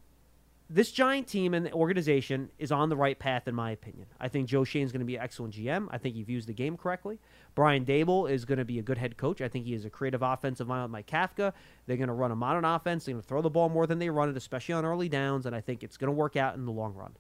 this 0.71 0.91
giant 0.91 1.27
team 1.27 1.53
and 1.55 1.71
organization 1.73 2.51
is 2.59 2.73
on 2.73 2.89
the 2.89 2.97
right 2.97 3.19
path, 3.19 3.47
in 3.47 3.55
my 3.55 3.71
opinion. 3.73 4.07
I 4.19 4.29
think 4.29 4.49
Joe 4.49 4.65
Schoen's 4.65 4.91
going 4.91 5.01
to 5.01 5.07
be 5.07 5.17
an 5.17 5.23
excellent 5.23 5.55
GM. 5.55 5.89
I 5.91 5.99
think 5.99 6.15
he 6.15 6.23
views 6.23 6.47
the 6.47 6.55
game 6.55 6.77
correctly. 6.77 7.19
Brian 7.55 7.85
Daboll 7.85 8.31
is 8.31 8.45
going 8.45 8.59
to 8.59 8.65
be 8.65 8.79
a 8.79 8.83
good 8.83 8.97
head 8.97 9.17
coach. 9.17 9.43
I 9.43 9.49
think 9.49 9.67
he 9.67 9.75
is 9.75 9.85
a 9.85 9.91
creative 9.91 10.23
offensive 10.23 10.67
mind 10.67 10.85
with 10.85 10.91
Mike 10.93 11.07
Kafka. 11.07 11.53
They're 11.87 11.99
going 11.99 12.09
to 12.09 12.15
run 12.15 12.31
a 12.31 12.37
modern 12.37 12.65
offense. 12.65 13.05
They're 13.05 13.13
going 13.13 13.23
to 13.23 13.29
throw 13.29 13.43
the 13.43 13.51
ball 13.51 13.69
more 13.69 13.87
than 13.87 13.99
they 13.99 14.09
run 14.09 14.31
it, 14.31 14.37
especially 14.37 14.75
on 14.75 14.85
early 14.85 15.09
downs, 15.09 15.45
and 15.45 15.55
I 15.55 15.61
think 15.61 15.83
it's 15.83 15.99
going 15.99 16.09
to 16.09 16.17
work 16.17 16.37
out 16.37 16.55
in 16.55 16.65
the 16.65 16.73
long 16.73 16.95
run. 16.95 17.17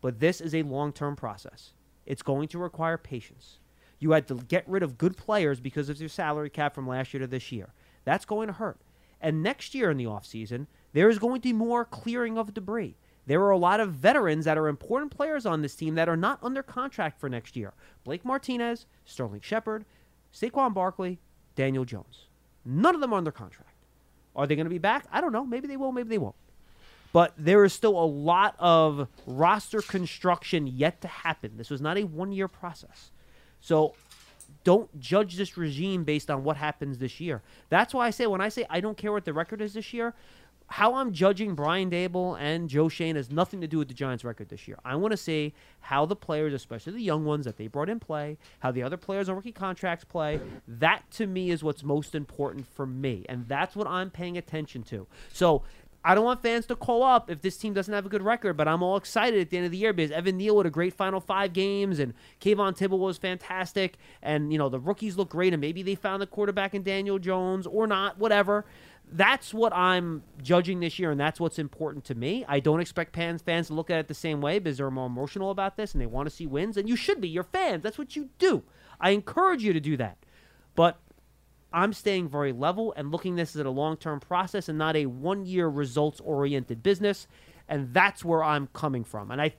But 0.00 0.20
this 0.20 0.40
is 0.40 0.54
a 0.54 0.62
long 0.62 0.92
term 0.92 1.16
process. 1.16 1.74
It's 2.06 2.22
going 2.22 2.48
to 2.48 2.58
require 2.58 2.96
patience. 2.96 3.58
You 3.98 4.12
had 4.12 4.28
to 4.28 4.36
get 4.36 4.68
rid 4.68 4.82
of 4.82 4.98
good 4.98 5.16
players 5.16 5.60
because 5.60 5.88
of 5.88 5.98
your 5.98 6.08
salary 6.08 6.50
cap 6.50 6.74
from 6.74 6.86
last 6.86 7.12
year 7.12 7.20
to 7.20 7.26
this 7.26 7.50
year. 7.50 7.72
That's 8.04 8.24
going 8.24 8.46
to 8.46 8.54
hurt. 8.54 8.80
And 9.20 9.42
next 9.42 9.74
year 9.74 9.90
in 9.90 9.96
the 9.96 10.04
offseason, 10.04 10.66
there 10.92 11.08
is 11.08 11.18
going 11.18 11.40
to 11.40 11.48
be 11.48 11.52
more 11.52 11.84
clearing 11.84 12.38
of 12.38 12.54
debris. 12.54 12.96
There 13.26 13.42
are 13.42 13.50
a 13.50 13.58
lot 13.58 13.80
of 13.80 13.92
veterans 13.92 14.44
that 14.44 14.56
are 14.56 14.68
important 14.68 15.14
players 15.14 15.44
on 15.44 15.62
this 15.62 15.74
team 15.74 15.96
that 15.96 16.08
are 16.08 16.16
not 16.16 16.38
under 16.42 16.62
contract 16.62 17.20
for 17.20 17.28
next 17.28 17.56
year. 17.56 17.72
Blake 18.04 18.24
Martinez, 18.24 18.86
Sterling 19.04 19.40
Shepard, 19.40 19.84
Saquon 20.32 20.72
Barkley, 20.72 21.18
Daniel 21.56 21.84
Jones. 21.84 22.26
None 22.64 22.94
of 22.94 23.00
them 23.00 23.12
are 23.12 23.16
under 23.18 23.32
contract. 23.32 23.70
Are 24.36 24.46
they 24.46 24.54
going 24.54 24.66
to 24.66 24.70
be 24.70 24.78
back? 24.78 25.06
I 25.10 25.20
don't 25.20 25.32
know. 25.32 25.44
Maybe 25.44 25.66
they 25.66 25.76
will, 25.76 25.92
maybe 25.92 26.08
they 26.08 26.18
won't. 26.18 26.36
But 27.12 27.32
there 27.38 27.64
is 27.64 27.72
still 27.72 27.98
a 27.98 28.04
lot 28.04 28.54
of 28.58 29.08
roster 29.26 29.80
construction 29.80 30.66
yet 30.66 31.00
to 31.00 31.08
happen. 31.08 31.56
This 31.56 31.70
was 31.70 31.80
not 31.80 31.96
a 31.96 32.04
one 32.04 32.30
year 32.30 32.46
process. 32.46 33.10
So 33.60 33.94
don't 34.64 35.00
judge 35.00 35.36
this 35.36 35.56
regime 35.56 36.04
based 36.04 36.30
on 36.30 36.44
what 36.44 36.56
happens 36.56 36.98
this 36.98 37.20
year. 37.20 37.42
That's 37.70 37.94
why 37.94 38.06
I 38.06 38.10
say, 38.10 38.26
when 38.26 38.40
I 38.40 38.48
say 38.48 38.66
I 38.68 38.80
don't 38.80 38.98
care 38.98 39.12
what 39.12 39.24
the 39.24 39.32
record 39.32 39.62
is 39.62 39.72
this 39.72 39.94
year, 39.94 40.14
how 40.68 40.94
I'm 40.94 41.12
judging 41.12 41.54
Brian 41.54 41.90
Daboll 41.90 42.38
and 42.38 42.68
Joe 42.68 42.88
Schoen 42.88 43.16
has 43.16 43.30
nothing 43.30 43.60
to 43.60 43.66
do 43.66 43.78
with 43.78 43.88
the 43.88 43.94
Giants' 43.94 44.24
record 44.24 44.48
this 44.48 44.66
year. 44.66 44.78
I 44.84 44.96
want 44.96 45.12
to 45.12 45.16
see 45.16 45.54
how 45.80 46.06
the 46.06 46.16
players, 46.16 46.52
especially 46.52 46.94
the 46.94 47.02
young 47.02 47.24
ones 47.24 47.44
that 47.44 47.56
they 47.56 47.68
brought 47.68 47.88
in, 47.88 48.00
play, 48.00 48.36
how 48.60 48.72
the 48.72 48.82
other 48.82 48.96
players 48.96 49.28
on 49.28 49.36
rookie 49.36 49.52
contracts 49.52 50.04
play. 50.04 50.40
That 50.66 51.08
to 51.12 51.26
me 51.26 51.50
is 51.50 51.62
what's 51.62 51.82
most 51.82 52.14
important 52.14 52.66
for 52.66 52.86
me, 52.86 53.24
and 53.28 53.46
that's 53.46 53.76
what 53.76 53.86
I'm 53.86 54.10
paying 54.10 54.36
attention 54.36 54.82
to. 54.84 55.06
So 55.32 55.62
I 56.06 56.14
don't 56.14 56.24
want 56.24 56.40
fans 56.40 56.66
to 56.66 56.76
call 56.76 57.02
up 57.02 57.32
if 57.32 57.42
this 57.42 57.56
team 57.56 57.74
doesn't 57.74 57.92
have 57.92 58.06
a 58.06 58.08
good 58.08 58.22
record, 58.22 58.56
but 58.56 58.68
I'm 58.68 58.80
all 58.80 58.96
excited 58.96 59.40
at 59.40 59.50
the 59.50 59.56
end 59.56 59.66
of 59.66 59.72
the 59.72 59.78
year 59.78 59.92
because 59.92 60.12
Evan 60.12 60.36
Neal 60.36 60.56
had 60.58 60.66
a 60.66 60.70
great 60.70 60.94
final 60.94 61.18
five 61.18 61.52
games 61.52 61.98
and 61.98 62.14
Kayvon 62.40 62.76
Tibble 62.76 63.00
was 63.00 63.18
fantastic. 63.18 63.98
And, 64.22 64.52
you 64.52 64.58
know, 64.58 64.68
the 64.68 64.78
rookies 64.78 65.16
look 65.16 65.30
great 65.30 65.52
and 65.52 65.60
maybe 65.60 65.82
they 65.82 65.96
found 65.96 66.22
the 66.22 66.28
quarterback 66.28 66.74
in 66.74 66.84
Daniel 66.84 67.18
Jones 67.18 67.66
or 67.66 67.88
not, 67.88 68.18
whatever. 68.18 68.64
That's 69.12 69.54
what 69.54 69.72
I'm 69.72 70.24
judging 70.42 70.80
this 70.80 70.98
year, 70.98 71.10
and 71.12 71.20
that's 71.20 71.38
what's 71.38 71.58
important 71.58 72.04
to 72.06 72.14
me. 72.14 72.44
I 72.48 72.58
don't 72.60 72.80
expect 72.80 73.14
fans 73.14 73.40
fans 73.40 73.68
to 73.68 73.74
look 73.74 73.88
at 73.88 73.98
it 74.00 74.08
the 74.08 74.14
same 74.14 74.40
way 74.40 74.58
because 74.58 74.78
they're 74.78 74.90
more 74.90 75.06
emotional 75.06 75.50
about 75.50 75.76
this 75.76 75.92
and 75.94 76.00
they 76.02 76.06
want 76.06 76.28
to 76.28 76.34
see 76.34 76.46
wins, 76.46 76.76
and 76.76 76.88
you 76.88 76.96
should 76.96 77.20
be. 77.20 77.28
You're 77.28 77.44
fans. 77.44 77.82
That's 77.84 77.98
what 77.98 78.16
you 78.16 78.30
do. 78.38 78.64
I 79.00 79.10
encourage 79.10 79.62
you 79.62 79.72
to 79.72 79.80
do 79.80 79.96
that. 79.98 80.18
But 80.74 80.98
I'm 81.72 81.92
staying 81.92 82.28
very 82.28 82.52
level 82.52 82.92
and 82.96 83.10
looking 83.12 83.36
this 83.36 83.54
as 83.54 83.64
a 83.64 83.70
long 83.70 83.96
term 83.96 84.18
process 84.20 84.68
and 84.68 84.76
not 84.78 84.96
a 84.96 85.06
one 85.06 85.44
year 85.46 85.68
results 85.68 86.20
oriented 86.20 86.82
business. 86.82 87.26
And 87.68 87.92
that's 87.94 88.24
where 88.24 88.42
I'm 88.42 88.68
coming 88.72 89.04
from. 89.04 89.30
And 89.30 89.40
I 89.40 89.54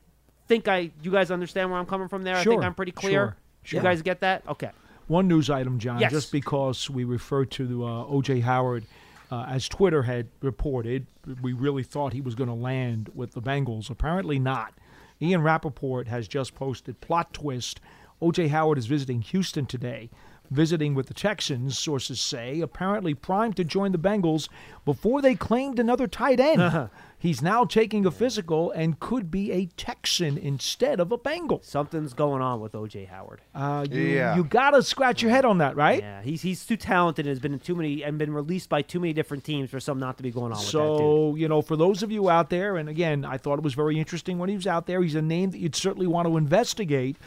think 0.48 0.68
I 0.68 0.92
you 1.02 1.12
guys 1.12 1.32
understand 1.32 1.70
where 1.72 1.80
I'm 1.80 1.86
coming 1.86 2.08
from 2.08 2.24
there. 2.24 2.36
I 2.36 2.44
think 2.44 2.64
I'm 2.64 2.74
pretty 2.74 2.92
clear. 2.92 3.38
sure, 3.64 3.78
You 3.80 3.84
guys 3.84 4.02
get 4.02 4.22
that? 4.22 4.44
Okay. 4.48 4.72
One 5.08 5.28
news 5.28 5.50
item, 5.50 5.80
John, 5.80 6.00
Yes. 6.00 6.12
just 6.12 6.32
because 6.32 6.90
we 6.90 7.04
refer 7.06 7.46
to 7.46 7.86
uh, 7.86 8.06
O.J. 8.06 8.42
Howard, 8.42 8.86
uh, 9.30 9.46
as 9.48 9.68
Twitter 9.68 10.04
had 10.04 10.28
reported, 10.42 11.08
we 11.42 11.54
really 11.54 11.84
thought 11.84 12.14
he 12.14 12.22
was 12.22 12.36
going 12.36 12.50
to 12.50 12.56
land 12.56 13.10
with 13.14 13.34
the 13.34 13.42
Bengals. 13.42 13.90
Apparently 13.90 14.40
not. 14.40 14.74
Ian 15.22 15.42
Rapoport 15.42 16.08
has 16.08 16.28
just 16.28 16.56
posted 16.56 17.02
plot 17.02 17.34
twist. 17.34 17.82
O.J. 18.22 18.48
Howard 18.48 18.78
is 18.78 18.86
visiting 18.86 19.22
Houston 19.22 19.66
today, 19.66 20.10
visiting 20.50 20.94
with 20.96 21.08
the 21.08 21.14
Texans, 21.14 21.78
sources 21.78 22.20
say, 22.22 22.62
apparently 22.62 23.14
primed 23.14 23.56
to 23.58 23.64
join 23.64 23.92
the 23.92 23.98
Bengals 23.98 24.48
before 24.86 25.22
they 25.22 25.36
claimed 25.36 25.80
another 25.80 26.08
tight 26.08 26.40
end. 26.40 26.90
He's 27.20 27.42
now 27.42 27.66
taking 27.66 28.06
a 28.06 28.12
physical 28.12 28.70
and 28.72 29.00
could 29.00 29.32
be 29.32 29.52
a 29.52 29.66
Texan 29.76 30.38
instead 30.38 31.00
of 31.00 31.12
a 31.12 31.18
Bengal. 31.18 31.62
Something's 31.64 32.14
going 32.14 32.44
on 32.44 32.62
with 32.62 32.76
O.J. 32.76 33.06
Howard. 33.06 33.42
Uh, 33.56 33.88
you, 33.90 34.02
Yeah. 34.02 34.36
you 34.36 34.44
got 34.44 34.72
to 34.72 34.84
scratch 34.84 35.24
your 35.24 35.32
head 35.32 35.44
on 35.44 35.58
that, 35.58 35.76
right? 35.76 36.02
Yeah, 36.04 36.22
he's 36.22 36.44
he's 36.44 36.64
too 36.64 36.78
talented 36.78 37.26
and 37.26 37.32
has 37.32 37.40
been 37.40 37.54
in 37.54 37.60
too 37.60 37.74
many 37.76 38.04
and 38.04 38.20
been 38.20 38.32
released 38.34 38.70
by 38.70 38.84
too 38.84 39.00
many 39.00 39.14
different 39.14 39.44
teams 39.44 39.72
for 39.72 39.80
some 39.80 40.00
not 40.00 40.18
to 40.18 40.24
be 40.24 40.30
going 40.30 40.52
on 40.52 40.60
with 40.60 40.68
that 40.68 40.72
dude. 40.78 41.00
So, 41.00 41.36
you 41.36 41.48
know, 41.48 41.64
for 41.64 41.76
those 41.76 42.04
of 42.04 42.12
you 42.12 42.30
out 42.30 42.52
there, 42.52 42.78
and 42.78 42.88
again, 42.88 43.26
I 43.26 43.38
thought 43.40 43.58
it 43.58 43.64
was 43.64 43.74
very 43.74 43.98
interesting 43.98 44.38
when 44.38 44.50
he 44.50 44.56
was 44.56 44.68
out 44.68 44.86
there. 44.86 45.02
He's 45.02 45.16
a 45.16 45.22
name 45.22 45.50
that 45.52 45.58
you'd 45.58 45.76
certainly 45.76 46.06
want 46.06 46.28
to 46.28 46.38
investigate, 46.38 47.18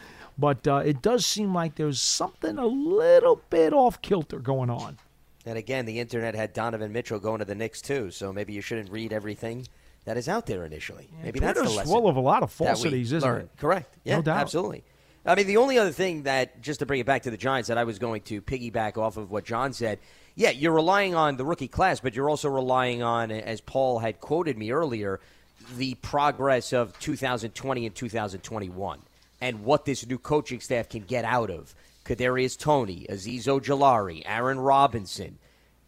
but 0.41 0.67
uh, 0.67 0.77
it 0.77 1.01
does 1.01 1.25
seem 1.25 1.53
like 1.53 1.75
there's 1.75 2.01
something 2.01 2.57
a 2.57 2.65
little 2.65 3.41
bit 3.49 3.71
off 3.71 4.01
kilter 4.01 4.39
going 4.39 4.69
on. 4.69 4.97
And 5.45 5.57
again, 5.57 5.85
the 5.85 5.99
internet 5.99 6.35
had 6.35 6.51
Donovan 6.53 6.91
Mitchell 6.91 7.19
going 7.19 7.39
to 7.39 7.45
the 7.45 7.55
Knicks 7.55 7.81
too, 7.81 8.11
so 8.11 8.33
maybe 8.33 8.51
you 8.53 8.61
shouldn't 8.61 8.91
read 8.91 9.13
everything 9.13 9.67
that 10.05 10.17
is 10.17 10.27
out 10.27 10.45
there 10.47 10.65
initially. 10.65 11.07
maybe 11.23 11.39
that's 11.39 11.59
the 11.61 11.69
lesson. 11.69 11.85
full 11.85 12.07
of 12.09 12.15
a 12.15 12.19
lot 12.19 12.43
of 12.43 12.51
falsities, 12.51 13.11
isn't 13.13 13.27
learn. 13.29 13.41
it? 13.43 13.49
Correct. 13.57 13.95
No 14.05 14.17
Yeah, 14.17 14.21
doubt. 14.21 14.37
absolutely. 14.37 14.83
I 15.25 15.35
mean, 15.35 15.45
the 15.45 15.57
only 15.57 15.77
other 15.77 15.91
thing 15.91 16.23
that, 16.23 16.61
just 16.61 16.79
to 16.79 16.85
bring 16.87 16.99
it 16.99 17.05
back 17.05 17.21
to 17.23 17.31
the 17.31 17.37
Giants, 17.37 17.67
that 17.69 17.77
I 17.77 17.83
was 17.83 17.99
going 17.99 18.21
to 18.23 18.41
piggyback 18.41 18.97
off 18.97 19.17
of 19.17 19.29
what 19.29 19.45
John 19.45 19.71
said. 19.73 19.99
Yeah, 20.33 20.49
you're 20.49 20.73
relying 20.73 21.13
on 21.13 21.37
the 21.37 21.45
rookie 21.45 21.67
class, 21.67 21.99
but 21.99 22.15
you're 22.15 22.29
also 22.29 22.49
relying 22.49 23.03
on, 23.03 23.29
as 23.31 23.61
Paul 23.61 23.99
had 23.99 24.19
quoted 24.19 24.57
me 24.57 24.71
earlier, 24.71 25.19
the 25.77 25.93
progress 25.95 26.73
of 26.73 26.97
2020 26.99 27.85
and 27.85 27.95
2021 27.95 28.99
and 29.41 29.63
what 29.63 29.85
this 29.85 30.05
new 30.05 30.19
coaching 30.19 30.61
staff 30.61 30.87
can 30.87 31.01
get 31.01 31.25
out 31.25 31.49
of 31.49 31.75
Kadarius 32.05 32.57
Toney, 32.57 33.05
Azeez 33.09 33.45
Ojulari, 33.45 34.21
Aaron 34.25 34.59
Robinson, 34.59 35.39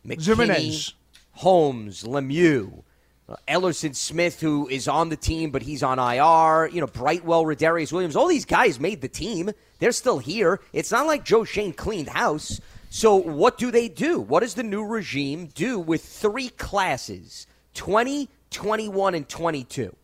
McKinney, 0.06 0.26
Jimenez. 0.26 0.94
Holmes, 1.32 2.04
Lemieux, 2.04 2.84
uh, 3.30 3.36
Elerson 3.48 3.96
Smith, 3.96 4.42
who 4.42 4.68
is 4.68 4.88
on 4.88 5.10
the 5.10 5.16
team, 5.16 5.50
but 5.50 5.62
he's 5.62 5.84
on 5.84 5.98
IR. 5.98 6.68
You 6.68 6.82
know, 6.82 6.88
Brightwell, 6.88 7.46
Rodarius 7.46 7.92
Williams. 7.92 8.16
All 8.16 8.28
these 8.28 8.46
guys 8.46 8.80
made 8.80 9.02
the 9.02 9.08
team. 9.08 9.52
They're 9.80 9.92
still 9.92 10.20
here. 10.20 10.60
It's 10.74 10.92
not 10.92 11.08
like 11.08 11.24
Joe 11.24 11.44
Schoen 11.44 11.74
cleaned 11.74 12.10
house. 12.10 12.60
So, 12.90 13.16
what 13.16 13.58
do 13.58 13.72
they 13.72 13.88
do? 13.90 14.20
What 14.20 14.42
does 14.42 14.54
the 14.54 14.64
new 14.64 14.86
regime 14.86 15.48
do 15.48 15.80
with 15.80 16.06
three 16.06 16.50
classes 16.50 17.48
20, 17.74 18.30
21, 18.52 19.16
and 19.16 19.28
22? 19.28 19.96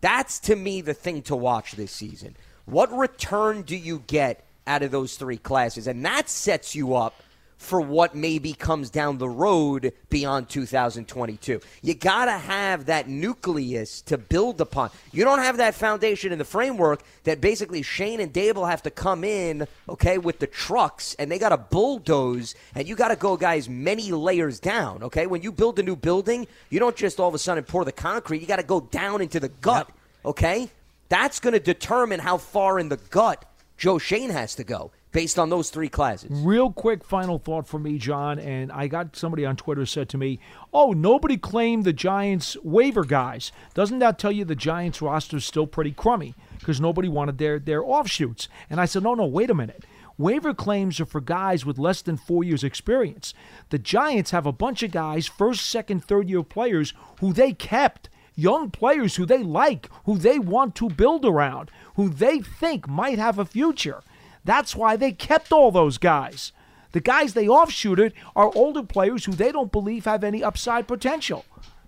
That's 0.00 0.40
to 0.40 0.56
me 0.56 0.80
the 0.80 0.94
thing 0.94 1.22
to 1.22 1.36
watch 1.36 1.72
this 1.72 1.92
season. 1.92 2.36
What 2.66 2.92
return 2.96 3.62
do 3.62 3.76
you 3.76 4.02
get 4.06 4.44
out 4.66 4.82
of 4.82 4.90
those 4.90 5.16
three 5.16 5.36
classes. 5.36 5.86
And 5.86 6.04
that 6.04 6.28
sets 6.28 6.74
you 6.74 6.94
up 6.94 7.14
for 7.56 7.80
what 7.80 8.14
maybe 8.14 8.52
comes 8.52 8.90
down 8.90 9.16
the 9.16 9.28
road 9.28 9.92
beyond 10.10 10.50
2022. 10.50 11.60
You 11.82 11.94
got 11.94 12.26
to 12.26 12.32
have 12.32 12.86
that 12.86 13.08
nucleus 13.08 14.02
to 14.02 14.18
build 14.18 14.60
upon. 14.60 14.90
You 15.12 15.24
don't 15.24 15.38
have 15.38 15.56
that 15.58 15.74
foundation 15.74 16.30
in 16.30 16.38
the 16.38 16.44
framework 16.44 17.02
that 17.22 17.40
basically 17.40 17.80
Schoen 17.80 18.20
and 18.20 18.32
Daboll 18.32 18.68
have 18.68 18.82
to 18.82 18.90
come 18.90 19.24
in, 19.24 19.66
okay, 19.88 20.18
with 20.18 20.40
the 20.40 20.46
trucks 20.46 21.14
and 21.18 21.30
they 21.30 21.38
got 21.38 21.50
to 21.50 21.56
bulldoze 21.56 22.54
and 22.74 22.86
you 22.86 22.96
got 22.96 23.08
to 23.08 23.16
go, 23.16 23.36
guys, 23.36 23.66
many 23.66 24.12
layers 24.12 24.60
down, 24.60 25.02
okay? 25.04 25.26
When 25.26 25.40
you 25.40 25.50
build 25.50 25.78
a 25.78 25.82
new 25.82 25.96
building, 25.96 26.46
you 26.68 26.80
don't 26.80 26.96
just 26.96 27.18
all 27.18 27.28
of 27.28 27.34
a 27.34 27.38
sudden 27.38 27.64
pour 27.64 27.86
the 27.86 27.92
concrete, 27.92 28.42
you 28.42 28.46
got 28.46 28.56
to 28.56 28.62
go 28.62 28.80
down 28.80 29.22
into 29.22 29.40
the 29.40 29.48
gut, 29.48 29.88
okay? 30.26 30.68
That's 31.14 31.38
going 31.38 31.52
to 31.52 31.60
determine 31.60 32.18
how 32.18 32.38
far 32.38 32.76
in 32.80 32.88
the 32.88 32.96
gut 32.96 33.44
Joe 33.78 33.98
Schoen 33.98 34.30
has 34.30 34.56
to 34.56 34.64
go 34.64 34.90
based 35.12 35.38
on 35.38 35.48
those 35.48 35.70
three 35.70 35.88
classes. 35.88 36.28
Real 36.44 36.72
quick 36.72 37.04
final 37.04 37.38
thought 37.38 37.68
for 37.68 37.78
me, 37.78 37.98
John, 37.98 38.40
and 38.40 38.72
I 38.72 38.88
got 38.88 39.14
somebody 39.14 39.46
on 39.46 39.54
Twitter 39.54 39.86
said 39.86 40.08
to 40.08 40.18
me, 40.18 40.40
"Oh, 40.72 40.90
nobody 40.90 41.36
claimed 41.36 41.84
the 41.84 41.92
Giants 41.92 42.56
waiver 42.64 43.04
guys. 43.04 43.52
Doesn't 43.74 44.00
that 44.00 44.18
tell 44.18 44.32
you 44.32 44.44
the 44.44 44.56
Giants 44.56 45.00
roster 45.00 45.36
is 45.36 45.44
still 45.44 45.68
pretty 45.68 45.92
crummy 45.92 46.34
because 46.58 46.80
nobody 46.80 47.08
wanted 47.08 47.38
their 47.38 47.60
their 47.60 47.84
offshoots?" 47.84 48.48
And 48.68 48.80
I 48.80 48.86
said, 48.86 49.04
"No, 49.04 49.14
no, 49.14 49.24
wait 49.24 49.50
a 49.50 49.54
minute." 49.54 49.84
Waiver 50.18 50.52
claims 50.52 50.98
are 50.98 51.06
for 51.06 51.20
guys 51.20 51.64
with 51.64 51.78
less 51.78 52.02
than 52.02 52.16
four 52.16 52.42
years' 52.42 52.64
experience. 52.64 53.34
The 53.70 53.78
Giants 53.78 54.32
have 54.32 54.46
a 54.46 54.52
bunch 54.52 54.82
of 54.82 54.90
guys, 54.90 55.28
first, 55.28 55.64
second, 55.64 56.04
third 56.04 56.28
year 56.28 56.42
players, 56.42 56.92
who 57.20 57.32
they 57.32 57.52
kept 57.52 58.08
young 58.34 58.70
players 58.70 59.16
who 59.16 59.26
they 59.26 59.42
like, 59.42 59.88
who 60.04 60.16
they 60.18 60.38
want 60.38 60.74
to 60.76 60.88
build 60.88 61.24
around, 61.24 61.70
who 61.96 62.08
they 62.08 62.40
think 62.40 62.88
might 62.88 63.18
have 63.18 63.38
a 63.38 63.44
future. 63.44 64.02
That's 64.44 64.76
why 64.76 64.96
they 64.96 65.12
kept 65.12 65.52
all 65.52 65.70
those 65.70 65.98
guys. 65.98 66.52
The 66.92 67.00
guys 67.00 67.34
they 67.34 67.48
offshooted 67.48 68.12
are 68.36 68.52
older 68.54 68.82
players 68.82 69.24
who 69.24 69.32
they 69.32 69.50
don't 69.50 69.72
believe 69.72 70.04
have 70.04 70.22
any 70.22 70.44
upside 70.44 70.86
potential. 70.86 71.44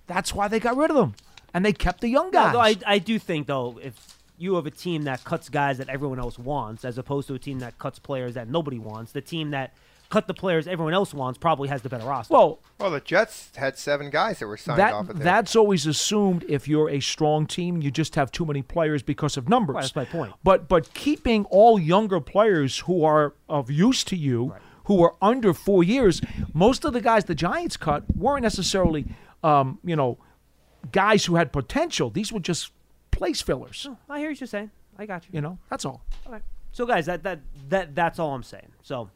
That's 0.07 0.35
why 0.35 0.49
they 0.49 0.59
got 0.59 0.77
rid 0.77 0.91
of 0.91 0.97
them. 0.97 1.15
And 1.55 1.65
they 1.65 1.73
kept 1.73 2.01
the 2.01 2.09
young 2.09 2.31
guys. 2.31 2.53
No, 2.53 2.61
I, 2.61 2.77
I 2.87 2.99
do 2.99 3.19
think, 3.19 3.47
though, 3.47 3.79
if 3.83 4.19
you 4.37 4.55
have 4.57 4.67
a 4.67 4.71
team 4.71 5.03
that 5.05 5.25
cuts 5.25 5.49
guys 5.49 5.79
that 5.79 5.89
everyone 5.89 6.19
else 6.19 6.39
wants, 6.39 6.85
as 6.85 6.99
opposed 6.99 7.29
to 7.29 7.35
a 7.35 7.39
team 7.39 7.61
that 7.61 7.79
cuts 7.79 7.99
players 7.99 8.35
that 8.35 8.49
nobody 8.49 8.79
wants, 8.79 9.13
the 9.13 9.21
team 9.21 9.51
that 9.53 9.73
cut 10.11 10.27
the 10.27 10.35
players 10.35 10.67
everyone 10.67 10.95
else 10.95 11.13
wants 11.13 11.39
probably 11.39 11.69
has 11.69 11.83
the 11.83 11.89
better 11.89 12.07
roster. 12.07 12.33
Well, 12.33 12.61
well, 12.79 12.91
the 12.91 13.01
Jets 13.01 13.51
had 13.57 13.79
seven 13.79 14.11
guys 14.11 14.39
that 14.39 14.47
were 14.47 14.57
signed 14.57 14.79
that, 14.79 14.93
off 14.93 15.09
of 15.09 15.19
there. 15.19 15.25
That's 15.25 15.57
always 15.57 15.87
assumed 15.87 16.45
if 16.49 16.69
you're 16.69 16.91
a 16.91 17.01
strong 17.01 17.47
team, 17.47 17.83
you 17.83 17.91
just 17.91 18.15
have 18.15 18.31
too 18.31 18.45
many 18.45 18.63
players 18.63 19.03
because 19.03 19.37
of 19.37 19.49
numbers. 19.49 19.75
Right, 19.75 19.83
that's 19.83 19.97
my 19.97 20.05
point. 20.05 20.33
But 20.45 20.69
but 20.69 20.93
keeping 20.95 21.45
all 21.47 21.79
younger 21.79 22.21
players 22.21 22.81
who 22.81 23.05
are 23.05 23.35
of 23.49 23.71
use 23.71 24.05
to 24.05 24.17
you, 24.17 24.53
right. 24.53 24.61
who 24.85 25.03
are 25.03 25.15
under 25.21 25.53
four 25.53 25.83
years, 25.83 26.21
most 26.53 26.85
of 26.85 26.93
the 26.93 27.01
guys 27.01 27.25
the 27.25 27.35
Giants 27.35 27.77
cut 27.77 28.05
weren't 28.15 28.43
necessarily, 28.43 29.07
um, 29.43 29.79
you 29.85 29.97
know, 29.97 30.19
guys 30.93 31.25
who 31.25 31.37
had 31.37 31.53
potential. 31.53 32.11
These 32.11 32.33
were 32.33 32.41
just 32.41 32.73
place 33.11 33.41
fillers. 33.41 33.87
Oh, 33.89 33.97
I 34.09 34.21
hear 34.21 34.31
what 34.31 34.41
you're 34.41 34.47
saying. 34.47 34.71
I 34.99 35.07
got 35.07 35.25
you. 35.25 35.31
You 35.33 35.41
know, 35.41 35.59
that's 35.71 35.85
all. 35.85 36.03
Okay. 36.27 36.43
So 36.73 36.85
guys, 36.85 37.07
that 37.07 37.23
that 37.23 37.41
that 37.71 37.95
that's 37.95 38.19
all 38.19 38.35
I'm 38.35 38.43
saying. 38.43 38.73
So 38.83 39.11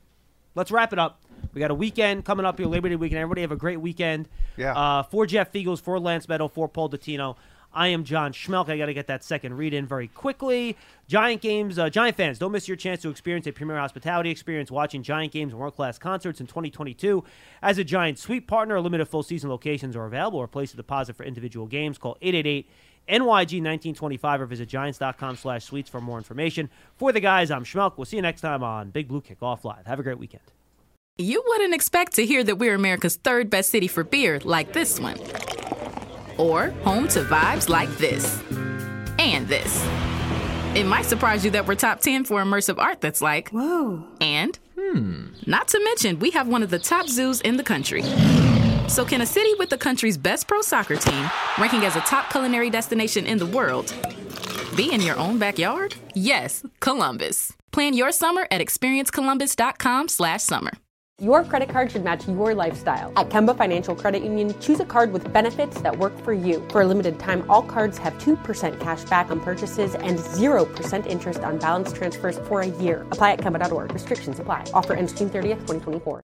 let's 0.54 0.70
wrap 0.70 0.92
it 0.92 0.98
up. 0.98 1.20
We 1.52 1.60
got 1.60 1.70
a 1.70 1.74
weekend 1.74 2.24
coming 2.24 2.46
up 2.46 2.58
here, 2.58 2.66
Labor 2.66 2.88
Day 2.88 2.96
weekend. 2.96 3.20
Everybody 3.20 3.40
have 3.42 3.52
a 3.52 3.56
great 3.56 3.80
weekend. 3.80 4.28
Yeah. 4.56 4.76
Uh, 4.76 5.02
for 5.02 5.26
Jeff 5.26 5.52
Feagles, 5.52 5.80
for 5.80 5.98
Lance 5.98 6.26
Medow, 6.26 6.50
for 6.50 6.68
Paul 6.68 6.90
Dottino. 6.90 7.36
I 7.72 7.88
am 7.88 8.02
John 8.02 8.32
Schmelk. 8.32 8.68
I 8.68 8.76
got 8.76 8.86
to 8.86 8.94
get 8.94 9.06
that 9.06 9.22
second 9.22 9.56
read 9.56 9.72
in 9.72 9.86
very 9.86 10.08
quickly. 10.08 10.76
Giant 11.06 11.40
games, 11.40 11.78
uh, 11.78 11.88
Giant 11.88 12.16
fans, 12.16 12.38
don't 12.38 12.50
miss 12.50 12.66
your 12.66 12.76
chance 12.76 13.02
to 13.02 13.10
experience 13.10 13.46
a 13.46 13.52
premier 13.52 13.78
hospitality 13.78 14.30
experience 14.30 14.72
watching 14.72 15.04
Giant 15.04 15.32
games 15.32 15.52
and 15.52 15.60
world 15.60 15.76
class 15.76 15.96
concerts 15.96 16.40
in 16.40 16.46
2022. 16.46 17.22
As 17.62 17.78
a 17.78 17.84
Giant 17.84 18.18
suite 18.18 18.48
partner, 18.48 18.80
limited 18.80 19.06
full 19.06 19.22
season 19.22 19.50
locations 19.50 19.94
are 19.94 20.04
available 20.04 20.40
or 20.40 20.48
place 20.48 20.74
a 20.74 20.76
deposit 20.76 21.14
for 21.16 21.22
individual 21.22 21.66
games. 21.66 21.96
Call 21.96 22.16
888 22.20 22.68
NYG 23.10 23.62
1925 23.62 24.40
or 24.40 24.46
visit 24.46 24.68
giants.com 24.68 25.36
slash 25.36 25.64
suites 25.64 25.90
for 25.90 26.00
more 26.00 26.18
information. 26.18 26.70
For 26.96 27.12
the 27.12 27.20
guys, 27.20 27.50
I'm 27.50 27.64
Schmelk. 27.64 27.96
We'll 27.96 28.04
see 28.04 28.16
you 28.16 28.22
next 28.22 28.40
time 28.40 28.62
on 28.62 28.90
Big 28.90 29.08
Blue 29.08 29.20
Kickoff 29.20 29.64
Live. 29.64 29.86
Have 29.86 29.98
a 29.98 30.02
great 30.02 30.18
weekend. 30.18 30.44
You 31.18 31.42
wouldn't 31.46 31.74
expect 31.74 32.14
to 32.14 32.24
hear 32.24 32.42
that 32.44 32.56
we're 32.56 32.74
America's 32.74 33.16
third 33.16 33.50
best 33.50 33.70
city 33.70 33.88
for 33.88 34.04
beer 34.04 34.40
like 34.44 34.72
this 34.72 34.98
one. 34.98 35.18
Or 36.38 36.70
home 36.82 37.08
to 37.08 37.22
vibes 37.24 37.68
like 37.68 37.90
this. 37.98 38.42
And 39.18 39.46
this. 39.46 39.84
It 40.74 40.86
might 40.86 41.04
surprise 41.04 41.44
you 41.44 41.50
that 41.50 41.66
we're 41.66 41.74
top 41.74 42.00
10 42.00 42.24
for 42.24 42.40
immersive 42.42 42.78
art 42.78 43.00
that's 43.00 43.20
like, 43.20 43.50
whoa. 43.50 44.04
And, 44.20 44.58
hmm, 44.78 45.26
not 45.46 45.68
to 45.68 45.80
mention, 45.84 46.20
we 46.20 46.30
have 46.30 46.48
one 46.48 46.62
of 46.62 46.70
the 46.70 46.78
top 46.78 47.08
zoos 47.08 47.40
in 47.40 47.56
the 47.56 47.64
country. 47.64 48.02
So, 48.90 49.04
can 49.04 49.20
a 49.20 49.26
city 49.26 49.50
with 49.56 49.70
the 49.70 49.78
country's 49.78 50.18
best 50.18 50.48
pro 50.48 50.62
soccer 50.62 50.96
team, 50.96 51.30
ranking 51.58 51.84
as 51.84 51.94
a 51.94 52.00
top 52.00 52.28
culinary 52.28 52.70
destination 52.70 53.24
in 53.24 53.38
the 53.38 53.46
world, 53.46 53.94
be 54.76 54.92
in 54.92 55.00
your 55.00 55.16
own 55.16 55.38
backyard? 55.38 55.94
Yes, 56.12 56.66
Columbus. 56.80 57.52
Plan 57.70 57.94
your 57.94 58.10
summer 58.10 58.48
at 58.50 58.60
experiencecolumbus.com/summer. 58.60 60.72
Your 61.22 61.44
credit 61.44 61.68
card 61.68 61.92
should 61.92 62.02
match 62.02 62.26
your 62.26 62.54
lifestyle. 62.54 63.12
At 63.14 63.28
Kemba 63.28 63.54
Financial 63.56 63.94
Credit 63.94 64.24
Union, 64.24 64.58
choose 64.58 64.80
a 64.80 64.86
card 64.86 65.12
with 65.12 65.30
benefits 65.32 65.80
that 65.82 65.96
work 65.98 66.18
for 66.24 66.32
you. 66.32 66.66
For 66.70 66.80
a 66.80 66.86
limited 66.86 67.20
time, 67.20 67.44
all 67.48 67.62
cards 67.62 67.98
have 67.98 68.18
2% 68.18 68.80
cash 68.80 69.04
back 69.04 69.30
on 69.30 69.38
purchases 69.38 69.94
and 69.94 70.18
0% 70.18 71.06
interest 71.06 71.44
on 71.44 71.58
balance 71.58 71.92
transfers 71.92 72.40
for 72.48 72.62
a 72.62 72.66
year. 72.66 73.06
Apply 73.12 73.32
at 73.32 73.38
Kemba.org. 73.38 73.92
Restrictions 73.92 74.40
apply. 74.40 74.64
Offer 74.72 74.94
ends 74.94 75.12
June 75.12 75.28
30th, 75.28 75.60
2024. 75.66 76.18